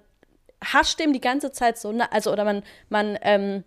hascht 0.63 0.99
dem 0.99 1.13
die 1.13 1.21
ganze 1.21 1.51
Zeit 1.51 1.77
so, 1.77 1.89
also 2.11 2.31
oder 2.31 2.43
man, 2.43 2.63
man 2.89 3.17
ähm, 3.21 3.63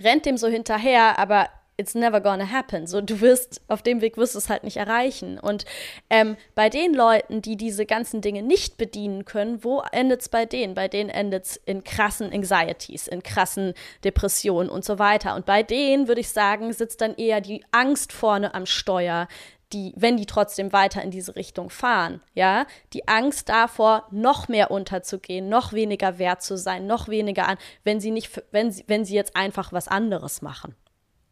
rennt 0.00 0.26
dem 0.26 0.36
so 0.36 0.48
hinterher, 0.48 1.18
aber 1.18 1.48
it's 1.78 1.94
never 1.94 2.20
gonna 2.20 2.50
happen. 2.50 2.86
So, 2.86 3.00
du 3.00 3.20
wirst, 3.20 3.60
auf 3.68 3.82
dem 3.82 4.00
Weg 4.00 4.16
wirst 4.16 4.34
du 4.34 4.38
es 4.38 4.48
halt 4.48 4.64
nicht 4.64 4.78
erreichen. 4.78 5.38
Und 5.38 5.64
ähm, 6.08 6.36
bei 6.54 6.70
den 6.70 6.94
Leuten, 6.94 7.42
die 7.42 7.56
diese 7.56 7.84
ganzen 7.84 8.20
Dinge 8.20 8.42
nicht 8.42 8.78
bedienen 8.78 9.24
können, 9.24 9.62
wo 9.62 9.82
endet 9.92 10.22
es 10.22 10.28
bei 10.28 10.46
denen? 10.46 10.74
Bei 10.74 10.88
denen 10.88 11.10
endet 11.10 11.44
es 11.44 11.56
in 11.56 11.84
krassen 11.84 12.32
Anxieties, 12.32 13.06
in 13.08 13.22
krassen 13.22 13.74
Depressionen 14.04 14.70
und 14.70 14.84
so 14.84 14.98
weiter. 14.98 15.34
Und 15.34 15.44
bei 15.44 15.62
denen, 15.62 16.08
würde 16.08 16.22
ich 16.22 16.30
sagen, 16.30 16.72
sitzt 16.72 17.00
dann 17.00 17.14
eher 17.14 17.40
die 17.40 17.64
Angst 17.72 18.12
vorne 18.12 18.54
am 18.54 18.66
Steuer, 18.66 19.28
die, 19.72 19.92
wenn 19.96 20.16
die 20.16 20.26
trotzdem 20.26 20.72
weiter 20.72 21.02
in 21.02 21.10
diese 21.10 21.34
Richtung 21.34 21.70
fahren, 21.70 22.22
ja, 22.34 22.66
die 22.92 23.08
Angst 23.08 23.48
davor, 23.48 24.06
noch 24.12 24.46
mehr 24.46 24.70
unterzugehen, 24.70 25.48
noch 25.48 25.72
weniger 25.72 26.18
wert 26.18 26.40
zu 26.42 26.56
sein, 26.56 26.86
noch 26.86 27.08
weniger 27.08 27.48
an, 27.48 27.58
wenn 27.82 28.00
sie 28.00 28.12
nicht, 28.12 28.42
wenn 28.52 28.70
sie, 28.70 28.84
wenn 28.86 29.04
sie 29.04 29.16
jetzt 29.16 29.34
einfach 29.34 29.72
was 29.72 29.88
anderes 29.88 30.40
machen. 30.40 30.76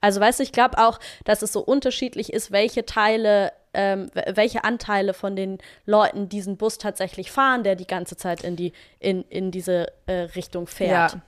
Also 0.05 0.21
weißt 0.21 0.41
du, 0.41 0.43
ich 0.43 0.53
glaube 0.53 0.77
auch, 0.77 1.01
dass 1.25 1.41
es 1.41 1.55
so 1.55 1.61
unterschiedlich 1.61 2.31
ist, 2.31 2.53
welche 2.53 2.85
Teile, 2.85 3.53
ähm, 3.73 4.11
welche 4.35 4.63
Anteile 4.63 5.15
von 5.15 5.35
den 5.35 5.57
Leuten 5.87 6.29
diesen 6.29 6.59
Bus 6.59 6.77
tatsächlich 6.77 7.33
fahren, 7.33 7.65
der 7.65 7.75
die 7.75 7.87
ganze 7.87 8.15
Zeit 8.15 8.45
in 8.45 8.55
die, 8.55 8.75
in, 8.99 9.23
in 9.31 9.51
diese 9.51 9.87
äh, 10.05 10.29
Richtung 10.37 10.67
fährt. 10.67 11.15
Ja. 11.15 11.23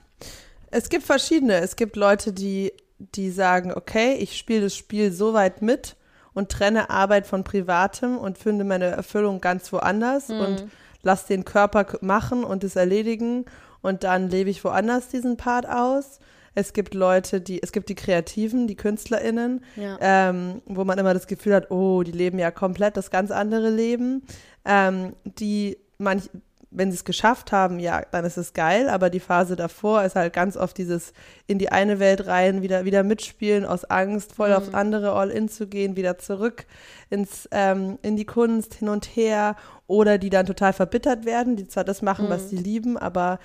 Es 0.69 0.89
gibt 0.89 1.05
verschiedene. 1.05 1.55
Es 1.55 1.75
gibt 1.75 1.95
Leute, 1.95 2.33
die, 2.33 2.71
die 2.99 3.31
sagen, 3.31 3.73
okay, 3.73 4.13
ich 4.13 4.37
spiele 4.37 4.61
das 4.61 4.75
Spiel 4.75 5.11
so 5.11 5.33
weit 5.33 5.63
mit 5.63 5.95
und 6.35 6.49
trenne 6.49 6.91
Arbeit 6.91 7.25
von 7.25 7.43
Privatem 7.43 8.19
und 8.19 8.37
finde 8.37 8.63
meine 8.63 8.85
Erfüllung 8.85 9.41
ganz 9.41 9.73
woanders 9.73 10.27
mhm. 10.27 10.39
und 10.39 10.67
lass 11.01 11.25
den 11.25 11.45
Körper 11.45 11.97
machen 12.01 12.43
und 12.43 12.63
es 12.63 12.75
erledigen 12.75 13.45
und 13.81 14.03
dann 14.03 14.29
lebe 14.29 14.51
ich 14.51 14.63
woanders 14.63 15.07
diesen 15.07 15.35
Part 15.35 15.67
aus. 15.67 16.19
Es 16.57 16.73
gibt 16.73 16.95
Leute, 16.95 17.39
die, 17.39 17.61
es 17.61 17.71
gibt 17.71 17.87
die 17.87 17.93
Kreativen, 17.93 18.65
die 18.65 18.75
KünstlerInnen, 18.75 19.63
ja. 19.75 19.99
ähm, 20.01 20.63
wo 20.65 20.85
man 20.85 20.97
immer 20.97 21.13
das 21.13 21.27
Gefühl 21.27 21.53
hat, 21.53 21.69
oh, 21.69 22.01
die 22.01 22.11
leben 22.11 22.39
ja 22.39 22.49
komplett 22.49 22.97
das 22.97 23.11
ganz 23.11 23.29
andere 23.29 23.69
Leben. 23.69 24.23
Ähm, 24.65 25.13
die 25.23 25.77
manch, 25.99 26.31
wenn 26.71 26.89
sie 26.89 26.95
es 26.95 27.05
geschafft 27.05 27.51
haben, 27.51 27.77
ja, 27.77 28.01
dann 28.11 28.25
ist 28.25 28.37
es 28.37 28.53
geil, 28.53 28.89
aber 28.89 29.11
die 29.11 29.19
Phase 29.19 29.55
davor 29.55 30.03
ist 30.03 30.15
halt 30.15 30.33
ganz 30.33 30.57
oft 30.57 30.75
dieses 30.79 31.13
in 31.45 31.59
die 31.59 31.71
eine 31.71 31.99
Welt 31.99 32.25
rein, 32.25 32.63
wieder, 32.63 32.85
wieder 32.85 33.03
mitspielen 33.03 33.63
aus 33.63 33.85
Angst, 33.85 34.33
voll 34.33 34.49
mhm. 34.49 34.55
aufs 34.55 34.73
andere 34.73 35.11
All-In 35.11 35.49
zu 35.49 35.67
gehen, 35.67 35.95
wieder 35.95 36.17
zurück 36.17 36.65
ins, 37.11 37.47
ähm, 37.51 37.99
in 38.01 38.15
die 38.15 38.25
Kunst, 38.25 38.73
hin 38.73 38.89
und 38.89 39.05
her 39.15 39.55
oder 39.85 40.17
die 40.17 40.31
dann 40.31 40.47
total 40.47 40.73
verbittert 40.73 41.23
werden, 41.23 41.55
die 41.55 41.67
zwar 41.67 41.83
das 41.83 42.01
machen, 42.01 42.25
mhm. 42.25 42.29
was 42.29 42.49
sie 42.49 42.57
lieben, 42.57 42.97
aber 42.97 43.37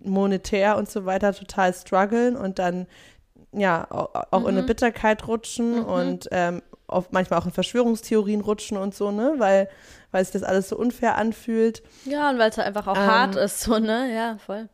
monetär 0.00 0.76
und 0.76 0.90
so 0.90 1.04
weiter 1.04 1.32
total 1.32 1.72
strugglen 1.74 2.36
und 2.36 2.58
dann 2.58 2.86
ja, 3.52 3.86
auch, 3.90 4.40
mhm. 4.40 4.46
in 4.46 4.48
eine 4.48 4.62
mhm. 4.62 4.66
Bitterkeit 4.66 5.26
rutschen 5.26 5.80
mhm. 5.80 5.84
und 5.84 6.28
ähm, 6.32 6.62
auf, 6.86 7.12
manchmal 7.12 7.40
auch 7.40 7.46
in 7.46 7.52
Verschwörungstheorien 7.52 8.40
rutschen 8.40 8.76
und 8.76 8.94
so, 8.94 9.10
ne? 9.10 9.34
Weil, 9.38 9.68
weil 10.10 10.24
sich 10.24 10.32
das 10.32 10.42
alles 10.42 10.68
so 10.68 10.76
unfair 10.76 11.16
anfühlt. 11.16 11.82
Ja, 12.04 12.30
und 12.30 12.38
weil 12.38 12.50
es 12.50 12.58
einfach 12.58 12.86
auch 12.86 12.96
ähm, 12.96 13.06
hart 13.06 13.36
ist, 13.36 13.60
so, 13.60 13.78
ne? 13.78 14.12
Ja, 14.14 14.38
voll. 14.38 14.68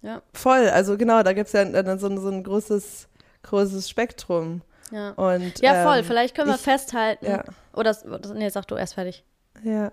Ja. 0.00 0.22
Voll, 0.32 0.68
also 0.68 0.96
genau, 0.96 1.22
da 1.22 1.32
gibt 1.32 1.46
es 1.46 1.52
ja 1.52 1.64
dann 1.64 1.98
so, 1.98 2.14
so 2.18 2.28
ein 2.28 2.42
großes, 2.42 3.08
großes 3.44 3.88
Spektrum. 3.88 4.62
Ja, 4.90 5.10
und, 5.10 5.60
ja 5.60 5.84
voll, 5.84 5.98
ähm, 5.98 6.04
vielleicht 6.04 6.34
können 6.34 6.48
wir 6.48 6.56
ich, 6.56 6.60
festhalten. 6.60 7.24
Ja. 7.24 7.44
Oder, 7.72 7.96
nee, 8.34 8.48
sag 8.48 8.66
du 8.66 8.74
erst 8.74 8.94
fertig. 8.94 9.24
Ja. 9.62 9.92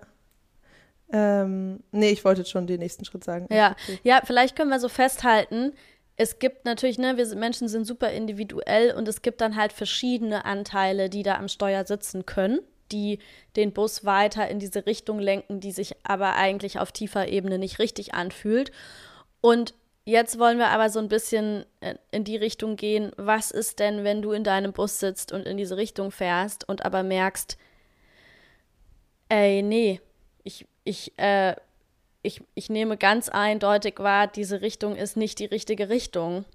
Ähm, 1.11 1.81
nee, 1.91 2.09
ich 2.11 2.23
wollte 2.23 2.45
schon 2.45 2.67
den 2.67 2.79
nächsten 2.79 3.05
Schritt 3.05 3.23
sagen. 3.23 3.47
Ja, 3.51 3.75
ja, 4.03 4.21
vielleicht 4.23 4.55
können 4.55 4.69
wir 4.69 4.79
so 4.79 4.89
festhalten, 4.89 5.73
es 6.21 6.37
gibt 6.37 6.65
natürlich, 6.65 6.97
ne, 6.97 7.15
wir 7.15 7.25
sind, 7.25 7.39
Menschen 7.39 7.69
sind 7.69 7.85
super 7.85 8.11
individuell 8.11 8.93
und 8.93 9.07
es 9.07 9.21
gibt 9.21 9.39
dann 9.39 9.55
halt 9.55 9.71
verschiedene 9.71 10.43
Anteile, 10.43 11.09
die 11.09 11.23
da 11.23 11.35
am 11.35 11.47
Steuer 11.47 11.85
sitzen 11.85 12.25
können, 12.25 12.59
die 12.91 13.19
den 13.55 13.71
Bus 13.71 14.03
weiter 14.03 14.49
in 14.49 14.59
diese 14.59 14.85
Richtung 14.85 15.19
lenken, 15.19 15.61
die 15.61 15.71
sich 15.71 15.95
aber 16.03 16.35
eigentlich 16.35 16.77
auf 16.77 16.91
tiefer 16.91 17.29
Ebene 17.29 17.57
nicht 17.57 17.79
richtig 17.79 18.15
anfühlt. 18.15 18.71
Und 19.39 19.73
jetzt 20.03 20.39
wollen 20.39 20.57
wir 20.57 20.67
aber 20.67 20.89
so 20.89 20.99
ein 20.99 21.07
bisschen 21.07 21.65
äh, 21.79 21.95
in 22.11 22.25
die 22.25 22.35
Richtung 22.35 22.75
gehen, 22.75 23.13
was 23.15 23.51
ist 23.51 23.79
denn, 23.79 24.03
wenn 24.03 24.21
du 24.21 24.33
in 24.33 24.43
deinem 24.43 24.73
Bus 24.73 24.99
sitzt 24.99 25.31
und 25.31 25.47
in 25.47 25.55
diese 25.55 25.77
Richtung 25.77 26.11
fährst 26.11 26.67
und 26.67 26.83
aber 26.83 27.01
merkst, 27.01 27.57
ey, 29.29 29.61
nee, 29.61 30.01
ich, 30.43 30.65
ich, 30.89 31.13
äh, 31.17 31.55
ich, 32.23 32.41
ich 32.55 32.69
nehme 32.69 32.97
ganz 32.97 33.29
eindeutig 33.29 33.99
wahr, 33.99 34.25
diese 34.27 34.61
Richtung 34.61 34.95
ist 34.95 35.15
nicht 35.15 35.37
die 35.37 35.45
richtige 35.45 35.87
Richtung. 35.87 36.45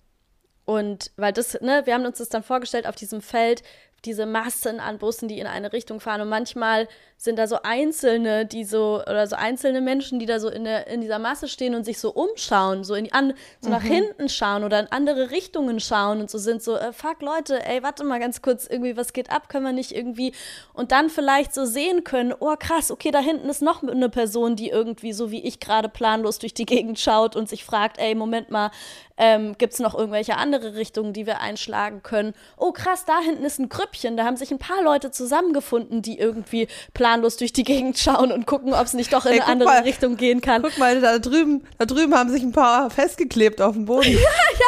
Und 0.65 1.13
weil 1.17 1.33
das, 1.33 1.61
ne, 1.61 1.83
wir 1.85 1.95
haben 1.95 2.05
uns 2.05 2.19
das 2.19 2.31
dann 2.31 2.43
vorgestellt 2.43 2.87
auf 2.89 2.97
diesem 2.97 3.23
Feld, 3.23 3.63
diese 4.05 4.27
Massen 4.27 4.81
an 4.81 4.99
Bussen, 4.99 5.29
die 5.29 5.39
in 5.39 5.47
eine 5.47 5.73
Richtung 5.73 6.01
fahren. 6.01 6.21
Und 6.21 6.29
manchmal 6.29 6.89
sind 7.17 7.39
da 7.39 7.47
so 7.47 7.59
Einzelne, 7.63 8.45
die 8.45 8.65
so, 8.65 9.01
oder 9.01 9.27
so 9.27 9.37
einzelne 9.37 9.81
Menschen, 9.81 10.19
die 10.19 10.27
da 10.27 10.39
so 10.39 10.49
in, 10.49 10.65
der, 10.65 10.87
in 10.89 11.01
dieser 11.01 11.19
Masse 11.19 11.49
stehen 11.49 11.75
und 11.75 11.85
sich 11.85 11.99
so 11.99 12.11
umschauen, 12.11 12.85
so, 12.85 12.95
in 12.95 13.05
die 13.05 13.13
an, 13.13 13.33
so 13.61 13.69
mhm. 13.69 13.75
nach 13.75 13.83
hinten 13.83 14.29
schauen 14.29 14.65
oder 14.65 14.81
in 14.81 14.87
andere 14.91 15.31
Richtungen 15.31 15.81
schauen 15.81 16.21
und 16.21 16.31
so 16.31 16.39
sind 16.39 16.63
so, 16.63 16.77
äh, 16.77 16.93
fuck 16.93 17.23
Leute, 17.23 17.65
ey, 17.65 17.83
warte 17.83 18.05
mal 18.05 18.21
ganz 18.21 18.43
kurz, 18.43 18.67
irgendwie, 18.67 18.97
was 18.97 19.13
geht 19.13 19.31
ab? 19.31 19.49
Können 19.49 19.65
wir 19.65 19.73
nicht 19.73 19.95
irgendwie 19.95 20.33
und 20.73 20.93
dann 20.93 21.09
vielleicht 21.09 21.55
so 21.55 21.65
sehen 21.65 22.05
können, 22.05 22.35
oh 22.39 22.55
krass, 22.59 22.91
okay, 22.91 23.11
da 23.11 23.21
hinten 23.21 23.49
ist 23.49 23.63
noch 23.63 23.83
eine 23.83 24.09
Person, 24.09 24.57
die 24.57 24.69
irgendwie 24.69 25.13
so 25.13 25.31
wie 25.31 25.43
ich 25.43 25.61
gerade 25.61 25.89
planlos 25.89 26.39
durch 26.39 26.53
die 26.55 26.67
Gegend 26.67 26.99
schaut 26.99 27.37
und 27.37 27.49
sich 27.49 27.65
fragt, 27.65 27.99
ey, 27.99 28.15
Moment 28.15 28.51
mal, 28.51 28.71
ähm, 29.17 29.57
gibt 29.59 29.75
es 29.75 29.79
noch 29.79 29.95
irgendwelche 29.95 30.37
andere 30.37 30.75
Richtungen, 30.75 31.13
die 31.13 31.27
wir 31.27 31.41
einschlagen 31.41 32.03
können? 32.03 32.35
Oh 32.57 32.73
krass, 32.73 33.05
da 33.05 33.21
hinten 33.21 33.45
ist 33.45 33.59
ein 33.59 33.69
Grüppchen, 33.69 34.17
da 34.17 34.25
haben 34.25 34.37
sich 34.37 34.51
ein 34.51 34.59
paar 34.59 34.83
Leute 34.83 35.11
zusammengefunden, 35.11 36.03
die 36.03 36.19
irgendwie 36.19 36.69
planlos 36.95 37.37
durch 37.37 37.53
die 37.53 37.65
Gegend 37.65 37.99
schauen 37.99 38.33
und 38.33 38.47
gucken, 38.47 38.75
ob 38.75 38.85
es 38.85 38.95
nicht 38.95 39.13
doch 39.13 39.27
in 39.27 39.33
Ey, 39.33 39.41
eine 39.41 39.51
andere 39.51 39.69
mal, 39.69 39.83
Richtung 39.83 40.17
gehen 40.17 40.41
kann. 40.41 40.63
Guck 40.63 40.79
mal, 40.79 41.01
da 41.01 41.19
drüben, 41.19 41.65
da 41.79 41.87
drüben 41.87 42.15
haben 42.15 42.31
sich 42.31 42.43
ein 42.43 42.53
paar 42.53 42.91
festgeklebt 42.91 43.61
auf 43.61 43.75
dem 43.75 43.85
Boden. 43.85 44.13
ja, 44.13 44.19
ja. 44.19 44.67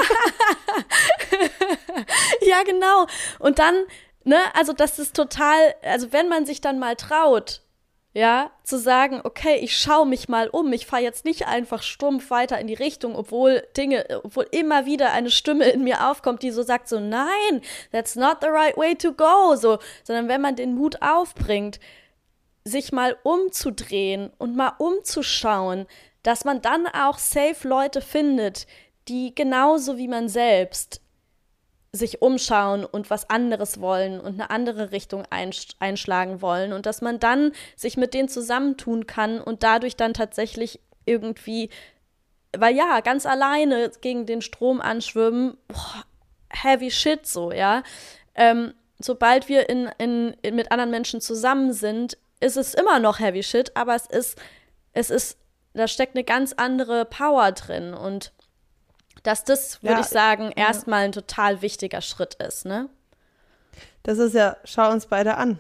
ja, 2.47 2.63
genau. 2.65 3.07
Und 3.39 3.59
dann, 3.59 3.75
ne, 4.25 4.39
also 4.55 4.73
das 4.73 4.99
ist 4.99 5.17
total, 5.17 5.75
also 5.83 6.13
wenn 6.13 6.29
man 6.29 6.47
sich 6.47 6.61
dann 6.61 6.79
mal 6.79 6.97
traut, 6.97 7.63
ja, 8.17 8.51
zu 8.63 8.79
sagen, 8.79 9.21
okay, 9.25 9.57
ich 9.57 9.77
schaue 9.77 10.07
mich 10.07 10.27
mal 10.27 10.49
um, 10.49 10.73
ich 10.73 10.87
fahre 10.87 11.03
jetzt 11.03 11.27
nicht 11.27 11.47
einfach 11.49 11.83
stumpf 11.83 12.31
weiter 12.31 12.59
in 12.59 12.67
die 12.67 12.73
Richtung, 12.73 13.15
obwohl 13.15 13.63
Dinge, 13.77 14.07
obwohl 14.25 14.47
immer 14.53 14.87
wieder 14.87 15.13
eine 15.13 15.31
Stimme 15.31 15.69
in 15.69 15.85
mir 15.85 16.09
aufkommt, 16.09 16.43
die 16.43 16.51
so 16.51 16.63
sagt, 16.63 16.89
so 16.89 16.99
nein, 16.99 17.61
that's 17.93 18.17
not 18.17 18.39
the 18.41 18.49
right 18.49 18.75
way 18.79 18.95
to 18.95 19.13
go, 19.13 19.55
so, 19.55 19.79
sondern 20.03 20.29
wenn 20.29 20.41
man 20.41 20.57
den 20.57 20.75
Mut 20.75 21.03
aufbringt, 21.03 21.79
sich 22.65 22.91
mal 22.91 23.19
umzudrehen 23.23 24.33
und 24.39 24.57
mal 24.57 24.73
umzuschauen, 24.79 25.85
dass 26.23 26.47
man 26.47 26.63
dann 26.63 26.87
auch 26.87 27.19
safe 27.19 27.69
Leute 27.69 28.01
findet, 28.01 28.67
die 29.09 29.35
genauso 29.35 29.99
wie 29.99 30.09
man 30.09 30.31
selbst 30.31 31.03
sich 31.97 32.23
umschauen 32.23 32.85
und 32.85 33.11
was 33.11 33.29
anderes 33.29 33.81
wollen 33.81 34.21
und 34.21 34.35
eine 34.35 34.51
andere 34.51 34.93
Richtung 34.93 35.25
einschlagen 35.31 36.41
wollen 36.43 36.73
und 36.73 36.87
dass 36.87 37.03
man 37.03 37.19
dann 37.19 37.53
sich 37.75 37.97
mit 37.97 38.15
denen 38.15 38.29
zusammentun 38.29 39.07
kann 39.07 39.41
und 39.41 39.63
dadurch 39.63 39.97
dann 39.97 40.15
tatsächlich 40.15 40.81
irgendwie, 41.05 41.71
weil 42.57 42.75
ja, 42.75 43.01
ganz 43.01 43.27
alleine 43.27 43.91
gegen 44.01 44.27
den 44.27 44.43
Strom 44.43 44.81
anschwimmen, 44.81 45.57
boah, 45.69 46.05
heavy 46.51 46.91
shit 46.91 47.27
so, 47.27 47.53
ja. 47.53 47.83
Ähm, 48.35 48.75
sobald 48.99 49.49
wir 49.49 49.69
in, 49.69 49.91
in, 49.99 50.37
in, 50.43 50.55
mit 50.55 50.71
anderen 50.71 50.91
Menschen 50.91 51.21
zusammen 51.21 51.73
sind, 51.73 52.19
ist 52.41 52.57
es 52.57 52.75
immer 52.75 52.99
noch 52.99 53.19
heavy 53.19 53.43
shit, 53.43 53.75
aber 53.75 53.95
es 53.95 54.07
ist, 54.07 54.39
es 54.93 55.11
ist, 55.11 55.39
da 55.75 55.89
steckt 55.89 56.15
eine 56.15 56.25
ganz 56.25 56.53
andere 56.53 57.05
Power 57.05 57.53
drin 57.53 57.95
und 57.95 58.33
dass 59.27 59.45
das, 59.45 59.83
würde 59.83 59.95
ja, 59.95 60.01
ich 60.01 60.07
sagen, 60.07 60.45
ja. 60.57 60.69
erstmal 60.69 61.05
ein 61.05 61.13
total 61.13 61.63
wichtiger 61.63 62.01
Schritt 62.01 62.35
ist, 62.35 62.65
ne? 62.65 62.89
Das 64.03 64.19
ist 64.19 64.35
ja, 64.35 64.57
schau 64.65 64.93
uns 64.93 65.07
beide 65.07 65.37
an. 65.37 65.59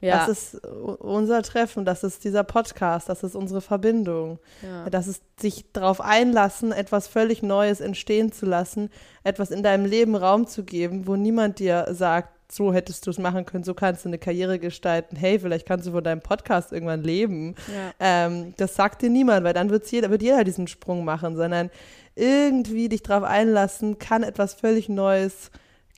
Ja. 0.00 0.26
Das 0.26 0.28
ist 0.28 0.64
unser 0.64 1.42
Treffen, 1.42 1.84
das 1.84 2.04
ist 2.04 2.22
dieser 2.22 2.44
Podcast, 2.44 3.08
das 3.08 3.24
ist 3.24 3.34
unsere 3.34 3.60
Verbindung. 3.60 4.38
Ja. 4.62 4.88
Das 4.90 5.08
ist 5.08 5.22
sich 5.40 5.64
darauf 5.72 6.00
einlassen, 6.00 6.70
etwas 6.70 7.08
völlig 7.08 7.42
Neues 7.42 7.80
entstehen 7.80 8.30
zu 8.30 8.46
lassen, 8.46 8.90
etwas 9.24 9.50
in 9.50 9.62
deinem 9.62 9.86
Leben 9.86 10.14
Raum 10.14 10.46
zu 10.46 10.64
geben, 10.64 11.06
wo 11.06 11.16
niemand 11.16 11.58
dir 11.58 11.86
sagt, 11.90 12.30
so 12.50 12.72
hättest 12.72 13.06
du 13.06 13.10
es 13.10 13.18
machen 13.18 13.44
können, 13.44 13.64
so 13.64 13.74
kannst 13.74 14.04
du 14.04 14.08
eine 14.08 14.18
Karriere 14.18 14.58
gestalten. 14.58 15.16
Hey, 15.16 15.38
vielleicht 15.38 15.66
kannst 15.66 15.86
du 15.86 15.92
von 15.92 16.02
deinem 16.02 16.22
Podcast 16.22 16.72
irgendwann 16.72 17.02
leben. 17.02 17.54
Ja. 17.68 17.92
Ähm, 18.26 18.54
das 18.56 18.74
sagt 18.74 19.02
dir 19.02 19.10
niemand, 19.10 19.44
weil 19.44 19.52
dann 19.52 19.68
wird's 19.68 19.90
jeder, 19.90 20.10
wird 20.10 20.22
jeder 20.22 20.44
diesen 20.44 20.66
Sprung 20.66 21.04
machen, 21.04 21.36
sondern 21.36 21.70
irgendwie 22.18 22.88
dich 22.88 23.02
darauf 23.02 23.24
einlassen, 23.24 23.98
kann 23.98 24.22
etwas 24.22 24.54
völlig 24.54 24.88
Neues 24.88 25.50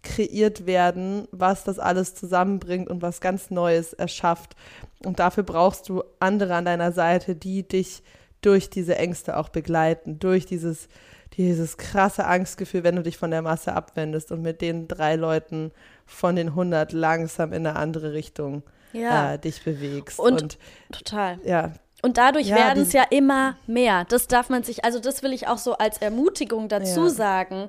kreiert 0.03 0.67
werden, 0.67 1.29
was 1.31 1.65
das 1.65 1.79
alles 1.79 2.15
zusammenbringt 2.15 2.89
und 2.89 3.03
was 3.03 3.21
ganz 3.21 3.51
Neues 3.51 3.93
erschafft. 3.93 4.57
Und 5.05 5.19
dafür 5.19 5.43
brauchst 5.43 5.89
du 5.89 6.03
andere 6.19 6.55
an 6.55 6.65
deiner 6.65 6.93
Seite, 6.93 7.35
die 7.35 7.67
dich 7.67 8.03
durch 8.41 8.71
diese 8.71 8.97
Ängste 8.97 9.37
auch 9.37 9.51
begleiten, 9.51 10.19
durch 10.19 10.47
dieses, 10.47 10.89
dieses 11.35 11.77
krasse 11.77 12.27
Angstgefühl, 12.27 12.85
wenn 12.85 12.97
du 12.97 13.03
dich 13.03 13.19
von 13.19 13.31
der 13.31 13.43
Masse 13.43 13.75
abwendest 13.75 14.33
und 14.33 14.41
mit 14.41 14.63
den 14.63 14.89
drei 14.89 15.17
Leuten 15.17 15.73
von 16.07 16.37
den 16.37 16.49
100 16.49 16.93
langsam 16.93 17.53
in 17.53 17.67
eine 17.67 17.77
andere 17.77 18.15
Richtung 18.15 18.63
ja. 18.93 19.35
äh, 19.35 19.39
dich 19.39 19.63
bewegst. 19.63 20.19
Und, 20.19 20.43
und 20.43 20.59
total. 20.91 21.39
Ja, 21.45 21.73
und 22.03 22.17
dadurch 22.17 22.49
ja, 22.49 22.57
werden 22.57 22.83
es 22.83 22.93
ja 22.93 23.05
immer 23.11 23.57
mehr. 23.67 24.05
Das 24.09 24.27
darf 24.27 24.49
man 24.49 24.63
sich, 24.63 24.85
also 24.85 24.99
das 25.01 25.23
will 25.23 25.33
ich 25.33 25.49
auch 25.49 25.59
so 25.59 25.75
als 25.75 25.99
Ermutigung 25.99 26.69
dazu 26.69 27.05
ja. 27.05 27.11
sagen. 27.11 27.69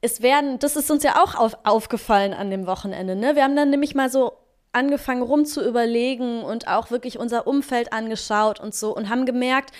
Es 0.00 0.22
werden, 0.22 0.58
das 0.58 0.76
ist 0.76 0.90
uns 0.90 1.02
ja 1.02 1.22
auch 1.22 1.34
auf, 1.34 1.56
aufgefallen 1.64 2.32
an 2.32 2.50
dem 2.50 2.66
Wochenende. 2.66 3.16
Ne? 3.16 3.34
Wir 3.34 3.44
haben 3.44 3.56
dann 3.56 3.70
nämlich 3.70 3.94
mal 3.94 4.10
so 4.10 4.32
angefangen 4.72 5.22
rum 5.22 5.44
zu 5.44 5.66
überlegen 5.66 6.42
und 6.42 6.68
auch 6.68 6.90
wirklich 6.90 7.18
unser 7.18 7.46
Umfeld 7.46 7.92
angeschaut 7.92 8.60
und 8.60 8.74
so 8.74 8.94
und 8.94 9.08
haben 9.08 9.26
gemerkt, 9.26 9.72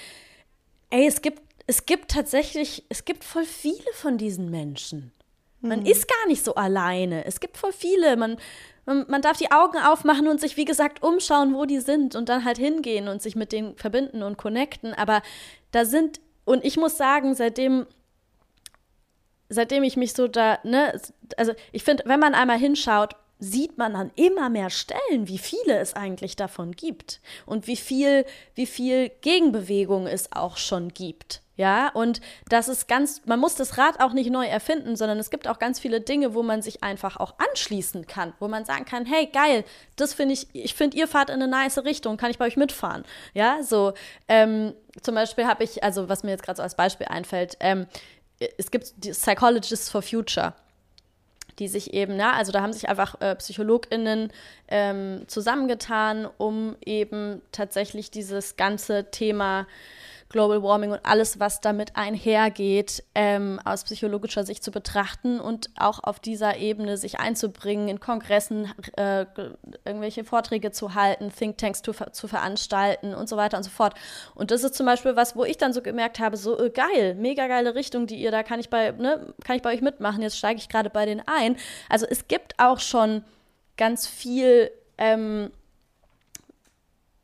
ey, 0.91 1.07
es 1.07 1.22
gibt, 1.22 1.43
es 1.66 1.86
gibt 1.86 2.11
tatsächlich, 2.11 2.84
es 2.89 3.05
gibt 3.05 3.22
voll 3.24 3.45
viele 3.45 3.93
von 3.95 4.18
diesen 4.18 4.51
Menschen. 4.51 5.12
Man 5.61 5.80
mhm. 5.80 5.86
ist 5.86 6.09
gar 6.09 6.28
nicht 6.28 6.45
so 6.45 6.55
alleine. 6.55 7.24
Es 7.24 7.41
gibt 7.41 7.57
voll 7.57 7.72
viele. 7.72 8.16
Man, 8.16 8.39
man, 8.95 9.22
darf 9.22 9.36
die 9.36 9.51
Augen 9.51 9.78
aufmachen 9.78 10.28
und 10.28 10.41
sich, 10.41 10.57
wie 10.57 10.64
gesagt, 10.64 11.03
umschauen, 11.03 11.55
wo 11.55 11.64
die 11.66 11.80
sind 11.80 12.16
und 12.16 12.28
dann 12.28 12.45
halt 12.45 12.59
hingehen 12.59 13.09
und 13.09 13.22
sich 13.22 13.36
mit 13.36 13.53
denen 13.53 13.76
verbinden 13.76 14.22
und 14.22 14.39
connecten. 14.39 14.95
Aber 14.95 15.22
da 15.70 15.84
sind, 15.84 16.20
und 16.45 16.64
ich 16.64 16.76
muss 16.76 16.97
sagen, 16.97 17.34
seitdem 17.34 17.86
seitdem 19.49 19.82
ich 19.82 19.97
mich 19.97 20.12
so 20.12 20.28
da, 20.28 20.59
ne, 20.62 21.01
also 21.36 21.53
ich 21.72 21.82
finde, 21.84 22.05
wenn 22.07 22.20
man 22.20 22.34
einmal 22.34 22.59
hinschaut, 22.59 23.16
sieht 23.39 23.78
man 23.78 23.95
an 23.95 24.11
immer 24.16 24.49
mehr 24.49 24.70
Stellen, 24.70 25.28
wie 25.28 25.39
viele 25.39 25.78
es 25.78 25.95
eigentlich 25.95 26.36
davon 26.36 26.72
gibt 26.72 27.20
und 27.47 27.66
wie 27.66 27.76
viel, 27.76 28.24
wie 28.55 28.66
viel 28.66 29.11
Gegenbewegung 29.20 30.07
es 30.07 30.32
auch 30.32 30.57
schon 30.57 30.89
gibt. 30.89 31.43
Ja, 31.59 31.89
und 31.89 32.20
das 32.49 32.68
ist 32.68 32.86
ganz, 32.86 33.22
man 33.26 33.41
muss 33.41 33.57
das 33.57 33.78
Rad 33.78 33.99
auch 33.99 34.12
nicht 34.12 34.30
neu 34.30 34.47
erfinden, 34.47 34.95
sondern 34.95 35.18
es 35.18 35.28
gibt 35.28 35.49
auch 35.49 35.59
ganz 35.59 35.80
viele 35.80 36.01
Dinge, 36.01 36.32
wo 36.32 36.45
man 36.45 36.62
sich 36.62 36.84
einfach 36.84 37.16
auch 37.16 37.34
anschließen 37.51 38.07
kann, 38.07 38.32
wo 38.39 38.47
man 38.47 38.64
sagen 38.64 38.84
kann, 38.84 39.05
hey, 39.05 39.26
geil, 39.26 39.64
das 39.97 40.14
finde 40.14 40.34
ich, 40.34 40.47
ich 40.53 40.74
finde, 40.74 40.97
ihr 40.97 41.09
fahrt 41.09 41.30
in 41.30 41.43
eine 41.43 41.49
nice 41.49 41.78
Richtung, 41.78 42.16
kann 42.16 42.30
ich 42.30 42.39
bei 42.39 42.47
euch 42.47 42.57
mitfahren? 42.57 43.05
Ja, 43.34 43.64
so, 43.64 43.93
ähm, 44.28 44.72
zum 45.03 45.16
Beispiel 45.16 45.47
habe 45.47 45.64
ich, 45.64 45.82
also 45.82 46.09
was 46.09 46.22
mir 46.22 46.30
jetzt 46.30 46.45
gerade 46.45 46.59
so 46.59 46.62
als 46.62 46.76
Beispiel 46.76 47.09
einfällt, 47.09 47.57
ähm, 47.59 47.89
es 48.57 48.70
gibt 48.70 48.93
die 48.99 49.11
Psychologists 49.11 49.91
for 49.91 50.03
Future 50.03 50.55
die 51.59 51.69
sich 51.69 51.95
eben, 51.95 52.17
na, 52.17 52.33
also 52.33 52.53
da 52.53 52.63
haben 52.63 52.73
sich 52.73 52.89
einfach 52.89 53.20
äh, 53.20 53.35
PsychologInnen 53.35 54.32
ähm, 54.69 55.23
zusammengetan, 55.27 56.28
um 56.39 56.77
eben 56.85 57.43
tatsächlich 57.53 58.11
dieses 58.11 58.57
ganze 58.57 59.11
Thema 59.11 59.66
Global 60.29 60.63
Warming 60.63 60.93
und 60.93 61.01
alles, 61.05 61.41
was 61.41 61.61
damit 61.61 61.97
einhergeht, 61.97 63.03
ähm, 63.15 63.61
aus 63.65 63.85
psychologischer 63.85 64.45
Sicht 64.45 64.63
zu 64.63 64.71
betrachten 64.71 65.41
und 65.41 65.71
auch 65.77 66.03
auf 66.03 66.21
dieser 66.21 66.57
Ebene 66.59 66.97
sich 66.97 67.19
einzubringen, 67.19 67.89
in 67.89 68.01
Kongressen 68.01 68.73
äh, 68.97 69.27
irgendwelche 69.85 70.25
Vorträge 70.25 70.71
zu 70.71 70.95
halten, 70.95 71.33
Thinktanks 71.33 71.83
zu, 71.83 71.93
zu 71.93 72.29
veranstalten 72.29 73.15
und 73.15 73.29
so 73.29 73.37
weiter 73.37 73.57
und 73.57 73.63
so 73.63 73.71
fort. 73.71 73.95
Und 74.35 74.51
das 74.51 74.65
ist 74.65 74.75
zum 74.75 74.87
Beispiel 74.87 75.17
was, 75.17 75.35
wo 75.37 75.45
ich 75.45 75.57
dann 75.57 75.73
so 75.73 75.83
gemerkt 75.83 76.19
habe, 76.19 76.37
so 76.37 76.59
äh, 76.59 76.71
geil, 76.71 77.15
mega 77.15 77.47
geile 77.47 77.75
Richtung, 77.75 78.07
die 78.07 78.17
ihr 78.17 78.31
da 78.31 78.43
kann 78.43 78.61
ich 78.61 78.69
bei, 78.71 78.93
ne, 78.93 79.35
kann 79.45 79.57
ich 79.57 79.63
bei 79.63 79.73
euch 79.73 79.81
mitmachen. 79.81 80.23
Jetzt 80.23 80.39
steige 80.39 80.59
ich 80.61 80.69
gerade 80.69 80.91
bei 80.91 81.07
denen 81.07 81.23
ein. 81.27 81.57
Also 81.89 82.07
es 82.09 82.29
gibt 82.29 82.55
auch 82.59 82.81
schon 82.81 83.25
ganz 83.77 84.07
viel 84.07 84.71
ähm, 84.99 85.51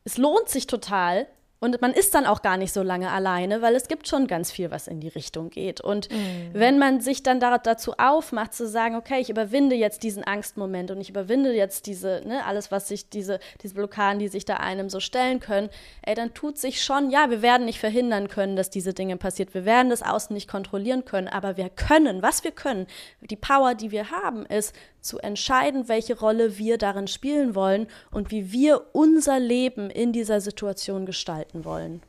es 0.05 0.19
lohnt 0.19 0.49
sich 0.49 0.67
total, 0.67 1.27
und 1.61 1.81
man 1.81 1.93
ist 1.93 2.15
dann 2.15 2.27
auch 2.27 2.43
gar 2.43 2.59
nicht 2.59 2.73
so 2.73 2.83
lange 2.83 3.11
alleine, 3.11 3.63
weil 3.63 3.75
es 3.75 3.89
gibt 3.89 4.07
schon 4.07 4.27
ganz 4.27 4.51
viel, 4.51 4.71
was 4.71 4.87
in 4.87 5.01
die 5.01 5.09
Richtung 5.09 5.49
geht. 5.49 5.81
Und 5.81 6.11
mhm. 6.11 6.51
wenn 6.53 6.79
man 6.79 7.01
sich 7.01 7.23
dann 7.23 7.41
da, 7.41 7.57
dazu 7.57 7.95
aufmacht, 7.97 8.53
zu 8.53 8.69
sagen, 8.69 8.97
okay, 8.97 9.21
ich 9.21 9.31
überwinde 9.31 9.75
jetzt 9.75 10.03
diesen 10.03 10.25
Angstmoment 10.25 10.91
und 10.91 11.01
ich 11.01 11.09
überwinde 11.09 11.55
jetzt 11.55 11.87
diese, 11.87 12.23
ne, 12.27 12.45
alles, 12.45 12.71
was 12.71 12.89
sich, 12.89 13.09
diese, 13.09 13.41
diese 13.63 13.75
Blockaden, 13.75 14.19
die 14.19 14.29
sich 14.29 14.45
da 14.45 14.57
einem 14.57 14.91
so 14.91 15.01
stellen 15.01 15.41
können, 15.41 15.71
ey, 16.03 16.15
dann 16.15 16.35
tut 16.35 16.59
sich 16.59 16.85
schon, 16.85 17.11
ja, 17.11 17.31
wir 17.31 17.41
werden 17.41 17.65
nicht 17.65 17.81
verhindern 17.81 18.29
können, 18.29 18.57
dass 18.57 18.69
diese 18.69 18.93
Dinge 18.93 19.17
passiert. 19.17 19.55
Wir 19.55 19.65
werden 19.65 19.89
das 19.89 20.03
außen 20.03 20.35
nicht 20.35 20.49
kontrollieren 20.49 21.07
können, 21.07 21.29
aber 21.29 21.57
wir 21.57 21.71
können, 21.71 22.21
was 22.21 22.45
wir 22.45 22.53
können, 22.53 22.87
die 23.21 23.37
Power, 23.37 23.75
die 23.75 23.91
wir 23.91 24.11
haben, 24.11 24.45
ist, 24.47 24.75
zu 25.05 25.19
entscheiden, 25.19 25.89
welche 25.89 26.19
Rolle 26.19 26.57
wir 26.57 26.79
darin 26.79 27.07
spielen 27.07 27.55
wollen 27.55 27.87
und 28.11 28.31
wie 28.31 28.53
wir 28.53 28.87
unser 28.93 29.39
Leben 29.39 29.91
in 29.91 30.13
dieser 30.13 30.41
Situation 30.41 31.05
gestalten 31.05 31.54
wollen. 31.63 32.03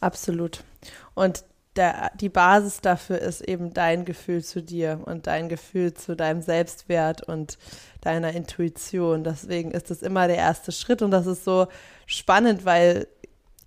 Absolut. 0.00 0.64
Und 1.14 1.44
der, 1.76 2.10
die 2.20 2.28
Basis 2.28 2.80
dafür 2.80 3.18
ist 3.18 3.40
eben 3.40 3.72
dein 3.72 4.04
Gefühl 4.04 4.42
zu 4.42 4.60
dir 4.62 5.00
und 5.04 5.26
dein 5.26 5.48
Gefühl 5.48 5.94
zu 5.94 6.16
deinem 6.16 6.42
Selbstwert 6.42 7.22
und 7.22 7.56
deiner 8.00 8.32
Intuition. 8.32 9.22
Deswegen 9.22 9.70
ist 9.70 9.90
das 9.90 10.02
immer 10.02 10.26
der 10.26 10.36
erste 10.36 10.72
Schritt 10.72 11.02
und 11.02 11.12
das 11.12 11.26
ist 11.26 11.44
so 11.44 11.68
spannend, 12.06 12.64
weil 12.64 13.06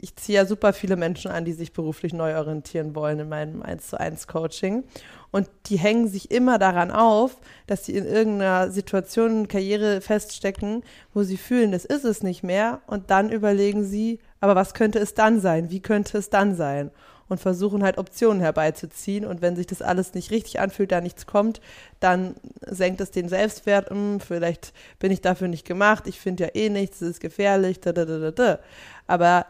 ich 0.02 0.16
ziehe 0.16 0.38
ja 0.38 0.46
super 0.46 0.74
viele 0.74 0.96
Menschen 0.96 1.32
an, 1.32 1.46
die 1.46 1.54
sich 1.54 1.74
beruflich 1.74 2.12
neu 2.14 2.36
orientieren 2.36 2.96
wollen 2.96 3.20
in 3.20 3.30
meinem 3.30 3.62
1 3.62 3.88
zu 3.88 4.00
1 4.00 4.28
Coaching. 4.28 4.84
Und 5.32 5.48
die 5.68 5.78
hängen 5.78 6.08
sich 6.08 6.32
immer 6.32 6.58
daran 6.58 6.92
auf, 6.92 7.38
dass 7.68 7.86
sie 7.86 7.96
in 7.96 8.06
irgendeiner 8.06 8.72
Situation, 8.72 9.48
Karriere 9.48 10.02
feststecken, 10.02 10.84
wo 11.14 11.24
sie 11.24 11.38
fühlen, 11.38 11.72
das 11.72 11.86
ist 11.86 12.04
es 12.04 12.24
nicht 12.24 12.44
mehr. 12.44 12.82
Und 12.88 13.12
dann 13.12 13.32
überlegen 13.32 13.86
sie, 13.86 14.20
aber 14.40 14.56
was 14.56 14.74
könnte 14.74 15.00
es 15.00 15.14
dann 15.14 15.40
sein? 15.40 15.70
Wie 15.70 15.82
könnte 15.82 16.18
es 16.18 16.30
dann 16.30 16.56
sein? 16.56 16.92
Und 17.32 17.40
versuchen 17.40 17.82
halt 17.82 17.98
Optionen 17.98 18.42
herbeizuziehen. 18.42 19.26
Und 19.26 19.42
wenn 19.42 19.56
sich 19.56 19.66
das 19.66 19.82
alles 19.82 20.14
nicht 20.14 20.32
richtig 20.32 20.60
anfühlt, 20.60 20.92
da 20.92 21.00
nichts 21.00 21.26
kommt, 21.26 21.62
dann 22.02 22.36
senkt 22.68 23.00
es 23.00 23.12
den 23.12 23.30
Selbstwert. 23.30 23.90
Hm, 23.90 24.20
vielleicht 24.20 24.74
bin 25.00 25.12
ich 25.12 25.22
dafür 25.22 25.48
nicht 25.48 25.66
gemacht. 25.66 26.08
Ich 26.08 26.20
finde 26.20 26.44
ja 26.44 26.50
eh 26.54 26.70
nichts, 26.70 27.02
es 27.02 27.12
ist 27.12 27.20
gefährlich. 27.22 27.80
Da, 27.80 27.94
da, 27.94 28.06
da, 28.06 28.32
da. 28.32 28.60
Aber 29.08 29.46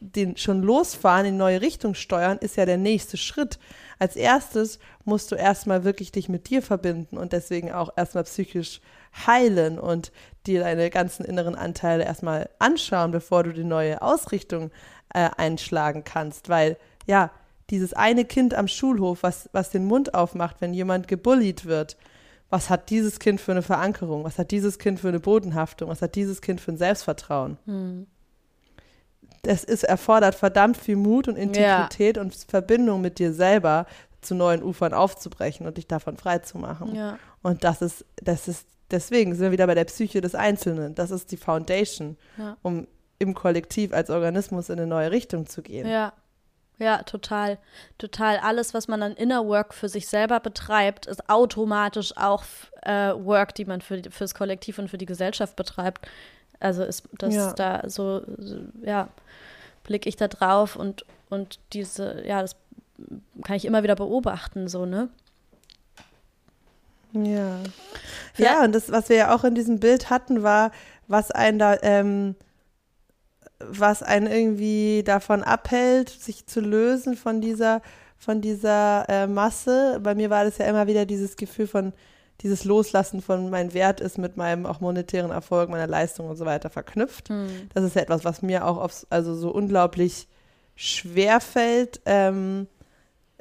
den 0.00 0.36
schon 0.36 0.62
losfahren, 0.62 1.26
in 1.26 1.36
neue 1.36 1.60
Richtung 1.62 1.94
steuern, 1.94 2.38
ist 2.38 2.56
ja 2.56 2.66
der 2.66 2.76
nächste 2.76 3.16
Schritt 3.16 3.58
als 3.98 4.16
erstes 4.16 4.78
musst 5.04 5.30
du 5.32 5.36
erstmal 5.36 5.84
wirklich 5.84 6.12
dich 6.12 6.28
mit 6.28 6.50
dir 6.50 6.62
verbinden 6.62 7.16
und 7.16 7.32
deswegen 7.32 7.72
auch 7.72 7.90
erstmal 7.96 8.24
psychisch 8.24 8.80
heilen 9.26 9.78
und 9.78 10.12
dir 10.46 10.60
deine 10.60 10.90
ganzen 10.90 11.24
inneren 11.24 11.54
Anteile 11.54 12.04
erstmal 12.04 12.50
anschauen, 12.58 13.12
bevor 13.12 13.44
du 13.44 13.52
die 13.52 13.64
neue 13.64 14.02
Ausrichtung 14.02 14.70
äh, 15.12 15.30
einschlagen 15.36 16.04
kannst. 16.04 16.48
Weil, 16.48 16.76
ja, 17.06 17.30
dieses 17.70 17.94
eine 17.94 18.24
Kind 18.24 18.54
am 18.54 18.68
Schulhof, 18.68 19.22
was, 19.22 19.48
was 19.52 19.70
den 19.70 19.86
Mund 19.86 20.14
aufmacht, 20.14 20.56
wenn 20.60 20.74
jemand 20.74 21.08
gebullied 21.08 21.64
wird, 21.64 21.96
was 22.50 22.70
hat 22.70 22.90
dieses 22.90 23.18
Kind 23.18 23.40
für 23.40 23.52
eine 23.52 23.62
Verankerung? 23.62 24.24
Was 24.24 24.38
hat 24.38 24.50
dieses 24.50 24.78
Kind 24.78 25.00
für 25.00 25.08
eine 25.08 25.18
Bodenhaftung? 25.18 25.88
Was 25.88 26.02
hat 26.02 26.14
dieses 26.14 26.40
Kind 26.40 26.60
für 26.60 26.72
ein 26.72 26.76
Selbstvertrauen? 26.76 27.58
Hm 27.64 28.06
das 29.44 29.64
ist, 29.64 29.84
erfordert 29.84 30.34
verdammt 30.34 30.76
viel 30.76 30.96
Mut 30.96 31.28
und 31.28 31.36
Integrität 31.36 32.16
ja. 32.16 32.22
und 32.22 32.34
Verbindung 32.48 33.00
mit 33.00 33.18
dir 33.18 33.32
selber 33.32 33.86
zu 34.20 34.34
neuen 34.34 34.62
Ufern 34.62 34.94
aufzubrechen 34.94 35.66
und 35.66 35.76
dich 35.76 35.86
davon 35.86 36.16
frei 36.16 36.38
zu 36.38 36.58
machen. 36.58 36.94
Ja. 36.94 37.18
Und 37.42 37.62
das 37.62 37.82
ist, 37.82 38.04
das 38.16 38.48
ist, 38.48 38.66
deswegen 38.90 39.34
sind 39.34 39.42
wir 39.42 39.52
wieder 39.52 39.66
bei 39.66 39.74
der 39.74 39.84
Psyche 39.84 40.20
des 40.20 40.34
Einzelnen. 40.34 40.94
Das 40.94 41.10
ist 41.10 41.30
die 41.30 41.36
Foundation, 41.36 42.16
ja. 42.38 42.56
um 42.62 42.86
im 43.18 43.34
Kollektiv 43.34 43.92
als 43.92 44.10
Organismus 44.10 44.70
in 44.70 44.78
eine 44.78 44.86
neue 44.86 45.10
Richtung 45.10 45.46
zu 45.46 45.62
gehen. 45.62 45.86
Ja. 45.86 46.12
Ja, 46.78 47.02
total. 47.04 47.58
Total. 47.98 48.38
Alles, 48.38 48.74
was 48.74 48.88
man 48.88 49.02
an 49.02 49.12
Inner 49.14 49.46
Work 49.46 49.74
für 49.74 49.88
sich 49.88 50.08
selber 50.08 50.40
betreibt, 50.40 51.06
ist 51.06 51.28
automatisch 51.28 52.16
auch 52.16 52.44
äh, 52.82 53.12
Work, 53.14 53.54
die 53.54 53.64
man 53.64 53.80
für, 53.80 54.02
fürs 54.10 54.34
Kollektiv 54.34 54.78
und 54.78 54.88
für 54.88 54.98
die 54.98 55.06
Gesellschaft 55.06 55.56
betreibt. 55.56 56.08
Also 56.60 56.82
ist 56.82 57.04
das 57.18 57.34
ja. 57.34 57.52
da 57.52 57.82
so, 57.88 58.22
so, 58.38 58.58
ja, 58.82 59.08
blicke 59.84 60.08
ich 60.08 60.16
da 60.16 60.28
drauf 60.28 60.76
und, 60.76 61.04
und 61.30 61.58
diese, 61.72 62.26
ja, 62.26 62.42
das 62.42 62.56
kann 63.44 63.56
ich 63.56 63.64
immer 63.64 63.82
wieder 63.82 63.96
beobachten, 63.96 64.68
so, 64.68 64.86
ne? 64.86 65.08
Ja. 67.12 67.58
Ja, 68.36 68.44
ja 68.44 68.64
und 68.64 68.72
das, 68.72 68.90
was 68.90 69.08
wir 69.08 69.16
ja 69.16 69.34
auch 69.34 69.44
in 69.44 69.54
diesem 69.54 69.78
Bild 69.78 70.10
hatten, 70.10 70.42
war, 70.42 70.72
was 71.06 71.30
einen 71.30 71.58
da, 71.58 71.76
ähm, 71.82 72.34
was 73.68 74.02
einen 74.02 74.26
irgendwie 74.26 75.02
davon 75.04 75.42
abhält, 75.42 76.08
sich 76.08 76.46
zu 76.46 76.60
lösen 76.60 77.16
von 77.16 77.40
dieser, 77.40 77.82
von 78.18 78.40
dieser 78.40 79.08
äh, 79.08 79.26
Masse. 79.26 80.00
Bei 80.02 80.14
mir 80.14 80.30
war 80.30 80.44
das 80.44 80.58
ja 80.58 80.66
immer 80.66 80.86
wieder 80.86 81.06
dieses 81.06 81.36
Gefühl 81.36 81.66
von, 81.66 81.92
dieses 82.40 82.64
Loslassen 82.64 83.22
von 83.22 83.50
meinem 83.50 83.74
Wert 83.74 84.00
ist 84.00 84.18
mit 84.18 84.36
meinem 84.36 84.66
auch 84.66 84.80
monetären 84.80 85.30
Erfolg, 85.30 85.70
meiner 85.70 85.86
Leistung 85.86 86.28
und 86.28 86.36
so 86.36 86.44
weiter 86.44 86.70
verknüpft. 86.70 87.30
Mhm. 87.30 87.68
Das 87.72 87.84
ist 87.84 87.96
ja 87.96 88.02
etwas, 88.02 88.24
was 88.24 88.42
mir 88.42 88.66
auch 88.66 88.78
aufs, 88.78 89.06
also 89.10 89.34
so 89.34 89.50
unglaublich 89.50 90.28
schwer 90.74 91.40
fällt, 91.40 92.00
ähm, 92.04 92.66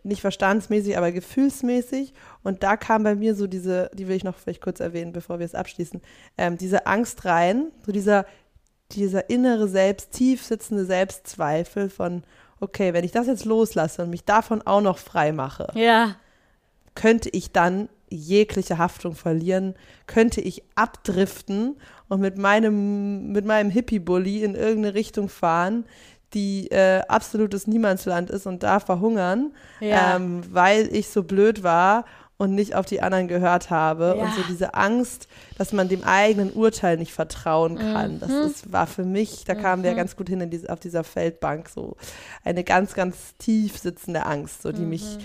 nicht 0.04 0.22
verstandsmäßig, 0.22 0.98
aber 0.98 1.12
gefühlsmäßig. 1.12 2.14
Und 2.44 2.62
da 2.62 2.78
kam 2.78 3.04
bei 3.04 3.16
mir 3.16 3.36
so 3.36 3.48
diese, 3.48 3.90
die 3.94 4.08
will 4.08 4.16
ich 4.16 4.24
noch 4.24 4.38
vielleicht 4.38 4.62
kurz 4.62 4.80
erwähnen, 4.80 5.14
bevor 5.14 5.40
wir 5.40 5.46
es 5.46 5.56
abschließen, 5.56 6.02
ähm, 6.38 6.58
diese 6.58 6.86
Angst 6.86 7.26
rein, 7.26 7.72
so 7.86 7.92
dieser, 7.92 8.26
dieser 8.96 9.30
innere 9.30 9.68
Selbst, 9.68 10.12
tief 10.12 10.44
sitzende 10.44 10.86
Selbstzweifel 10.86 11.90
von, 11.90 12.24
okay, 12.60 12.94
wenn 12.94 13.04
ich 13.04 13.12
das 13.12 13.28
jetzt 13.28 13.46
loslasse 13.46 14.04
und 14.04 14.10
mich 14.10 14.26
davon 14.26 14.62
auch 14.62 14.82
noch 14.82 14.98
frei 14.98 15.32
mache, 15.32 15.68
ja. 15.76 16.16
könnte 16.96 17.30
ich 17.30 17.52
dann 17.52 17.90
jegliche 18.10 18.78
Haftung 18.78 19.16
verlieren, 19.16 19.76
könnte 20.08 20.40
ich 20.40 20.64
abdriften 20.76 21.78
und 22.10 22.22
mit 22.22 22.38
meinem, 22.38 23.32
mit 23.32 23.46
meinem 23.46 23.70
Hippie-Bully 23.70 24.44
in 24.44 24.56
irgendeine 24.56 24.94
Richtung 24.94 25.30
fahren, 25.30 25.86
die 26.34 26.68
äh, 26.72 27.02
absolutes 27.08 27.68
Niemandsland 27.68 28.30
ist 28.30 28.48
und 28.48 28.64
da 28.64 28.80
verhungern, 28.80 29.54
ja. 29.80 30.16
ähm, 30.16 30.42
weil 30.52 30.94
ich 30.94 31.10
so 31.10 31.24
blöd 31.24 31.64
war 31.64 32.06
und 32.38 32.56
nicht 32.56 32.76
auf 32.76 32.86
die 32.86 33.02
anderen 33.02 33.28
gehört 33.28 33.70
habe. 33.70 34.16
Ja. 34.18 34.24
Und 34.24 34.34
so 34.34 34.42
diese 34.50 34.74
Angst, 34.74 35.28
dass 35.58 35.72
man 35.72 35.88
dem 35.88 36.04
eigenen 36.04 36.52
Urteil 36.52 36.98
nicht 36.98 37.14
vertrauen 37.14 37.78
kann. 37.78 38.16
Mhm. 38.16 38.20
Das 38.20 38.32
ist, 38.32 38.72
war 38.72 38.88
für 38.88 39.06
mich, 39.06 39.46
da 39.46 39.56
kamen 39.56 39.82
mhm. 39.82 39.86
wir 39.86 39.94
ganz 39.96 40.16
gut 40.16 40.30
hin 40.30 40.42
in 40.42 40.50
diese, 40.50 40.70
auf 40.70 40.80
dieser 40.80 41.04
Feldbank, 41.04 41.70
so 41.70 41.96
eine 42.44 42.64
ganz, 42.64 42.94
ganz 42.94 43.36
tief 43.38 43.78
sitzende 43.78 44.26
Angst, 44.26 44.62
so 44.62 44.72
die 44.72 44.82
mhm. 44.82 44.90
mich 44.90 45.18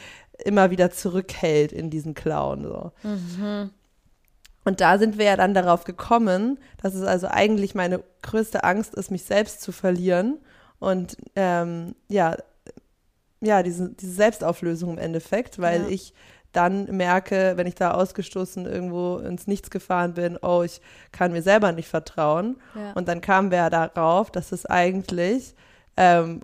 immer 0.44 0.70
wieder 0.70 0.90
zurückhält 0.90 1.72
in 1.72 1.90
diesen 1.90 2.14
Clown. 2.14 2.64
So. 2.64 2.92
Mhm. 3.02 3.70
Und 4.64 4.80
da 4.80 4.98
sind 4.98 5.18
wir 5.18 5.24
ja 5.24 5.36
dann 5.36 5.54
darauf 5.54 5.84
gekommen, 5.84 6.58
dass 6.82 6.94
es 6.94 7.02
also 7.02 7.26
eigentlich 7.28 7.74
meine 7.74 8.04
größte 8.22 8.64
Angst 8.64 8.94
ist, 8.94 9.10
mich 9.10 9.24
selbst 9.24 9.62
zu 9.62 9.72
verlieren. 9.72 10.38
Und 10.78 11.16
ähm, 11.36 11.94
ja, 12.08 12.36
ja, 13.40 13.62
diese, 13.62 13.90
diese 13.90 14.12
Selbstauflösung 14.12 14.90
im 14.90 14.98
Endeffekt, 14.98 15.58
weil 15.58 15.82
ja. 15.82 15.88
ich 15.88 16.12
dann 16.58 16.86
merke, 16.86 17.52
wenn 17.54 17.68
ich 17.68 17.76
da 17.76 17.92
ausgestoßen 17.92 18.66
irgendwo 18.66 19.18
ins 19.18 19.46
Nichts 19.46 19.70
gefahren 19.70 20.14
bin, 20.14 20.36
oh, 20.42 20.62
ich 20.64 20.80
kann 21.12 21.30
mir 21.30 21.40
selber 21.40 21.70
nicht 21.70 21.88
vertrauen. 21.88 22.56
Ja. 22.74 22.94
Und 22.94 23.06
dann 23.06 23.20
kamen 23.20 23.52
wir 23.52 23.58
ja 23.58 23.70
darauf, 23.70 24.32
dass 24.32 24.50
es 24.50 24.66
eigentlich 24.66 25.54
ähm, 25.96 26.40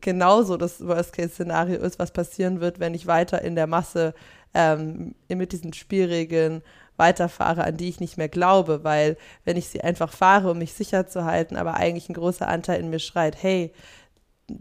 genauso 0.00 0.56
das 0.56 0.84
Worst-Case-Szenario 0.84 1.78
ist, 1.78 2.00
was 2.00 2.10
passieren 2.10 2.60
wird, 2.60 2.80
wenn 2.80 2.92
ich 2.92 3.06
weiter 3.06 3.40
in 3.42 3.54
der 3.54 3.68
Masse 3.68 4.14
ähm, 4.52 5.14
mit 5.28 5.52
diesen 5.52 5.72
Spielregeln 5.72 6.62
weiterfahre, 6.96 7.62
an 7.62 7.76
die 7.76 7.88
ich 7.88 8.00
nicht 8.00 8.18
mehr 8.18 8.28
glaube, 8.28 8.82
weil 8.82 9.16
wenn 9.44 9.56
ich 9.56 9.68
sie 9.68 9.80
einfach 9.80 10.12
fahre, 10.12 10.50
um 10.50 10.58
mich 10.58 10.72
sicher 10.72 11.06
zu 11.06 11.24
halten, 11.24 11.56
aber 11.56 11.74
eigentlich 11.74 12.08
ein 12.08 12.14
großer 12.14 12.48
Anteil 12.48 12.80
in 12.80 12.90
mir 12.90 12.98
schreit, 12.98 13.40
hey, 13.40 13.72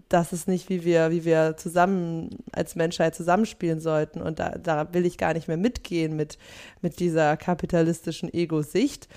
das 0.10 0.34
ist 0.34 0.48
nicht, 0.48 0.70
wie 0.70 0.84
wir, 0.84 1.12
wie 1.12 1.26
wir 1.26 1.56
zusammen 1.58 2.30
als 2.52 2.76
Menschheit 2.76 3.16
zusammenspielen 3.16 3.80
sollten. 3.80 4.22
Und 4.22 4.40
da, 4.40 4.52
da 4.52 4.94
will 4.94 5.06
ich 5.06 5.18
gar 5.18 5.34
nicht 5.34 5.48
mehr 5.48 5.58
mitgehen 5.58 6.16
mit, 6.16 6.38
mit 6.82 7.00
dieser 7.00 7.38
kapitalistischen 7.38 8.34
Ego-Sicht. 8.34 9.08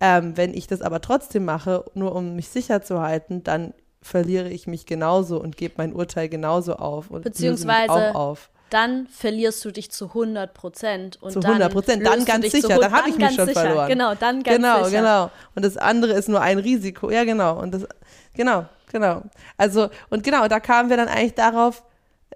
Ähm, 0.00 0.36
wenn 0.36 0.54
ich 0.54 0.66
das 0.66 0.82
aber 0.82 1.00
trotzdem 1.00 1.44
mache, 1.44 1.84
nur 1.94 2.14
um 2.14 2.36
mich 2.36 2.48
sicher 2.48 2.82
zu 2.82 3.00
halten, 3.00 3.42
dann 3.44 3.74
verliere 4.04 4.50
ich 4.50 4.66
mich 4.66 4.86
genauso 4.86 5.40
und 5.40 5.56
gebe 5.56 5.74
mein 5.78 5.94
Urteil 5.94 6.28
genauso 6.28 6.76
auf 6.76 7.10
und 7.10 7.24
beziehungsweise 7.24 7.90
auch 7.90 8.14
auf. 8.14 8.50
dann 8.68 9.06
verlierst 9.06 9.64
du 9.64 9.70
dich 9.70 9.90
zu 9.90 10.08
100 10.08 10.52
Prozent 10.52 11.18
zu 11.28 11.40
100 11.40 11.72
Prozent, 11.72 12.04
dann, 12.04 12.18
dann 12.18 12.24
ganz 12.26 12.50
sicher, 12.50 12.78
dann 12.78 12.92
habe 12.92 13.08
ich 13.08 13.16
mich 13.16 13.34
schon 13.34 13.46
sicher. 13.46 13.60
verloren. 13.62 13.88
Genau, 13.88 14.14
dann 14.14 14.42
ganz 14.42 14.56
genau, 14.56 14.84
sicher. 14.84 14.98
Genau, 14.98 15.24
genau. 15.24 15.30
Und 15.54 15.64
das 15.64 15.78
andere 15.78 16.12
ist 16.12 16.28
nur 16.28 16.42
ein 16.42 16.58
Risiko. 16.58 17.10
Ja, 17.10 17.24
genau. 17.24 17.58
Und 17.58 17.72
das, 17.72 17.86
genau, 18.34 18.66
genau. 18.94 19.22
Also 19.56 19.90
und 20.08 20.22
genau, 20.22 20.46
da 20.46 20.60
kamen 20.60 20.88
wir 20.88 20.96
dann 20.96 21.08
eigentlich 21.08 21.34
darauf, 21.34 21.82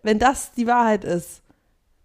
wenn 0.02 0.18
das 0.18 0.52
die 0.52 0.66
Wahrheit 0.66 1.04
ist, 1.04 1.40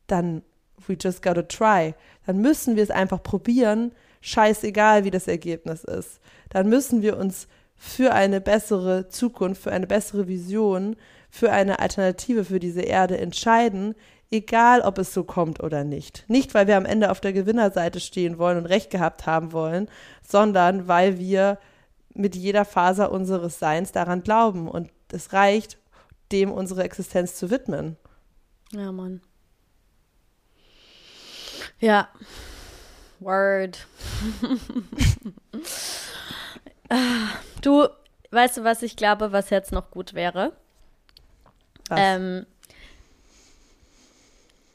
dann 0.08 0.44
we 0.86 0.96
just 1.00 1.24
gotta 1.24 1.42
try. 1.42 1.96
Dann 2.28 2.38
müssen 2.38 2.76
wir 2.76 2.84
es 2.84 2.92
einfach 2.92 3.22
probieren, 3.24 3.94
scheißegal, 4.22 5.06
wie 5.06 5.12
das 5.12 5.28
Ergebnis 5.28 5.84
ist. 5.84 6.20
Dann 6.50 6.70
müssen 6.70 7.02
wir 7.02 7.18
uns 7.18 7.48
für 7.76 8.14
eine 8.14 8.42
bessere 8.42 9.10
Zukunft, 9.10 9.64
für 9.64 9.72
eine 9.72 9.88
bessere 9.88 10.28
Vision, 10.28 10.96
für 11.32 11.52
eine 11.52 11.80
Alternative 11.80 12.46
für 12.46 12.60
diese 12.60 12.82
Erde 12.82 13.18
entscheiden, 13.18 13.96
egal 14.30 14.82
ob 14.82 15.00
es 15.00 15.14
so 15.14 15.24
kommt 15.24 15.64
oder 15.64 15.84
nicht. 15.84 16.26
Nicht, 16.28 16.54
weil 16.54 16.68
wir 16.68 16.78
am 16.78 16.86
Ende 16.86 17.10
auf 17.10 17.22
der 17.22 17.34
Gewinnerseite 17.34 18.00
stehen 18.00 18.38
wollen 18.38 18.60
und 18.60 18.68
Recht 18.68 18.92
gehabt 18.92 19.26
haben 19.26 19.52
wollen, 19.52 19.90
sondern 20.22 20.88
weil 20.88 21.18
wir 21.18 21.58
mit 22.14 22.36
jeder 22.36 22.66
Faser 22.66 23.12
unseres 23.12 23.60
Seins 23.60 23.92
daran 23.92 24.24
glauben. 24.24 24.68
Und 24.68 24.92
es 25.12 25.34
reicht, 25.34 25.78
dem 26.32 26.52
unsere 26.52 26.84
Existenz 26.84 27.36
zu 27.36 27.50
widmen. 27.50 27.98
Ja, 28.72 28.92
Mann. 28.92 29.22
Ja. 31.80 32.10
Word. 33.20 33.88
du, 37.62 37.88
weißt 38.32 38.58
du, 38.58 38.64
was 38.64 38.82
ich 38.84 38.96
glaube, 38.96 39.32
was 39.32 39.50
jetzt 39.50 39.72
noch 39.72 39.92
gut 39.92 40.14
wäre? 40.14 40.54
Ähm, 41.92 42.46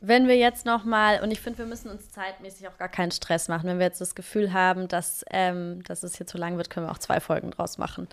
wenn 0.01 0.29
wir 0.29 0.37
jetzt 0.37 0.65
noch 0.65 0.85
mal 0.85 1.21
und 1.23 1.31
ich 1.31 1.41
finde, 1.41 1.59
wir 1.59 1.67
müssen 1.67 1.91
uns 1.91 2.11
zeitmäßig 2.11 2.69
auch 2.69 2.79
gar 2.79 2.89
keinen 2.89 3.11
Stress 3.11 3.49
machen. 3.49 3.69
Wenn 3.69 3.79
wir 3.79 3.87
jetzt 3.87 4.01
das 4.01 4.15
Gefühl 4.15 4.53
haben, 4.53 4.89
dass, 4.89 5.25
ähm, 5.31 5.83
dass 5.85 6.03
es 6.03 6.17
hier 6.17 6.27
zu 6.27 6.39
lang 6.39 6.57
wird, 6.57 6.71
können 6.71 6.87
wir 6.87 6.93
auch 6.93 6.99
zwei 6.99 7.21
Folgen 7.21 7.51
draus 7.51 7.79
machen. 7.79 8.09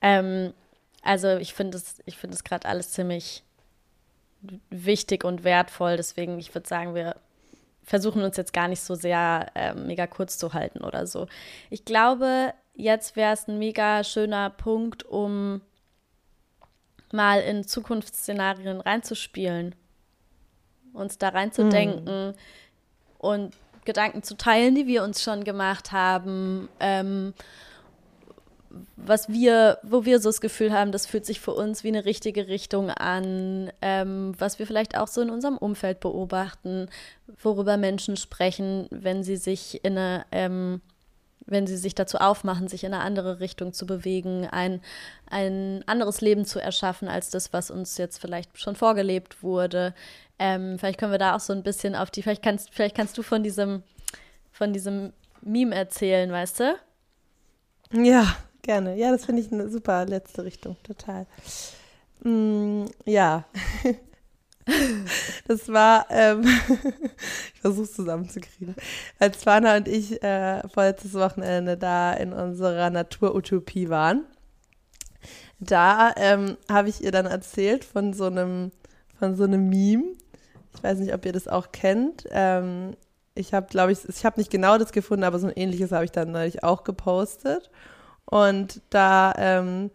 Ähm, 0.00 0.52
also 1.02 1.36
ich 1.36 1.54
finde 1.54 1.78
es, 1.78 2.00
es 2.04 2.44
gerade 2.44 2.68
alles 2.68 2.90
ziemlich 2.90 3.44
wichtig 4.70 5.24
und 5.24 5.44
wertvoll. 5.44 5.96
Deswegen, 5.96 6.38
ich 6.38 6.54
würde 6.54 6.68
sagen, 6.68 6.94
wir 6.94 7.16
versuchen 7.82 8.22
uns 8.22 8.36
jetzt 8.36 8.52
gar 8.52 8.68
nicht 8.68 8.80
so 8.80 8.94
sehr 8.94 9.46
äh, 9.54 9.74
mega 9.74 10.06
kurz 10.06 10.38
zu 10.38 10.52
halten 10.52 10.82
oder 10.82 11.06
so. 11.06 11.26
Ich 11.70 11.84
glaube, 11.84 12.54
jetzt 12.74 13.16
wäre 13.16 13.32
es 13.32 13.48
ein 13.48 13.58
mega 13.58 14.04
schöner 14.04 14.50
Punkt, 14.50 15.04
um 15.04 15.60
mal 17.12 17.40
in 17.40 17.66
Zukunftsszenarien 17.66 18.80
reinzuspielen, 18.80 19.74
uns 20.92 21.18
da 21.18 21.28
reinzudenken 21.28 22.28
mhm. 22.28 22.34
und 23.18 23.54
Gedanken 23.84 24.22
zu 24.22 24.36
teilen, 24.36 24.74
die 24.74 24.86
wir 24.86 25.02
uns 25.02 25.22
schon 25.22 25.44
gemacht 25.44 25.92
haben. 25.92 26.68
Ähm, 26.80 27.34
was 28.96 29.28
wir, 29.28 29.78
wo 29.82 30.04
wir 30.04 30.20
so 30.20 30.28
das 30.28 30.40
Gefühl 30.40 30.72
haben, 30.72 30.92
das 30.92 31.06
fühlt 31.06 31.26
sich 31.26 31.40
für 31.40 31.52
uns 31.52 31.82
wie 31.82 31.88
eine 31.88 32.04
richtige 32.04 32.48
Richtung 32.48 32.90
an, 32.90 33.72
ähm, 33.82 34.34
was 34.38 34.58
wir 34.58 34.66
vielleicht 34.66 34.96
auch 34.96 35.08
so 35.08 35.20
in 35.20 35.30
unserem 35.30 35.56
Umfeld 35.56 36.00
beobachten, 36.00 36.88
worüber 37.42 37.76
Menschen 37.76 38.16
sprechen, 38.16 38.86
wenn 38.90 39.24
sie 39.24 39.36
sich 39.36 39.84
in 39.84 39.98
eine, 39.98 40.24
ähm, 40.30 40.80
wenn 41.46 41.66
sie 41.66 41.76
sich 41.76 41.96
dazu 41.96 42.18
aufmachen, 42.18 42.68
sich 42.68 42.84
in 42.84 42.94
eine 42.94 43.02
andere 43.02 43.40
Richtung 43.40 43.72
zu 43.72 43.86
bewegen, 43.86 44.46
ein, 44.46 44.80
ein 45.28 45.82
anderes 45.86 46.20
Leben 46.20 46.44
zu 46.44 46.60
erschaffen 46.60 47.08
als 47.08 47.30
das, 47.30 47.52
was 47.52 47.72
uns 47.72 47.98
jetzt 47.98 48.18
vielleicht 48.18 48.56
schon 48.56 48.76
vorgelebt 48.76 49.42
wurde. 49.42 49.94
Ähm, 50.40 50.76
vielleicht 50.78 50.98
können 50.98 51.12
wir 51.12 51.18
da 51.18 51.36
auch 51.36 51.40
so 51.40 51.52
ein 51.52 51.62
bisschen 51.62 51.94
auf 51.94 52.10
die, 52.10 52.22
vielleicht 52.22 52.42
kannst, 52.42 52.74
vielleicht 52.74 52.96
kannst 52.96 53.16
du 53.16 53.22
von 53.22 53.44
diesem, 53.44 53.84
von 54.50 54.72
diesem 54.72 55.12
Meme 55.42 55.76
erzählen, 55.76 56.32
weißt 56.32 56.60
du? 56.60 56.74
Ja, 57.92 58.36
Gerne. 58.62 58.96
Ja, 58.96 59.10
das 59.10 59.24
finde 59.24 59.42
ich 59.42 59.52
eine 59.52 59.68
super 59.68 60.04
letzte 60.04 60.44
Richtung, 60.44 60.76
total. 60.82 61.26
Mm, 62.22 62.84
ja. 63.06 63.44
das 65.48 65.68
war, 65.68 66.06
ähm, 66.10 66.42
ich 67.54 67.60
versuche 67.60 67.84
es 67.84 67.94
zusammenzukriegen. 67.94 68.74
Als 69.18 69.42
Fana 69.44 69.76
und 69.76 69.88
ich 69.88 70.22
äh, 70.22 70.66
vorletztes 70.68 71.14
Wochenende 71.14 71.76
da 71.76 72.12
in 72.12 72.32
unserer 72.32 72.90
Naturutopie 72.90 73.88
waren, 73.88 74.26
da 75.58 76.12
ähm, 76.16 76.56
habe 76.70 76.90
ich 76.90 77.02
ihr 77.02 77.12
dann 77.12 77.26
erzählt 77.26 77.84
von 77.84 78.12
so 78.12 78.26
einem, 78.26 78.72
von 79.18 79.36
so 79.36 79.44
einem 79.44 79.68
Meme. 79.68 80.16
Ich 80.74 80.82
weiß 80.82 80.98
nicht, 80.98 81.14
ob 81.14 81.24
ihr 81.26 81.32
das 81.32 81.48
auch 81.48 81.72
kennt. 81.72 82.24
Ähm, 82.30 82.96
ich 83.34 83.54
habe, 83.54 83.66
glaube 83.68 83.92
ich, 83.92 84.08
ich 84.08 84.24
habe 84.24 84.40
nicht 84.40 84.50
genau 84.50 84.78
das 84.78 84.92
gefunden, 84.92 85.24
aber 85.24 85.38
so 85.38 85.46
ein 85.46 85.52
ähnliches 85.54 85.92
habe 85.92 86.04
ich 86.04 86.12
dann 86.12 86.32
neulich 86.32 86.64
auch 86.64 86.84
gepostet. 86.84 87.70
Und 88.24 88.80
da 88.90 89.32
ähm, 89.36 89.90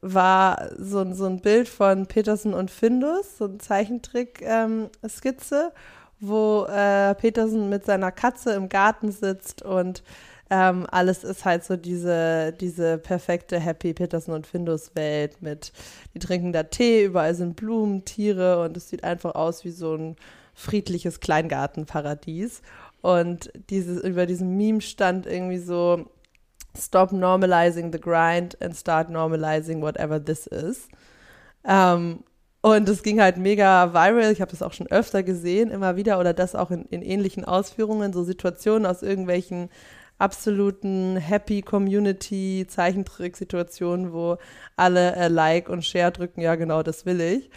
war 0.00 0.70
so, 0.78 1.12
so 1.14 1.26
ein 1.26 1.40
Bild 1.40 1.68
von 1.68 2.06
Peterson 2.06 2.54
und 2.54 2.70
Findus, 2.70 3.38
so 3.38 3.46
ein 3.46 3.60
Zeichentrick-Skizze, 3.60 5.62
ähm, 5.64 5.70
wo 6.20 6.66
äh, 6.66 7.14
Peterson 7.14 7.68
mit 7.68 7.84
seiner 7.84 8.12
Katze 8.12 8.52
im 8.52 8.68
Garten 8.68 9.10
sitzt 9.10 9.62
und 9.62 10.02
ähm, 10.54 10.86
alles 10.90 11.24
ist 11.24 11.46
halt 11.46 11.64
so 11.64 11.76
diese, 11.76 12.52
diese 12.52 12.98
perfekte 12.98 13.58
Happy 13.58 13.94
Peterson 13.94 14.34
und 14.34 14.46
Findus 14.46 14.94
Welt 14.94 15.40
mit, 15.40 15.72
die 16.12 16.18
trinken 16.18 16.52
da 16.52 16.62
Tee, 16.62 17.04
überall 17.04 17.34
sind 17.34 17.56
Blumen, 17.56 18.04
Tiere 18.04 18.62
und 18.62 18.76
es 18.76 18.90
sieht 18.90 19.02
einfach 19.02 19.34
aus 19.34 19.64
wie 19.64 19.70
so 19.70 19.94
ein 19.94 20.16
friedliches 20.52 21.20
Kleingartenparadies. 21.20 22.60
Und 23.00 23.50
dieses, 23.70 24.04
über 24.04 24.26
diesem 24.26 24.58
Meme 24.58 24.82
stand 24.82 25.24
irgendwie 25.24 25.56
so, 25.58 26.04
Stop 26.78 27.12
normalizing 27.12 27.90
the 27.90 28.00
grind 28.00 28.60
and 28.62 28.76
start 28.76 29.08
normalizing 29.08 29.80
whatever 29.80 30.22
this 30.22 30.46
is. 30.46 30.88
Ähm, 31.64 32.24
und 32.60 32.88
es 32.88 33.02
ging 33.02 33.20
halt 33.20 33.38
mega 33.38 33.92
viral. 33.92 34.32
Ich 34.32 34.40
habe 34.40 34.50
das 34.50 34.62
auch 34.62 34.72
schon 34.72 34.86
öfter 34.86 35.22
gesehen, 35.22 35.70
immer 35.70 35.96
wieder, 35.96 36.20
oder 36.20 36.34
das 36.34 36.54
auch 36.54 36.70
in, 36.70 36.84
in 36.86 37.02
ähnlichen 37.02 37.44
Ausführungen, 37.44 38.12
so 38.12 38.22
Situationen 38.22 38.86
aus 38.86 39.02
irgendwelchen 39.02 39.70
absoluten 40.22 41.16
Happy 41.16 41.62
Community 41.62 42.64
Zeichentrick-Situationen, 42.68 44.12
wo 44.12 44.38
alle 44.76 45.16
äh, 45.16 45.28
Like 45.28 45.68
und 45.68 45.84
Share 45.84 46.12
drücken, 46.12 46.40
ja 46.40 46.54
genau, 46.54 46.82
das 46.82 47.04
will 47.04 47.20
ich. 47.20 47.50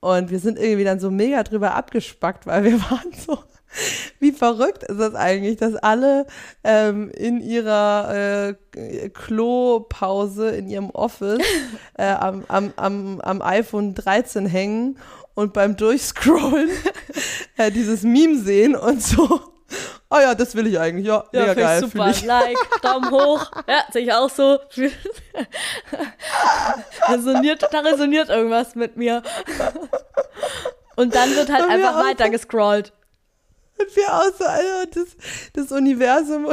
Und 0.00 0.30
wir 0.30 0.38
sind 0.38 0.58
irgendwie 0.58 0.84
dann 0.84 1.00
so 1.00 1.10
mega 1.10 1.42
drüber 1.42 1.74
abgespackt, 1.74 2.46
weil 2.46 2.64
wir 2.64 2.80
waren 2.90 3.12
so, 3.26 3.38
wie 4.18 4.32
verrückt 4.32 4.82
ist 4.82 5.00
das 5.00 5.14
eigentlich, 5.14 5.56
dass 5.56 5.76
alle 5.76 6.26
ähm, 6.62 7.10
in 7.10 7.40
ihrer 7.40 8.54
äh, 8.74 9.08
Klopause 9.08 10.50
in 10.50 10.68
ihrem 10.68 10.90
Office 10.90 11.40
äh, 11.94 12.04
am, 12.04 12.44
am, 12.48 12.72
am, 12.76 13.20
am 13.20 13.42
iPhone 13.42 13.94
13 13.94 14.46
hängen 14.46 14.98
und 15.34 15.52
beim 15.52 15.76
Durchscrollen 15.76 16.70
äh, 17.56 17.70
dieses 17.70 18.02
Meme 18.02 18.38
sehen 18.38 18.76
und 18.76 19.02
so. 19.02 19.40
Oh 20.10 20.18
ja, 20.18 20.34
das 20.34 20.54
will 20.54 20.66
ich 20.66 20.78
eigentlich, 20.78 21.06
ja. 21.06 21.24
Ja, 21.32 21.40
mega 21.40 21.54
geil. 21.54 21.80
Super. 21.80 22.10
Ich. 22.10 22.24
Like, 22.24 22.58
Daumen 22.82 23.10
hoch. 23.10 23.50
Ja, 23.68 23.84
sehe 23.92 24.02
ich 24.02 24.12
auch 24.12 24.30
so. 24.30 24.58
resoniert, 27.08 27.66
da 27.70 27.80
resoniert 27.80 28.28
irgendwas 28.28 28.74
mit 28.74 28.96
mir. 28.96 29.22
Und 30.96 31.14
dann 31.14 31.34
wird 31.34 31.50
halt 31.50 31.68
einfach 31.68 31.96
weiter 32.04 32.28
gescrollt. 32.28 32.92
Und 33.78 33.96
wir 33.96 34.12
auch 34.12 34.32
so, 34.36 34.44
also 34.44 34.90
das, 34.92 35.16
das 35.54 35.72
Universum 35.72 36.48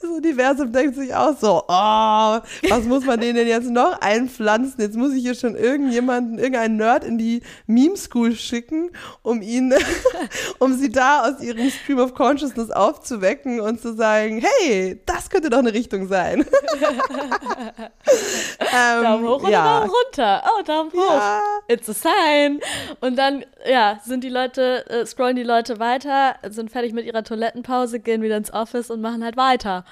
das 0.00 0.10
Universum 0.10 0.72
denkt 0.72 0.96
sich 0.96 1.14
auch 1.14 1.38
so, 1.38 1.62
oh, 1.68 2.40
was 2.68 2.84
muss 2.84 3.04
man 3.04 3.20
denen 3.20 3.36
denn 3.36 3.48
jetzt 3.48 3.70
noch 3.70 4.00
einpflanzen? 4.00 4.80
Jetzt 4.80 4.96
muss 4.96 5.12
ich 5.14 5.22
hier 5.22 5.34
schon 5.34 5.54
irgendjemanden, 5.54 6.38
irgendeinen 6.38 6.76
Nerd 6.76 7.04
in 7.04 7.18
die 7.18 7.42
Meme 7.66 7.96
School 7.96 8.34
schicken, 8.34 8.90
um 9.22 9.42
ihn, 9.42 9.72
um 10.58 10.74
sie 10.74 10.90
da 10.90 11.28
aus 11.28 11.40
ihrem 11.40 11.70
Stream 11.70 11.98
of 11.98 12.14
Consciousness 12.14 12.70
aufzuwecken 12.70 13.60
und 13.60 13.80
zu 13.80 13.94
sagen, 13.94 14.42
hey, 14.42 15.00
das 15.06 15.30
könnte 15.30 15.50
doch 15.50 15.58
eine 15.58 15.72
Richtung 15.72 16.08
sein. 16.08 16.40
ähm, 18.60 19.02
Daumen 19.02 19.28
hoch 19.28 19.42
oder 19.42 19.50
ja. 19.50 19.80
Daumen 19.80 19.90
runter? 19.90 20.42
Oh, 20.46 20.62
Daumen 20.62 20.92
hoch. 20.92 21.14
Ja. 21.14 21.40
It's 21.68 21.88
a 21.88 21.94
sign. 21.94 22.60
Und 23.00 23.16
dann, 23.16 23.44
ja, 23.68 24.00
sind 24.04 24.24
die 24.24 24.28
Leute, 24.28 24.84
äh, 24.88 25.06
scrollen 25.06 25.36
die 25.36 25.42
Leute 25.42 25.78
weiter, 25.78 26.36
sind 26.48 26.70
fertig 26.70 26.92
mit 26.92 27.06
ihrer 27.06 27.22
Toilettenpause, 27.22 28.00
gehen 28.00 28.22
wieder 28.22 28.36
ins 28.36 28.52
Office 28.52 28.90
und 28.90 29.00
machen 29.00 29.24
halt 29.24 29.36
weiter 29.36 29.51
weiter. 29.52 29.84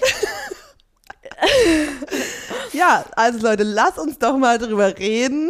ja, 2.72 3.04
also 3.16 3.38
Leute, 3.38 3.62
lass 3.62 3.96
uns 3.98 4.18
doch 4.18 4.36
mal 4.36 4.58
drüber 4.58 4.98
reden, 4.98 5.48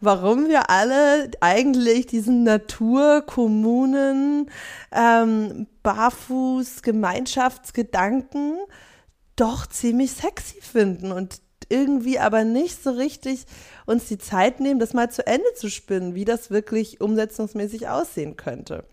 warum 0.00 0.48
wir 0.48 0.70
alle 0.70 1.30
eigentlich 1.40 2.06
diesen 2.06 2.42
Naturkommunen, 2.44 4.50
ähm, 4.92 5.66
Barfuß, 5.82 6.80
Gemeinschaftsgedanken 6.82 8.56
doch 9.36 9.66
ziemlich 9.66 10.12
sexy 10.12 10.60
finden 10.60 11.10
und 11.12 11.40
irgendwie 11.68 12.18
aber 12.18 12.44
nicht 12.44 12.82
so 12.82 12.90
richtig 12.90 13.44
uns 13.86 14.06
die 14.06 14.18
Zeit 14.18 14.60
nehmen, 14.60 14.80
das 14.80 14.94
mal 14.94 15.10
zu 15.10 15.26
Ende 15.26 15.52
zu 15.54 15.70
spinnen, 15.70 16.14
wie 16.14 16.24
das 16.24 16.50
wirklich 16.50 17.00
umsetzungsmäßig 17.00 17.88
aussehen 17.88 18.36
könnte. 18.36 18.84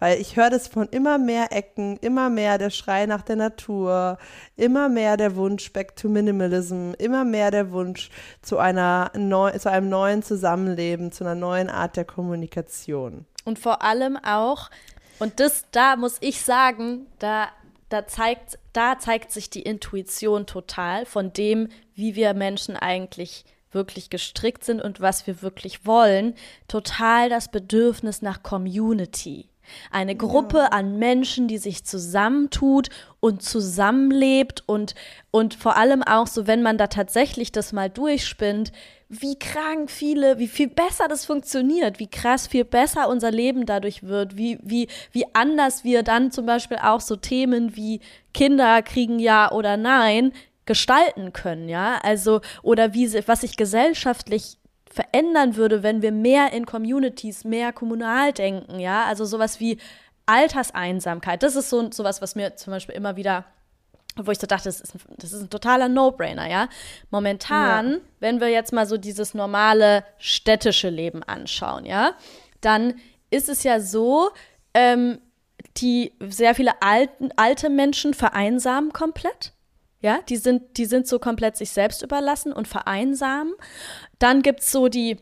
Weil 0.00 0.20
ich 0.20 0.36
höre 0.36 0.50
das 0.50 0.66
von 0.66 0.88
immer 0.88 1.18
mehr 1.18 1.52
Ecken, 1.52 1.98
immer 1.98 2.30
mehr 2.30 2.58
der 2.58 2.70
Schrei 2.70 3.06
nach 3.06 3.22
der 3.22 3.36
Natur, 3.36 4.18
immer 4.56 4.88
mehr 4.88 5.16
der 5.16 5.36
Wunsch 5.36 5.72
back 5.72 5.94
to 5.94 6.08
Minimalism, 6.08 6.92
immer 6.98 7.24
mehr 7.24 7.50
der 7.50 7.70
Wunsch 7.70 8.10
zu 8.42 8.58
einer 8.58 9.12
neu, 9.14 9.56
zu 9.58 9.70
einem 9.70 9.90
neuen 9.90 10.22
Zusammenleben, 10.22 11.12
zu 11.12 11.22
einer 11.22 11.34
neuen 11.34 11.68
Art 11.68 11.96
der 11.96 12.06
Kommunikation. 12.06 13.26
Und 13.44 13.58
vor 13.58 13.82
allem 13.82 14.16
auch, 14.16 14.70
und 15.18 15.38
das, 15.38 15.66
da 15.70 15.96
muss 15.96 16.16
ich 16.20 16.40
sagen, 16.40 17.06
da, 17.18 17.48
da 17.90 18.06
zeigt, 18.06 18.58
da 18.72 18.98
zeigt 18.98 19.32
sich 19.32 19.50
die 19.50 19.62
Intuition 19.62 20.46
total 20.46 21.04
von 21.04 21.32
dem, 21.32 21.68
wie 21.94 22.14
wir 22.14 22.32
Menschen 22.32 22.74
eigentlich 22.74 23.44
wirklich 23.72 24.10
gestrickt 24.10 24.64
sind 24.64 24.80
und 24.80 25.00
was 25.00 25.26
wir 25.26 25.42
wirklich 25.42 25.86
wollen, 25.86 26.34
total 26.68 27.28
das 27.28 27.48
Bedürfnis 27.48 28.22
nach 28.22 28.42
Community. 28.42 29.48
Eine 29.90 30.16
Gruppe 30.16 30.58
ja. 30.58 30.66
an 30.66 30.98
Menschen, 30.98 31.48
die 31.48 31.58
sich 31.58 31.84
zusammentut 31.84 32.88
und 33.20 33.42
zusammenlebt 33.42 34.62
und, 34.66 34.94
und 35.30 35.54
vor 35.54 35.76
allem 35.76 36.02
auch 36.02 36.26
so, 36.26 36.46
wenn 36.46 36.62
man 36.62 36.78
da 36.78 36.86
tatsächlich 36.86 37.52
das 37.52 37.72
mal 37.72 37.90
durchspinnt, 37.90 38.72
wie 39.08 39.36
krank 39.36 39.90
viele, 39.90 40.38
wie 40.38 40.46
viel 40.46 40.68
besser 40.68 41.08
das 41.08 41.24
funktioniert, 41.24 41.98
wie 41.98 42.06
krass 42.06 42.46
viel 42.46 42.64
besser 42.64 43.08
unser 43.08 43.32
Leben 43.32 43.66
dadurch 43.66 44.04
wird, 44.04 44.36
wie, 44.36 44.58
wie, 44.62 44.86
wie 45.10 45.24
anders 45.34 45.82
wir 45.82 46.04
dann 46.04 46.30
zum 46.30 46.46
Beispiel 46.46 46.78
auch 46.78 47.00
so 47.00 47.16
Themen 47.16 47.74
wie 47.74 48.00
Kinder 48.32 48.82
kriegen 48.82 49.18
ja 49.18 49.50
oder 49.50 49.76
nein 49.76 50.32
gestalten 50.64 51.32
können, 51.32 51.68
ja, 51.68 51.98
also 52.04 52.40
oder 52.62 52.94
wie 52.94 53.12
was 53.26 53.40
sich 53.40 53.56
gesellschaftlich 53.56 54.59
verändern 54.90 55.56
würde, 55.56 55.82
wenn 55.82 56.02
wir 56.02 56.12
mehr 56.12 56.52
in 56.52 56.66
Communities, 56.66 57.44
mehr 57.44 57.72
kommunal 57.72 58.32
denken, 58.32 58.80
ja, 58.80 59.04
also 59.04 59.24
sowas 59.24 59.60
wie 59.60 59.78
Alterseinsamkeit. 60.26 61.42
Das 61.42 61.56
ist 61.56 61.70
so 61.70 61.90
sowas, 61.90 62.20
was 62.20 62.34
mir 62.34 62.56
zum 62.56 62.72
Beispiel 62.72 62.94
immer 62.94 63.16
wieder 63.16 63.44
wo 64.16 64.32
ich 64.32 64.38
so 64.38 64.46
dachte, 64.46 64.64
das 64.64 64.80
ist 64.80 64.94
ein, 64.94 65.00
das 65.18 65.32
ist 65.32 65.42
ein 65.42 65.50
totaler 65.50 65.88
No-Brainer, 65.88 66.48
ja. 66.48 66.68
Momentan, 67.10 67.92
ja. 67.92 67.98
wenn 68.18 68.40
wir 68.40 68.48
jetzt 68.48 68.72
mal 68.72 68.86
so 68.86 68.96
dieses 68.96 69.34
normale 69.34 70.04
städtische 70.18 70.90
Leben 70.90 71.22
anschauen, 71.22 71.84
ja, 71.84 72.14
dann 72.60 72.94
ist 73.30 73.48
es 73.48 73.62
ja 73.62 73.80
so, 73.80 74.30
ähm, 74.74 75.20
die 75.76 76.12
sehr 76.20 76.54
viele 76.54 76.82
alten, 76.82 77.30
alte 77.36 77.70
Menschen 77.70 78.14
vereinsamen 78.14 78.92
komplett. 78.92 79.52
Ja, 80.02 80.20
die 80.28 80.36
sind, 80.36 80.78
die 80.78 80.86
sind 80.86 81.06
so 81.06 81.18
komplett 81.18 81.56
sich 81.56 81.70
selbst 81.70 82.02
überlassen 82.02 82.52
und 82.52 82.66
vereinsamen. 82.66 83.52
Dann 84.18 84.42
gibt 84.42 84.60
es 84.60 84.72
so 84.72 84.88
die, 84.88 85.18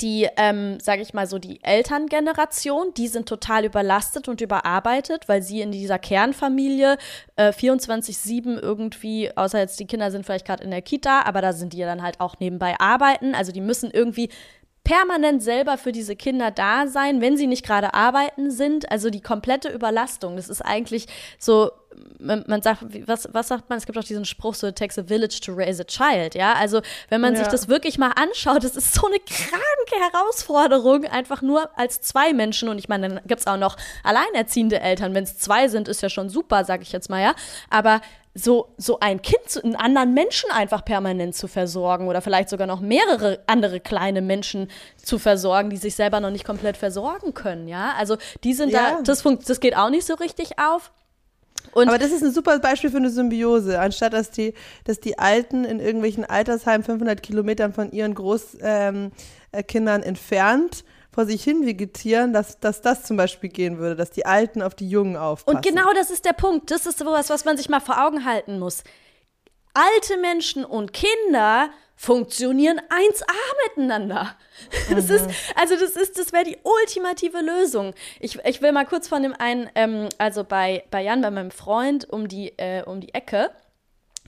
die, 0.00 0.28
ähm, 0.36 0.78
sage 0.80 1.00
ich 1.00 1.14
mal 1.14 1.26
so, 1.26 1.38
die 1.38 1.62
Elterngeneration, 1.62 2.92
die 2.94 3.08
sind 3.08 3.28
total 3.28 3.64
überlastet 3.64 4.28
und 4.28 4.40
überarbeitet, 4.40 5.28
weil 5.28 5.42
sie 5.42 5.60
in 5.60 5.70
dieser 5.72 5.98
Kernfamilie 5.98 6.98
äh, 7.36 7.50
24-7 7.52 8.58
irgendwie, 8.58 9.34
außer 9.34 9.58
jetzt 9.58 9.80
die 9.80 9.86
Kinder 9.86 10.10
sind 10.10 10.26
vielleicht 10.26 10.46
gerade 10.46 10.64
in 10.64 10.70
der 10.70 10.82
Kita, 10.82 11.22
aber 11.22 11.40
da 11.40 11.52
sind 11.52 11.72
die 11.72 11.80
dann 11.80 12.02
halt 12.02 12.20
auch 12.20 12.38
nebenbei 12.40 12.78
arbeiten. 12.78 13.34
Also 13.34 13.52
die 13.52 13.60
müssen 13.60 13.90
irgendwie 13.90 14.28
permanent 14.86 15.42
selber 15.42 15.78
für 15.78 15.90
diese 15.90 16.14
Kinder 16.14 16.52
da 16.52 16.86
sein, 16.86 17.20
wenn 17.20 17.36
sie 17.36 17.48
nicht 17.48 17.66
gerade 17.66 17.92
arbeiten 17.92 18.52
sind. 18.52 18.90
Also 18.90 19.10
die 19.10 19.20
komplette 19.20 19.68
Überlastung. 19.68 20.36
Das 20.36 20.48
ist 20.48 20.62
eigentlich 20.62 21.06
so 21.38 21.70
man 22.18 22.60
sagt, 22.60 22.84
was, 23.06 23.26
was 23.32 23.48
sagt 23.48 23.70
man? 23.70 23.78
Es 23.78 23.86
gibt 23.86 23.96
auch 23.96 24.04
diesen 24.04 24.26
Spruch, 24.26 24.54
so, 24.54 24.66
it 24.66 24.76
takes 24.76 24.98
a 24.98 25.02
village 25.02 25.40
to 25.40 25.52
raise 25.54 25.80
a 25.80 25.84
child, 25.84 26.34
ja. 26.34 26.52
Also, 26.52 26.82
wenn 27.08 27.22
man 27.22 27.32
ja. 27.32 27.38
sich 27.38 27.48
das 27.48 27.68
wirklich 27.68 27.96
mal 27.96 28.12
anschaut, 28.16 28.64
das 28.64 28.76
ist 28.76 28.94
so 28.94 29.06
eine 29.06 29.18
kranke 29.18 30.12
Herausforderung, 30.12 31.06
einfach 31.06 31.40
nur 31.40 31.70
als 31.78 32.02
zwei 32.02 32.34
Menschen. 32.34 32.68
Und 32.68 32.78
ich 32.78 32.88
meine, 32.88 33.08
dann 33.08 33.20
gibt 33.26 33.40
es 33.40 33.46
auch 33.46 33.56
noch 33.56 33.76
alleinerziehende 34.04 34.78
Eltern. 34.78 35.14
Wenn 35.14 35.24
es 35.24 35.38
zwei 35.38 35.68
sind, 35.68 35.88
ist 35.88 36.02
ja 36.02 36.10
schon 36.10 36.28
super, 36.28 36.64
sag 36.64 36.82
ich 36.82 36.92
jetzt 36.92 37.08
mal, 37.08 37.22
ja. 37.22 37.34
Aber 37.70 38.02
so, 38.36 38.74
so 38.76 39.00
ein 39.00 39.22
Kind, 39.22 39.64
einen 39.64 39.76
anderen 39.76 40.12
Menschen 40.12 40.50
einfach 40.50 40.84
permanent 40.84 41.34
zu 41.34 41.48
versorgen 41.48 42.06
oder 42.06 42.20
vielleicht 42.20 42.50
sogar 42.50 42.66
noch 42.66 42.80
mehrere 42.80 43.40
andere 43.46 43.80
kleine 43.80 44.20
Menschen 44.20 44.68
zu 44.96 45.18
versorgen, 45.18 45.70
die 45.70 45.78
sich 45.78 45.94
selber 45.94 46.20
noch 46.20 46.30
nicht 46.30 46.44
komplett 46.44 46.76
versorgen 46.76 47.32
können, 47.32 47.66
ja. 47.66 47.94
Also, 47.98 48.18
die 48.44 48.52
sind 48.52 48.70
ja. 48.70 48.96
da, 48.96 49.02
das, 49.02 49.24
das 49.46 49.60
geht 49.60 49.74
auch 49.76 49.88
nicht 49.88 50.06
so 50.06 50.14
richtig 50.14 50.58
auf. 50.58 50.92
Und 51.72 51.88
Aber 51.88 51.98
das 51.98 52.12
ist 52.12 52.22
ein 52.22 52.32
super 52.32 52.58
Beispiel 52.58 52.90
für 52.90 52.98
eine 52.98 53.10
Symbiose. 53.10 53.80
Anstatt 53.80 54.12
dass 54.12 54.30
die, 54.30 54.54
dass 54.84 55.00
die 55.00 55.18
Alten 55.18 55.64
in 55.64 55.80
irgendwelchen 55.80 56.24
Altersheimen 56.24 56.84
500 56.84 57.22
Kilometern 57.22 57.72
von 57.72 57.90
ihren 57.90 58.14
Großkindern 58.14 59.12
ähm, 59.52 60.02
äh, 60.02 60.06
entfernt 60.06 60.84
vor 61.16 61.24
sich 61.24 61.42
hin 61.42 61.64
vegetieren, 61.64 62.34
dass, 62.34 62.60
dass 62.60 62.82
das 62.82 63.04
zum 63.04 63.16
Beispiel 63.16 63.48
gehen 63.48 63.78
würde, 63.78 63.96
dass 63.96 64.10
die 64.10 64.26
Alten 64.26 64.60
auf 64.60 64.74
die 64.74 64.86
Jungen 64.86 65.16
aufpassen. 65.16 65.56
Und 65.56 65.64
genau 65.64 65.90
das 65.94 66.10
ist 66.10 66.26
der 66.26 66.34
Punkt. 66.34 66.70
Das 66.70 66.84
ist 66.84 66.98
sowas, 66.98 67.30
was 67.30 67.46
man 67.46 67.56
sich 67.56 67.70
mal 67.70 67.80
vor 67.80 68.06
Augen 68.06 68.26
halten 68.26 68.58
muss. 68.58 68.84
Alte 69.72 70.18
Menschen 70.18 70.62
und 70.62 70.92
Kinder 70.92 71.70
funktionieren 71.94 72.78
1A 72.90 73.32
miteinander. 73.66 74.36
Das 74.90 75.08
ist, 75.08 75.26
also 75.54 75.74
das 75.76 75.96
ist, 75.96 76.18
das 76.18 76.32
wäre 76.34 76.44
die 76.44 76.58
ultimative 76.62 77.40
Lösung. 77.40 77.94
Ich, 78.20 78.38
ich 78.44 78.60
will 78.60 78.72
mal 78.72 78.84
kurz 78.84 79.08
von 79.08 79.22
dem 79.22 79.32
einen, 79.32 79.70
ähm, 79.74 80.10
also 80.18 80.44
bei, 80.44 80.84
bei 80.90 81.02
Jan, 81.02 81.22
bei 81.22 81.30
meinem 81.30 81.50
Freund 81.50 82.08
um 82.08 82.28
die, 82.28 82.58
äh, 82.58 82.82
um 82.82 83.00
die 83.00 83.14
Ecke, 83.14 83.50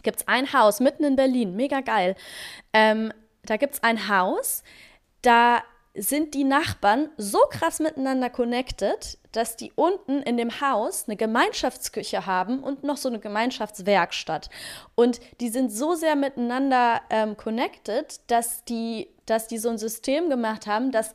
gibt 0.02 0.20
es 0.20 0.28
ein 0.28 0.54
Haus 0.54 0.80
mitten 0.80 1.04
in 1.04 1.16
Berlin, 1.16 1.54
mega 1.54 1.80
geil. 1.80 2.14
Ähm, 2.72 3.12
da 3.44 3.58
gibt 3.58 3.74
es 3.74 3.82
ein 3.82 4.08
Haus, 4.08 4.62
da 5.20 5.62
sind 5.98 6.34
die 6.34 6.44
Nachbarn 6.44 7.10
so 7.16 7.38
krass 7.50 7.80
miteinander 7.80 8.30
connected, 8.30 9.18
dass 9.32 9.56
die 9.56 9.72
unten 9.74 10.22
in 10.22 10.36
dem 10.36 10.60
Haus 10.60 11.04
eine 11.06 11.16
Gemeinschaftsküche 11.16 12.26
haben 12.26 12.62
und 12.62 12.84
noch 12.84 12.96
so 12.96 13.08
eine 13.08 13.18
Gemeinschaftswerkstatt. 13.18 14.48
Und 14.94 15.20
die 15.40 15.48
sind 15.48 15.70
so 15.70 15.94
sehr 15.94 16.16
miteinander 16.16 17.00
ähm, 17.10 17.36
connected, 17.36 18.20
dass 18.30 18.64
die, 18.64 19.08
dass 19.26 19.48
die 19.48 19.58
so 19.58 19.68
ein 19.68 19.78
System 19.78 20.30
gemacht 20.30 20.66
haben, 20.66 20.92
dass 20.92 21.12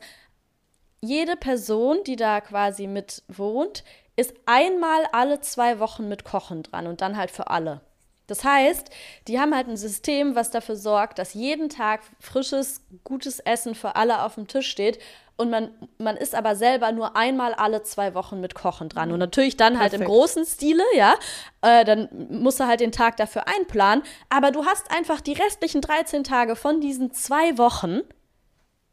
jede 1.00 1.36
Person, 1.36 1.98
die 2.06 2.16
da 2.16 2.40
quasi 2.40 2.86
mit 2.86 3.22
wohnt, 3.28 3.84
ist 4.16 4.34
einmal 4.46 5.06
alle 5.12 5.40
zwei 5.40 5.78
Wochen 5.78 6.08
mit 6.08 6.24
Kochen 6.24 6.62
dran 6.62 6.86
und 6.86 7.00
dann 7.00 7.16
halt 7.16 7.30
für 7.30 7.48
alle. 7.48 7.80
Das 8.26 8.42
heißt, 8.42 8.88
die 9.28 9.38
haben 9.38 9.54
halt 9.54 9.68
ein 9.68 9.76
System, 9.76 10.34
was 10.34 10.50
dafür 10.50 10.76
sorgt, 10.76 11.18
dass 11.18 11.34
jeden 11.34 11.68
Tag 11.68 12.00
frisches, 12.20 12.80
gutes 13.04 13.38
Essen 13.40 13.74
für 13.74 13.96
alle 13.96 14.22
auf 14.22 14.36
dem 14.36 14.48
Tisch 14.48 14.68
steht. 14.68 14.98
Und 15.36 15.50
man, 15.50 15.70
man 15.98 16.16
ist 16.16 16.34
aber 16.34 16.54
selber 16.54 16.92
nur 16.92 17.16
einmal 17.16 17.54
alle 17.54 17.82
zwei 17.82 18.14
Wochen 18.14 18.40
mit 18.40 18.54
Kochen 18.54 18.88
dran. 18.88 19.10
Und 19.10 19.18
natürlich 19.18 19.56
dann 19.56 19.74
Perfekt. 19.74 19.92
halt 19.92 20.00
im 20.00 20.06
großen 20.06 20.46
Stile, 20.46 20.84
ja. 20.94 21.14
Äh, 21.60 21.84
dann 21.84 22.08
musst 22.30 22.60
du 22.60 22.66
halt 22.66 22.80
den 22.80 22.92
Tag 22.92 23.16
dafür 23.16 23.48
einplanen. 23.48 24.04
Aber 24.30 24.52
du 24.52 24.64
hast 24.64 24.90
einfach 24.90 25.20
die 25.20 25.32
restlichen 25.32 25.80
13 25.80 26.22
Tage 26.24 26.56
von 26.56 26.80
diesen 26.80 27.12
zwei 27.12 27.58
Wochen 27.58 28.00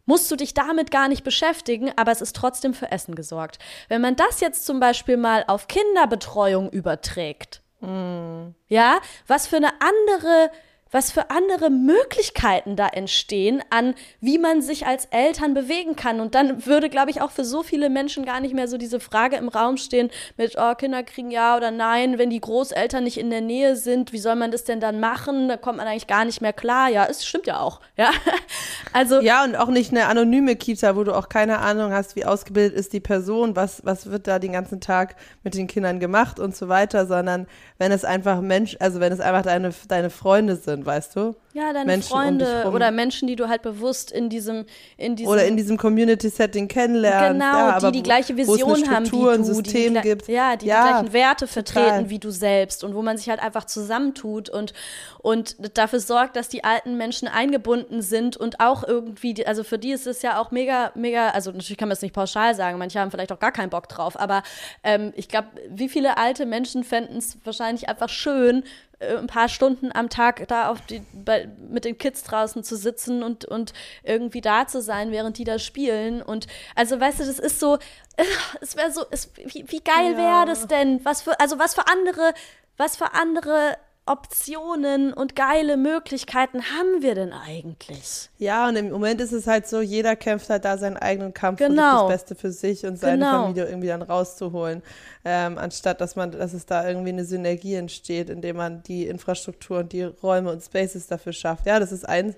musst 0.05 0.29
du 0.31 0.35
dich 0.35 0.53
damit 0.53 0.91
gar 0.91 1.07
nicht 1.07 1.23
beschäftigen, 1.23 1.91
aber 1.95 2.11
es 2.11 2.21
ist 2.21 2.35
trotzdem 2.35 2.73
für 2.73 2.91
Essen 2.91 3.15
gesorgt. 3.15 3.59
Wenn 3.87 4.01
man 4.01 4.15
das 4.15 4.41
jetzt 4.41 4.65
zum 4.65 4.79
Beispiel 4.79 5.15
mal 5.15 5.45
auf 5.47 5.67
Kinderbetreuung 5.67 6.69
überträgt, 6.69 7.61
Mm. 7.81 8.53
Ja, 8.67 8.99
was 9.27 9.47
für 9.47 9.57
eine 9.57 9.73
andere 9.81 10.51
was 10.91 11.11
für 11.11 11.30
andere 11.30 11.69
Möglichkeiten 11.69 12.76
da 12.76 12.88
entstehen, 12.88 13.63
an 13.69 13.95
wie 14.19 14.38
man 14.38 14.61
sich 14.61 14.85
als 14.85 15.05
Eltern 15.05 15.53
bewegen 15.53 15.95
kann. 15.95 16.19
Und 16.19 16.35
dann 16.35 16.65
würde, 16.65 16.89
glaube 16.89 17.11
ich, 17.11 17.22
auch 17.22 17.31
für 17.31 17.45
so 17.45 17.63
viele 17.63 17.89
Menschen 17.89 18.26
gar 18.26 18.41
nicht 18.41 18.53
mehr 18.53 18.68
so 18.68 18.77
diese 18.77 18.99
Frage 18.99 19.38
im 19.38 19.47
Raum 19.47 19.77
stehen 19.77 20.11
mit, 20.38 20.55
oh, 20.57 20.76
Kinder 20.76 21.03
kriegen 21.03 21.31
ja 21.31 21.55
oder 21.55 21.72
nein, 21.72 22.18
wenn 22.18 22.30
die 22.30 22.41
Großeltern 22.41 23.03
nicht 23.03 23.18
in 23.18 23.30
der 23.30 23.41
Nähe 23.41 23.76
sind, 23.76 24.11
wie 24.11 24.19
soll 24.19 24.35
man 24.35 24.51
das 24.51 24.65
denn 24.65 24.81
dann 24.81 24.99
machen? 24.99 25.47
Da 25.47 25.57
kommt 25.57 25.77
man 25.77 25.88
eigentlich 25.88 26.07
gar 26.07 26.26
nicht 26.26 26.41
mehr 26.41 26.53
klar. 26.53 26.89
Ja, 26.89 27.05
es 27.05 27.26
stimmt 27.26 27.47
ja 27.47 27.59
auch. 27.59 27.80
Ja, 27.95 28.11
also. 28.93 29.22
Ja, 29.22 29.43
und 29.45 29.55
auch 29.55 29.69
nicht 29.69 29.91
eine 29.91 30.07
anonyme 30.07 30.55
Kita, 30.55 30.95
wo 30.95 31.03
du 31.03 31.13
auch 31.15 31.30
keine 31.30 31.59
Ahnung 31.59 31.93
hast, 31.93 32.15
wie 32.15 32.26
ausgebildet 32.26 32.77
ist 32.77 32.91
die 32.91 32.99
Person, 32.99 33.55
was, 33.55 33.85
was 33.85 34.11
wird 34.11 34.27
da 34.27 34.39
den 34.39 34.51
ganzen 34.51 34.81
Tag 34.81 35.15
mit 35.43 35.55
den 35.55 35.68
Kindern 35.68 35.99
gemacht 35.99 36.39
und 36.39 36.55
so 36.55 36.68
weiter, 36.68 37.05
sondern 37.05 37.47
wenn 37.77 37.91
es 37.91 38.03
einfach 38.03 38.41
Mensch, 38.41 38.76
also 38.80 38.99
wenn 38.99 39.13
es 39.13 39.19
einfach 39.19 39.43
deine, 39.43 39.72
deine 39.88 40.09
Freunde 40.09 40.55
sind 40.55 40.80
sind, 40.81 40.85
weißt 40.85 41.15
du? 41.15 41.35
Ja, 41.53 41.73
deine 41.73 41.85
Menschen 41.85 42.09
Freunde 42.09 42.63
um 42.65 42.73
oder 42.73 42.91
Menschen, 42.91 43.27
die 43.27 43.35
du 43.35 43.49
halt 43.49 43.61
bewusst 43.61 44.11
in 44.11 44.29
diesem, 44.29 44.65
in 44.97 45.15
diesem 45.15 45.31
oder 45.31 45.45
in 45.45 45.57
diesem 45.57 45.77
Community-Setting 45.77 46.67
kennenlernst. 46.67 47.33
Genau, 47.33 47.45
ja, 47.45 47.79
die 47.79 47.91
die 47.91 48.03
gleiche 48.03 48.37
Vision 48.37 48.89
haben 48.89 49.05
wie 49.05 49.09
du, 49.09 49.43
System 49.43 49.95
die, 49.95 50.01
gibt. 50.01 50.27
ja, 50.27 50.55
die 50.55 50.65
ja, 50.65 50.83
die 50.83 50.89
gleichen 50.89 51.13
Werte 51.13 51.47
total. 51.47 51.63
vertreten 51.63 52.09
wie 52.09 52.19
du 52.19 52.31
selbst 52.31 52.83
und 52.83 52.95
wo 52.95 53.01
man 53.01 53.17
sich 53.17 53.29
halt 53.29 53.41
einfach 53.41 53.65
zusammentut 53.65 54.49
und 54.49 54.73
und 55.21 55.77
dafür 55.77 55.99
sorgt, 55.99 56.35
dass 56.35 56.49
die 56.49 56.63
alten 56.63 56.97
Menschen 56.97 57.27
eingebunden 57.27 58.01
sind 58.01 58.37
und 58.37 58.59
auch 58.59 58.83
irgendwie, 58.83 59.45
also 59.45 59.63
für 59.63 59.77
die 59.77 59.91
ist 59.91 60.07
es 60.07 60.23
ja 60.23 60.39
auch 60.39 60.51
mega, 60.51 60.91
mega, 60.95 61.29
also 61.29 61.51
natürlich 61.51 61.77
kann 61.77 61.89
man 61.89 61.93
es 61.93 62.01
nicht 62.01 62.15
pauschal 62.15 62.55
sagen, 62.55 62.79
manche 62.79 62.99
haben 62.99 63.11
vielleicht 63.11 63.31
auch 63.31 63.39
gar 63.39 63.51
keinen 63.51 63.69
Bock 63.69 63.87
drauf, 63.87 64.19
aber 64.19 64.41
ähm, 64.83 65.13
ich 65.15 65.27
glaube, 65.27 65.49
wie 65.69 65.89
viele 65.89 66.17
alte 66.17 66.47
Menschen 66.47 66.83
fänden 66.83 67.17
es 67.17 67.37
wahrscheinlich 67.43 67.87
einfach 67.87 68.09
schön, 68.09 68.63
äh, 69.01 69.17
ein 69.17 69.27
paar 69.27 69.49
Stunden 69.49 69.91
am 69.93 70.09
Tag 70.09 70.47
da 70.47 70.69
auf 70.69 70.81
die, 70.81 71.01
bei, 71.13 71.40
mit 71.69 71.85
den 71.85 71.97
Kids 71.97 72.23
draußen 72.23 72.63
zu 72.63 72.76
sitzen 72.76 73.23
und, 73.23 73.45
und 73.45 73.73
irgendwie 74.03 74.41
da 74.41 74.68
zu 74.68 74.81
sein, 74.81 75.11
während 75.11 75.38
die 75.38 75.43
da 75.43 75.59
spielen. 75.59 76.22
Und 76.22 76.47
also 76.76 76.99
weißt 76.99 77.19
du, 77.19 77.26
das 77.26 77.39
ist 77.39 77.59
so, 77.59 77.77
es 78.61 78.76
wäre 78.76 78.91
so, 78.91 79.05
es, 79.11 79.31
wie, 79.35 79.65
wie 79.68 79.81
geil 79.81 80.13
ja. 80.13 80.18
wäre 80.18 80.45
das 80.45 80.68
denn? 80.68 81.03
Was 81.03 81.22
für, 81.22 81.39
also 81.39 81.59
was 81.59 81.73
für 81.73 81.88
andere, 81.88 82.34
was 82.77 82.95
für 82.95 83.13
andere 83.13 83.77
Optionen 84.07 85.13
und 85.13 85.35
geile 85.35 85.77
Möglichkeiten 85.77 86.63
haben 86.63 87.01
wir 87.01 87.13
denn 87.13 87.33
eigentlich? 87.33 88.29
Ja, 88.39 88.67
und 88.67 88.75
im 88.75 88.89
Moment 88.89 89.21
ist 89.21 89.31
es 89.31 89.45
halt 89.45 89.67
so, 89.67 89.79
jeder 89.79 90.15
kämpft 90.15 90.49
halt 90.49 90.65
da 90.65 90.77
seinen 90.77 90.97
eigenen 90.97 91.33
Kampf 91.33 91.59
genau. 91.59 92.07
das 92.07 92.17
Beste 92.17 92.35
für 92.35 92.51
sich 92.51 92.85
und 92.85 92.97
seine 92.97 93.25
genau. 93.25 93.43
Familie 93.43 93.65
irgendwie 93.65 93.89
dann 93.89 94.01
rauszuholen, 94.01 94.81
ähm, 95.23 95.57
anstatt 95.59 96.01
dass 96.01 96.15
man, 96.15 96.31
dass 96.31 96.53
es 96.53 96.65
da 96.65 96.87
irgendwie 96.87 97.09
eine 97.09 97.25
Synergie 97.25 97.75
entsteht, 97.75 98.29
indem 98.31 98.57
man 98.57 98.81
die 98.83 99.05
Infrastruktur 99.05 99.79
und 99.79 99.93
die 99.93 100.03
Räume 100.03 100.51
und 100.51 100.63
Spaces 100.63 101.05
dafür 101.05 101.33
schafft. 101.33 101.67
Ja, 101.67 101.79
das 101.79 101.91
ist 101.91 102.07
ein 102.07 102.35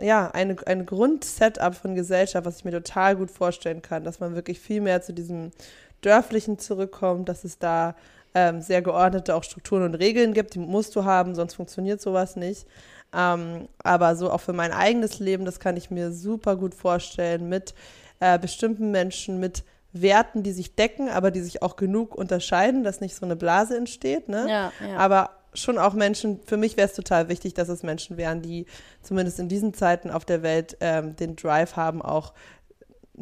ja, 0.00 0.30
eine, 0.30 0.56
ein 0.66 0.86
Grundsetup 0.86 1.74
von 1.74 1.94
Gesellschaft, 1.94 2.46
was 2.46 2.58
ich 2.58 2.64
mir 2.64 2.70
total 2.70 3.16
gut 3.16 3.30
vorstellen 3.30 3.82
kann, 3.82 4.04
dass 4.04 4.20
man 4.20 4.34
wirklich 4.34 4.60
viel 4.60 4.80
mehr 4.80 5.02
zu 5.02 5.12
diesem 5.12 5.50
Dörflichen 6.02 6.58
zurückkommt, 6.58 7.28
dass 7.28 7.44
es 7.44 7.58
da 7.58 7.94
ähm, 8.34 8.60
sehr 8.60 8.82
geordnete 8.82 9.34
auch 9.34 9.44
Strukturen 9.44 9.82
und 9.82 9.94
Regeln 9.94 10.32
gibt, 10.32 10.54
die 10.54 10.58
musst 10.58 10.96
du 10.96 11.04
haben, 11.04 11.34
sonst 11.34 11.54
funktioniert 11.54 12.00
sowas 12.00 12.36
nicht. 12.36 12.66
Ähm, 13.14 13.68
aber 13.82 14.16
so 14.16 14.30
auch 14.30 14.40
für 14.40 14.54
mein 14.54 14.72
eigenes 14.72 15.18
Leben, 15.18 15.44
das 15.44 15.60
kann 15.60 15.76
ich 15.76 15.90
mir 15.90 16.12
super 16.12 16.56
gut 16.56 16.74
vorstellen 16.74 17.48
mit 17.48 17.74
äh, 18.20 18.38
bestimmten 18.38 18.90
Menschen, 18.90 19.38
mit 19.38 19.64
Werten, 19.92 20.42
die 20.42 20.52
sich 20.52 20.74
decken, 20.74 21.10
aber 21.10 21.30
die 21.30 21.42
sich 21.42 21.62
auch 21.62 21.76
genug 21.76 22.14
unterscheiden, 22.14 22.82
dass 22.82 23.02
nicht 23.02 23.14
so 23.14 23.26
eine 23.26 23.36
Blase 23.36 23.76
entsteht. 23.76 24.28
Ne? 24.28 24.46
Ja, 24.48 24.72
ja. 24.86 24.96
Aber 24.96 25.30
schon 25.52 25.76
auch 25.76 25.92
Menschen, 25.92 26.40
für 26.46 26.56
mich 26.56 26.78
wäre 26.78 26.88
es 26.88 26.94
total 26.94 27.28
wichtig, 27.28 27.52
dass 27.52 27.68
es 27.68 27.82
Menschen 27.82 28.16
wären, 28.16 28.40
die 28.40 28.64
zumindest 29.02 29.38
in 29.38 29.48
diesen 29.48 29.74
Zeiten 29.74 30.10
auf 30.10 30.24
der 30.24 30.42
Welt 30.42 30.78
ähm, 30.80 31.14
den 31.16 31.36
Drive 31.36 31.76
haben, 31.76 32.00
auch 32.00 32.32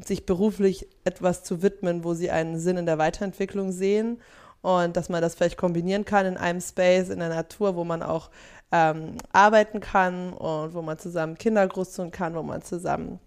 sich 0.04 0.26
beruflich 0.26 0.86
etwas 1.02 1.42
zu 1.42 1.62
widmen, 1.62 2.04
wo 2.04 2.14
sie 2.14 2.30
einen 2.30 2.60
Sinn 2.60 2.76
in 2.76 2.86
der 2.86 2.98
Weiterentwicklung 2.98 3.72
sehen 3.72 4.20
und 4.62 4.96
dass 4.96 5.08
man 5.08 5.22
das 5.22 5.34
vielleicht 5.34 5.56
kombinieren 5.56 6.04
kann 6.04 6.26
in 6.26 6.36
einem 6.36 6.60
Space, 6.60 7.08
in 7.08 7.18
der 7.18 7.28
Natur, 7.28 7.76
wo 7.76 7.84
man 7.84 8.02
auch 8.02 8.30
ähm, 8.72 9.16
arbeiten 9.32 9.80
kann 9.80 10.32
und 10.32 10.74
wo 10.74 10.82
man 10.82 10.98
zusammen 10.98 11.36
Kinder 11.36 11.66
großziehen 11.66 12.10
kann, 12.10 12.34
wo 12.34 12.42
man 12.42 12.62
zusammen 12.62 13.18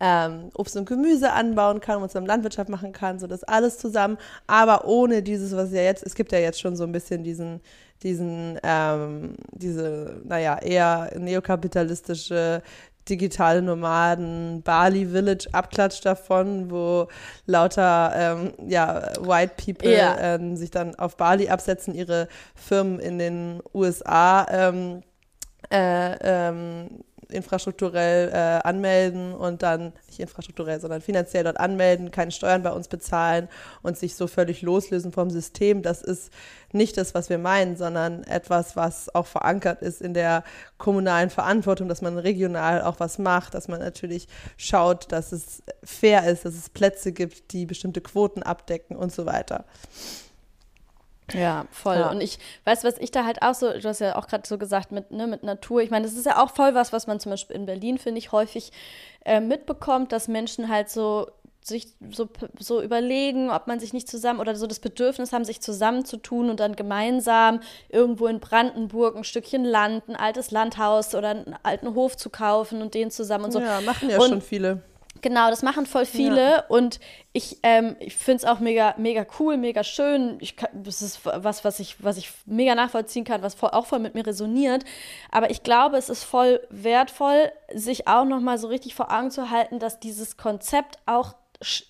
ähm, 0.00 0.50
Obst 0.54 0.76
und 0.76 0.86
Gemüse 0.86 1.32
anbauen 1.32 1.80
kann, 1.80 1.96
wo 1.96 2.00
man 2.00 2.08
zusammen 2.08 2.26
Landwirtschaft 2.26 2.68
machen 2.68 2.92
kann, 2.92 3.18
so 3.18 3.26
das 3.26 3.44
alles 3.44 3.78
zusammen, 3.78 4.18
aber 4.46 4.84
ohne 4.86 5.22
dieses, 5.22 5.56
was 5.56 5.72
ja 5.72 5.82
jetzt, 5.82 6.04
es 6.04 6.14
gibt 6.14 6.32
ja 6.32 6.38
jetzt 6.38 6.60
schon 6.60 6.76
so 6.76 6.84
ein 6.84 6.92
bisschen 6.92 7.24
diesen, 7.24 7.60
diesen, 8.02 8.58
ähm, 8.62 9.34
diese, 9.52 10.20
naja, 10.24 10.58
eher 10.58 11.10
neokapitalistische 11.18 12.62
digitale 13.08 13.62
Nomaden, 13.62 14.62
Bali 14.62 15.06
Village 15.06 15.48
Abklatsch 15.52 16.00
davon, 16.02 16.70
wo 16.70 17.08
lauter 17.46 18.12
ähm, 18.14 18.52
ja, 18.68 19.12
White 19.20 19.54
People 19.64 19.96
ja. 19.96 20.16
ähm, 20.18 20.56
sich 20.56 20.70
dann 20.70 20.94
auf 20.94 21.16
Bali 21.16 21.48
absetzen, 21.48 21.94
ihre 21.94 22.28
Firmen 22.54 23.00
in 23.00 23.18
den 23.18 23.62
USA 23.72 24.46
ähm, 24.50 25.02
äh, 25.70 26.16
ähm, 26.22 27.04
infrastrukturell 27.28 28.30
äh, 28.30 28.66
anmelden 28.66 29.34
und 29.34 29.62
dann, 29.62 29.92
nicht 30.06 30.20
infrastrukturell, 30.20 30.80
sondern 30.80 31.00
finanziell 31.00 31.44
dort 31.44 31.58
anmelden, 31.58 32.10
keine 32.10 32.30
Steuern 32.30 32.62
bei 32.62 32.72
uns 32.72 32.88
bezahlen 32.88 33.48
und 33.82 33.96
sich 33.98 34.14
so 34.14 34.26
völlig 34.26 34.62
loslösen 34.62 35.12
vom 35.12 35.30
System, 35.30 35.82
das 35.82 36.02
ist 36.02 36.32
nicht 36.72 36.96
das, 36.96 37.14
was 37.14 37.30
wir 37.30 37.38
meinen, 37.38 37.76
sondern 37.76 38.24
etwas, 38.24 38.76
was 38.76 39.14
auch 39.14 39.26
verankert 39.26 39.80
ist 39.80 40.02
in 40.02 40.12
der 40.12 40.42
kommunalen 40.76 41.30
Verantwortung, 41.30 41.88
dass 41.88 42.02
man 42.02 42.18
regional 42.18 42.82
auch 42.82 42.98
was 42.98 43.18
macht, 43.18 43.54
dass 43.54 43.68
man 43.68 43.80
natürlich 43.80 44.26
schaut, 44.56 45.12
dass 45.12 45.32
es 45.32 45.62
fair 45.84 46.26
ist, 46.26 46.44
dass 46.44 46.54
es 46.54 46.68
Plätze 46.68 47.12
gibt, 47.12 47.52
die 47.52 47.64
bestimmte 47.64 48.00
Quoten 48.00 48.42
abdecken 48.42 48.96
und 48.96 49.12
so 49.12 49.24
weiter. 49.24 49.64
Ja, 51.32 51.66
voll. 51.70 51.96
Ja. 51.96 52.10
Und 52.10 52.20
ich 52.20 52.38
weiß, 52.64 52.84
was 52.84 52.98
ich 52.98 53.10
da 53.10 53.24
halt 53.24 53.42
auch 53.42 53.54
so, 53.54 53.72
du 53.72 53.88
hast 53.88 54.00
ja 54.00 54.16
auch 54.16 54.26
gerade 54.26 54.46
so 54.46 54.58
gesagt, 54.58 54.92
mit, 54.92 55.10
ne, 55.10 55.26
mit 55.26 55.42
Natur. 55.42 55.80
Ich 55.80 55.90
meine, 55.90 56.04
das 56.04 56.14
ist 56.14 56.26
ja 56.26 56.42
auch 56.42 56.50
voll 56.50 56.74
was, 56.74 56.92
was 56.92 57.06
man 57.06 57.18
zum 57.18 57.30
Beispiel 57.30 57.56
in 57.56 57.66
Berlin, 57.66 57.98
finde 57.98 58.18
ich, 58.18 58.32
häufig 58.32 58.72
äh, 59.24 59.40
mitbekommt, 59.40 60.12
dass 60.12 60.28
Menschen 60.28 60.68
halt 60.68 60.90
so 60.90 61.28
sich 61.66 61.94
so, 62.10 62.28
so 62.58 62.82
überlegen, 62.82 63.48
ob 63.48 63.66
man 63.66 63.80
sich 63.80 63.94
nicht 63.94 64.08
zusammen 64.08 64.38
oder 64.38 64.54
so 64.54 64.66
das 64.66 64.80
Bedürfnis 64.80 65.32
haben, 65.32 65.46
sich 65.46 65.62
zusammenzutun 65.62 66.50
und 66.50 66.60
dann 66.60 66.76
gemeinsam 66.76 67.60
irgendwo 67.88 68.26
in 68.26 68.38
Brandenburg 68.38 69.16
ein 69.16 69.24
Stückchen 69.24 69.64
Land, 69.64 70.06
ein 70.08 70.16
altes 70.16 70.50
Landhaus 70.50 71.14
oder 71.14 71.30
einen 71.30 71.56
alten 71.62 71.94
Hof 71.94 72.18
zu 72.18 72.28
kaufen 72.28 72.82
und 72.82 72.92
den 72.92 73.10
zusammen 73.10 73.46
und 73.46 73.52
so. 73.52 73.60
Ja, 73.60 73.80
machen 73.80 74.10
ja 74.10 74.20
und, 74.20 74.28
schon 74.28 74.42
viele. 74.42 74.82
Genau, 75.24 75.48
das 75.48 75.62
machen 75.62 75.86
voll 75.86 76.04
viele 76.04 76.50
ja. 76.50 76.64
und 76.68 77.00
ich, 77.32 77.56
ähm, 77.62 77.96
ich 77.98 78.14
finde 78.14 78.36
es 78.36 78.44
auch 78.44 78.58
mega, 78.60 78.94
mega 78.98 79.24
cool, 79.38 79.56
mega 79.56 79.82
schön. 79.82 80.36
Ich 80.40 80.54
kann, 80.54 80.68
das 80.74 81.00
ist 81.00 81.20
was, 81.24 81.64
was 81.64 81.80
ich, 81.80 82.04
was 82.04 82.18
ich 82.18 82.30
mega 82.44 82.74
nachvollziehen 82.74 83.24
kann, 83.24 83.40
was 83.40 83.54
voll, 83.54 83.70
auch 83.70 83.86
voll 83.86 84.00
mit 84.00 84.14
mir 84.14 84.26
resoniert. 84.26 84.84
Aber 85.30 85.48
ich 85.48 85.62
glaube, 85.62 85.96
es 85.96 86.10
ist 86.10 86.24
voll 86.24 86.60
wertvoll, 86.68 87.50
sich 87.72 88.06
auch 88.06 88.26
nochmal 88.26 88.58
so 88.58 88.68
richtig 88.68 88.94
vor 88.94 89.10
Augen 89.10 89.30
zu 89.30 89.48
halten, 89.48 89.78
dass 89.78 89.98
dieses 89.98 90.36
Konzept 90.36 90.98
auch 91.06 91.34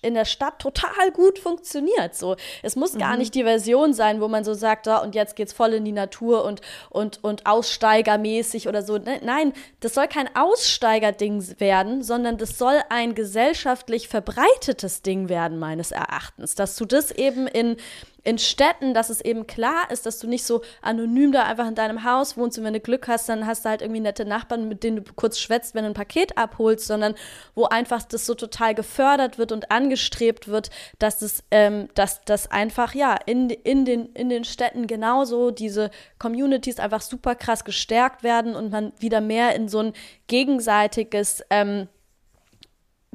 in 0.01 0.13
der 0.13 0.25
Stadt 0.25 0.59
total 0.59 1.11
gut 1.13 1.39
funktioniert. 1.39 2.15
So, 2.15 2.35
es 2.63 2.75
muss 2.75 2.97
gar 2.97 3.13
mhm. 3.13 3.19
nicht 3.19 3.35
die 3.35 3.43
Version 3.43 3.93
sein, 3.93 4.21
wo 4.21 4.27
man 4.27 4.43
so 4.43 4.53
sagt, 4.53 4.85
so, 4.85 5.01
und 5.01 5.15
jetzt 5.15 5.35
geht's 5.35 5.53
voll 5.53 5.73
in 5.73 5.85
die 5.85 5.91
Natur 5.91 6.43
und 6.43 6.61
und 6.89 7.23
und 7.23 7.45
Aussteigermäßig 7.45 8.67
oder 8.67 8.81
so. 8.81 8.97
Ne, 8.97 9.19
nein, 9.23 9.53
das 9.79 9.93
soll 9.93 10.07
kein 10.07 10.33
Aussteigerding 10.35 11.59
werden, 11.59 12.03
sondern 12.03 12.37
das 12.37 12.57
soll 12.57 12.81
ein 12.89 13.15
gesellschaftlich 13.15 14.07
verbreitetes 14.07 15.01
Ding 15.01 15.29
werden 15.29 15.59
meines 15.59 15.91
Erachtens, 15.91 16.55
dass 16.55 16.75
du 16.75 16.85
das 16.85 17.11
eben 17.11 17.47
in 17.47 17.77
in 18.25 18.39
Städten, 18.39 18.93
dass 18.95 19.09
es 19.09 19.21
eben 19.21 19.45
klar 19.45 19.89
ist, 19.91 20.05
dass 20.05 20.19
du 20.19 20.27
nicht 20.27 20.43
so 20.43 20.61
anonym 20.81 21.31
da 21.31 21.43
einfach 21.43 21.67
in 21.67 21.75
deinem 21.75 22.03
Haus 22.03 22.35
wohnst. 22.35 22.57
Und 22.57 22.65
wenn 22.65 22.73
du 22.73 22.79
Glück 22.79 23.07
hast, 23.07 23.29
dann 23.29 23.45
hast 23.45 23.63
du 23.63 23.69
halt 23.69 23.83
irgendwie 23.83 24.01
nette 24.01 24.25
Nachbarn, 24.25 24.67
mit 24.67 24.83
denen 24.83 24.97
du 24.97 25.13
kurz 25.15 25.39
schwätzt, 25.39 25.75
wenn 25.75 25.83
du 25.83 25.91
ein 25.91 25.93
Paket 25.93 26.35
abholst, 26.37 26.87
sondern 26.87 27.13
wo 27.53 27.65
einfach 27.65 28.01
das 28.01 28.25
so 28.25 28.33
total 28.33 28.73
gefördert 28.73 29.37
wird 29.37 29.51
und 29.51 29.71
angestrebt 29.71 30.47
wird, 30.47 30.71
dass 30.97 31.21
es, 31.21 31.43
ähm, 31.51 31.87
dass 31.93 32.25
das 32.25 32.49
einfach 32.49 32.95
ja 32.95 33.15
in, 33.27 33.51
in, 33.51 33.85
den, 33.85 34.07
in 34.13 34.29
den 34.29 34.43
Städten 34.43 34.87
genauso 34.87 35.51
diese 35.51 35.91
Communities 36.17 36.79
einfach 36.79 37.01
super 37.01 37.35
krass 37.35 37.63
gestärkt 37.63 38.23
werden 38.23 38.55
und 38.55 38.71
man 38.71 38.91
wieder 38.97 39.21
mehr 39.21 39.55
in 39.55 39.69
so 39.69 39.79
ein 39.79 39.93
gegenseitiges 40.27 41.43
ähm, 41.51 41.87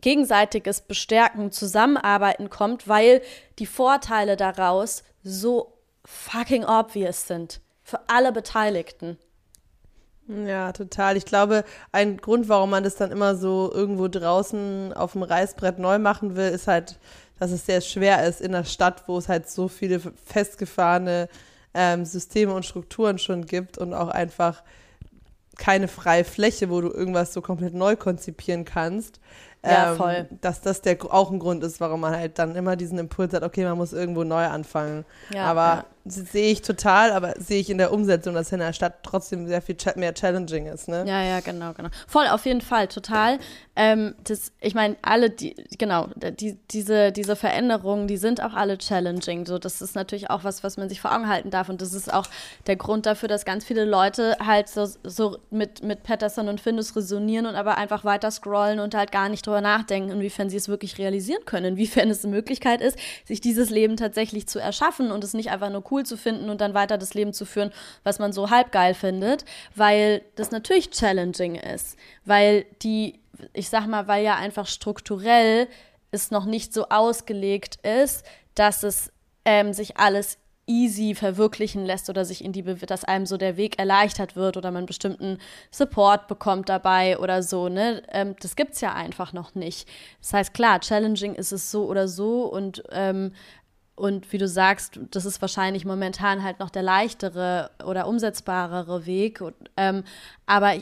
gegenseitiges 0.00 0.80
Bestärken, 0.82 1.52
Zusammenarbeiten 1.52 2.50
kommt, 2.50 2.88
weil 2.88 3.22
die 3.58 3.66
Vorteile 3.66 4.36
daraus 4.36 5.02
so 5.22 5.72
fucking 6.04 6.64
obvious 6.64 7.26
sind. 7.26 7.60
Für 7.82 8.00
alle 8.08 8.32
Beteiligten. 8.32 9.18
Ja, 10.28 10.72
total. 10.72 11.16
Ich 11.16 11.24
glaube, 11.24 11.64
ein 11.90 12.18
Grund, 12.18 12.48
warum 12.48 12.70
man 12.70 12.84
das 12.84 12.94
dann 12.94 13.10
immer 13.10 13.34
so 13.34 13.70
irgendwo 13.72 14.06
draußen 14.06 14.92
auf 14.92 15.12
dem 15.12 15.22
Reißbrett 15.22 15.78
neu 15.78 15.98
machen 15.98 16.36
will, 16.36 16.50
ist 16.50 16.68
halt, 16.68 16.98
dass 17.38 17.50
es 17.50 17.66
sehr 17.66 17.80
schwer 17.80 18.26
ist 18.26 18.40
in 18.40 18.52
der 18.52 18.64
Stadt, 18.64 19.04
wo 19.08 19.18
es 19.18 19.28
halt 19.28 19.50
so 19.50 19.66
viele 19.66 19.98
festgefahrene 19.98 21.28
ähm, 21.74 22.04
Systeme 22.04 22.54
und 22.54 22.64
Strukturen 22.64 23.18
schon 23.18 23.46
gibt 23.46 23.76
und 23.76 23.92
auch 23.92 24.08
einfach 24.08 24.62
keine 25.58 25.88
freie 25.88 26.24
Fläche, 26.24 26.70
wo 26.70 26.80
du 26.80 26.88
irgendwas 26.88 27.32
so 27.32 27.42
komplett 27.42 27.74
neu 27.74 27.96
konzipieren 27.96 28.64
kannst. 28.64 29.20
Ja, 29.64 29.90
ähm, 29.90 29.96
voll. 29.96 30.28
Dass 30.40 30.60
das 30.60 30.80
der, 30.82 30.96
auch 31.12 31.30
ein 31.30 31.38
Grund 31.38 31.62
ist, 31.64 31.80
warum 31.80 32.00
man 32.00 32.16
halt 32.16 32.38
dann 32.38 32.56
immer 32.56 32.76
diesen 32.76 32.98
Impuls 32.98 33.32
hat, 33.34 33.42
okay, 33.42 33.64
man 33.64 33.76
muss 33.76 33.92
irgendwo 33.92 34.24
neu 34.24 34.44
anfangen. 34.46 35.04
Ja, 35.32 35.44
aber 35.44 35.60
ja. 35.60 35.84
Sehe 36.04 36.52
ich 36.52 36.62
total, 36.62 37.12
aber 37.12 37.34
sehe 37.38 37.60
ich 37.60 37.68
in 37.68 37.78
der 37.78 37.92
Umsetzung, 37.92 38.34
dass 38.34 38.52
in 38.52 38.60
der 38.60 38.72
Stadt 38.72 39.02
trotzdem 39.02 39.46
sehr 39.46 39.60
viel 39.60 39.76
mehr 39.96 40.14
challenging 40.14 40.66
ist. 40.66 40.88
Ne? 40.88 41.04
Ja, 41.06 41.22
ja, 41.22 41.40
genau, 41.40 41.72
genau. 41.74 41.90
Voll, 42.06 42.26
auf 42.28 42.46
jeden 42.46 42.62
Fall, 42.62 42.88
total. 42.88 43.38
Ähm, 43.76 44.14
das, 44.24 44.52
ich 44.60 44.74
meine, 44.74 44.96
alle, 45.02 45.30
die, 45.30 45.54
genau, 45.78 46.08
die, 46.16 46.58
diese, 46.70 47.12
diese 47.12 47.36
Veränderungen, 47.36 48.08
die 48.08 48.16
sind 48.16 48.42
auch 48.42 48.54
alle 48.54 48.78
challenging. 48.78 49.46
So, 49.46 49.58
das 49.58 49.82
ist 49.82 49.94
natürlich 49.94 50.30
auch 50.30 50.42
was, 50.44 50.64
was 50.64 50.76
man 50.76 50.88
sich 50.88 51.00
vor 51.00 51.14
Augen 51.14 51.28
halten 51.28 51.50
darf. 51.50 51.68
Und 51.68 51.82
das 51.82 51.92
ist 51.92 52.12
auch 52.12 52.26
der 52.66 52.76
Grund 52.76 53.06
dafür, 53.06 53.28
dass 53.28 53.44
ganz 53.44 53.64
viele 53.64 53.84
Leute 53.84 54.36
halt 54.44 54.68
so, 54.68 54.88
so 55.04 55.38
mit, 55.50 55.82
mit 55.82 56.02
Patterson 56.02 56.48
und 56.48 56.60
Findus 56.60 56.96
resonieren 56.96 57.46
und 57.46 57.54
aber 57.54 57.76
einfach 57.76 58.04
weiter 58.04 58.30
scrollen 58.30 58.80
und 58.80 58.94
halt 58.94 59.12
gar 59.12 59.28
nicht 59.28 59.46
drüber 59.46 59.60
nachdenken, 59.60 60.10
inwiefern 60.10 60.50
sie 60.50 60.56
es 60.56 60.68
wirklich 60.68 60.98
realisieren 60.98 61.44
können, 61.44 61.72
inwiefern 61.72 62.10
es 62.10 62.24
eine 62.24 62.34
Möglichkeit 62.34 62.80
ist, 62.80 62.98
sich 63.24 63.40
dieses 63.40 63.70
Leben 63.70 63.96
tatsächlich 63.96 64.46
zu 64.46 64.58
erschaffen 64.58 65.10
und 65.10 65.24
es 65.24 65.34
nicht 65.34 65.50
einfach 65.50 65.70
nur 65.70 65.82
cool 65.90 66.04
zu 66.04 66.16
finden 66.16 66.50
und 66.50 66.60
dann 66.60 66.74
weiter 66.74 66.98
das 66.98 67.14
Leben 67.14 67.32
zu 67.32 67.44
führen, 67.44 67.72
was 68.02 68.18
man 68.18 68.32
so 68.32 68.50
halb 68.50 68.72
geil 68.72 68.94
findet, 68.94 69.44
weil 69.74 70.22
das 70.36 70.50
natürlich 70.50 70.90
challenging 70.90 71.54
ist, 71.54 71.96
weil 72.24 72.66
die, 72.82 73.20
ich 73.52 73.68
sag 73.68 73.86
mal, 73.86 74.08
weil 74.08 74.24
ja 74.24 74.36
einfach 74.36 74.66
strukturell 74.66 75.68
es 76.10 76.30
noch 76.30 76.44
nicht 76.44 76.72
so 76.72 76.88
ausgelegt 76.88 77.78
ist, 77.84 78.24
dass 78.54 78.82
es 78.82 79.12
ähm, 79.44 79.72
sich 79.72 79.96
alles 79.96 80.38
easy 80.70 81.16
verwirklichen 81.16 81.84
lässt 81.84 82.08
oder 82.08 82.24
sich 82.24 82.44
in 82.44 82.52
die, 82.52 82.62
dass 82.62 83.04
einem 83.04 83.26
so 83.26 83.36
der 83.36 83.56
Weg 83.56 83.78
erleichtert 83.78 84.36
wird 84.36 84.56
oder 84.56 84.70
man 84.70 84.86
bestimmten 84.86 85.38
Support 85.72 86.28
bekommt 86.28 86.68
dabei 86.68 87.18
oder 87.18 87.42
so, 87.42 87.68
ne? 87.68 88.02
Ähm, 88.12 88.36
das 88.40 88.54
gibt's 88.54 88.80
ja 88.80 88.94
einfach 88.94 89.32
noch 89.32 89.56
nicht. 89.56 89.88
Das 90.20 90.32
heißt, 90.32 90.54
klar, 90.54 90.80
challenging 90.80 91.34
ist 91.34 91.50
es 91.50 91.72
so 91.72 91.86
oder 91.86 92.06
so 92.06 92.44
und 92.44 92.84
ähm, 92.92 93.32
und 94.00 94.32
wie 94.32 94.38
du 94.38 94.48
sagst, 94.48 94.98
das 95.10 95.26
ist 95.26 95.42
wahrscheinlich 95.42 95.84
momentan 95.84 96.42
halt 96.42 96.58
noch 96.58 96.70
der 96.70 96.82
leichtere 96.82 97.70
oder 97.84 98.06
umsetzbarere 98.08 99.04
Weg. 99.04 99.42
Und, 99.42 99.54
ähm, 99.76 100.04
aber 100.46 100.76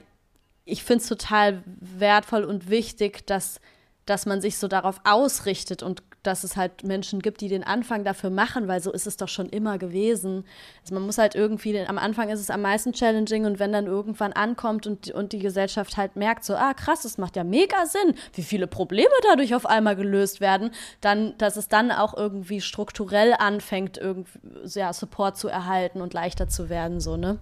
ich 0.65 0.85
finde 0.85 1.03
es 1.03 1.09
total 1.09 1.65
wertvoll 1.81 2.45
und 2.45 2.71
wichtig, 2.71 3.27
dass, 3.27 3.61
dass 4.09 4.27
man 4.27 4.41
sich 4.41 4.59
so 4.59 4.69
darauf 4.69 5.01
ausrichtet 5.05 5.83
und 5.83 6.03
dass 6.23 6.45
es 6.45 6.57
halt 6.57 6.85
Menschen 6.85 7.21
gibt, 7.21 7.41
die 7.41 7.49
den 7.49 7.65
Anfang 7.65 8.05
dafür 8.05 8.31
machen, 8.31 8.69
weil 8.69 8.83
so 8.83 8.93
ist 8.93 9.07
es 9.07 9.17
doch 9.17 9.29
schon 9.29 9.49
immer 9.49 9.79
gewesen. 9.79 10.45
Also 10.83 10.95
man 10.95 11.05
muss 11.05 11.19
halt 11.19 11.35
irgendwie, 11.35 11.79
am 11.87 11.99
Anfang 11.99 12.29
ist 12.29 12.41
es 12.41 12.51
am 12.51 12.63
meisten 12.63 12.93
challenging 12.93 13.45
und 13.45 13.59
wenn 13.59 13.73
dann 13.73 13.87
irgendwann 13.87 14.33
ankommt 14.33 14.87
und, 14.87 15.11
und 15.11 15.33
die 15.33 15.39
Gesellschaft 15.39 15.97
halt 15.97 16.17
merkt, 16.17 16.45
so, 16.45 16.55
ah 16.55 16.75
krass, 16.75 17.03
das 17.03 17.19
macht 17.19 17.37
ja 17.37 17.45
mega 17.45 17.87
Sinn, 17.87 18.15
wie 18.35 18.43
viele 18.43 18.67
Probleme 18.67 19.09
dadurch 19.23 19.55
auf 19.55 19.67
einmal 19.67 19.97
gelöst 19.97 20.41
werden, 20.41 20.71
dann, 21.01 21.37
dass 21.39 21.57
es 21.57 21.69
dann 21.69 21.91
auch 21.93 22.15
irgendwie 22.17 22.61
strukturell 22.61 23.35
anfängt, 23.39 23.99
irgendwie 23.99 24.39
ja, 24.65 24.93
Support 24.93 25.37
zu 25.37 25.49
erhalten 25.49 26.01
und 26.01 26.15
leichter 26.15 26.49
zu 26.49 26.69
werden, 26.69 27.01
so, 27.01 27.17
ne? 27.17 27.39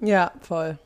Ja, 0.00 0.32
voll. 0.42 0.78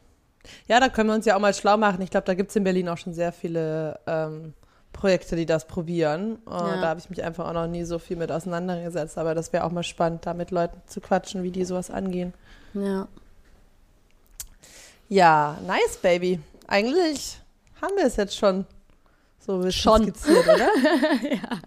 Ja, 0.68 0.80
da 0.80 0.88
können 0.88 1.08
wir 1.08 1.14
uns 1.14 1.26
ja 1.26 1.36
auch 1.36 1.40
mal 1.40 1.54
schlau 1.54 1.76
machen. 1.76 2.00
Ich 2.02 2.10
glaube, 2.10 2.26
da 2.26 2.34
gibt 2.34 2.50
es 2.50 2.56
in 2.56 2.64
Berlin 2.64 2.88
auch 2.88 2.98
schon 2.98 3.12
sehr 3.12 3.32
viele 3.32 3.98
ähm, 4.06 4.54
Projekte, 4.92 5.36
die 5.36 5.46
das 5.46 5.66
probieren. 5.66 6.38
Uh, 6.46 6.50
ja. 6.50 6.80
Da 6.80 6.88
habe 6.88 7.00
ich 7.00 7.10
mich 7.10 7.22
einfach 7.22 7.46
auch 7.48 7.52
noch 7.52 7.66
nie 7.66 7.84
so 7.84 7.98
viel 7.98 8.16
mit 8.16 8.32
auseinandergesetzt. 8.32 9.18
Aber 9.18 9.34
das 9.34 9.52
wäre 9.52 9.64
auch 9.64 9.70
mal 9.70 9.82
spannend, 9.82 10.26
da 10.26 10.34
mit 10.34 10.50
Leuten 10.50 10.80
zu 10.86 11.00
quatschen, 11.00 11.42
wie 11.42 11.50
die 11.50 11.64
sowas 11.64 11.90
angehen. 11.90 12.34
Ja. 12.74 13.08
Ja, 15.08 15.58
nice, 15.66 15.96
Baby. 16.00 16.40
Eigentlich 16.66 17.40
haben 17.82 17.96
wir 17.96 18.04
es 18.04 18.16
jetzt 18.16 18.36
schon 18.36 18.64
so 19.40 19.54
ein 19.54 19.62
bisschen 19.62 19.82
schon. 19.82 20.02
skizziert, 20.04 20.46
oder? 20.46 20.58
ja. 21.30 21.60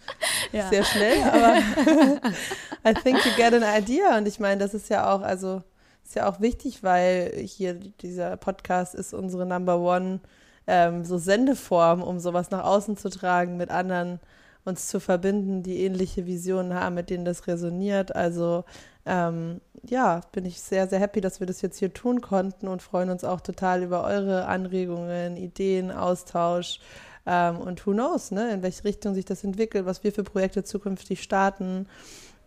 ja. 0.52 0.70
Sehr 0.70 0.84
schnell, 0.86 1.22
aber 1.24 1.58
I 2.90 2.94
think 2.94 3.26
you 3.26 3.32
get 3.36 3.54
an 3.54 3.64
idea. 3.64 4.18
Und 4.18 4.28
ich 4.28 4.40
meine, 4.40 4.60
das 4.60 4.74
ist 4.74 4.90
ja 4.90 5.14
auch, 5.14 5.22
also 5.22 5.62
ist 6.04 6.16
ja 6.16 6.30
auch 6.30 6.40
wichtig, 6.42 6.84
weil 6.84 7.32
hier 7.46 7.74
dieser 7.76 8.38
Podcast 8.38 8.96
ist 8.96 9.14
unsere 9.14 9.46
Number 9.46 9.80
One 9.80 10.20
ähm, 10.68 11.04
so 11.04 11.18
Sendeform, 11.18 12.04
um 12.04 12.20
sowas 12.20 12.52
nach 12.52 12.64
außen 12.64 12.98
zu 12.98 13.10
tragen, 13.10 13.58
mit 13.58 13.70
anderen 13.70 14.20
uns 14.66 14.88
zu 14.88 15.00
verbinden, 15.00 15.64
die 15.64 15.84
ähnliche 15.84 16.26
Visionen 16.26 16.74
haben, 16.74 16.96
mit 16.96 17.10
denen 17.10 17.26
das 17.26 17.48
resoniert. 17.48 18.16
Also 18.16 18.64
ähm, 19.06 19.60
ja, 19.84 20.22
bin 20.32 20.46
ich 20.46 20.62
sehr, 20.62 20.88
sehr 20.88 21.00
happy, 21.00 21.20
dass 21.20 21.40
wir 21.40 21.48
das 21.48 21.62
jetzt 21.62 21.80
hier 21.80 21.94
tun 21.94 22.22
konnten 22.22 22.68
und 22.68 22.82
freuen 22.82 23.10
uns 23.10 23.24
auch 23.26 23.42
total 23.42 23.84
über 23.84 24.04
eure 24.04 24.46
Anregungen, 24.46 25.36
Ideen, 25.36 25.92
Austausch. 25.92 26.80
Ähm, 27.26 27.58
und 27.58 27.86
who 27.86 27.92
knows, 27.92 28.32
ne, 28.32 28.52
in 28.52 28.64
welche 28.64 28.84
Richtung 28.84 29.14
sich 29.14 29.26
das 29.26 29.44
entwickelt, 29.44 29.86
was 29.86 30.04
wir 30.04 30.12
für 30.12 30.24
Projekte 30.24 30.64
zukünftig 30.64 31.22
starten, 31.24 31.88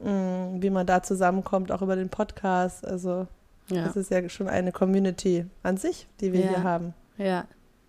mh, 0.00 0.10
mm, 0.10 0.62
wie 0.62 0.70
man 0.70 0.86
da 0.86 1.02
zusammenkommt, 1.02 1.72
auch 1.72 1.82
über 1.82 1.96
den 1.96 2.10
Podcast. 2.10 2.86
Also 2.86 3.26
ja. 3.68 3.84
Das 3.84 3.96
ist 3.96 4.10
ja 4.10 4.28
schon 4.28 4.48
eine 4.48 4.72
Community 4.72 5.46
an 5.62 5.76
sich, 5.76 6.06
die 6.20 6.32
wir 6.32 6.40
ja. 6.40 6.48
hier 6.48 6.62
haben. 6.62 6.94
Ja, 7.18 7.46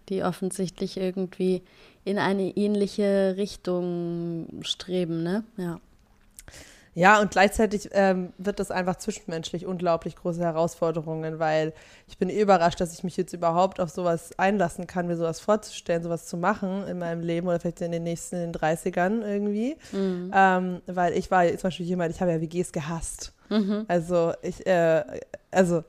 die 0.10 0.24
offensichtlich 0.24 0.98
irgendwie 0.98 1.64
in 2.04 2.18
eine 2.18 2.56
ähnliche 2.56 3.36
Richtung 3.38 4.48
streben, 4.62 5.24
ne? 5.24 5.44
Ja. 5.58 5.80
Ja, 6.98 7.22
und 7.22 7.30
gleichzeitig 7.30 7.90
ähm, 7.92 8.34
wird 8.40 8.60
das 8.60 8.72
einfach 8.72 8.96
zwischenmenschlich 8.96 9.68
unglaublich 9.68 10.16
große 10.16 10.42
Herausforderungen, 10.42 11.38
weil 11.38 11.74
ich 12.08 12.18
bin 12.18 12.28
überrascht, 12.28 12.82
dass 12.82 12.92
ich 12.92 13.04
mich 13.04 13.16
jetzt 13.18 13.34
überhaupt 13.34 13.80
auf 13.80 13.92
sowas 13.92 14.32
einlassen 14.40 14.88
kann, 14.88 15.06
mir 15.06 15.16
sowas 15.16 15.40
vorzustellen, 15.40 16.02
sowas 16.02 16.26
zu 16.26 16.38
machen 16.38 16.88
in 16.88 16.98
meinem 16.98 17.22
Leben 17.22 17.48
oder 17.48 17.60
vielleicht 17.60 17.82
in 17.82 17.92
den 17.92 18.02
nächsten, 18.02 18.38
in 18.38 18.52
den 18.52 18.60
30ern 18.60 19.22
irgendwie. 19.22 19.78
Mhm. 19.92 20.32
Ähm, 20.34 20.82
weil 20.88 21.14
ich 21.14 21.30
war 21.30 21.48
zum 21.48 21.68
Beispiel 21.68 21.86
jemand, 21.86 22.16
ich 22.16 22.20
habe 22.20 22.32
ja 22.32 22.42
WGs 22.42 22.72
gehasst. 22.72 23.32
Mhm. 23.50 23.86
Also 23.88 24.34
ich, 24.42 24.66
äh, 24.66 25.04
also 25.52 25.84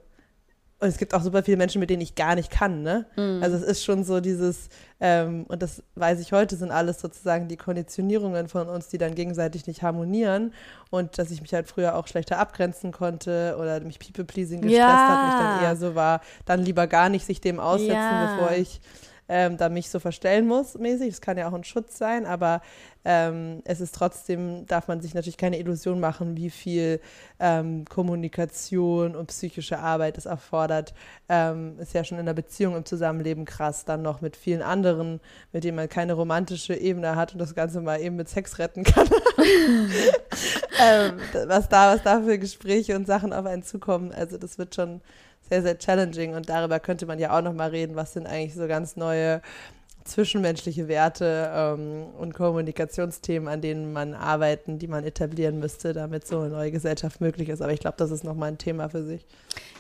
und 0.80 0.86
es 0.86 0.96
gibt 0.96 1.12
auch 1.12 1.22
super 1.22 1.42
viele 1.42 1.56
Menschen, 1.56 1.80
mit 1.80 1.90
denen 1.90 2.02
ich 2.02 2.14
gar 2.14 2.36
nicht 2.36 2.52
kann, 2.52 2.82
ne? 2.82 3.06
Mhm. 3.16 3.42
Also 3.42 3.56
es 3.56 3.62
ist 3.62 3.84
schon 3.84 4.04
so 4.04 4.20
dieses, 4.20 4.68
ähm, 5.00 5.44
und 5.48 5.60
das 5.60 5.82
weiß 5.96 6.20
ich 6.20 6.30
heute, 6.30 6.54
sind 6.54 6.70
alles 6.70 7.00
sozusagen 7.00 7.48
die 7.48 7.56
Konditionierungen 7.56 8.46
von 8.46 8.68
uns, 8.68 8.86
die 8.86 8.96
dann 8.96 9.16
gegenseitig 9.16 9.66
nicht 9.66 9.82
harmonieren. 9.82 10.54
Und 10.90 11.18
dass 11.18 11.32
ich 11.32 11.42
mich 11.42 11.52
halt 11.52 11.66
früher 11.66 11.96
auch 11.96 12.06
schlechter 12.06 12.38
abgrenzen 12.38 12.92
konnte 12.92 13.56
oder 13.58 13.80
mich 13.80 13.98
People-Pleasing 13.98 14.60
gestresst 14.60 14.86
ja. 14.86 15.08
hat, 15.08 15.26
mich 15.26 15.40
dann 15.40 15.64
eher 15.64 15.76
so 15.76 15.96
war, 15.96 16.20
dann 16.44 16.60
lieber 16.60 16.86
gar 16.86 17.08
nicht 17.08 17.26
sich 17.26 17.40
dem 17.40 17.58
aussetzen, 17.58 17.92
ja. 17.92 18.36
bevor 18.36 18.56
ich 18.56 18.80
ähm, 19.28 19.56
da 19.56 19.68
mich 19.68 19.90
so 19.90 19.98
verstellen 19.98 20.46
muss, 20.46 20.78
mäßig. 20.78 21.10
Das 21.10 21.20
kann 21.20 21.38
ja 21.38 21.48
auch 21.48 21.54
ein 21.54 21.64
Schutz 21.64 21.98
sein, 21.98 22.26
aber 22.26 22.60
ähm, 23.04 23.62
es 23.64 23.80
ist 23.80 23.94
trotzdem, 23.94 24.66
darf 24.66 24.88
man 24.88 25.00
sich 25.00 25.14
natürlich 25.14 25.36
keine 25.36 25.58
Illusion 25.58 26.00
machen, 26.00 26.36
wie 26.36 26.50
viel 26.50 27.00
ähm, 27.38 27.84
Kommunikation 27.84 29.14
und 29.14 29.26
psychische 29.28 29.78
Arbeit 29.78 30.18
es 30.18 30.26
erfordert. 30.26 30.94
Ähm, 31.28 31.78
ist 31.78 31.94
ja 31.94 32.04
schon 32.04 32.18
in 32.18 32.26
der 32.26 32.34
Beziehung, 32.34 32.76
im 32.76 32.84
Zusammenleben 32.84 33.44
krass, 33.44 33.84
dann 33.84 34.02
noch 34.02 34.20
mit 34.20 34.36
vielen 34.36 34.62
anderen, 34.62 35.20
mit 35.52 35.64
denen 35.64 35.76
man 35.76 35.88
keine 35.88 36.14
romantische 36.14 36.74
Ebene 36.74 37.16
hat 37.16 37.32
und 37.32 37.38
das 37.38 37.54
Ganze 37.54 37.80
mal 37.80 38.00
eben 38.00 38.16
mit 38.16 38.28
Sex 38.28 38.58
retten 38.58 38.84
kann. 38.84 39.08
Ähm, 40.80 41.18
was, 41.46 41.68
da, 41.68 41.94
was 41.94 42.02
da 42.04 42.22
für 42.22 42.38
Gespräche 42.38 42.94
und 42.94 43.06
Sachen 43.06 43.32
auf 43.32 43.44
einen 43.46 43.64
zukommen, 43.64 44.12
also 44.12 44.38
das 44.38 44.58
wird 44.58 44.76
schon 44.76 45.00
sehr, 45.48 45.62
sehr 45.62 45.78
challenging 45.78 46.34
und 46.34 46.48
darüber 46.48 46.80
könnte 46.80 47.06
man 47.06 47.18
ja 47.18 47.36
auch 47.36 47.42
noch 47.42 47.54
mal 47.54 47.70
reden, 47.70 47.96
was 47.96 48.12
sind 48.12 48.26
eigentlich 48.26 48.54
so 48.54 48.66
ganz 48.66 48.96
neue 48.96 49.40
zwischenmenschliche 50.08 50.88
Werte 50.88 51.50
ähm, 51.54 52.06
und 52.18 52.34
Kommunikationsthemen, 52.34 53.48
an 53.48 53.60
denen 53.60 53.92
man 53.92 54.14
arbeiten, 54.14 54.78
die 54.78 54.88
man 54.88 55.04
etablieren 55.04 55.58
müsste, 55.58 55.92
damit 55.92 56.26
so 56.26 56.40
eine 56.40 56.48
neue 56.48 56.72
Gesellschaft 56.72 57.20
möglich 57.20 57.48
ist. 57.48 57.62
Aber 57.62 57.72
ich 57.72 57.80
glaube, 57.80 57.96
das 57.98 58.10
ist 58.10 58.24
nochmal 58.24 58.48
ein 58.48 58.58
Thema 58.58 58.88
für 58.88 59.04
sich. 59.04 59.26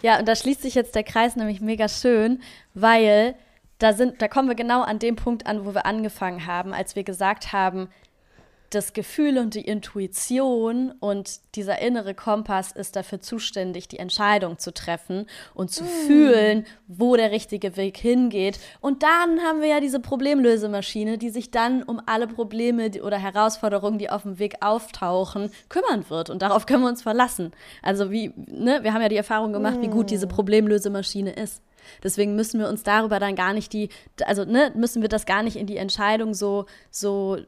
Ja, 0.02 0.18
und 0.18 0.28
da 0.28 0.36
schließt 0.36 0.62
sich 0.62 0.74
jetzt 0.74 0.94
der 0.94 1.02
Kreis 1.02 1.34
nämlich 1.34 1.60
mega 1.60 1.88
schön, 1.88 2.40
weil 2.74 3.34
da 3.78 3.92
sind, 3.92 4.20
da 4.20 4.28
kommen 4.28 4.48
wir 4.48 4.54
genau 4.54 4.82
an 4.82 4.98
dem 4.98 5.16
Punkt 5.16 5.46
an, 5.46 5.64
wo 5.64 5.74
wir 5.74 5.86
angefangen 5.86 6.46
haben, 6.46 6.72
als 6.72 6.94
wir 6.94 7.04
gesagt 7.04 7.52
haben, 7.52 7.88
das 8.70 8.92
Gefühl 8.92 9.38
und 9.38 9.54
die 9.54 9.62
Intuition 9.62 10.92
und 11.00 11.40
dieser 11.54 11.80
innere 11.80 12.14
Kompass 12.14 12.72
ist 12.72 12.96
dafür 12.96 13.20
zuständig, 13.20 13.88
die 13.88 13.98
Entscheidung 13.98 14.58
zu 14.58 14.74
treffen 14.74 15.26
und 15.54 15.70
zu 15.70 15.84
mm. 15.84 16.06
fühlen, 16.06 16.66
wo 16.86 17.16
der 17.16 17.30
richtige 17.30 17.76
Weg 17.76 17.96
hingeht. 17.96 18.58
Und 18.80 19.02
dann 19.02 19.40
haben 19.40 19.62
wir 19.62 19.68
ja 19.68 19.80
diese 19.80 20.00
Problemlösemaschine, 20.00 21.16
die 21.16 21.30
sich 21.30 21.50
dann 21.50 21.82
um 21.82 22.00
alle 22.04 22.26
Probleme 22.26 22.90
oder 23.02 23.16
Herausforderungen, 23.16 23.98
die 23.98 24.10
auf 24.10 24.22
dem 24.22 24.38
Weg 24.38 24.56
auftauchen, 24.60 25.50
kümmern 25.70 26.04
wird. 26.10 26.28
Und 26.28 26.42
darauf 26.42 26.66
können 26.66 26.82
wir 26.82 26.88
uns 26.90 27.02
verlassen. 27.02 27.52
Also 27.82 28.10
wie, 28.10 28.32
ne, 28.36 28.80
wir 28.82 28.92
haben 28.92 29.02
ja 29.02 29.08
die 29.08 29.16
Erfahrung 29.16 29.52
gemacht, 29.54 29.78
mm. 29.78 29.82
wie 29.82 29.88
gut 29.88 30.10
diese 30.10 30.26
mm. 30.26 30.30
Problemlösemaschine 30.30 31.32
ist. 31.32 31.62
Deswegen 32.02 32.36
müssen 32.36 32.60
wir 32.60 32.68
uns 32.68 32.82
darüber 32.82 33.18
dann 33.18 33.34
gar 33.34 33.54
nicht 33.54 33.72
die, 33.72 33.88
also 34.26 34.44
ne, 34.44 34.72
müssen 34.76 35.00
wir 35.00 35.08
das 35.08 35.24
gar 35.24 35.42
nicht 35.42 35.56
in 35.56 35.66
die 35.66 35.78
Entscheidung 35.78 36.34
so, 36.34 36.66
so 36.90 37.38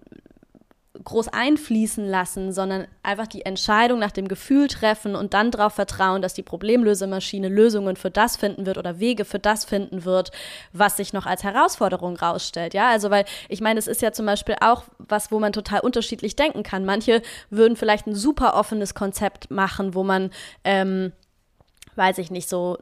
groß 1.05 1.29
einfließen 1.29 2.07
lassen, 2.07 2.53
sondern 2.53 2.87
einfach 3.03 3.27
die 3.27 3.45
Entscheidung 3.47 3.99
nach 3.99 4.11
dem 4.11 4.29
Gefühl 4.29 4.69
treffen 4.69 5.15
und 5.15 5.35
dann 5.35 5.51
darauf 5.51 5.75
vertrauen, 5.75 6.21
dass 6.21 6.35
die 6.35 6.43
Problemlösemaschine 6.43 7.49
Lösungen 7.49 7.97
für 7.97 8.11
das 8.11 8.37
finden 8.37 8.67
wird 8.67 8.77
oder 8.77 9.01
Wege 9.01 9.25
für 9.25 9.39
das 9.39 9.65
finden 9.65 10.05
wird, 10.05 10.31
was 10.73 10.97
sich 10.97 11.13
noch 11.13 11.27
als 11.27 11.43
Herausforderung 11.43 12.17
rausstellt. 12.17 12.75
Ja, 12.75 12.91
also 12.91 13.11
weil 13.11 13.25
ich 13.49 13.61
meine, 13.61 13.79
es 13.79 13.87
ist 13.87 14.03
ja 14.03 14.13
zum 14.13 14.27
Beispiel 14.27 14.57
auch 14.61 14.85
was, 14.99 15.33
wo 15.33 15.39
man 15.39 15.53
total 15.53 15.81
unterschiedlich 15.81 16.37
denken 16.37 16.63
kann. 16.63 16.85
Manche 16.85 17.23
würden 17.49 17.77
vielleicht 17.77 18.07
ein 18.07 18.15
super 18.15 18.55
offenes 18.55 18.95
Konzept 18.95 19.51
machen, 19.51 19.95
wo 19.95 20.05
man 20.05 20.31
ähm, 20.65 21.13
weiß 21.97 22.19
ich 22.19 22.31
nicht, 22.31 22.49
so 22.49 22.79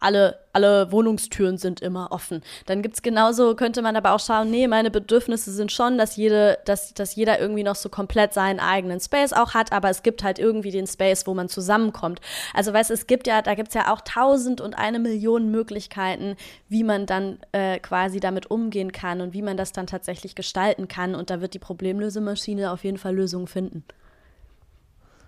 alle, 0.00 0.38
alle 0.52 0.92
Wohnungstüren 0.92 1.58
sind 1.58 1.80
immer 1.80 2.12
offen. 2.12 2.42
Dann 2.66 2.82
gibt 2.82 2.96
es 2.96 3.02
genauso, 3.02 3.54
könnte 3.54 3.82
man 3.82 3.96
aber 3.96 4.12
auch 4.12 4.20
schauen, 4.20 4.50
nee, 4.50 4.66
meine 4.66 4.90
Bedürfnisse 4.90 5.52
sind 5.52 5.72
schon, 5.72 5.98
dass, 5.98 6.16
jede, 6.16 6.58
dass, 6.64 6.94
dass 6.94 7.14
jeder 7.14 7.40
irgendwie 7.40 7.62
noch 7.62 7.74
so 7.76 7.88
komplett 7.88 8.32
seinen 8.32 8.60
eigenen 8.60 9.00
Space 9.00 9.32
auch 9.32 9.54
hat, 9.54 9.72
aber 9.72 9.90
es 9.90 10.02
gibt 10.02 10.22
halt 10.22 10.38
irgendwie 10.38 10.70
den 10.70 10.86
Space, 10.86 11.26
wo 11.26 11.34
man 11.34 11.48
zusammenkommt. 11.48 12.20
Also 12.52 12.72
weißt 12.72 12.90
es 12.90 13.06
gibt 13.06 13.26
ja, 13.26 13.42
da 13.42 13.54
gibt 13.54 13.68
es 13.68 13.74
ja 13.74 13.92
auch 13.92 14.00
tausend 14.02 14.60
und 14.60 14.74
eine 14.74 14.98
Million 14.98 15.50
Möglichkeiten, 15.50 16.36
wie 16.68 16.84
man 16.84 17.06
dann 17.06 17.38
äh, 17.52 17.78
quasi 17.78 18.20
damit 18.20 18.50
umgehen 18.50 18.92
kann 18.92 19.20
und 19.20 19.32
wie 19.32 19.42
man 19.42 19.56
das 19.56 19.72
dann 19.72 19.86
tatsächlich 19.86 20.34
gestalten 20.34 20.88
kann. 20.88 21.14
Und 21.14 21.30
da 21.30 21.40
wird 21.40 21.54
die 21.54 21.58
Problemlösemaschine 21.58 22.70
auf 22.70 22.84
jeden 22.84 22.98
Fall 22.98 23.14
Lösungen 23.14 23.46
finden. 23.46 23.84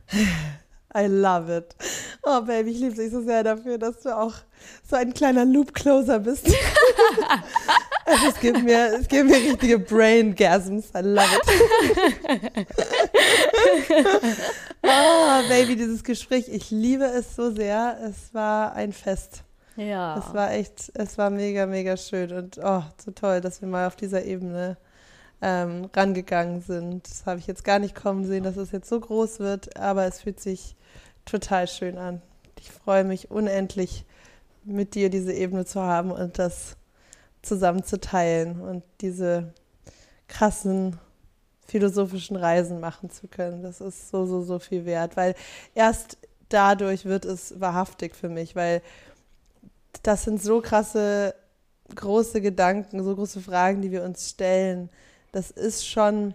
I 0.97 1.07
love 1.07 1.55
it. 1.55 1.75
Oh, 2.23 2.41
Baby, 2.41 2.71
ich 2.71 2.81
liebe 2.81 2.95
dich 2.95 3.11
so 3.11 3.23
sehr 3.23 3.45
dafür, 3.45 3.79
dass 3.79 4.01
du 4.01 4.17
auch 4.17 4.35
so 4.89 4.97
ein 4.97 5.13
kleiner 5.13 5.45
Loop-Closer 5.45 6.21
bist. 6.21 6.47
Also 8.09 8.29
es 8.29 8.39
gibt 8.39 8.63
mir, 8.63 9.01
es 9.01 9.09
gibt 9.09 9.29
mir 9.29 9.37
richtige 9.37 9.81
Brain-Gasms. 9.81 10.91
I 10.95 11.01
love 11.01 11.27
it. 11.27 12.67
oh, 14.85 15.49
Baby, 15.49 15.75
dieses 15.75 16.05
Gespräch, 16.05 16.47
ich 16.49 16.71
liebe 16.71 17.05
es 17.05 17.35
so 17.35 17.51
sehr. 17.51 17.99
Es 18.05 18.33
war 18.33 18.75
ein 18.75 18.93
Fest. 18.93 19.43
Ja. 19.75 20.19
Es 20.19 20.33
war 20.33 20.53
echt, 20.53 20.93
es 20.95 21.19
war 21.19 21.31
mega, 21.31 21.67
mega 21.67 21.97
schön 21.97 22.31
und 22.33 22.61
oh, 22.63 22.85
so 23.05 23.11
toll, 23.11 23.41
dass 23.41 23.61
wir 23.61 23.69
mal 23.69 23.89
auf 23.89 23.97
dieser 23.97 24.25
Ebene 24.25 24.77
ähm, 25.43 25.89
rangegangen 25.95 26.63
sind. 26.63 27.09
Das 27.09 27.27
habe 27.27 27.41
ich 27.41 27.47
jetzt 27.47 27.65
gar 27.65 27.81
nicht 27.81 27.95
kommen 27.95 28.25
sehen, 28.25 28.45
dass 28.45 28.57
es 28.57 28.71
jetzt 28.71 28.89
so 28.89 29.01
groß 29.01 29.41
wird, 29.41 29.77
aber 29.77 30.07
es 30.07 30.23
fühlt 30.23 30.41
sich 30.41 30.77
total 31.27 31.69
schön 31.69 31.99
an. 31.99 32.23
Ich 32.59 32.71
freue 32.71 33.05
mich 33.05 33.31
unendlich, 33.31 34.07
mit 34.65 34.95
dir 34.95 35.11
diese 35.11 35.33
Ebene 35.33 35.65
zu 35.65 35.83
haben 35.83 36.11
und 36.11 36.39
das 36.39 36.77
zusammen 37.43 37.85
zu 37.85 38.01
teilen 38.01 38.61
und 38.61 38.83
diese 39.01 39.53
krassen 40.27 40.99
philosophischen 41.67 42.37
Reisen 42.37 42.81
machen 42.81 43.11
zu 43.11 43.29
können. 43.29 43.63
Das 43.63 43.81
ist 43.81 44.11
so, 44.11 44.27
so, 44.27 44.43
so 44.43 44.59
viel 44.59 44.85
wert, 44.85 45.17
weil 45.17 45.35
erst 45.75 46.19
dadurch 46.49 47.05
wird 47.05 47.25
es 47.25 47.61
wahrhaftig 47.61 48.15
für 48.15 48.29
mich, 48.29 48.57
weil 48.57 48.83
das 50.03 50.25
sind 50.25 50.43
so 50.43 50.61
krasse, 50.61 51.35
große 51.95 52.41
Gedanken, 52.41 53.03
so 53.03 53.15
große 53.15 53.41
Fragen, 53.41 53.83
die 53.83 53.91
wir 53.91 54.03
uns 54.03 54.31
stellen. 54.31 54.91
Das 55.33 55.51
ist 55.51 55.87
schon 55.87 56.35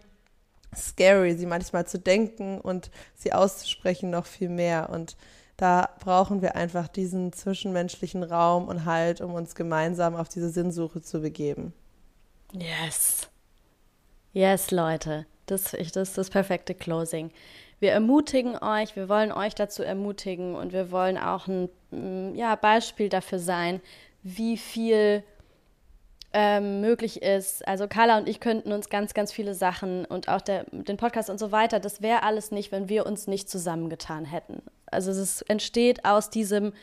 scary, 0.76 1.36
sie 1.36 1.46
manchmal 1.46 1.86
zu 1.86 2.00
denken 2.00 2.60
und 2.60 2.92
sie 3.16 3.34
auszusprechen 3.34 4.10
noch 4.10 4.26
viel 4.26 4.50
mehr. 4.50 4.90
Und 4.90 5.16
da 5.58 5.90
brauchen 6.00 6.42
wir 6.42 6.56
einfach 6.56 6.88
diesen 6.88 7.34
zwischenmenschlichen 7.34 8.24
Raum 8.24 8.68
und 8.68 8.86
Halt, 8.86 9.22
um 9.22 9.34
uns 9.34 9.56
gemeinsam 9.56 10.16
auf 10.16 10.30
diese 10.30 10.50
Sinnsuche 10.50 11.02
zu 11.02 11.22
begeben. 11.22 11.74
Yes. 12.54 13.30
Yes, 14.34 14.72
Leute. 14.72 15.26
Das, 15.46 15.72
das 15.72 16.10
ist 16.10 16.18
das 16.18 16.30
perfekte 16.30 16.74
Closing. 16.74 17.32
Wir 17.80 17.92
ermutigen 17.92 18.58
euch, 18.58 18.96
wir 18.96 19.10
wollen 19.10 19.32
euch 19.32 19.56
dazu 19.56 19.84
ermutigen 19.84 20.56
und 20.56 20.72
wir 20.72 20.92
wollen 20.92 21.18
auch 21.18 21.48
ein 21.48 21.68
mm, 21.90 22.36
ja, 22.36 22.56
Beispiel 22.56 23.10
dafür 23.10 23.40
sein, 23.40 23.82
wie 24.24 24.56
viel 24.56 25.24
ähm, 26.34 26.82
möglich 26.82 27.22
ist. 27.22 27.68
Also 27.68 27.88
Carla 27.88 28.18
und 28.18 28.28
ich 28.28 28.40
könnten 28.40 28.72
uns 28.72 28.90
ganz, 28.90 29.14
ganz 29.14 29.32
viele 29.32 29.54
Sachen 29.54 30.06
und 30.06 30.28
auch 30.30 30.42
der, 30.42 30.66
den 30.72 30.98
Podcast 30.98 31.30
und 31.30 31.40
so 31.40 31.52
weiter, 31.52 31.80
das 31.80 32.02
wäre 32.02 32.24
alles 32.24 32.52
nicht, 32.52 32.72
wenn 32.72 32.90
wir 32.90 33.06
uns 33.06 33.28
nicht 33.28 33.50
zusammengetan 33.50 34.26
hätten. 34.26 34.62
Also 34.86 35.12
es 35.12 35.42
entsteht 35.44 36.06
aus 36.06 36.30
diesem 36.30 36.74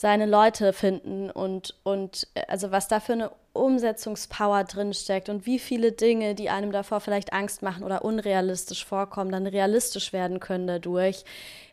seine 0.00 0.24
Leute 0.24 0.72
finden 0.72 1.30
und, 1.30 1.76
und 1.82 2.26
äh, 2.32 2.44
also 2.48 2.70
was 2.70 2.88
da 2.88 3.00
für 3.00 3.12
eine 3.12 3.32
Umsetzungspower 3.52 4.64
drinsteckt 4.64 5.28
und 5.28 5.44
wie 5.44 5.58
viele 5.58 5.92
Dinge, 5.92 6.34
die 6.34 6.48
einem 6.48 6.72
davor 6.72 7.00
vielleicht 7.00 7.34
Angst 7.34 7.60
machen 7.60 7.84
oder 7.84 8.02
unrealistisch 8.02 8.84
vorkommen, 8.84 9.30
dann 9.30 9.46
realistisch 9.46 10.14
werden 10.14 10.40
können 10.40 10.66
dadurch, 10.66 11.24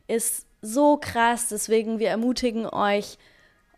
ist 0.08 0.46
so 0.62 0.98
krass. 0.98 1.48
Deswegen, 1.50 2.00
wir 2.00 2.10
ermutigen 2.10 2.66
euch, 2.66 3.18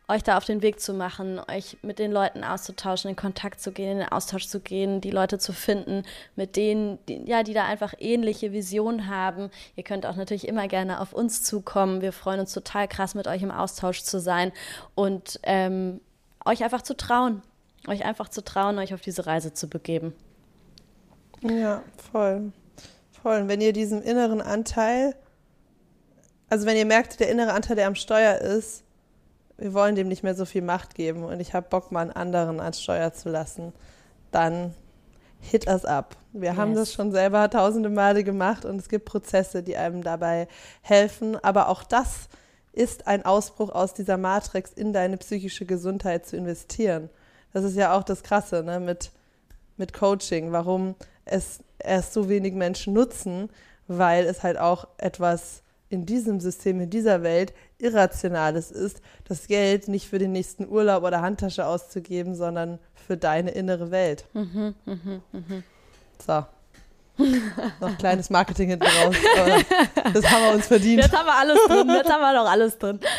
euch 0.09 0.23
da 0.23 0.37
auf 0.37 0.45
den 0.45 0.61
Weg 0.61 0.79
zu 0.79 0.93
machen, 0.93 1.39
euch 1.49 1.77
mit 1.83 1.99
den 1.99 2.11
Leuten 2.11 2.43
auszutauschen, 2.43 3.11
in 3.11 3.15
Kontakt 3.15 3.61
zu 3.61 3.71
gehen, 3.71 3.91
in 3.91 3.97
den 3.99 4.09
Austausch 4.09 4.47
zu 4.47 4.59
gehen, 4.59 5.01
die 5.01 5.11
Leute 5.11 5.37
zu 5.37 5.53
finden, 5.53 6.03
mit 6.35 6.55
denen, 6.55 6.97
die, 7.07 7.21
ja, 7.25 7.43
die 7.43 7.53
da 7.53 7.65
einfach 7.65 7.93
ähnliche 7.99 8.51
Visionen 8.51 9.07
haben. 9.07 9.51
Ihr 9.75 9.83
könnt 9.83 10.07
auch 10.07 10.15
natürlich 10.15 10.47
immer 10.47 10.67
gerne 10.67 10.99
auf 10.99 11.13
uns 11.13 11.43
zukommen. 11.43 12.01
Wir 12.01 12.11
freuen 12.11 12.39
uns 12.39 12.53
total 12.53 12.87
krass, 12.87 13.13
mit 13.13 13.27
euch 13.27 13.43
im 13.43 13.51
Austausch 13.51 14.01
zu 14.01 14.19
sein 14.19 14.51
und 14.95 15.39
ähm, 15.43 16.01
euch 16.43 16.63
einfach 16.63 16.81
zu 16.81 16.97
trauen, 16.97 17.43
euch 17.87 18.03
einfach 18.03 18.29
zu 18.29 18.43
trauen, 18.43 18.79
euch 18.79 18.95
auf 18.95 19.01
diese 19.01 19.27
Reise 19.27 19.53
zu 19.53 19.69
begeben. 19.69 20.13
Ja, 21.43 21.83
voll. 22.11 22.51
Voll. 23.21 23.41
Und 23.41 23.47
wenn 23.47 23.61
ihr 23.61 23.73
diesen 23.73 24.01
inneren 24.01 24.41
Anteil, 24.41 25.15
also 26.49 26.65
wenn 26.65 26.77
ihr 26.77 26.85
merkt, 26.85 27.19
der 27.19 27.29
innere 27.29 27.53
Anteil, 27.53 27.75
der 27.75 27.87
am 27.87 27.95
Steuer 27.95 28.39
ist, 28.39 28.83
wir 29.59 29.73
wollen 29.73 29.95
dem 29.95 30.07
nicht 30.07 30.23
mehr 30.23 30.35
so 30.35 30.45
viel 30.45 30.61
Macht 30.61 30.95
geben 30.95 31.23
und 31.23 31.39
ich 31.39 31.53
habe 31.53 31.67
Bock, 31.69 31.91
mal 31.91 32.01
einen 32.01 32.11
anderen 32.11 32.59
ans 32.59 32.81
Steuer 32.81 33.13
zu 33.13 33.29
lassen, 33.29 33.73
dann 34.31 34.73
hit 35.41 35.67
us 35.67 35.85
up. 35.85 36.15
Wir 36.33 36.49
yes. 36.49 36.57
haben 36.57 36.75
das 36.75 36.93
schon 36.93 37.11
selber 37.11 37.49
tausende 37.49 37.89
Male 37.89 38.23
gemacht 38.23 38.65
und 38.65 38.77
es 38.77 38.89
gibt 38.89 39.05
Prozesse, 39.05 39.63
die 39.63 39.77
einem 39.77 40.03
dabei 40.03 40.47
helfen. 40.81 41.41
Aber 41.43 41.69
auch 41.69 41.83
das 41.83 42.29
ist 42.73 43.07
ein 43.07 43.25
Ausbruch 43.25 43.69
aus 43.69 43.93
dieser 43.93 44.17
Matrix 44.17 44.71
in 44.71 44.93
deine 44.93 45.17
psychische 45.17 45.65
Gesundheit 45.65 46.25
zu 46.25 46.37
investieren. 46.37 47.09
Das 47.53 47.63
ist 47.63 47.75
ja 47.75 47.97
auch 47.97 48.03
das 48.03 48.23
Krasse 48.23 48.63
ne, 48.63 48.79
mit, 48.79 49.11
mit 49.77 49.93
Coaching, 49.93 50.51
warum 50.51 50.95
es 51.25 51.59
erst 51.79 52.13
so 52.13 52.29
wenig 52.29 52.53
Menschen 52.53 52.93
nutzen, 52.93 53.49
weil 53.87 54.25
es 54.25 54.43
halt 54.43 54.59
auch 54.59 54.87
etwas 54.97 55.63
in 55.89 56.05
diesem 56.05 56.39
System, 56.39 56.79
in 56.81 56.89
dieser 56.89 57.23
Welt 57.23 57.53
Irrationales 57.79 58.71
ist, 58.71 59.01
das 59.23 59.47
Geld 59.47 59.87
nicht 59.87 60.07
für 60.07 60.19
den 60.19 60.31
nächsten 60.31 60.67
Urlaub 60.67 61.03
oder 61.03 61.21
Handtasche 61.21 61.65
auszugeben, 61.65 62.35
sondern 62.35 62.79
für 62.93 63.17
deine 63.17 63.51
innere 63.51 63.91
Welt. 63.91 64.25
Mhm, 64.33 64.75
mh, 64.85 65.21
mh. 65.31 65.63
So. 66.25 66.45
noch 67.79 67.89
ein 67.89 67.97
kleines 67.97 68.29
Marketing 68.29 68.69
hinten 68.69 68.85
raus. 68.85 69.15
das 70.13 70.25
haben 70.29 70.43
wir 70.45 70.53
uns 70.53 70.67
verdient. 70.67 71.03
Jetzt 71.03 71.15
haben 71.15 71.25
wir 71.25 71.35
alles 71.35 71.59
drin. 71.67 71.89
Jetzt 71.89 72.09
haben 72.11 72.21
wir 72.21 72.33
noch 72.33 72.49
alles 72.49 72.77
drin. 72.77 72.99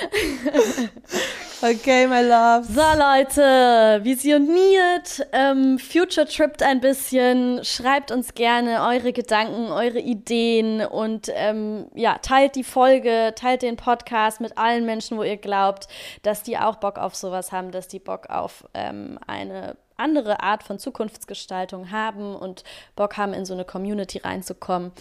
Okay, 1.62 2.06
my 2.06 2.22
love. 2.22 2.64
So, 2.64 2.80
Leute, 2.80 4.02
visioniert, 4.02 5.26
ähm, 5.30 5.78
future 5.78 6.26
trippt 6.26 6.62
ein 6.62 6.80
bisschen, 6.80 7.62
schreibt 7.64 8.10
uns 8.10 8.32
gerne 8.32 8.82
eure 8.82 9.12
Gedanken, 9.12 9.70
eure 9.70 9.98
Ideen 9.98 10.80
und 10.80 11.30
ähm, 11.34 11.88
ja, 11.94 12.16
teilt 12.16 12.54
die 12.54 12.64
Folge, 12.64 13.34
teilt 13.36 13.60
den 13.60 13.76
Podcast 13.76 14.40
mit 14.40 14.56
allen 14.56 14.86
Menschen, 14.86 15.18
wo 15.18 15.22
ihr 15.22 15.36
glaubt, 15.36 15.86
dass 16.22 16.42
die 16.42 16.56
auch 16.56 16.76
Bock 16.76 16.96
auf 16.96 17.14
sowas 17.14 17.52
haben, 17.52 17.72
dass 17.72 17.88
die 17.88 17.98
Bock 17.98 18.30
auf 18.30 18.64
ähm, 18.72 19.18
eine 19.26 19.76
andere 20.00 20.42
Art 20.42 20.62
von 20.62 20.78
Zukunftsgestaltung 20.78 21.90
haben 21.90 22.34
und 22.34 22.64
Bock 22.96 23.16
haben, 23.16 23.32
in 23.32 23.44
so 23.44 23.54
eine 23.54 23.64
Community 23.64 24.18
reinzukommen. 24.18 24.92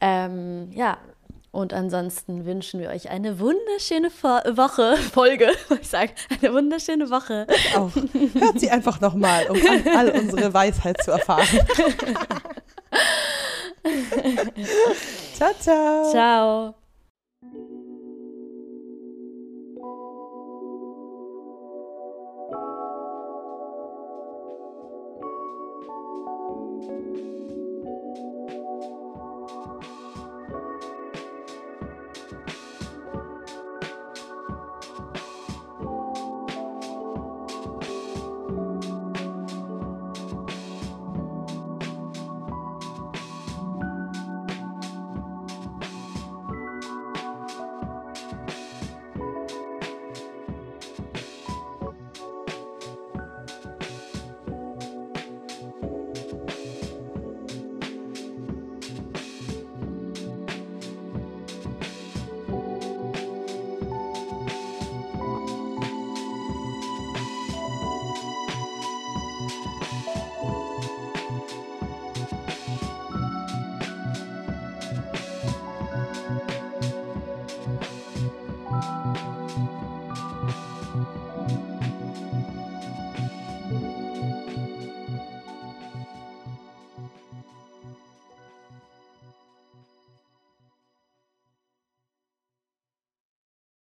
Ähm, 0.00 0.70
ja, 0.72 0.98
und 1.54 1.72
ansonsten 1.72 2.44
wünschen 2.46 2.80
wir 2.80 2.90
euch 2.90 3.10
eine 3.10 3.38
wunderschöne 3.38 4.10
Woche, 4.56 4.96
Folge, 5.12 5.52
ich 5.80 5.88
sage, 5.88 6.10
eine 6.42 6.52
wunderschöne 6.52 7.10
Woche. 7.10 7.46
Auch. 7.76 7.92
Hört 7.94 8.58
sie 8.58 8.70
einfach 8.70 9.00
nochmal, 9.00 9.46
um 9.48 9.56
all 9.96 10.10
unsere 10.10 10.52
Weisheit 10.52 11.00
zu 11.00 11.12
erfahren. 11.12 11.46
ciao, 15.34 15.52
ciao. 15.60 16.10
Ciao. 16.10 16.74